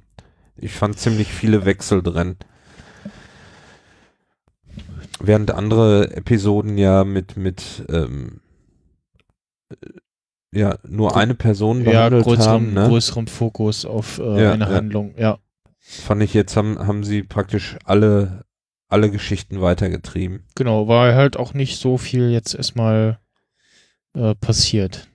Ich 0.58 0.74
fand 0.74 1.00
ziemlich 1.00 1.30
viele 1.30 1.66
Wechsel 1.66 2.04
drin. 2.04 2.36
Während 5.22 5.52
andere 5.52 6.16
Episoden 6.16 6.78
ja 6.78 7.06
mit, 7.06 7.38
mit 7.38 7.86
ähm, 7.90 8.42
äh, 9.70 9.76
ja, 10.52 10.78
nur 10.88 11.16
eine 11.16 11.36
Person 11.36 11.80
Ja, 11.84 11.92
behandelt 12.10 12.24
größerem, 12.26 12.48
haben, 12.48 12.74
ne? 12.74 12.88
größerem 12.88 13.28
Fokus 13.28 13.86
auf 13.86 14.20
äh, 14.20 14.44
Ja, 14.44 14.52
eine 14.54 14.66
ja. 14.66 14.72
Handlung. 14.72 15.14
Ja. 15.18 15.40
Fand 15.80 16.22
ich 16.24 16.34
jetzt 16.34 16.58
haben, 16.58 16.80
haben 16.80 17.04
sie 17.04 17.24
praktisch 17.24 17.78
alle, 17.86 18.44
alle 18.88 19.10
Geschichten 19.12 19.62
weitergetrieben. 19.62 20.44
Genau, 20.56 20.88
war 20.88 21.14
halt 21.16 21.38
auch 21.38 21.54
nicht 21.54 21.80
so 21.80 21.98
viel 21.98 22.30
jetzt 22.32 22.54
erstmal 22.56 23.20
äh, 24.16 24.36
passiert. 24.36 25.08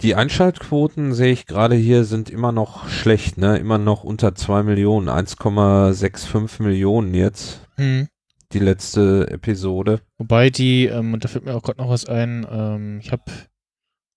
Die 0.00 0.14
Einschaltquoten 0.14 1.12
sehe 1.12 1.32
ich 1.32 1.46
gerade 1.46 1.74
hier 1.74 2.04
sind 2.04 2.30
immer 2.30 2.52
noch 2.52 2.88
schlecht, 2.88 3.36
ne? 3.36 3.56
Immer 3.58 3.78
noch 3.78 4.04
unter 4.04 4.32
2 4.32 4.62
Millionen, 4.62 5.08
1,65 5.08 6.62
Millionen 6.62 7.14
jetzt, 7.14 7.66
Hm. 7.74 8.06
die 8.52 8.60
letzte 8.60 9.28
Episode. 9.28 10.00
Wobei 10.16 10.50
die, 10.50 10.86
ähm, 10.86 11.14
und 11.14 11.24
da 11.24 11.28
fällt 11.28 11.46
mir 11.46 11.54
auch 11.56 11.62
gerade 11.64 11.80
noch 11.80 11.88
was 11.90 12.04
ein, 12.04 12.46
ähm, 12.48 13.00
ich 13.00 13.10
habe 13.10 13.24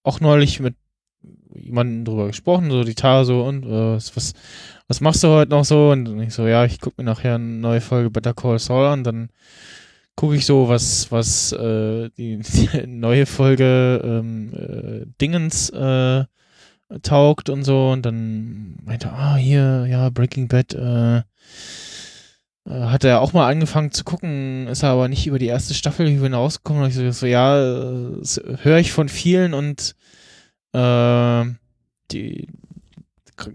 auch 0.03 0.20
neulich 0.20 0.60
mit 0.60 0.76
jemandem 1.56 2.06
drüber 2.06 2.28
gesprochen, 2.28 2.70
so 2.70 2.84
die 2.84 2.94
Tage 2.94 3.26
so, 3.26 3.44
und 3.44 3.66
äh, 3.66 3.95
was, 3.95 4.34
was, 4.91 4.99
machst 4.99 5.23
du 5.23 5.30
heute 5.30 5.51
noch 5.51 5.63
so? 5.63 5.91
Und 5.91 6.19
ich 6.19 6.34
so, 6.34 6.45
ja, 6.47 6.65
ich 6.65 6.81
gucke 6.81 7.01
mir 7.01 7.05
nachher 7.05 7.35
eine 7.35 7.45
neue 7.45 7.80
Folge 7.80 8.09
Better 8.09 8.34
Call 8.34 8.59
Saul 8.59 8.85
an, 8.88 9.05
dann 9.05 9.30
gucke 10.18 10.35
ich 10.35 10.45
so, 10.45 10.68
was, 10.68 11.09
was 11.13 11.53
äh, 11.53 12.09
die, 12.18 12.39
die 12.73 12.88
neue 12.88 13.26
Folge 13.26 14.01
ähm, 14.03 14.53
äh, 14.53 15.05
Dingens 15.22 15.69
äh, 15.69 16.26
taugt 17.03 17.49
und 17.49 17.63
so, 17.63 17.91
und 17.91 18.05
dann 18.05 18.76
meinte, 18.84 19.13
ah, 19.13 19.38
hier, 19.38 19.85
ja, 19.89 20.09
Breaking 20.09 20.49
Bad, 20.49 20.73
äh, 20.73 21.19
äh, 21.19 21.23
hat 22.65 23.05
er 23.05 23.22
auch 23.22 23.31
mal 23.31 23.49
angefangen 23.49 23.93
zu 23.93 24.03
gucken, 24.03 24.68
ist 24.68 24.84
er 24.84 24.89
aber 24.89 25.07
nicht 25.07 25.26
über 25.26 25.39
die 25.39 25.47
erste 25.47 25.73
Staffel 25.73 26.05
hinausgekommen. 26.09 26.84
Und 26.84 26.89
ich 26.89 26.95
so, 26.95 27.09
so 27.11 27.26
ja, 27.26 27.57
äh, 27.61 28.57
höre 28.61 28.77
ich 28.77 28.91
von 28.91 29.07
vielen 29.07 29.53
und 29.53 29.95
äh, 30.73 31.45
die 32.11 32.49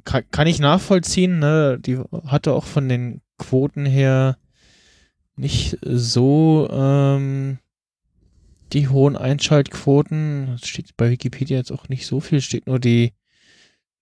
kann, 0.04 0.24
kann 0.30 0.46
ich 0.46 0.58
nachvollziehen, 0.58 1.38
ne? 1.38 1.78
Die 1.78 1.98
hatte 2.26 2.52
auch 2.52 2.64
von 2.64 2.88
den 2.88 3.20
Quoten 3.38 3.86
her 3.86 4.38
nicht 5.36 5.78
so 5.82 6.68
ähm, 6.70 7.58
die 8.72 8.88
hohen 8.88 9.16
Einschaltquoten. 9.16 10.48
Das 10.52 10.68
steht 10.68 10.96
bei 10.96 11.10
Wikipedia 11.10 11.58
jetzt 11.58 11.72
auch 11.72 11.88
nicht 11.88 12.06
so 12.06 12.20
viel, 12.20 12.40
steht 12.40 12.66
nur 12.66 12.78
die 12.78 13.12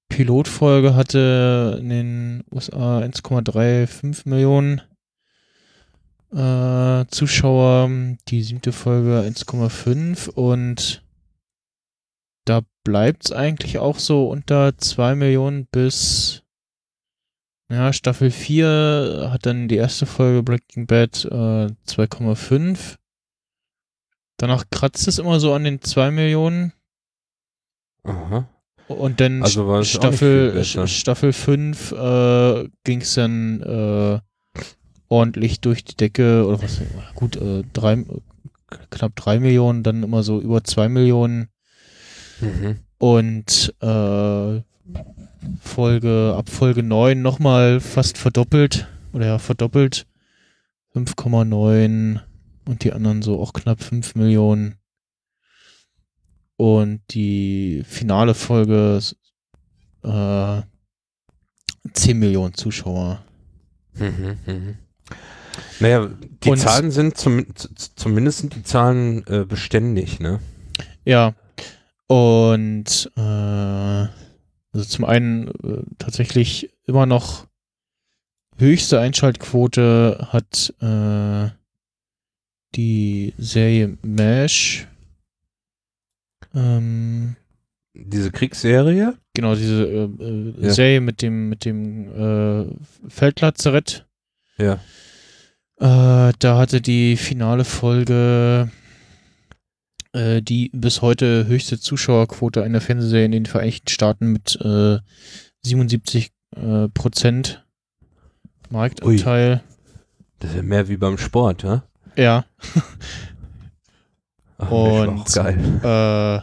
Pilotfolge 0.09 0.95
hatte 0.95 1.79
in 1.81 1.89
den 1.89 2.45
USA 2.53 3.01
1,35 3.01 4.29
Millionen 4.29 4.83
äh, 6.33 7.05
Zuschauer, 7.09 7.91
die 8.29 8.43
siebte 8.43 8.73
Folge 8.73 9.21
1,5 9.21 10.31
und 10.31 11.04
da 12.45 12.63
bleibt 12.85 13.27
es 13.27 13.33
eigentlich 13.33 13.79
auch 13.79 13.99
so 13.99 14.29
unter 14.29 14.77
2 14.77 15.15
Millionen 15.15 15.67
bis 15.67 16.45
ja, 17.71 17.93
Staffel 17.93 18.31
4 18.31 19.31
hat 19.33 19.47
dann 19.47 19.69
die 19.69 19.77
erste 19.77 20.07
Folge 20.07 20.43
Breaking 20.43 20.87
Bad 20.87 21.25
äh, 21.25 21.69
2,5. 21.89 22.97
Danach 24.37 24.65
kratzt 24.71 25.09
es 25.09 25.19
immer 25.19 25.41
so 25.41 25.55
an 25.55 25.65
den 25.65 25.81
2 25.81 26.11
Millionen 26.11 26.73
Aha. 28.03 28.49
und 28.89 29.21
dann 29.21 29.43
Also 29.43 29.83
Staffel, 29.83 30.63
Staffel 30.65 31.33
5 31.33 31.93
äh, 31.93 32.69
ging 32.85 33.01
es 33.01 33.15
dann 33.15 33.63
äh, 33.63 34.21
ordentlich 35.09 35.61
durch 35.61 35.85
die 35.85 35.97
Decke, 35.97 36.47
oder 36.47 36.63
was, 36.63 36.83
gut, 37.15 37.37
äh, 37.37 37.65
drei, 37.73 38.05
knapp 38.91 39.17
3 39.17 39.41
Millionen, 39.41 39.83
dann 39.83 40.03
immer 40.03 40.23
so 40.23 40.41
über 40.41 40.63
2 40.63 40.91
Millionen 40.91 41.49
Mhm. 42.41 42.79
und 42.99 43.75
äh, 43.81 44.61
Folge, 45.61 46.35
ab 46.37 46.49
Folge 46.49 46.83
9 46.83 47.21
nochmal 47.21 47.81
fast 47.81 48.19
verdoppelt, 48.19 48.87
oder 49.13 49.27
ja, 49.27 49.39
verdoppelt, 49.39 50.07
5,9 50.95 52.21
und 52.67 52.85
die 52.85 52.93
anderen 52.93 53.23
so 53.23 53.41
auch 53.41 53.53
knapp 53.53 53.83
5 53.83 54.15
Millionen. 54.15 54.77
Und 56.57 57.01
die 57.11 57.83
finale 57.87 58.33
Folge 58.35 59.01
äh, 60.05 60.63
10 61.93 62.19
Millionen 62.19 62.55
Zuschauer. 62.55 63.23
Mhm. 63.95 64.39
Mhm. 64.47 64.77
Naja, 65.81 66.09
die 66.45 66.51
Und- 66.51 66.59
Zahlen 66.59 66.91
sind 66.91 67.17
zum, 67.19 67.45
zumindest 67.97 68.39
sind 68.39 68.55
die 68.55 68.63
Zahlen 68.63 69.27
äh, 69.27 69.45
beständig, 69.45 70.21
ne? 70.21 70.41
Ja. 71.05 71.35
Und 72.07 73.11
äh, 73.17 73.21
also 73.21 74.85
zum 74.89 75.05
einen 75.05 75.49
äh, 75.49 75.83
tatsächlich 75.99 76.71
immer 76.87 77.07
noch 77.07 77.47
höchste 78.59 79.01
Einschaltquote 79.01 80.29
hat 80.31 80.75
äh, 80.81 81.51
die 82.75 83.35
Serie 83.39 83.97
MASH. 84.03 84.87
Ähm, 86.55 87.37
Diese 87.95 88.31
Kriegsserie? 88.31 89.15
genau, 89.35 89.55
diese 89.57 89.85
äh, 89.85 90.05
äh, 90.05 90.55
Ja. 90.61 90.71
Serie 90.71 91.01
mit 91.01 91.23
dem, 91.23 91.49
mit 91.49 91.65
dem 91.65 92.09
äh, 92.13 92.67
Feldlazarett. 93.09 94.07
Ja. 94.59 94.75
Äh, 95.79 96.33
da 96.39 96.59
hatte 96.59 96.81
die 96.81 97.17
finale 97.17 97.65
Folge 97.65 98.71
äh, 100.15 100.41
die 100.43 100.71
bis 100.73 101.03
heute 101.03 101.47
höchste 101.47 101.79
Zuschauerquote 101.79 102.63
einer 102.63 102.81
Fernsehserie 102.81 103.27
in 103.27 103.33
den 103.33 103.47
Vereinigten 103.47 103.89
Staaten 103.89 104.33
mit 104.33 104.59
äh, 104.63 104.99
77 105.63 106.31
äh, 106.57 106.89
Prozent 106.89 107.65
Marktanteil. 108.71 109.63
Das 110.41 110.51
ist 110.51 110.57
ja 110.57 110.63
mehr 110.63 110.89
wie 110.89 110.97
beim 110.97 111.19
Sport, 111.19 111.63
ja? 111.63 111.85
Ja, 112.17 112.45
Ach, 114.59 114.71
Und- 114.71 115.33
geil. 115.33 115.59
äh, 115.83 116.41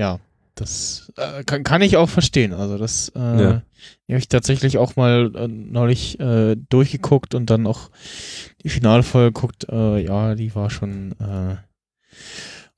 ja, 0.00 0.18
das 0.54 1.12
äh, 1.16 1.44
kann, 1.44 1.64
kann 1.64 1.82
ich 1.82 1.96
auch 1.96 2.08
verstehen. 2.08 2.52
Also 2.54 2.78
das 2.78 3.10
äh, 3.14 3.18
Ja. 3.20 3.48
habe 3.52 3.62
ich 4.18 4.28
tatsächlich 4.28 4.78
auch 4.78 4.96
mal 4.96 5.30
äh, 5.34 5.48
neulich 5.48 6.18
äh, 6.20 6.56
durchgeguckt 6.68 7.34
und 7.34 7.50
dann 7.50 7.66
auch 7.66 7.90
die 8.62 8.68
Finalfolge 8.70 9.32
geguckt. 9.32 9.66
Äh, 9.70 10.04
ja, 10.04 10.34
die 10.34 10.54
war 10.54 10.70
schon 10.70 11.14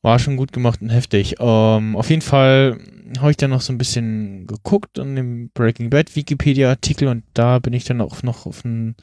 war 0.05 0.18
schon 0.18 0.36
gut 0.36 0.52
gemacht 0.52 0.82
und 0.82 0.90
heftig. 0.90 1.36
Ähm, 1.40 1.97
auf 1.97 2.10
jeden 2.10 2.20
Fall 2.20 2.78
habe 3.18 3.31
ich 3.31 3.39
dann 3.39 3.51
noch 3.51 3.62
so 3.62 3.72
ein 3.72 3.78
bisschen 3.78 4.47
geguckt 4.47 4.98
an 4.98 5.16
dem 5.16 5.48
Breaking 5.55 5.89
Bad 5.89 6.14
Wikipedia 6.14 6.68
Artikel 6.68 7.09
und 7.09 7.24
da 7.32 7.59
bin 7.59 7.72
ich 7.72 7.85
dann 7.85 8.02
auch 8.02 8.22
noch 8.22 8.44
auf 8.44 8.66
einen 8.66 8.97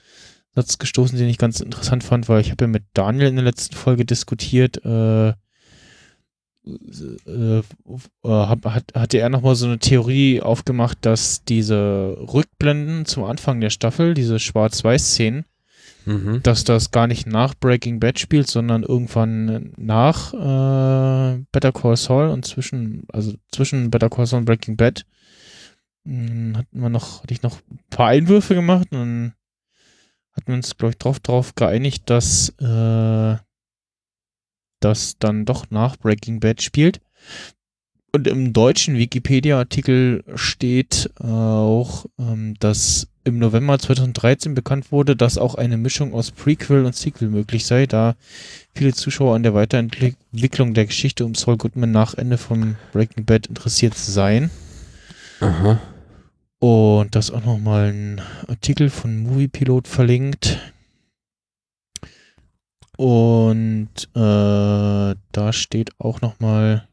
Satz 0.54 0.78
gestoßen, 0.78 1.18
den 1.18 1.28
ich 1.28 1.40
ganz 1.40 1.60
interessant 1.60 2.04
fand, 2.04 2.30
weil 2.30 2.42
ich 2.42 2.52
habe 2.52 2.66
ja 2.66 2.68
mit 2.68 2.84
Daniel 2.94 3.30
in 3.30 3.36
der 3.36 3.46
letzten 3.46 3.76
Folge 3.76 4.06
diskutiert, 4.06 4.86
äh, 4.86 5.30
äh, 5.30 5.34
äh, 7.26 7.64
hat, 8.24 8.94
hatte 8.94 9.18
er 9.18 9.30
nochmal 9.30 9.56
so 9.56 9.66
eine 9.66 9.80
Theorie 9.80 10.42
aufgemacht, 10.42 11.00
dass 11.02 11.44
diese 11.44 12.16
Rückblenden 12.32 13.06
zum 13.06 13.24
Anfang 13.24 13.60
der 13.60 13.72
Staffel, 13.72 14.14
diese 14.14 14.38
Schwarz-Weiß-Szenen, 14.38 15.46
mhm. 16.06 16.42
dass 16.44 16.64
das 16.64 16.92
gar 16.92 17.08
nicht 17.08 17.28
nach 17.28 17.56
Breaking 17.56 18.00
Bad 18.00 18.20
spielt, 18.20 18.48
sondern 18.48 18.84
irgendwann 18.84 19.74
nach 19.78 20.34
äh, 20.34 21.44
Better 21.52 21.72
Call 21.72 21.98
Saul 21.98 22.30
und 22.30 22.46
zwischen, 22.46 23.06
also 23.12 23.34
zwischen 23.52 23.92
Better 23.92 24.10
Call 24.10 24.26
Saul 24.26 24.40
und 24.40 24.46
Breaking 24.46 24.78
Bad 24.78 25.06
hm, 26.06 26.58
hatten 26.58 26.82
wir 26.82 26.90
noch, 26.90 27.24
hatte 27.24 27.34
ich 27.34 27.44
noch 27.44 27.60
ein 27.70 27.80
paar 27.90 28.08
Einwürfe 28.08 28.56
gemacht 28.56 28.88
und 28.92 28.98
dann 28.98 29.34
hatten 30.34 30.48
wir 30.48 30.56
uns, 30.56 30.78
glaube 30.78 30.92
ich, 30.92 30.98
drauf, 30.98 31.20
drauf 31.20 31.56
geeinigt, 31.56 32.10
dass 32.10 32.50
äh, 32.60 33.38
das 34.80 35.18
dann 35.20 35.46
doch 35.46 35.70
nach 35.70 35.98
Breaking 35.98 36.40
Bad 36.40 36.62
spielt. 36.62 37.02
Und 38.14 38.28
im 38.28 38.52
deutschen 38.52 38.98
Wikipedia-Artikel 38.98 40.24
steht 40.36 41.12
äh, 41.20 41.28
auch, 41.28 42.06
ähm, 42.20 42.56
dass 42.60 43.08
im 43.24 43.38
November 43.40 43.78
2013 43.78 44.56
bekannt 44.56 44.92
wurde, 44.92 45.16
dass 45.16 45.38
auch 45.38 45.56
eine 45.56 45.78
Mischung 45.78 46.14
aus 46.14 46.32
Prequel 46.32 46.86
und 46.86 46.96
Sequel 46.96 47.30
möglich 47.30 47.66
sei, 47.66 47.86
da 47.86 48.16
viele 48.74 48.94
Zuschauer 48.94 49.36
an 49.36 49.44
der 49.44 49.54
Weiterentwicklung 49.54 50.74
der 50.74 50.86
Geschichte 50.86 51.26
um 51.26 51.36
Saul 51.36 51.58
Goodman 51.58 51.92
nach 51.92 52.16
Ende 52.16 52.38
von 52.38 52.78
Breaking 52.92 53.26
Bad 53.26 53.48
interessiert 53.48 53.96
seien. 53.96 54.50
Aha. 55.40 55.80
Und 56.60 57.16
das 57.16 57.32
auch 57.32 57.44
nochmal 57.44 57.92
ein 57.92 58.22
Artikel 58.48 58.90
von 58.90 59.24
Moviepilot 59.24 59.88
verlinkt. 59.88 60.60
Und 62.98 63.90
äh, 64.16 65.16
da 65.32 65.54
steht 65.54 66.00
auch 66.00 66.22
nochmal. 66.22 66.88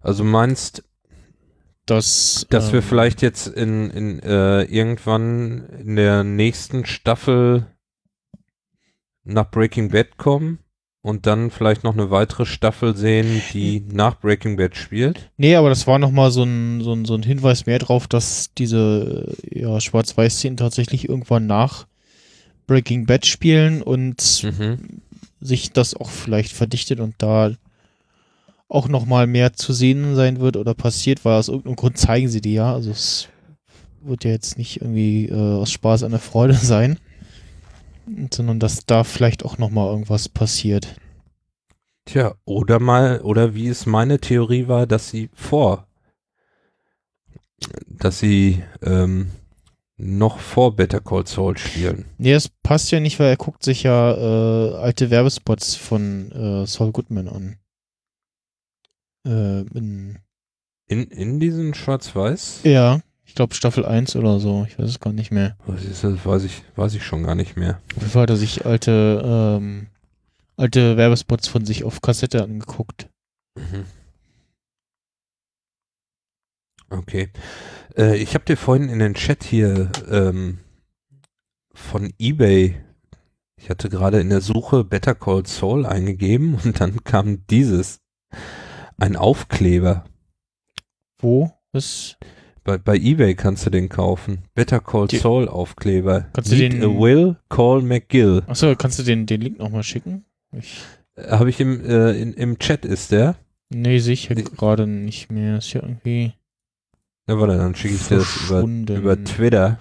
Also 0.00 0.22
meinst, 0.22 0.84
dass, 1.90 2.46
dass 2.50 2.68
ähm, 2.68 2.74
wir 2.74 2.82
vielleicht 2.82 3.22
jetzt 3.22 3.48
in, 3.48 3.90
in 3.90 4.20
äh, 4.20 4.62
irgendwann 4.62 5.66
in 5.80 5.96
der 5.96 6.24
nächsten 6.24 6.86
Staffel 6.86 7.66
nach 9.24 9.50
Breaking 9.50 9.90
Bad 9.90 10.16
kommen 10.16 10.60
und 11.02 11.26
dann 11.26 11.50
vielleicht 11.50 11.82
noch 11.84 11.94
eine 11.94 12.10
weitere 12.10 12.46
Staffel 12.46 12.96
sehen, 12.96 13.42
die 13.52 13.84
nach 13.90 14.20
Breaking 14.20 14.56
Bad 14.56 14.76
spielt? 14.76 15.30
Nee, 15.36 15.56
aber 15.56 15.68
das 15.68 15.86
war 15.86 15.98
nochmal 15.98 16.30
so 16.30 16.44
ein, 16.44 16.82
so, 16.82 16.92
ein, 16.92 17.04
so 17.04 17.14
ein 17.14 17.22
Hinweis 17.22 17.66
mehr 17.66 17.78
drauf, 17.78 18.06
dass 18.06 18.52
diese 18.56 19.34
ja, 19.50 19.80
Schwarz-Weiß-Szenen 19.80 20.56
tatsächlich 20.56 21.08
irgendwann 21.08 21.46
nach 21.46 21.86
Breaking 22.66 23.06
Bad 23.06 23.26
spielen 23.26 23.82
und 23.82 24.42
mhm. 24.44 25.02
sich 25.40 25.72
das 25.72 25.94
auch 25.94 26.10
vielleicht 26.10 26.52
verdichtet 26.52 27.00
und 27.00 27.14
da 27.18 27.52
auch 28.70 28.88
noch 28.88 29.04
mal 29.04 29.26
mehr 29.26 29.52
zu 29.52 29.72
sehen 29.72 30.14
sein 30.14 30.40
wird 30.40 30.56
oder 30.56 30.74
passiert, 30.74 31.24
weil 31.24 31.34
aus 31.38 31.48
irgendeinem 31.48 31.76
Grund 31.76 31.98
zeigen 31.98 32.28
sie 32.28 32.40
die 32.40 32.54
ja. 32.54 32.72
Also 32.72 32.92
es 32.92 33.28
wird 34.00 34.24
ja 34.24 34.30
jetzt 34.30 34.56
nicht 34.56 34.80
irgendwie 34.80 35.26
äh, 35.26 35.34
aus 35.34 35.70
Spaß 35.72 36.04
eine 36.04 36.20
Freude 36.20 36.54
sein, 36.62 36.98
sondern 38.32 38.60
dass 38.60 38.86
da 38.86 39.04
vielleicht 39.04 39.44
auch 39.44 39.58
noch 39.58 39.70
mal 39.70 39.90
irgendwas 39.90 40.28
passiert. 40.28 40.96
Tja, 42.06 42.34
oder 42.44 42.80
mal, 42.80 43.20
oder 43.20 43.54
wie 43.54 43.68
es 43.68 43.86
meine 43.86 44.20
Theorie 44.20 44.68
war, 44.68 44.86
dass 44.86 45.10
sie 45.10 45.30
vor, 45.34 45.86
dass 47.86 48.20
sie 48.20 48.62
ähm, 48.82 49.30
noch 49.96 50.38
vor 50.38 50.74
Better 50.76 51.00
Call 51.00 51.26
Saul 51.26 51.58
spielen. 51.58 52.06
Nee, 52.18 52.32
das 52.32 52.48
passt 52.62 52.90
ja 52.90 53.00
nicht, 53.00 53.18
weil 53.18 53.28
er 53.28 53.36
guckt 53.36 53.62
sich 53.62 53.82
ja 53.82 54.14
äh, 54.14 54.74
alte 54.76 55.10
Werbespots 55.10 55.74
von 55.74 56.32
äh, 56.32 56.66
Saul 56.66 56.92
Goodman 56.92 57.28
an. 57.28 57.59
Äh, 59.26 59.60
in, 59.60 60.18
in, 60.86 61.04
in 61.04 61.40
diesen 61.40 61.74
Schwarz-Weiß? 61.74 62.60
Ja, 62.64 63.00
ich 63.24 63.34
glaube 63.34 63.54
Staffel 63.54 63.84
1 63.84 64.16
oder 64.16 64.40
so, 64.40 64.64
ich 64.68 64.78
weiß 64.78 64.88
es 64.88 65.00
gar 65.00 65.12
nicht 65.12 65.30
mehr. 65.30 65.56
Was 65.66 65.84
ist 65.84 66.02
das? 66.04 66.24
Weiß 66.24 66.44
ich, 66.44 66.62
weiß 66.76 66.94
ich 66.94 67.04
schon 67.04 67.22
gar 67.22 67.34
nicht 67.34 67.56
mehr. 67.56 67.80
Auf 67.94 68.02
jeden 68.02 68.10
Fall 68.10 68.22
hat 68.22 68.30
er 68.30 68.36
sich 68.36 68.66
alte, 68.66 69.22
ähm, 69.24 69.86
alte 70.56 70.96
Werbespots 70.96 71.48
von 71.48 71.64
sich 71.64 71.84
auf 71.84 72.00
Kassette 72.00 72.42
angeguckt. 72.42 73.08
Mhm. 73.56 73.84
Okay. 76.90 77.28
Äh, 77.96 78.16
ich 78.16 78.34
habe 78.34 78.44
dir 78.44 78.56
vorhin 78.56 78.88
in 78.88 78.98
den 78.98 79.14
Chat 79.14 79.44
hier 79.44 79.90
ähm, 80.10 80.58
von 81.72 82.12
eBay, 82.18 82.76
ich 83.56 83.68
hatte 83.70 83.88
gerade 83.88 84.20
in 84.20 84.30
der 84.30 84.40
Suche 84.40 84.84
Better 84.84 85.14
Call 85.14 85.46
Saul 85.46 85.86
eingegeben 85.86 86.54
und 86.64 86.80
dann 86.80 87.04
kam 87.04 87.46
dieses. 87.46 88.00
Ein 89.00 89.16
Aufkleber. 89.16 90.04
Wo? 91.18 91.50
Was? 91.72 92.18
Bei, 92.64 92.76
bei 92.76 92.96
eBay 92.96 93.34
kannst 93.34 93.64
du 93.64 93.70
den 93.70 93.88
kaufen. 93.88 94.44
Better 94.54 94.80
Call 94.80 95.06
Die, 95.08 95.16
Saul 95.16 95.48
Aufkleber. 95.48 96.28
Kannst 96.34 96.52
Need 96.52 96.74
du 96.74 96.78
den? 96.80 97.00
Will, 97.00 97.36
call 97.48 97.80
McGill. 97.80 98.42
Achso, 98.46 98.76
kannst 98.76 98.98
du 98.98 99.02
den, 99.02 99.24
den 99.24 99.40
Link 99.40 99.58
nochmal 99.58 99.84
schicken? 99.84 100.26
Ich 100.52 100.82
äh, 101.16 101.30
Habe 101.30 101.48
ich 101.48 101.58
im, 101.60 101.82
äh, 101.82 102.12
in, 102.12 102.34
im 102.34 102.58
Chat, 102.58 102.84
ist 102.84 103.10
der? 103.10 103.36
Nee, 103.70 104.00
sicher 104.00 104.34
gerade 104.34 104.86
nicht 104.86 105.32
mehr. 105.32 105.56
Ist 105.58 105.72
ja 105.72 105.82
irgendwie. 105.82 106.34
Na 107.26 107.40
warte, 107.40 107.56
dann 107.56 107.74
schicke 107.74 107.94
ich 107.94 108.06
dir 108.06 108.18
das 108.18 108.36
über, 108.36 108.60
über 108.60 109.24
Twitter. 109.24 109.80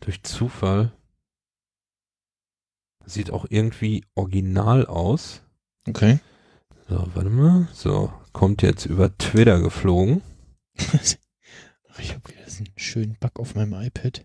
Durch 0.00 0.20
Zufall. 0.24 0.90
Sieht 3.10 3.32
auch 3.32 3.44
irgendwie 3.48 4.04
original 4.14 4.86
aus. 4.86 5.42
Okay. 5.88 6.20
So, 6.88 7.08
warte 7.12 7.28
mal. 7.28 7.66
So, 7.72 8.12
kommt 8.32 8.62
jetzt 8.62 8.86
über 8.86 9.18
Twitter 9.18 9.58
geflogen. 9.60 10.22
ich 11.98 12.14
habe 12.14 12.28
wieder 12.28 12.46
einen 12.46 12.68
schönen 12.76 13.16
Bug 13.18 13.40
auf 13.40 13.56
meinem 13.56 13.74
iPad. 13.74 14.24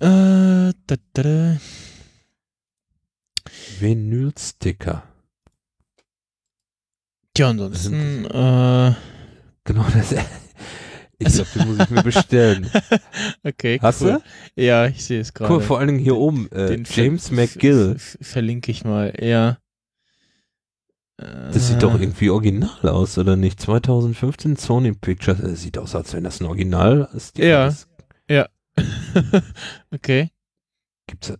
Äh, 0.00 0.72
da, 0.86 0.96
da, 1.12 1.22
da. 1.22 1.60
Vinylsticker. 3.78 5.04
Tja, 7.34 7.50
ansonsten, 7.50 8.24
äh, 8.24 8.94
genau 9.62 9.86
das. 9.94 10.12
Ich 11.18 11.32
glaube, 11.32 11.48
den 11.54 11.68
muss 11.68 11.78
ich 11.80 11.90
mir 11.90 12.02
bestellen. 12.02 12.70
okay, 13.42 13.78
Hast 13.80 14.02
cool. 14.02 14.20
du? 14.54 14.62
Ja, 14.62 14.86
ich 14.86 15.04
sehe 15.04 15.20
es 15.20 15.32
gerade. 15.32 15.52
Cool, 15.52 15.60
vor 15.60 15.78
allen 15.78 15.88
Dingen 15.88 16.00
hier 16.00 16.16
oben. 16.16 16.50
Äh, 16.52 16.82
James 16.84 17.30
McGill. 17.30 17.96
Verlinke 17.98 18.70
ich 18.70 18.84
mal. 18.84 19.14
Ja. 19.20 19.58
Das 21.16 21.68
sieht 21.68 21.82
doch 21.82 21.98
äh. 21.98 22.02
irgendwie 22.02 22.28
original 22.28 22.88
aus, 22.90 23.16
oder 23.16 23.36
nicht? 23.36 23.60
2015 23.60 24.56
Sony 24.56 24.92
Pictures. 24.92 25.40
Das 25.40 25.62
sieht 25.62 25.78
aus, 25.78 25.94
als 25.94 26.12
wenn 26.12 26.24
das 26.24 26.40
ein 26.40 26.46
Original 26.46 27.08
ist. 27.14 27.38
Ja. 27.38 27.72
Ja. 28.28 28.48
okay. 29.90 30.30
Gibt's 31.06 31.32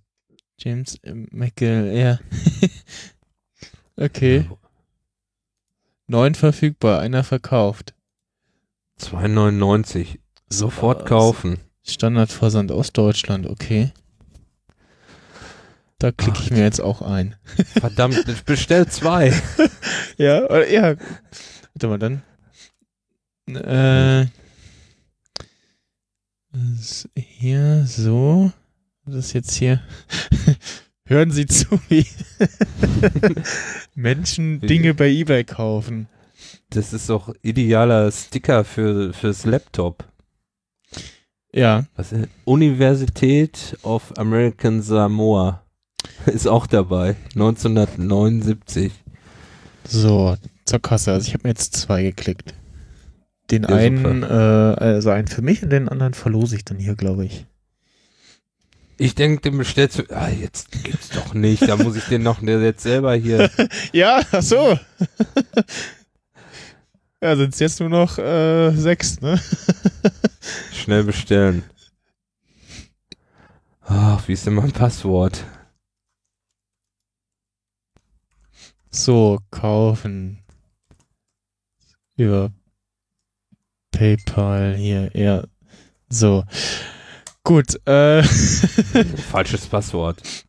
James 0.59 0.99
McGill, 1.05 1.93
ja. 1.95 2.19
okay. 3.97 4.49
Neun 6.07 6.35
verfügbar, 6.35 7.01
einer 7.01 7.25
verkauft. 7.25 7.96
2,99. 9.01 10.19
Sofort 10.49 11.07
kaufen. 11.07 11.59
Standardversand 11.83 12.73
aus 12.73 12.93
Deutschland, 12.93 13.47
okay. 13.47 13.93
Da 15.99 16.13
klicke 16.13 16.41
ich 16.41 16.51
mir 16.51 16.63
jetzt 16.63 16.81
auch 16.81 17.01
ein. 17.03 17.37
Verdammt, 17.79 18.45
bestell 18.45 18.87
zwei. 18.87 19.33
ja, 20.19 20.63
ja. 20.65 20.97
Warte 21.75 21.89
mal, 21.89 21.99
dann. 21.99 22.23
Äh, 23.55 24.27
hier, 27.15 27.85
so 27.87 28.53
das 29.07 29.33
jetzt 29.33 29.55
hier. 29.55 29.81
Hören 31.07 31.31
Sie 31.31 31.47
zu, 31.47 31.81
wie 31.89 32.05
Menschen 33.95 34.61
Dinge 34.61 34.95
bei 34.95 35.09
eBay 35.09 35.45
kaufen. 35.45 36.09
Das 36.71 36.93
ist 36.93 37.09
doch 37.09 37.33
idealer 37.43 38.11
Sticker 38.11 38.65
für 38.65 39.13
fürs 39.13 39.45
Laptop. 39.45 40.05
Ja. 41.53 41.85
Was 41.97 42.13
ist? 42.13 42.29
Universität 42.45 43.79
of 43.83 44.13
American 44.19 44.83
Samoa 44.83 45.63
ist 46.27 46.47
auch 46.47 46.67
dabei. 46.67 47.17
1979. 47.35 48.93
So, 49.89 50.37
zur 50.65 50.81
Kasse. 50.81 51.13
Also 51.13 51.29
ich 51.29 51.35
habe 51.35 51.45
mir 51.45 51.51
jetzt 51.51 51.75
zwei 51.75 52.03
geklickt. 52.03 52.55
Den 53.51 53.63
ja, 53.63 53.69
einen, 53.69 54.23
äh, 54.23 54.27
also 54.27 55.11
einen 55.11 55.29
für 55.29 55.43
mich 55.43 55.63
und 55.63 55.71
den 55.71 55.89
anderen 55.89 56.15
verlose 56.15 56.57
ich 56.57 56.65
dann 56.65 56.79
hier, 56.79 56.97
glaube 56.97 57.25
ich. 57.25 57.47
Ich 58.99 59.15
denke, 59.15 59.43
den 59.43 59.59
bestellst 59.59 59.99
du. 59.99 60.03
Ah, 60.11 60.29
jetzt 60.29 60.73
gibt's 60.83 61.11
doch 61.11 61.35
nicht. 61.35 61.69
Da 61.69 61.77
muss 61.77 61.97
ich 61.97 62.05
den 62.05 62.23
noch 62.23 62.43
jetzt 62.43 62.83
selber 62.83 63.15
hier. 63.15 63.51
ja, 63.93 64.21
ach 64.33 64.43
so. 64.43 64.79
ja, 67.27 67.35
sind 67.35 67.55
es 67.55 67.59
jetzt 67.59 67.81
nur 67.81 67.89
noch 67.89 68.19
äh, 68.19 68.71
sechs, 68.71 69.21
ne? 69.21 69.41
Schnell 70.73 71.03
bestellen. 71.03 71.65
Ach, 73.81 74.29
wie 74.29 74.33
ist 74.33 74.47
denn 74.47 74.55
mein 74.55 74.71
Passwort? 74.71 75.45
So, 78.91 79.41
kaufen. 79.51 80.39
Über 82.17 82.53
PayPal 83.91 84.77
hier, 84.77 85.11
ja. 85.15 85.43
So. 86.09 86.45
Gut, 87.43 87.75
äh. 87.89 88.23
Falsches 89.33 89.67
Passwort. 89.67 90.46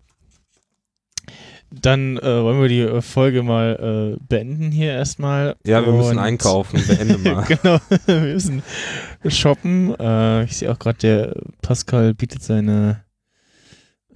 Dann 1.70 2.18
äh, 2.18 2.44
wollen 2.44 2.62
wir 2.62 2.70
die 2.70 3.02
Folge 3.02 3.44
mal 3.44 4.16
äh, 4.16 4.24
beenden 4.28 4.72
hier 4.72 4.94
erstmal. 4.94 5.56
Ja, 5.66 5.86
wir 5.86 5.92
müssen 5.92 6.18
einkaufen. 6.18 6.82
Beende 6.88 7.18
mal. 7.18 7.44
genau, 7.48 7.80
wir 8.06 8.20
müssen 8.22 8.64
shoppen. 9.28 9.94
Äh, 10.00 10.46
ich 10.46 10.58
sehe 10.58 10.72
auch 10.72 10.80
gerade, 10.80 10.98
der 11.00 11.36
Pascal 11.62 12.14
bietet 12.14 12.42
seine 12.42 13.04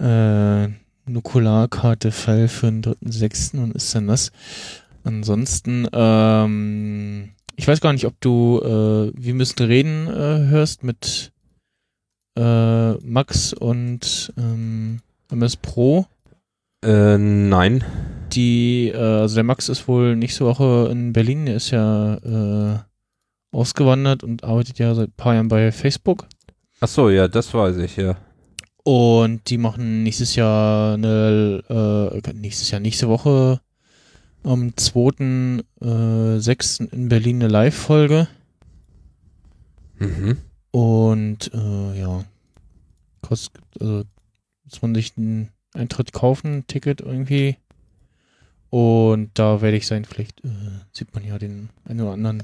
äh, 0.00 0.68
Nukularkarte 1.04 2.10
Fall 2.10 2.48
für 2.48 2.66
den 2.66 2.82
3.6. 2.82 3.62
und 3.62 3.74
ist 3.74 3.94
dann 3.94 4.06
das. 4.06 4.30
Ansonsten, 5.04 5.88
ähm, 5.92 7.30
ich 7.56 7.66
weiß 7.66 7.80
gar 7.80 7.92
nicht, 7.92 8.06
ob 8.06 8.20
du 8.20 8.60
äh, 8.62 9.12
Wir 9.14 9.34
müssen 9.34 9.58
reden 9.64 10.06
äh, 10.06 10.48
hörst 10.48 10.84
mit 10.84 11.32
äh, 12.38 12.92
Max 12.92 13.52
und 13.52 14.32
ähm, 14.38 15.00
MS 15.30 15.56
Pro. 15.56 16.06
Äh, 16.82 17.18
nein. 17.18 17.84
Die, 18.32 18.88
äh, 18.88 18.96
also 18.96 19.36
der 19.36 19.44
Max 19.44 19.68
ist 19.68 19.86
wohl 19.88 20.16
nächste 20.16 20.44
Woche 20.44 20.88
in 20.90 21.12
Berlin, 21.12 21.46
der 21.46 21.56
ist 21.56 21.70
ja 21.70 22.16
äh, 22.16 22.78
ausgewandert 23.52 24.24
und 24.24 24.44
arbeitet 24.44 24.78
ja 24.78 24.94
seit 24.94 25.10
ein 25.10 25.16
paar 25.16 25.34
Jahren 25.34 25.48
bei 25.48 25.70
Facebook. 25.70 26.26
Ach 26.80 26.88
so, 26.88 27.10
ja, 27.10 27.28
das 27.28 27.52
weiß 27.52 27.76
ich, 27.76 27.96
ja. 27.96 28.16
Und 28.84 29.50
die 29.50 29.58
machen 29.58 30.02
nächstes 30.02 30.34
Jahr 30.34 30.94
eine, 30.94 31.62
äh, 31.68 32.32
nächstes 32.32 32.70
Jahr, 32.70 32.80
nächste 32.80 33.08
Woche 33.08 33.60
am 34.42 34.70
2.6. 34.70 36.80
Äh, 36.80 36.94
in 36.94 37.08
Berlin 37.08 37.36
eine 37.36 37.48
Live-Folge. 37.48 38.26
Mhm. 39.98 40.38
Und 40.72 41.52
äh, 41.54 42.00
ja, 42.00 42.24
kostet, 43.20 43.62
also 43.78 44.04
muss 44.64 44.82
man 44.82 44.94
sich 44.94 45.12
Eintritt 45.74 46.12
kaufen, 46.12 46.66
Ticket 46.66 47.00
irgendwie. 47.00 47.56
Und 48.70 49.30
da 49.34 49.60
werde 49.60 49.76
ich 49.76 49.86
sein, 49.86 50.04
vielleicht 50.04 50.44
äh, 50.44 50.48
sieht 50.92 51.14
man 51.14 51.24
ja 51.24 51.38
den 51.38 51.68
einen 51.84 52.00
oder 52.00 52.12
anderen 52.12 52.42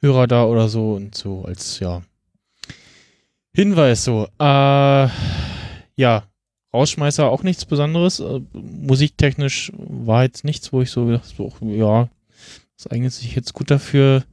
Hörer 0.00 0.26
da 0.26 0.44
oder 0.44 0.68
so 0.68 0.94
und 0.94 1.14
so 1.14 1.44
als 1.44 1.78
ja 1.78 2.02
Hinweis 3.54 4.02
so. 4.02 4.28
Äh, 4.40 5.08
ja, 5.96 6.24
Rausschmeißer 6.72 7.30
auch 7.30 7.44
nichts 7.44 7.64
Besonderes. 7.64 8.18
Äh, 8.18 8.40
musiktechnisch 8.52 9.70
war 9.76 10.24
jetzt 10.24 10.44
nichts, 10.44 10.72
wo 10.72 10.82
ich 10.82 10.90
so 10.90 11.06
gedacht 11.06 11.32
habe, 11.38 11.72
ja, 11.72 12.08
das 12.76 12.88
eignet 12.88 13.12
sich 13.12 13.34
jetzt 13.36 13.54
gut 13.54 13.70
dafür. 13.70 14.24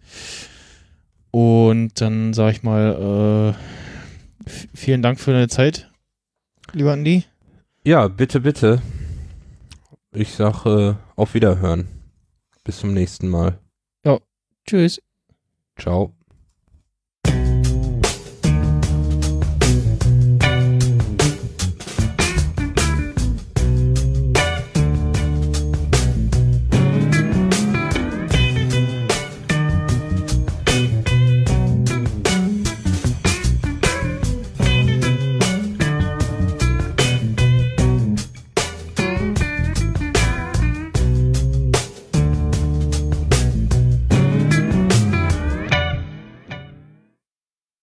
Und 1.30 2.02
dann 2.02 2.34
sage 2.34 2.54
ich 2.54 2.64
mal, 2.64 3.56
äh, 4.48 4.50
vielen 4.76 5.04
Dank 5.04 5.20
für 5.20 5.32
deine 5.32 5.48
Zeit, 5.48 5.90
lieber 6.74 6.92
Andi. 6.92 7.24
Ja, 7.84 8.08
bitte, 8.08 8.40
bitte. 8.42 8.80
Ich 10.12 10.34
sage 10.34 10.98
äh, 11.00 11.20
auf 11.20 11.34
Wiederhören. 11.34 11.88
Bis 12.64 12.78
zum 12.78 12.94
nächsten 12.94 13.28
Mal. 13.28 13.60
Ja, 14.06 14.20
tschüss. 14.68 15.02
Ciao. 15.80 16.14